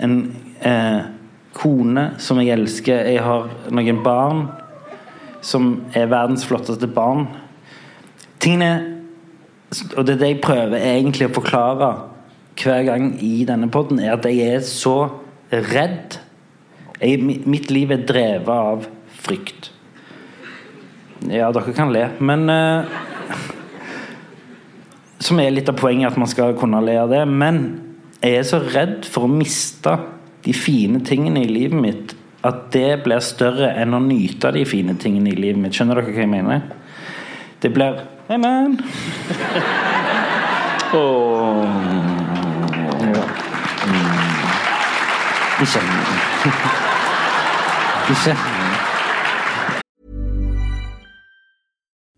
en 0.03 0.17
eh, 0.61 0.99
kone 1.55 2.03
som 2.21 2.37
jeg 2.43 2.51
elsker. 2.53 3.07
Jeg 3.13 3.23
har 3.23 3.47
noen 3.71 4.03
barn 4.03 4.43
som 5.41 5.85
er 5.95 6.11
verdens 6.11 6.43
flotteste 6.45 6.87
barn. 6.93 7.25
Tingene 8.39 8.71
Og 9.97 10.05
det 10.07 10.15
er 10.15 10.21
det 10.21 10.29
jeg 10.31 10.41
prøver 10.43 10.81
egentlig 10.81 11.29
å 11.29 11.35
forklare 11.35 11.89
hver 12.59 12.81
gang 12.87 13.11
i 13.23 13.45
denne 13.47 13.69
podden, 13.71 14.01
er 14.03 14.17
at 14.17 14.25
jeg 14.27 14.41
er 14.43 14.63
så 14.67 14.95
redd. 15.47 16.17
Jeg, 16.99 17.21
mitt 17.23 17.69
liv 17.71 17.93
er 17.95 18.01
drevet 18.03 18.49
av 18.51 18.87
frykt. 19.23 19.69
Ja, 21.29 21.53
dere 21.55 21.75
kan 21.77 21.93
le, 21.95 22.01
men 22.19 22.51
uh, 22.51 22.89
som 25.23 25.39
er 25.39 25.53
litt 25.53 25.71
av 25.71 25.79
poenget 25.79 26.11
at 26.11 26.19
man 26.19 26.27
skal 26.31 26.55
kunne 26.59 26.81
le 26.83 26.97
av 26.99 27.11
det. 27.11 27.23
Men 27.27 27.61
jeg 28.19 28.41
er 28.41 28.47
så 28.47 28.61
redd 28.63 29.07
for 29.07 29.27
å 29.27 29.31
miste 29.31 29.95
de 30.43 30.55
fine 30.55 31.03
tingene 31.05 31.45
i 31.45 31.51
livet 31.51 31.79
mitt 31.79 32.15
at 32.47 32.69
det 32.71 33.01
blir 33.03 33.19
større 33.23 33.73
enn 33.81 33.95
å 33.95 34.03
nyte 34.03 34.53
de 34.55 34.63
fine 34.67 34.95
tingene 34.99 35.33
i 35.33 35.39
livet 35.39 35.59
mitt. 35.59 35.75
Skjønner 35.75 35.99
dere 35.99 36.15
hva 36.15 36.23
jeg 36.23 36.31
mener? 36.31 36.63
Det 37.59 37.71
blir 37.75 37.99
Hey 38.29 38.37
man. 38.37 38.79
Oh. 40.91 41.61
Mm. 42.81 43.13
Mm. 43.85 45.61
Ikke. 45.61 45.79
Ikke. 48.09 48.33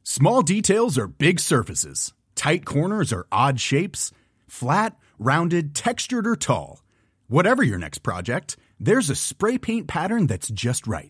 Small 0.03 0.41
details 0.41 0.97
are 0.97 1.07
big 1.07 1.39
surfaces. 1.41 2.13
Tight 2.35 2.63
corners 2.65 3.11
are 3.11 3.27
odd 3.31 3.59
shapes. 3.59 4.11
Flat, 4.47 4.95
rounded, 5.19 5.75
textured, 5.75 6.25
or 6.25 6.37
tall. 6.37 6.81
Whatever 7.27 7.61
your 7.63 7.77
next 7.77 7.99
project, 7.99 8.55
there's 8.79 9.09
a 9.09 9.15
spray 9.15 9.57
paint 9.57 9.87
pattern 9.87 10.27
that's 10.27 10.49
just 10.49 10.87
right. 10.87 11.09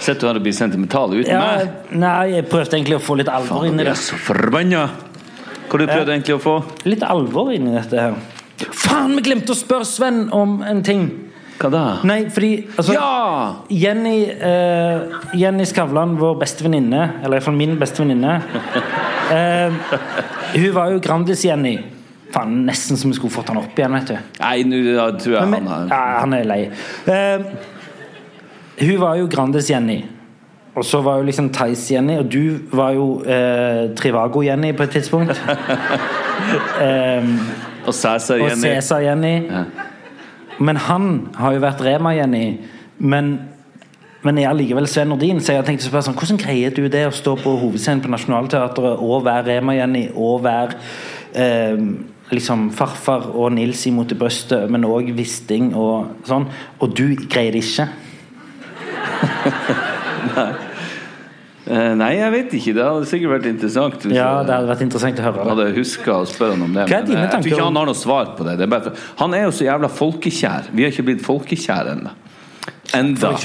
Sitter 0.00 0.20
du 0.24 0.26
hadde 0.30 0.40
blitt 0.44 0.56
sentimental 0.56 1.12
uten 1.12 1.28
Ja, 1.30 1.40
meg? 1.60 1.94
nei, 2.00 2.30
jeg 2.38 2.46
prøvde 2.48 2.78
egentlig 2.78 2.96
å 2.96 3.02
få 3.04 3.18
litt 3.20 3.28
alvor 3.28 3.66
inn 3.68 3.76
i 3.78 3.84
det. 3.84 3.92
er 3.92 4.00
så 4.00 4.16
forbanna! 4.16 4.86
Hva 5.70 5.78
du 5.78 5.84
prøvde 5.86 6.14
egentlig 6.16 6.34
å 6.38 6.40
få? 6.42 6.54
Litt 6.88 7.02
alvor 7.06 7.52
inn 7.54 7.68
i 7.70 7.74
dette 7.76 8.00
her. 8.00 8.14
Faen, 8.74 9.12
vi 9.16 9.22
glemte 9.28 9.52
å 9.54 9.58
spørre 9.58 9.86
Sven 9.88 10.24
om 10.34 10.60
en 10.66 10.80
ting! 10.86 11.04
Hva 11.60 11.68
da? 11.72 11.82
Nei, 12.08 12.22
fordi 12.32 12.50
altså, 12.80 12.94
Ja! 12.96 13.10
Jenny, 13.68 14.24
eh, 14.32 15.20
Jenny 15.36 15.66
Skavlan, 15.68 16.16
vår 16.20 16.38
beste 16.40 16.64
venninne, 16.64 17.02
eller 17.20 17.36
iallfall 17.38 17.58
min 17.60 17.76
beste 17.80 18.00
venninne 18.00 18.38
eh, 19.36 19.80
Hun 20.56 20.70
var 20.76 20.94
jo 20.94 21.02
Grandis-Jenny. 21.04 21.74
Faen, 22.32 22.62
Nesten 22.64 22.96
som 22.96 23.10
vi 23.12 23.18
skulle 23.18 23.34
fått 23.34 23.52
han 23.52 23.58
opp 23.60 23.76
igjen, 23.78 23.92
vet 23.98 24.14
du. 24.14 24.16
Nei, 24.40 24.56
nå 24.64 24.80
tror 25.20 25.36
jeg 25.36 25.50
Men, 25.52 25.68
han 25.68 25.88
ja, 25.92 26.00
har 26.00 26.20
han 26.24 26.36
er 26.38 26.48
lei. 26.48 26.60
Eh, 27.10 27.44
Hun 28.80 29.00
var 29.00 29.14
jo 29.20 29.28
Grandes-Jenny. 29.28 30.00
Og 30.74 30.84
så 30.84 31.00
var 31.02 31.18
jo 31.18 31.26
liksom 31.26 31.50
Theis-Jenny, 31.52 32.18
og 32.18 32.32
du 32.32 32.58
var 32.72 32.90
jo 32.94 33.22
eh, 33.26 33.90
Trivago-Jenny 33.98 34.72
på 34.72 34.82
et 34.82 34.90
tidspunkt. 34.90 35.30
Og 37.86 37.94
Sæsa 37.94 38.34
Og 38.34 38.40
Jenny. 38.40 38.62
Cæsar-Jenny. 38.62 39.50
Men 40.58 40.76
han 40.76 41.28
har 41.34 41.52
jo 41.52 41.62
vært 41.64 41.80
Rema-Jenny. 41.84 42.44
Men, 42.98 43.40
men 44.22 44.38
jeg 44.38 44.44
er 44.44 44.50
allikevel 44.52 44.88
Sven 44.88 45.08
Nordin, 45.08 45.40
så 45.40 45.52
jeg 45.52 45.64
tenkte 45.64 45.72
tenkt 45.72 45.86
å 45.86 45.90
spørre 45.90 46.06
sånn, 46.08 46.18
hvordan 46.20 46.40
greier 46.42 46.74
du 46.76 46.84
det 46.92 47.06
å 47.08 47.14
stå 47.16 47.34
på 47.40 47.54
hovedscenen 47.62 48.02
på 48.04 48.12
Nationaltheatret 48.12 49.00
og 49.00 49.24
være 49.24 49.56
Rema-Jenny 49.56 50.04
og 50.14 50.44
være 50.44 50.76
eh, 51.32 51.80
liksom 52.30 52.68
farfar 52.76 53.30
og 53.32 53.54
Nils 53.56 53.86
imot 53.88 54.12
i 54.12 54.18
brystet, 54.20 54.68
men 54.70 54.84
òg 54.86 55.10
Wisting 55.16 55.72
og 55.74 56.28
sånn, 56.28 56.46
og 56.78 56.94
du 56.94 57.08
greier 57.24 57.56
det 57.56 57.64
ikke? 57.64 57.88
Eh, 61.70 61.92
nei, 61.94 62.14
jeg 62.16 62.32
vet 62.34 62.54
ikke. 62.56 62.72
Det 62.74 62.82
hadde 62.82 63.06
sikkert 63.06 63.30
vært 63.36 63.44
interessant. 63.46 64.06
Ja, 64.10 64.30
det 64.42 64.54
hadde 64.56 64.70
vært 64.72 64.80
interessant 64.82 65.20
å 65.20 65.26
høre. 65.26 65.42
det. 65.44 65.50
hadde 65.52 65.66
huska 65.76 66.16
å 66.16 66.24
spørre 66.26 66.56
han 66.56 66.64
om 66.66 66.72
det. 66.74 66.86
Men 66.88 67.12
eh, 67.12 67.20
jeg 67.20 67.30
tror 67.30 67.46
ikke 67.46 67.66
han 67.68 67.78
har 67.78 67.86
noe 67.86 67.98
svar 68.00 68.32
på 68.38 68.46
det. 68.48 68.56
det 68.58 68.66
er 68.66 68.82
for- 68.88 69.04
han 69.20 69.36
er 69.38 69.44
jo 69.44 69.52
så 69.54 69.68
jævla 69.68 69.90
folkekjær. 69.92 70.72
Vi 70.74 70.82
har 70.82 70.90
ikke 70.90 71.06
blitt 71.06 71.22
folkekjære 71.22 71.94
ennå. 71.94 72.10
Enda. 72.98 73.30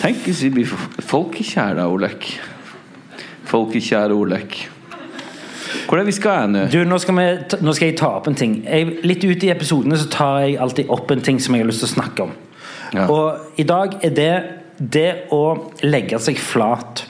Tenk 0.00 0.24
hvis 0.24 0.40
vi 0.46 0.50
blir 0.56 0.72
folkekjære, 1.10 1.84
Olek. 1.90 2.30
Folkekjære 3.50 4.16
Olek. 4.16 4.60
Hvor 5.88 6.00
er 6.00 6.04
vi 6.08 6.12
skal 6.16 6.46
hen 6.46 6.52
nå? 6.56 6.66
Du, 6.72 6.80
nå 6.88 6.96
skal, 7.02 7.18
vi, 7.18 7.28
nå 7.66 7.74
skal 7.76 7.90
jeg 7.90 7.98
ta 8.00 8.14
opp 8.22 8.28
en 8.30 8.36
ting. 8.38 8.62
Jeg, 8.64 9.02
litt 9.04 9.24
ute 9.26 9.50
i 9.50 9.52
episodene 9.52 9.98
så 10.00 10.08
tar 10.12 10.46
jeg 10.46 10.56
alltid 10.64 10.88
opp 10.96 11.10
en 11.12 11.20
ting 11.24 11.40
som 11.42 11.52
jeg 11.56 11.66
har 11.66 11.68
lyst 11.68 11.84
til 11.84 11.90
å 11.90 11.96
snakke 11.98 12.30
om. 12.30 12.32
Ja. 12.94 13.06
Og 13.10 13.60
i 13.60 13.66
dag 13.68 13.98
er 14.04 14.14
det 14.14 14.32
det 14.78 15.10
å 15.34 15.42
legge 15.82 16.20
seg 16.22 16.38
flat. 16.38 17.04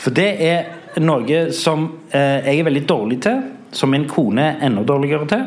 For 0.00 0.14
det 0.16 0.30
er 0.40 1.00
noe 1.04 1.50
som 1.54 1.86
eh, 2.08 2.40
jeg 2.46 2.60
er 2.60 2.68
veldig 2.70 2.86
dårlig 2.88 3.20
til, 3.26 3.42
som 3.76 3.92
min 3.92 4.08
kone 4.10 4.46
er 4.46 4.64
enda 4.66 4.82
dårligere 4.86 5.28
til. 5.30 5.44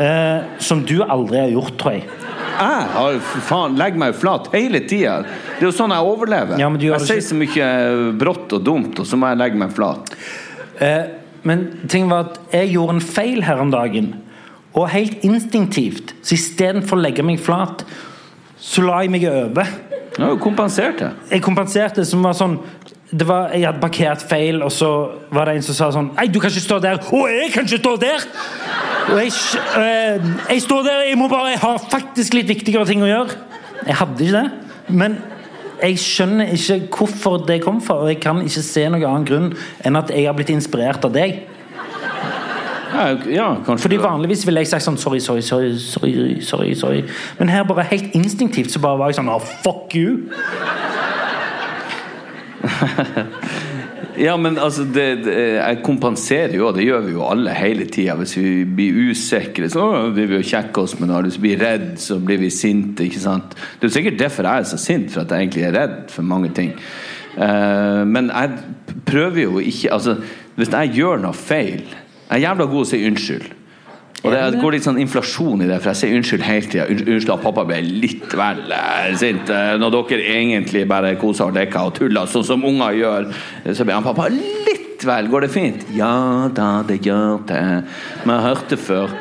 Eh, 0.00 0.60
som 0.62 0.84
du 0.86 1.00
aldri 1.02 1.42
har 1.42 1.50
gjort, 1.52 1.74
tror 1.80 1.98
jeg. 1.98 2.06
Jeg 2.54 2.86
har 2.94 3.18
faen 3.48 3.74
legger 3.78 3.98
meg 3.98 4.14
flat 4.14 4.46
hele 4.52 4.84
tida. 4.86 5.20
Det 5.26 5.64
er 5.64 5.68
jo 5.68 5.74
sånn 5.74 5.94
jeg 5.94 6.06
overlever. 6.06 6.60
Ja, 6.62 6.70
jeg 6.70 7.02
sier 7.02 7.22
så 7.26 7.38
mye 7.38 7.68
brått 8.18 8.54
og 8.54 8.62
dumt, 8.66 9.00
og 9.02 9.08
så 9.10 9.18
må 9.18 9.32
jeg 9.32 9.40
legge 9.42 9.58
meg 9.58 9.74
flat. 9.74 10.14
Eh, 10.78 11.02
men 11.44 11.66
ting 11.90 12.06
var 12.08 12.28
at 12.30 12.54
jeg 12.54 12.76
gjorde 12.76 12.96
en 12.96 13.04
feil 13.04 13.42
her 13.44 13.60
om 13.62 13.74
dagen. 13.74 14.12
Og 14.74 14.88
helt 14.90 15.22
instinktivt, 15.26 16.14
så 16.22 16.38
istedenfor 16.38 16.98
å 16.98 17.04
legge 17.04 17.26
meg 17.26 17.42
flat, 17.42 17.84
så 18.64 18.84
la 18.84 19.02
jeg 19.04 19.12
meg 19.12 19.26
over. 19.28 19.68
Har 20.14 20.36
kompenserte. 20.40 21.10
Jeg 21.30 21.42
kompenserte 21.44 22.04
som 22.06 22.24
var 22.24 22.36
sånn 22.38 22.58
det 23.14 23.26
var, 23.28 23.52
Jeg 23.54 23.66
hadde 23.66 23.82
parkert 23.82 24.22
feil, 24.26 24.62
og 24.64 24.72
så 24.74 24.88
var 25.30 25.46
det 25.46 25.58
en 25.58 25.66
som 25.66 25.76
sa 25.76 25.90
sånn 25.94 26.08
Nei, 26.16 26.26
du 26.32 26.40
kan 26.42 26.50
ikke 26.50 26.64
stå 26.64 26.80
der! 26.82 26.98
Å, 26.98 27.20
jeg 27.30 27.52
kan 27.54 27.68
ikke 27.68 27.78
stå 27.82 27.92
der! 28.02 28.24
Og 29.12 29.20
jeg, 29.20 29.34
øh, 29.78 30.26
jeg 30.48 30.64
står 30.64 30.82
der, 30.88 31.04
jeg 31.10 31.20
må 31.20 31.28
bare 31.30 31.52
Jeg 31.52 31.60
har 31.62 31.84
faktisk 31.92 32.34
litt 32.38 32.48
viktigere 32.48 32.88
ting 32.88 33.04
å 33.04 33.10
gjøre. 33.10 33.36
Jeg 33.84 33.98
hadde 34.00 34.26
ikke 34.26 34.40
det. 34.40 34.74
Men 34.88 35.18
jeg 35.82 36.00
skjønner 36.00 36.54
ikke 36.54 36.78
hvorfor 36.96 37.42
det 37.46 37.60
kom 37.64 37.80
fra, 37.84 38.00
og 38.02 38.10
jeg 38.12 38.22
kan 38.22 38.40
ikke 38.42 38.62
se 38.64 38.86
noen 38.88 39.04
annen 39.04 39.26
grunn 39.28 39.50
enn 39.84 39.98
at 40.00 40.12
jeg 40.14 40.26
har 40.26 40.36
blitt 40.36 40.52
inspirert 40.54 41.04
av 41.04 41.12
deg. 41.14 41.42
Ja, 42.94 43.48
Fordi 43.64 43.96
Vanligvis 43.98 44.44
ville 44.46 44.62
jeg 44.62 44.70
sagt 44.70 44.84
sånn 44.86 44.98
sorry, 45.00 45.20
sorry, 45.20 45.42
sorry, 45.42 45.72
sorry, 45.78 46.40
sorry, 46.44 46.74
sorry. 46.78 47.02
Men 47.40 47.50
her 47.50 47.66
bare 47.66 47.86
helt 47.90 48.14
instinktivt 48.14 48.70
så 48.74 48.82
bare 48.82 49.00
var 49.00 49.10
jeg 49.10 49.18
sånn 49.18 49.32
oh, 49.32 49.42
fuck 49.64 49.94
you. 49.98 50.30
Ja, 54.14 54.36
men 54.38 54.58
altså 54.62 54.84
det, 54.86 55.24
det, 55.24 55.34
Jeg 55.56 55.80
kompenserer 55.82 56.54
jo, 56.54 56.68
det 56.74 56.84
gjør 56.86 57.00
vi 57.02 57.14
jo 57.16 57.24
alle 57.26 57.54
hele 57.56 57.86
tida. 57.90 58.14
Hvis 58.18 58.36
vi 58.38 58.62
blir 58.62 59.10
usikre, 59.10 59.66
så 59.70 59.88
blir 60.14 60.28
vi 60.30 60.38
jo 60.38 60.46
kjekke 60.52 60.84
oss 60.84 60.94
men. 61.00 61.10
Hvis 61.26 61.40
vi 61.40 61.48
blir 61.48 61.64
redd, 61.64 61.88
så 61.98 62.20
blir 62.22 62.38
vi 62.42 62.52
sinte. 62.54 63.08
ikke 63.08 63.22
sant? 63.24 63.56
Det 63.56 63.88
er 63.88 63.90
jo 63.90 63.96
sikkert 63.96 64.20
derfor 64.20 64.46
jeg 64.46 64.62
er 64.62 64.70
så 64.70 64.78
sint, 64.78 65.10
for 65.10 65.24
at 65.24 65.34
jeg 65.34 65.48
egentlig 65.48 65.66
er 65.66 65.76
redd 65.80 65.98
for 66.14 66.30
mange 66.30 66.52
ting. 66.54 66.70
Uh, 67.34 68.06
men 68.06 68.30
jeg 68.30 69.02
prøver 69.08 69.40
jo 69.42 69.58
ikke 69.58 69.90
altså, 69.90 70.12
Hvis 70.54 70.70
jeg 70.70 70.92
gjør 70.94 71.18
noe 71.24 71.34
feil 71.34 71.82
Jeg 72.34 72.42
er 72.42 72.48
jævla 72.48 72.64
god 72.66 72.80
til 72.80 72.82
å 72.82 72.90
si 72.90 73.06
unnskyld. 73.06 73.50
Og 74.24 74.32
det, 74.32 74.38
går 74.56 74.72
litt 74.74 74.86
sånn 74.86 74.98
inflasjon 74.98 75.60
i 75.62 75.66
det, 75.68 75.76
for 75.84 75.92
jeg 75.92 76.00
sier 76.00 76.16
unnskyld 76.16 76.44
hele 76.46 76.70
tida. 76.72 76.86
Unnskyld 76.88 77.32
at 77.34 77.42
pappa 77.44 77.62
ble 77.68 77.76
litt 77.84 78.32
vel 78.34 78.72
eh, 78.74 79.10
sint. 79.20 79.52
eh, 79.52 79.74
Når 79.78 79.92
dere 79.94 80.32
egentlig 80.40 80.82
bare 80.90 81.12
koser 81.20 81.52
og 81.52 81.58
leker 81.58 81.90
og 81.90 81.92
tuller, 81.98 82.26
sånn 82.32 82.46
som 82.48 82.64
unger 82.66 82.96
gjør. 82.98 83.28
Så 83.70 83.84
blir 83.86 83.98
han 83.98 84.06
pappa 84.06 84.26
litt 84.32 85.04
vel. 85.06 85.28
Går 85.30 85.46
det 85.46 85.52
fint? 85.54 85.84
Ja 85.94 86.48
da, 86.56 86.70
det 86.88 87.02
gjør 87.04 87.44
det. 87.46 87.62
Men 88.24 88.48
jeg 88.48 88.66
det 88.72 88.80
før. 88.82 89.14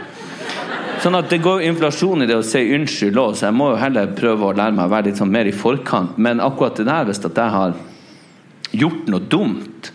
Sånn 1.04 1.20
at 1.20 1.30
Det 1.30 1.42
går 1.44 1.66
inflasjon 1.68 2.24
i 2.24 2.30
det 2.30 2.40
å 2.40 2.46
si 2.48 2.64
unnskyld 2.74 3.20
òg, 3.20 3.36
så 3.36 3.50
jeg 3.52 3.58
må 3.60 3.74
jo 3.74 3.82
heller 3.82 4.16
prøve 4.16 4.50
å 4.50 4.56
lære 4.56 4.74
meg 4.74 4.88
å 4.88 4.94
være 4.96 5.12
litt 5.12 5.20
sånn 5.22 5.34
mer 5.36 5.52
i 5.52 5.54
forkant. 5.54 6.16
Men 6.18 6.42
akkurat 6.42 6.80
det 6.80 6.88
der, 6.88 7.06
hvis 7.10 7.22
jeg 7.22 7.54
har 7.58 7.76
gjort 8.72 9.12
noe 9.12 9.28
dumt 9.30 9.92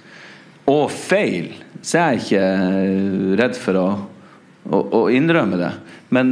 og 0.68 0.92
feil, 0.92 1.48
så 1.82 2.00
er 2.00 2.16
jeg 2.16 2.24
ikke 2.24 3.38
redd 3.40 3.58
for 3.58 3.78
å, 3.80 3.88
å, 4.68 4.80
å 5.00 5.02
innrømme 5.14 5.60
det. 5.60 5.72
Men 6.14 6.30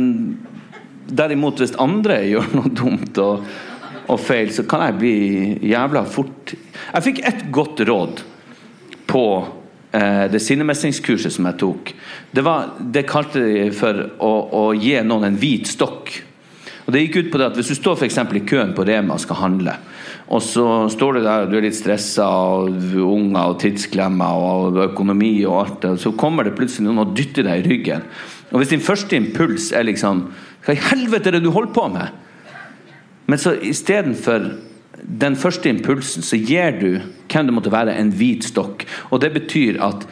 derimot, 1.06 1.60
hvis 1.60 1.76
andre 1.82 2.20
gjør 2.26 2.54
noe 2.58 2.72
dumt 2.74 3.20
og, 3.22 3.44
og 4.06 4.22
feil, 4.22 4.52
så 4.54 4.66
kan 4.68 4.86
jeg 4.86 4.98
bli 5.00 5.16
jævla 5.70 6.04
fort 6.08 6.54
Jeg 6.54 7.06
fikk 7.06 7.22
ett 7.26 7.46
godt 7.54 7.82
råd 7.86 8.22
på 9.06 9.24
eh, 9.94 10.26
det 10.30 10.42
sinnemestringskurset 10.42 11.34
som 11.34 11.46
jeg 11.50 11.58
tok. 11.62 11.92
Det, 12.30 12.42
var, 12.46 12.72
det 12.80 13.06
kalte 13.08 13.42
de 13.42 13.66
for 13.74 14.02
å, 14.18 14.32
å 14.50 14.64
gi 14.74 14.96
noen 15.06 15.30
en 15.30 15.38
hvit 15.40 15.70
stokk. 15.70 16.14
Og 16.86 16.94
Det 16.94 17.02
gikk 17.02 17.16
ut 17.18 17.30
på 17.32 17.38
det 17.40 17.48
at 17.50 17.56
Hvis 17.58 17.72
du 17.72 17.78
står 17.78 17.98
for 17.98 18.06
i 18.06 18.46
køen 18.46 18.74
på 18.74 18.86
Rema 18.86 19.16
og 19.16 19.22
skal 19.22 19.40
handle, 19.40 19.74
og 20.26 20.42
så 20.42 20.64
står 20.90 21.18
du 21.18 21.20
der 21.22 21.44
og 21.44 21.52
du 21.52 21.56
er 21.58 21.68
litt 21.68 21.78
stressa 21.78 22.26
og 22.26 22.70
unger 22.98 23.52
og 23.52 23.60
tidsklemmer 23.62 24.40
og 24.42 24.80
økonomi 24.88 25.38
og 25.46 25.58
alt 25.60 25.86
og 25.92 26.00
så 26.02 26.10
kommer 26.18 26.46
det 26.46 26.56
plutselig 26.58 26.88
noen 26.88 27.04
og 27.04 27.14
dytter 27.14 27.46
deg 27.46 27.62
i 27.62 27.68
ryggen. 27.70 28.06
Og 28.50 28.58
Hvis 28.58 28.72
din 28.74 28.82
første 28.82 29.16
impuls 29.18 29.72
er 29.74 29.86
liksom 29.86 30.28
Hva 30.66 30.74
i 30.74 30.82
helvete 30.90 31.30
er 31.30 31.36
det 31.36 31.44
du 31.44 31.52
holder 31.54 31.74
på 31.74 31.86
med? 31.94 32.14
Men 33.26 33.38
så 33.38 33.54
istedenfor 33.54 34.50
den 35.06 35.36
første 35.36 35.68
impulsen, 35.70 36.22
så 36.22 36.38
gir 36.38 36.78
du 36.80 36.88
hvem 37.30 37.46
det 37.46 37.54
måtte 37.54 37.72
være, 37.72 37.94
en 37.94 38.10
hvit 38.10 38.46
stokk. 38.48 38.86
Og 39.10 39.20
det 39.22 39.32
betyr 39.34 39.78
at 39.82 40.06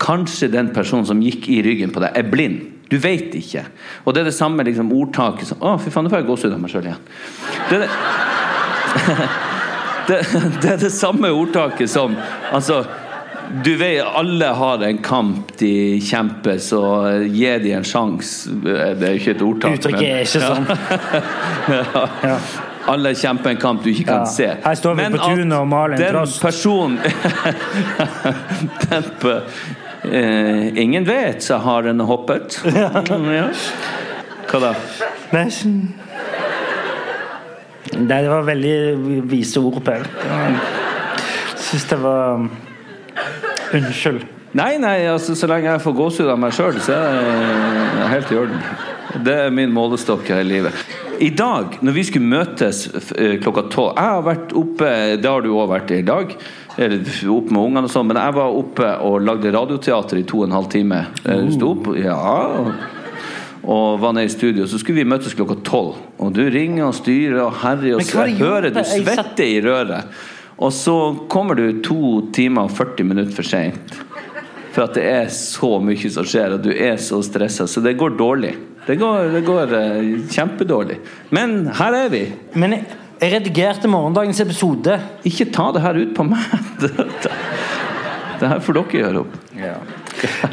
kanskje 0.00 0.48
den 0.52 0.70
personen 0.72 1.08
som 1.08 1.20
gikk 1.20 1.48
i 1.52 1.60
ryggen 1.64 1.92
på 1.92 2.00
deg, 2.00 2.16
er 2.16 2.30
blind. 2.30 2.60
Du 2.90 2.96
vet 3.00 3.34
ikke. 3.36 3.66
Og 4.04 4.14
det 4.14 4.22
er 4.22 4.30
det 4.30 4.36
samme 4.36 4.64
liksom, 4.66 4.92
ordtaket 4.96 5.50
som 5.50 5.60
Å, 5.60 5.76
fy 5.80 5.92
faen, 5.92 6.06
nå 6.06 6.12
får 6.12 6.22
jeg 6.22 6.30
gåsehud 6.30 6.56
av 6.56 6.62
meg 6.62 6.72
sjøl 6.72 6.88
igjen. 6.88 7.06
Det 7.68 7.78
er 7.78 7.84
det, 7.84 7.90
det, 10.10 10.18
det 10.62 10.72
er 10.76 10.80
det 10.86 10.90
samme 10.94 11.30
ordtaket 11.32 11.88
som 11.90 12.16
Altså 12.52 12.82
du 13.64 13.72
vet, 13.80 14.04
Alle 14.06 14.46
har 14.54 14.82
en 14.86 14.98
kamp 15.02 15.56
de 15.58 15.98
kjemper, 16.06 16.60
så 16.62 16.78
gi 17.26 17.48
de 17.64 17.72
en 17.74 17.82
sjanse. 17.82 18.46
Det 18.62 18.76
er 18.78 19.16
jo 19.16 19.18
ikke 19.18 19.32
et 19.34 19.42
ordtak. 19.42 19.74
Uttrykket 19.80 20.06
er 20.06 20.20
ikke 20.22 20.42
sånn. 20.44 20.68
Ja. 22.30 22.36
Alle 22.94 23.10
kjemper 23.18 23.50
en 23.50 23.58
kamp 23.60 23.82
du 23.84 23.90
ikke 23.90 24.06
kan 24.06 24.22
Ja. 24.22 24.30
se. 24.30 24.46
Her 24.64 24.78
står 24.78 24.94
vi 24.94 25.02
Men 25.02 25.12
på 25.18 25.26
tunet 25.34 25.58
og 25.58 25.66
maler 25.68 25.94
en 25.98 26.00
den 26.04 26.14
trost. 26.14 26.38
personen 26.42 26.98
den 28.90 29.10
pe- 29.20 29.42
eh, 30.12 30.78
Ingen 30.84 31.04
vet, 31.04 31.42
så 31.42 31.58
har 31.58 31.82
den 31.82 32.00
hoppet. 32.00 32.60
Ja. 32.74 33.48
Hva 34.50 34.58
da? 34.62 34.72
Nei, 35.34 35.44
Nei, 37.96 38.20
det 38.22 38.28
var 38.30 38.44
veldig 38.46 38.74
vise 39.30 39.60
ord, 39.62 39.80
Per. 39.84 40.04
Syns 41.60 41.88
det 41.90 41.98
var 42.02 42.44
Unnskyld. 43.70 44.24
Nei, 44.58 44.72
nei, 44.82 45.04
altså 45.06 45.36
så 45.38 45.46
lenge 45.46 45.68
jeg 45.70 45.82
får 45.84 45.94
gåsehud 45.94 46.30
av 46.32 46.38
meg 46.42 46.54
sjøl, 46.56 46.80
så 46.82 46.96
er 46.96 47.20
det 47.94 48.08
helt 48.10 48.32
i 48.34 48.38
orden. 48.40 48.64
Det 49.22 49.36
er 49.44 49.52
min 49.54 49.70
målestokk 49.74 50.26
her 50.30 50.42
i 50.42 50.48
livet. 50.48 50.80
I 51.22 51.28
dag, 51.36 51.76
når 51.84 51.94
vi 51.94 52.04
skulle 52.08 52.30
møtes 52.30 52.86
eh, 53.12 53.36
klokka 53.42 53.66
tolv 53.70 53.98
Jeg 53.98 54.14
har 54.14 54.22
vært 54.24 54.54
oppe, 54.56 54.90
det 55.20 55.28
har 55.28 55.44
du 55.44 55.50
òg 55.52 55.68
vært 55.70 55.92
i 55.94 56.00
dag, 56.06 56.32
eller 56.80 57.04
oppe 57.30 57.54
med 57.54 57.60
ungene 57.62 57.86
og 57.86 57.92
sånn, 57.92 58.08
men 58.10 58.18
jeg 58.18 58.36
var 58.40 58.58
oppe 58.62 58.88
og 59.06 59.20
lagde 59.26 59.52
radioteater 59.54 60.22
i 60.22 60.24
to 60.26 60.40
og 60.42 60.48
en 60.48 60.56
halv 60.58 60.70
time. 60.72 61.04
Du 61.22 61.52
Sto 61.54 61.74
opp, 61.76 61.92
ja 62.00 62.18
og 63.70 64.00
var 64.02 64.14
nede 64.16 64.26
i 64.26 64.32
studio. 64.32 64.66
Så 64.66 64.80
skulle 64.82 64.98
vi 64.98 65.08
møtes 65.08 65.36
klokka 65.38 65.60
tolv. 65.66 65.98
Og 66.18 66.32
du 66.34 66.42
ringer 66.50 66.88
og 66.88 66.96
styrer 66.98 67.38
og 67.44 67.54
herjer, 67.62 68.00
og 68.00 68.06
så 68.06 68.26
jeg 68.26 68.40
hører 68.40 68.72
du 68.74 68.80
svetter 68.82 69.46
i 69.46 69.60
røret. 69.62 70.22
Og 70.60 70.72
så 70.76 70.96
kommer 71.30 71.56
du 71.56 71.80
to 71.84 72.26
timer 72.34 72.66
og 72.66 72.74
40 72.76 73.06
minutter 73.08 73.36
for 73.36 73.46
seint. 73.46 73.94
For 74.74 74.84
at 74.84 74.96
det 74.98 75.04
er 75.06 75.30
så 75.34 75.78
mye 75.82 76.10
som 76.12 76.26
skjer, 76.26 76.56
og 76.56 76.66
du 76.66 76.70
er 76.74 76.98
så 77.00 77.22
stressa. 77.26 77.66
Så 77.70 77.82
det 77.84 77.96
går 77.98 78.18
dårlig. 78.18 78.52
Det 78.86 78.96
går, 78.98 79.30
det 79.34 79.44
går 79.46 79.72
uh, 79.76 80.10
kjempedårlig. 80.30 80.98
Men 81.34 81.70
her 81.78 81.96
er 82.04 82.10
vi. 82.12 82.24
Men 82.58 82.74
jeg, 82.76 82.98
jeg 83.20 83.34
redigerte 83.36 83.90
morgendagens 83.90 84.42
episode. 84.42 84.98
Ikke 85.28 85.48
ta 85.54 85.70
det 85.76 85.84
her 85.84 86.00
ut 86.00 86.14
på 86.16 86.26
meg. 86.26 86.58
Det, 88.40 88.48
her 88.48 88.60
får 88.64 88.72
dere 88.78 89.00
gjøre 89.02 89.20
opp. 89.20 89.34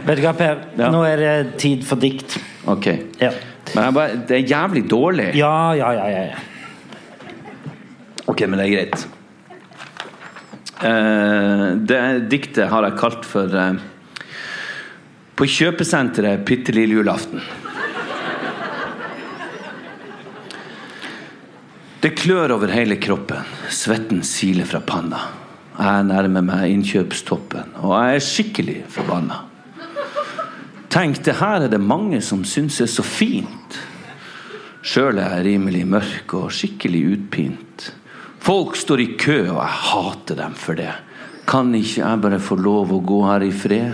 Vet 0.08 0.20
du 0.20 0.24
hva, 0.24 0.34
Per? 0.38 0.62
Ja. 0.80 0.90
Nå 0.94 1.04
er 1.08 1.22
det 1.22 1.34
tid 1.62 1.84
for 1.88 2.00
dikt. 2.02 2.38
Ok. 2.68 2.88
Ja, 3.20 3.32
Men 3.76 3.94
bare, 3.96 4.22
det 4.28 4.40
er 4.40 4.48
jævlig 4.48 4.86
dårlig. 4.90 5.32
ja, 5.36 5.74
ja. 5.76 5.92
ja, 5.94 6.08
ja, 6.14 6.24
ja. 6.32 6.40
Ok, 8.28 8.44
men 8.48 8.60
det 8.60 8.66
er 8.68 8.74
greit. 8.76 9.08
Uh, 10.78 11.78
det 11.90 12.02
diktet 12.30 12.68
har 12.70 12.86
jeg 12.86 12.98
kalt 13.00 13.24
for 13.26 13.50
uh, 13.50 13.80
På 15.34 15.48
kjøpesenteret 15.50 16.44
bitte 16.46 16.76
lille 16.76 17.00
julaften. 17.00 17.42
Det 22.04 22.14
klør 22.20 22.54
over 22.60 22.70
hele 22.70 23.00
kroppen. 23.02 23.48
Svetten 23.74 24.22
siler 24.24 24.70
fra 24.70 24.84
panna. 24.86 25.24
Jeg 25.78 26.06
nærmer 26.10 26.46
meg 26.46 26.72
innkjøpstoppen, 26.76 27.74
og 27.82 27.94
jeg 27.98 28.18
er 28.20 28.26
skikkelig 28.28 28.78
forbanna. 28.94 29.47
Tenk, 30.98 31.20
det 31.22 31.36
her 31.38 31.62
er 31.62 31.70
det 31.70 31.78
mange 31.78 32.18
som 32.26 32.40
syns 32.42 32.80
er 32.82 32.88
så 32.90 33.04
fint. 33.06 33.76
Sjøl 34.82 35.20
er 35.22 35.36
jeg 35.36 35.44
rimelig 35.46 35.84
mørk 35.86 36.34
og 36.40 36.48
skikkelig 36.50 37.02
utpint. 37.12 37.84
Folk 38.42 38.74
står 38.80 39.04
i 39.04 39.06
kø, 39.14 39.36
og 39.52 39.60
jeg 39.60 39.76
hater 39.92 40.40
dem 40.40 40.56
for 40.58 40.80
det. 40.80 40.90
Kan 41.46 41.70
ikke 41.78 42.02
jeg 42.02 42.24
bare 42.24 42.42
få 42.42 42.58
lov 42.58 42.96
å 42.96 43.02
gå 43.06 43.20
her 43.28 43.46
i 43.46 43.52
fred? 43.54 43.94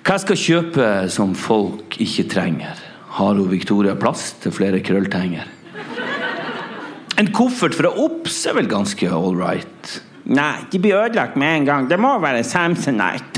Hva 0.00 0.16
jeg 0.16 0.24
skal 0.24 0.40
kjøpe 0.40 0.88
som 1.12 1.36
folk 1.36 1.98
ikke 2.00 2.24
trenger? 2.32 2.80
Har 3.18 3.36
hun 3.36 3.52
Victoria 3.52 3.92
plass 4.00 4.38
til 4.40 4.54
flere 4.56 4.80
krølltenger? 4.80 5.52
En 7.20 7.28
koffert 7.34 7.76
fra 7.76 7.92
Ops 7.92 8.40
er 8.48 8.56
vel 8.56 8.72
ganske 8.72 9.12
all 9.12 9.36
right? 9.36 9.98
Nei, 10.32 10.62
de 10.72 10.80
blir 10.80 10.96
ødelagt 10.96 11.36
med 11.36 11.58
en 11.58 11.68
gang. 11.68 11.92
Det 11.92 12.00
må 12.00 12.16
være 12.24 12.40
Samsonite. 12.56 13.37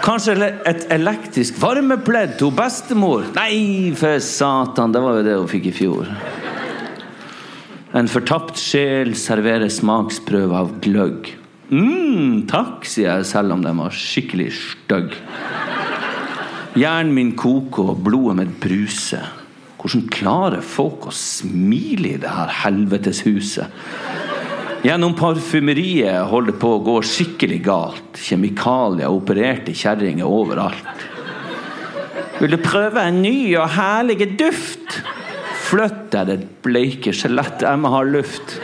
Kanskje 0.00 0.34
et 0.68 0.86
elektrisk 0.94 1.58
varmepledd 1.60 2.38
til 2.40 2.52
bestemor? 2.56 3.26
Nei, 3.36 3.92
for 3.98 4.20
satan, 4.24 4.94
det 4.94 5.02
var 5.04 5.18
jo 5.18 5.26
det 5.26 5.34
hun 5.36 5.50
fikk 5.50 5.68
i 5.68 5.74
fjor. 5.76 6.08
En 7.96 8.08
fortapt 8.08 8.56
sjel 8.60 9.12
serverer 9.18 9.68
smaksprøve 9.72 10.56
av 10.56 10.72
gløgg. 10.80 11.34
mm, 11.70 12.46
takk, 12.48 12.86
sier 12.86 13.18
jeg 13.18 13.26
selv 13.26 13.52
om 13.52 13.62
den 13.62 13.76
var 13.82 13.90
skikkelig 13.94 14.52
stygg. 14.56 15.14
Hjernen 16.78 17.12
min 17.14 17.34
koker 17.36 17.92
og 17.92 18.02
blodet 18.06 18.36
mitt 18.38 18.56
bruser. 18.62 19.26
Hvordan 19.80 20.08
klarer 20.12 20.62
folk 20.62 21.08
å 21.10 21.14
smile 21.14 22.14
i 22.14 22.20
det 22.20 22.30
her 22.30 22.52
helvetes 22.62 23.24
huset? 23.26 23.66
Gjennom 24.80 25.12
parfymeriet 25.12 26.24
holder 26.30 26.54
det 26.54 26.60
på 26.62 26.70
å 26.72 26.82
gå 26.84 26.96
skikkelig 27.04 27.58
galt. 27.66 28.16
Kjemikalier 28.16 29.12
opererte 29.12 29.74
kjerringer 29.76 30.24
overalt. 30.24 31.02
Vil 32.40 32.54
du 32.54 32.60
prøve 32.64 33.02
en 33.04 33.18
ny 33.20 33.52
og 33.60 33.68
herlig 33.74 34.30
duft? 34.40 35.02
Flytt 35.66 36.06
deg, 36.14 36.30
det 36.30 36.38
bleike 36.64 37.12
skjelett. 37.12 37.60
Jeg 37.60 37.80
må 37.82 37.92
ha 37.92 38.00
luft. 38.08 38.56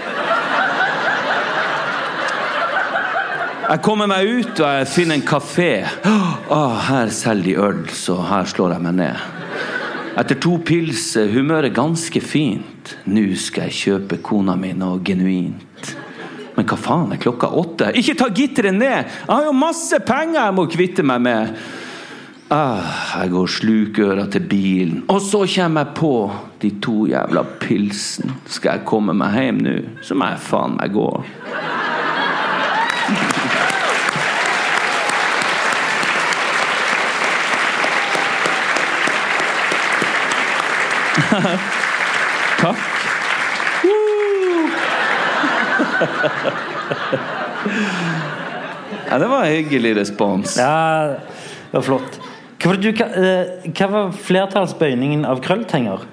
Jeg 3.66 3.82
kommer 3.84 4.08
meg 4.08 4.30
ut 4.30 4.60
og 4.62 4.66
jeg 4.70 4.88
finner 4.88 5.18
en 5.18 5.26
kafé. 5.26 5.70
Åh, 6.06 6.76
her 6.88 7.12
selger 7.12 7.44
de 7.50 7.58
øl, 7.66 7.84
så 7.92 8.16
her 8.24 8.48
slår 8.48 8.78
jeg 8.78 8.86
meg 8.88 8.98
ned. 9.02 9.32
Etter 10.16 10.40
to 10.40 10.54
pils 10.64 11.10
er 11.20 11.28
humøret 11.34 11.76
ganske 11.76 12.24
fint. 12.24 12.96
Nå 13.04 13.28
skal 13.36 13.68
jeg 13.68 13.80
kjøpe 13.82 14.22
kona 14.24 14.56
mi 14.56 14.72
noe 14.72 15.02
genuint. 15.04 15.92
Men 16.56 16.68
hva 16.68 16.76
faen 16.80 17.12
er 17.12 17.20
klokka 17.20 17.50
åtte? 17.52 17.90
Ikke 18.00 18.16
ta 18.16 18.30
gitteret 18.32 18.74
ned! 18.76 19.04
Jeg 19.04 19.28
har 19.28 19.44
jo 19.44 19.56
masse 19.56 20.00
penger 20.06 20.40
jeg 20.40 20.56
må 20.56 20.64
kvitte 20.72 21.04
meg 21.06 21.20
med! 21.26 21.58
Ah, 22.46 23.18
jeg 23.18 23.32
går 23.32 23.48
slukøra 23.50 24.28
til 24.30 24.44
bilen, 24.46 25.00
og 25.10 25.18
så 25.18 25.40
kommer 25.50 25.82
jeg 25.82 25.96
på 25.98 26.12
de 26.62 26.70
to 26.78 27.00
jævla 27.10 27.42
pilsene. 27.58 28.36
Skal 28.46 28.78
jeg 28.78 28.86
komme 28.86 29.16
meg 29.18 29.34
hjem 29.34 29.58
nå, 29.66 29.74
så 30.06 30.14
må 30.14 30.30
jeg 30.30 30.44
faen 30.46 30.78
meg 30.78 30.94
gå. 30.94 31.10
Takk. 41.26 41.72
Ja, 49.10 49.18
det 49.18 49.26
var 49.26 49.44
en 49.44 49.52
hyggelig 49.52 49.96
respons. 49.96 50.56
Ja, 50.58 51.14
det 51.70 51.78
var 51.78 51.82
flott. 51.86 52.18
Hva 52.56 52.72
var, 52.72 52.80
du, 52.82 52.88
eh, 52.90 53.70
hva 53.76 53.88
var 53.92 54.14
flertallsbøyningen 54.26 55.26
av 55.28 55.42
krølltenger? 55.44 56.06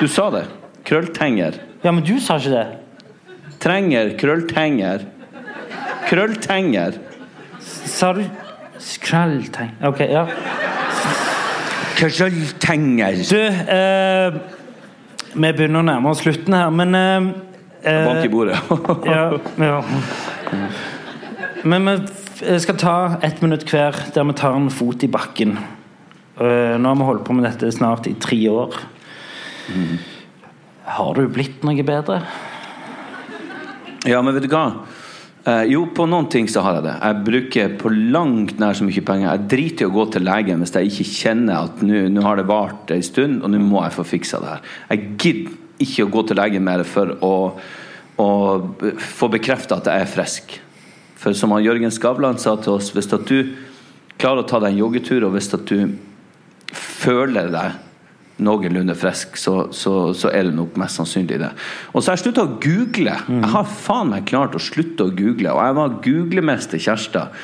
Du 0.00 0.06
sa 0.10 0.30
det. 0.34 0.46
Krølltenger. 0.86 1.60
Ja, 1.84 1.92
men 1.92 2.02
du 2.06 2.16
sa 2.22 2.38
ikke 2.40 2.54
det. 2.54 2.66
Trenger 3.62 4.10
krølltenger. 4.18 5.06
Krølltenger. 6.06 6.98
Sa 7.66 8.12
du 8.14 8.24
Krølltenger 9.02 9.88
Ok, 9.88 10.02
ja. 10.04 10.26
Krølltenger. 11.96 13.22
Du, 13.24 13.38
eh, 13.40 14.36
vi 15.32 15.52
begynner 15.56 15.80
å 15.80 15.86
nærme 15.86 16.12
oss 16.12 16.20
slutten 16.24 16.54
her, 16.54 16.70
men 16.74 16.94
eh, 16.94 17.30
Bank 17.86 18.24
i 18.24 18.30
bordet. 18.32 18.58
ja, 19.06 19.38
ja. 19.62 19.78
Men 21.62 21.90
vi 22.40 22.58
skal 22.60 22.78
ta 22.80 22.96
ett 23.22 23.40
minutt 23.42 23.64
hver 23.70 23.96
der 24.14 24.26
vi 24.26 24.36
tar 24.38 24.58
en 24.58 24.68
fot 24.74 25.04
i 25.06 25.10
bakken. 25.10 25.56
Eh, 26.36 26.74
nå 26.76 26.90
har 26.90 26.98
vi 26.98 27.08
holdt 27.08 27.24
på 27.24 27.36
med 27.36 27.46
dette 27.48 27.70
snart 27.72 28.10
i 28.10 28.16
tre 28.20 28.38
år. 28.52 28.74
Har 30.96 31.16
du 31.16 31.26
blitt 31.32 31.64
noe 31.66 31.86
bedre? 31.86 32.20
Ja, 34.06 34.20
men 34.22 34.36
vet 34.36 34.46
du 34.46 34.52
hva? 34.52 34.66
Eh, 35.46 35.64
jo, 35.70 35.84
på 35.94 36.06
noen 36.10 36.26
ting 36.30 36.48
så 36.50 36.62
har 36.66 36.78
jeg 36.78 36.86
det. 36.88 36.94
Jeg 37.00 37.22
bruker 37.26 37.74
på 37.78 37.90
langt 37.94 38.58
nær 38.62 38.74
så 38.74 38.86
mye 38.86 39.04
penger. 39.06 39.28
Jeg 39.30 39.50
driter 39.52 39.86
i 39.86 39.90
å 39.90 39.94
gå 39.94 40.06
til 40.14 40.26
legen 40.26 40.62
hvis 40.62 40.74
jeg 40.74 40.90
ikke 40.90 41.06
kjenner 41.10 41.68
at 41.68 41.84
nå 41.86 42.06
nå 42.10 42.24
har 42.26 42.40
det 42.40 42.48
vart 42.50 42.90
en 42.94 43.06
stund, 43.06 43.40
og 43.42 43.52
nå 43.52 43.60
må 43.62 43.84
jeg 43.84 43.94
få 43.94 44.06
fiksa 44.06 44.42
det 44.42 44.56
her. 44.56 44.66
Jeg 44.90 45.06
gidder 45.22 45.62
ikke 45.82 46.06
å 46.06 46.12
gå 46.12 46.22
til 46.28 46.40
legen 46.40 46.64
mer 46.64 46.84
for 46.88 47.16
å, 47.24 47.34
å 48.20 48.30
få 48.98 49.30
bekrefta 49.32 49.80
at 49.80 49.90
jeg 49.90 50.04
er 50.04 50.12
frisk. 50.12 50.58
For 51.16 51.36
som 51.36 51.54
han 51.56 51.64
Jørgen 51.64 51.94
Skavlan 51.94 52.40
sa 52.40 52.56
til 52.60 52.76
oss, 52.76 52.92
hvis 52.94 53.10
at 53.12 53.26
du 53.28 53.56
klarer 54.20 54.44
å 54.44 54.48
ta 54.48 54.60
deg 54.62 54.74
en 54.74 54.84
joggetur, 54.84 55.26
og 55.26 55.36
hvis 55.36 55.52
at 55.56 55.66
du 55.68 55.96
føler 56.76 57.50
deg 57.52 57.82
noenlunde 58.44 58.96
frisk, 58.98 59.36
så, 59.40 59.68
så, 59.72 60.12
så 60.16 60.28
er 60.28 60.48
det 60.48 60.56
nok 60.56 60.76
mest 60.80 61.00
sannsynlig 61.00 61.38
det. 61.40 61.52
Og 61.92 62.02
så 62.02 62.10
har 62.10 62.18
jeg 62.18 62.26
slutta 62.26 62.44
å 62.44 62.56
google. 62.60 63.14
Jeg 63.16 63.52
har 63.54 63.70
faen 63.80 64.12
meg 64.12 64.26
klart 64.28 64.56
å 64.56 64.60
slutte 64.60 65.08
å 65.08 65.14
google. 65.16 65.54
Og 65.54 65.62
jeg 65.64 65.78
var 65.78 65.96
googlemester 66.04 66.82
Kjærstad 66.82 67.38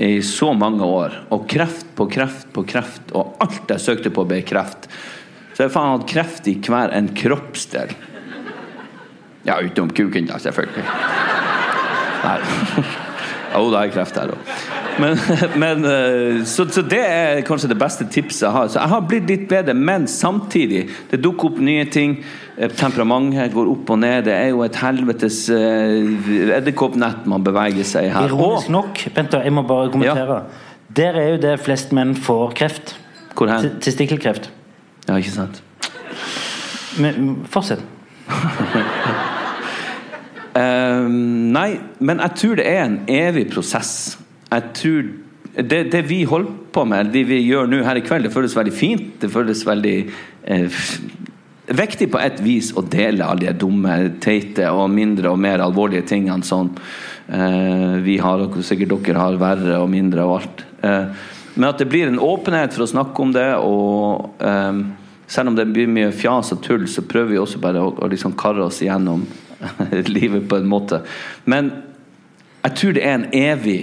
i 0.00 0.22
så 0.24 0.54
mange 0.56 0.86
år. 0.86 1.18
Og 1.34 1.44
kreft 1.50 1.92
på 1.98 2.08
kreft 2.12 2.48
på 2.56 2.64
kreft, 2.68 3.12
og 3.12 3.36
alt 3.44 3.74
jeg 3.74 3.84
søkte 3.84 4.12
på, 4.14 4.24
ble 4.28 4.40
kreft. 4.48 4.88
Så 5.54 5.66
jeg 5.66 5.74
faen 5.74 5.96
hatt 5.96 6.08
kreft 6.10 6.48
i 6.50 6.56
hver 6.64 6.94
en 6.96 7.10
kroppsdel. 7.16 7.94
Ja, 9.46 9.60
utenom 9.60 9.90
kuken, 9.96 10.28
da, 10.28 10.38
selvfølgelig. 10.42 10.84
Nei. 12.20 12.38
Jo, 13.50 13.64
det 13.72 13.80
er 13.80 13.90
kreft 13.94 14.18
her 14.20 14.30
òg. 14.34 14.52
Men, 15.00 15.16
men 15.62 15.86
eh, 15.88 16.42
så, 16.46 16.66
så 16.70 16.82
det 16.86 17.00
er 17.00 17.40
kanskje 17.46 17.70
det 17.72 17.78
beste 17.80 18.06
tipset 18.12 18.44
jeg 18.44 18.54
har. 18.54 18.68
Så 18.70 18.78
jeg 18.78 18.92
har 18.92 19.06
blitt 19.08 19.26
litt 19.30 19.46
bedre, 19.50 19.74
men 19.74 20.06
samtidig 20.10 20.84
Det 21.10 21.20
dukker 21.22 21.50
opp 21.50 21.60
nye 21.64 21.86
ting. 21.90 22.18
Eh, 22.56 22.70
Temperamentet 22.76 23.54
går 23.54 23.72
opp 23.72 23.90
og 23.94 24.00
ned. 24.02 24.28
Det 24.28 24.36
er 24.36 24.52
jo 24.52 24.62
et 24.66 24.78
helvetes 24.82 25.42
uh, 25.50 26.56
edderkoppnett 26.58 27.26
man 27.30 27.46
beveger 27.46 27.86
seg 27.86 28.10
i 28.10 28.14
her. 28.14 28.30
Ironisk 28.30 28.70
nok, 28.72 29.02
vent 29.16 29.38
jeg 29.40 29.56
må 29.56 29.64
bare 29.66 29.90
kommentere. 29.94 30.42
Der 31.00 31.18
er 31.18 31.34
jo 31.34 31.42
det 31.42 31.58
flest 31.64 31.94
menn 31.96 32.16
får 32.18 32.56
kreft. 32.60 32.96
hvor 33.38 33.50
hen? 33.50 33.78
Testikkelkreft. 33.82 34.50
Ja, 35.08 35.16
ikke 35.16 35.34
sant? 35.34 35.62
Men 37.00 37.44
fortsett. 37.50 37.84
Eh, 40.50 41.04
nei, 41.06 41.76
men 42.02 42.18
jeg 42.24 42.34
tror 42.40 42.56
det 42.58 42.64
er 42.66 42.80
en 42.82 42.96
evig 43.06 43.44
prosess. 43.52 44.18
Jeg 44.50 44.72
tror 44.74 45.04
det, 45.54 45.78
det 45.92 46.00
vi 46.08 46.24
holder 46.26 46.50
på 46.74 46.84
med, 46.90 47.12
det 47.14 47.22
vi 47.28 47.38
gjør 47.44 47.70
nå 47.70 47.84
her 47.86 48.00
i 48.00 48.02
kveld, 48.02 48.26
det 48.26 48.34
føles 48.34 48.56
veldig 48.58 48.74
fint. 48.74 49.12
Det 49.22 49.30
føles 49.30 49.62
veldig 49.66 49.94
eh, 50.50 50.80
viktig 51.70 52.10
på 52.10 52.20
et 52.22 52.42
vis 52.42 52.72
å 52.74 52.82
dele 52.82 53.26
alle 53.26 53.50
de 53.50 53.58
dumme, 53.62 53.96
teite 54.22 54.70
og 54.74 54.90
mindre 54.92 55.30
og 55.32 55.40
mer 55.42 55.62
alvorlige 55.64 56.08
tingene 56.10 56.46
som 56.46 56.72
eh, 56.74 57.98
vi 58.04 58.18
har, 58.22 58.46
og 58.46 58.58
sikkert 58.66 58.96
dere 59.06 59.22
har 59.22 59.40
verre 59.40 59.78
og 59.78 59.90
mindre 59.92 60.26
og 60.26 60.40
alt. 60.40 60.64
Eh, 60.82 61.28
Men 61.54 61.68
at 61.70 61.78
det 61.82 61.88
blir 61.90 62.08
en 62.08 62.20
åpenhet 62.22 62.74
for 62.74 62.86
å 62.86 62.90
snakke 62.90 63.22
om 63.24 63.32
det, 63.34 63.48
og 63.58 64.42
um, 64.42 64.82
selv 65.30 65.52
om 65.52 65.58
det 65.58 65.68
blir 65.70 65.90
mye 65.90 66.10
fjas 66.14 66.52
og 66.54 66.62
tull, 66.64 66.86
så 66.90 67.04
prøver 67.06 67.34
vi 67.34 67.40
også 67.42 67.60
bare 67.62 67.82
å, 67.82 67.92
å 67.94 68.10
liksom 68.10 68.36
karre 68.38 68.66
oss 68.66 68.80
igjennom 68.82 69.24
livet 70.16 70.46
på 70.50 70.60
en 70.60 70.68
måte. 70.70 71.02
Men 71.50 71.72
jeg 72.64 72.76
tror 72.76 72.96
det 72.96 73.04
er 73.06 73.16
en 73.16 73.28
evig 73.36 73.80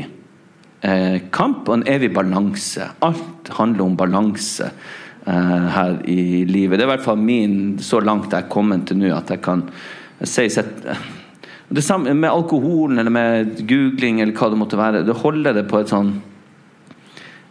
eh, 0.86 1.20
kamp 1.34 1.68
og 1.70 1.80
en 1.80 1.88
evig 1.90 2.12
balanse. 2.14 2.90
Alt 3.06 3.52
handler 3.58 3.88
om 3.88 3.98
balanse 4.00 4.70
eh, 5.26 5.68
her 5.74 5.98
i 6.10 6.44
livet. 6.50 6.78
Det 6.78 6.86
er 6.86 6.92
i 6.92 6.94
hvert 6.96 7.08
fall 7.08 7.22
min, 7.22 7.78
så 7.84 8.02
langt 8.04 8.32
jeg 8.32 8.46
er 8.46 8.52
kommet 8.54 8.88
til 8.90 9.02
nå, 9.02 9.12
at 9.16 9.34
jeg 9.34 9.42
kan 9.46 9.66
si 10.22 10.48
det 11.68 11.84
samme 11.84 12.14
med 12.16 12.30
alkoholen 12.30 13.00
eller 13.02 13.12
med 13.12 13.58
googling 13.68 14.22
eller 14.22 14.36
hva 14.38 14.52
det 14.52 14.60
måtte 14.60 14.80
være. 14.80 15.06
Det 15.08 15.18
holder 15.24 15.58
det 15.58 15.68
på 15.72 15.82
et 15.82 15.92
sånn 15.92 16.16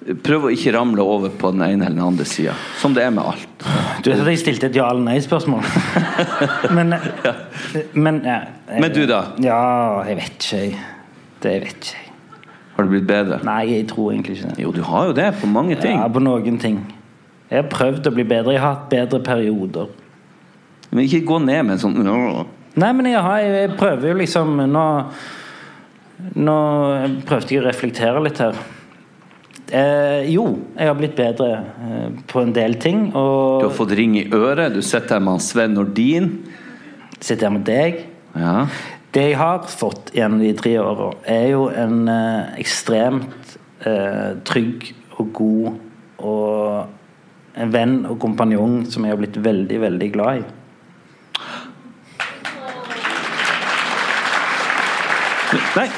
Prøv 0.06 0.44
å 0.46 0.50
ikke 0.54 0.70
ramle 0.76 1.02
over 1.02 1.32
på 1.34 1.50
den 1.50 1.64
ene 1.66 1.86
eller 1.88 1.96
den 1.96 2.04
andre 2.06 2.24
sida. 2.28 2.52
Som 2.78 2.94
det 2.94 3.02
er 3.02 3.10
med 3.10 3.24
alt. 3.26 3.64
Du 4.04 4.10
vet 4.12 4.20
at 4.22 4.28
jeg 4.30 4.38
stilte 4.38 4.68
et 4.68 4.76
ja 4.78 4.86
eller 4.92 5.02
nei-spørsmål. 5.02 5.64
men, 6.76 6.94
men, 7.94 8.20
ja, 8.22 8.36
jeg- 8.70 8.82
Men 8.84 8.92
du 8.94 9.00
da? 9.10 9.22
Ja, 9.42 10.02
jeg 10.06 10.20
vet 10.20 10.36
ikke. 10.38 10.60
jeg. 10.62 10.76
Det 11.42 11.54
vet 11.64 11.72
ikke 11.80 11.96
jeg. 11.96 12.02
Har 12.76 12.84
det 12.84 12.92
blitt 12.92 13.06
bedre? 13.08 13.40
Nei, 13.48 13.62
jeg 13.72 13.88
tror 13.88 14.12
egentlig 14.12 14.36
ikke 14.36 14.50
det. 14.52 14.62
Jo, 14.62 14.70
du 14.76 14.82
har 14.84 15.06
jo 15.08 15.16
det 15.16 15.30
på 15.40 15.48
mange 15.50 15.78
ting. 15.80 15.96
Ja, 15.98 16.06
på 16.12 16.20
noen 16.22 16.58
ting. 16.60 16.78
Jeg 17.50 17.62
har 17.62 17.70
prøvd 17.72 18.06
å 18.06 18.12
bli 18.14 18.26
bedre. 18.28 18.52
Jeg 18.54 18.60
har 18.62 18.74
hatt 18.76 18.88
bedre 18.92 19.20
perioder. 19.24 19.90
Men 20.90 21.02
ikke 21.06 21.24
gå 21.26 21.40
ned 21.42 21.64
med 21.66 21.78
en 21.78 21.82
sånn 21.82 22.46
Nei, 22.76 22.92
men 22.92 23.06
jeg, 23.08 23.20
har, 23.24 23.38
jeg 23.40 23.70
prøver 23.80 24.10
jo 24.10 24.16
liksom 24.20 24.50
Nå, 24.68 24.82
nå 26.36 26.56
prøvde 27.26 27.54
jeg 27.54 27.62
å 27.62 27.66
reflektere 27.66 28.22
litt 28.22 28.38
her. 28.44 28.54
Eh, 29.66 30.28
jo, 30.30 30.44
jeg 30.78 30.86
har 30.86 30.94
blitt 30.94 31.16
bedre 31.18 31.48
eh, 31.82 32.10
på 32.30 32.42
en 32.44 32.52
del 32.54 32.76
ting. 32.78 33.08
Og 33.18 33.62
Du 33.64 33.66
har 33.66 33.74
fått 33.74 33.96
ring 33.98 34.14
i 34.18 34.28
øret, 34.30 34.74
du 34.74 34.82
sitter 34.82 35.16
her 35.16 35.24
med 35.24 35.36
han 35.36 35.42
Sven 35.42 35.74
Nordin. 35.74 36.28
sitter 37.18 37.48
her 37.48 37.54
med 37.56 37.64
deg. 37.66 38.04
Ja. 38.36 38.66
Det 39.10 39.24
jeg 39.30 39.38
har 39.40 39.64
fått 39.66 40.12
gjennom 40.14 40.38
de 40.44 40.52
tre 40.54 40.76
åra, 40.78 41.10
er 41.24 41.48
jo 41.50 41.66
en 41.72 42.06
eh, 42.08 42.60
ekstremt 42.60 43.56
eh, 43.82 44.36
trygg 44.44 44.92
og 45.18 45.32
god 45.32 45.72
og 46.18 47.56
en 47.56 47.72
venn 47.72 47.96
og 48.06 48.20
kompanjong 48.20 48.84
som 48.92 49.04
jeg 49.04 49.14
har 49.14 49.18
blitt 49.18 49.38
veldig, 49.42 49.80
veldig 49.80 50.10
glad 50.12 50.42
i. 50.42 50.44
Nei, 55.76 55.88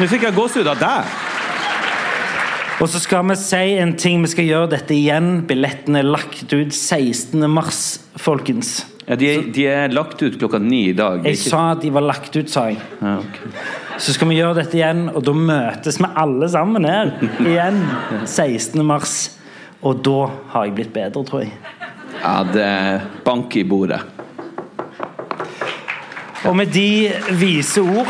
nå 0.00 0.08
fikk 0.10 0.26
jeg 0.26 0.36
gåsehud 0.36 0.68
av 0.70 0.80
deg. 0.80 1.14
Og 2.76 2.90
så 2.92 3.00
skal 3.00 3.24
vi 3.30 3.34
si 3.40 3.62
en 3.80 3.94
ting, 3.96 4.20
vi 4.20 4.28
skal 4.28 4.44
gjøre 4.50 4.68
dette 4.74 4.92
igjen. 4.92 5.40
Billettene 5.48 6.02
er 6.02 6.08
lagt 6.10 6.50
ut 6.52 6.74
16. 6.76 7.46
mars, 7.48 7.78
folkens. 8.20 8.82
Ja, 9.06 9.14
de, 9.16 9.28
er, 9.30 9.44
de 9.54 9.64
er 9.70 9.92
lagt 9.94 10.20
ut 10.20 10.36
klokka 10.40 10.58
ni 10.60 10.88
i 10.90 10.96
dag. 10.98 11.22
Jeg 11.24 11.38
Ikke- 11.38 11.50
sa 11.54 11.60
at 11.72 11.80
de 11.80 11.90
var 11.94 12.02
lagt 12.04 12.36
ut, 12.36 12.50
sa 12.50 12.66
jeg. 12.68 12.76
ja, 13.00 13.14
okay. 13.18 13.52
Så 13.98 14.12
skal 14.12 14.28
vi 14.28 14.36
gjøre 14.36 14.58
dette 14.58 14.76
igjen, 14.76 15.06
og 15.08 15.22
da 15.24 15.32
møtes 15.32 15.96
vi 15.98 16.04
alle 16.20 16.48
sammen 16.52 16.84
her 16.84 17.14
igjen 17.40 17.78
16. 18.26 18.84
mars. 18.84 19.14
Og 19.82 20.02
da 20.04 20.26
har 20.52 20.64
jeg 20.66 20.74
blitt 20.74 20.92
bedre, 20.92 21.24
tror 21.24 21.40
jeg. 21.46 21.52
ja, 22.20 22.42
det 22.44 22.62
er 22.62 23.00
bank 23.24 23.56
i 23.56 23.62
bordet. 23.64 24.02
Og 26.44 26.54
med 26.56 26.66
de 26.74 27.10
vise 27.40 27.80
ord 27.80 28.06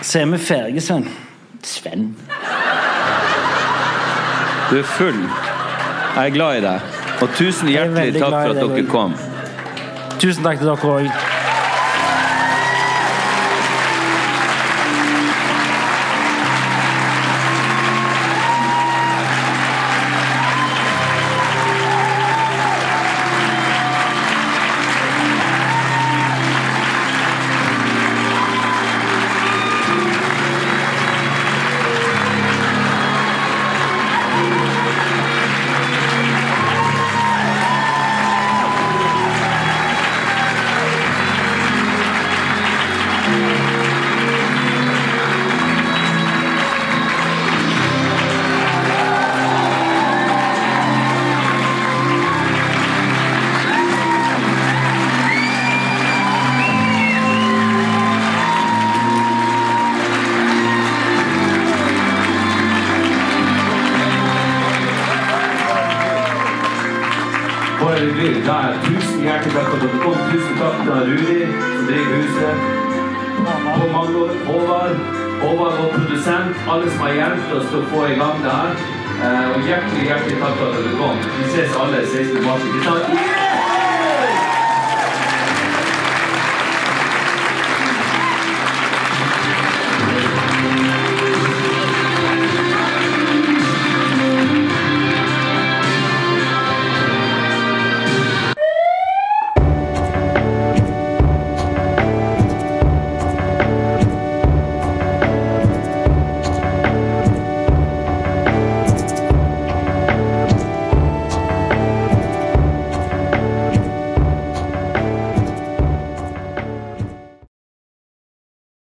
så 0.00 0.20
er 0.22 0.26
vi 0.32 0.38
ferdige, 0.38 0.80
Sven. 0.80 1.06
Sven. 1.64 2.16
Du 4.70 4.78
er 4.78 4.82
full. 4.82 5.20
Jeg 6.16 6.26
er 6.26 6.34
glad 6.34 6.58
i 6.58 6.64
deg. 6.64 6.80
Og 7.22 7.28
tusen 7.38 7.68
er 7.68 7.72
hjertelig 7.78 8.20
takk 8.20 8.34
for 8.34 8.54
at 8.54 8.60
dere 8.62 8.86
kom. 8.90 9.14
Tusen 10.20 10.44
takk 10.44 10.60
til 10.60 10.70
dere 10.70 10.96
òg. 10.96 11.23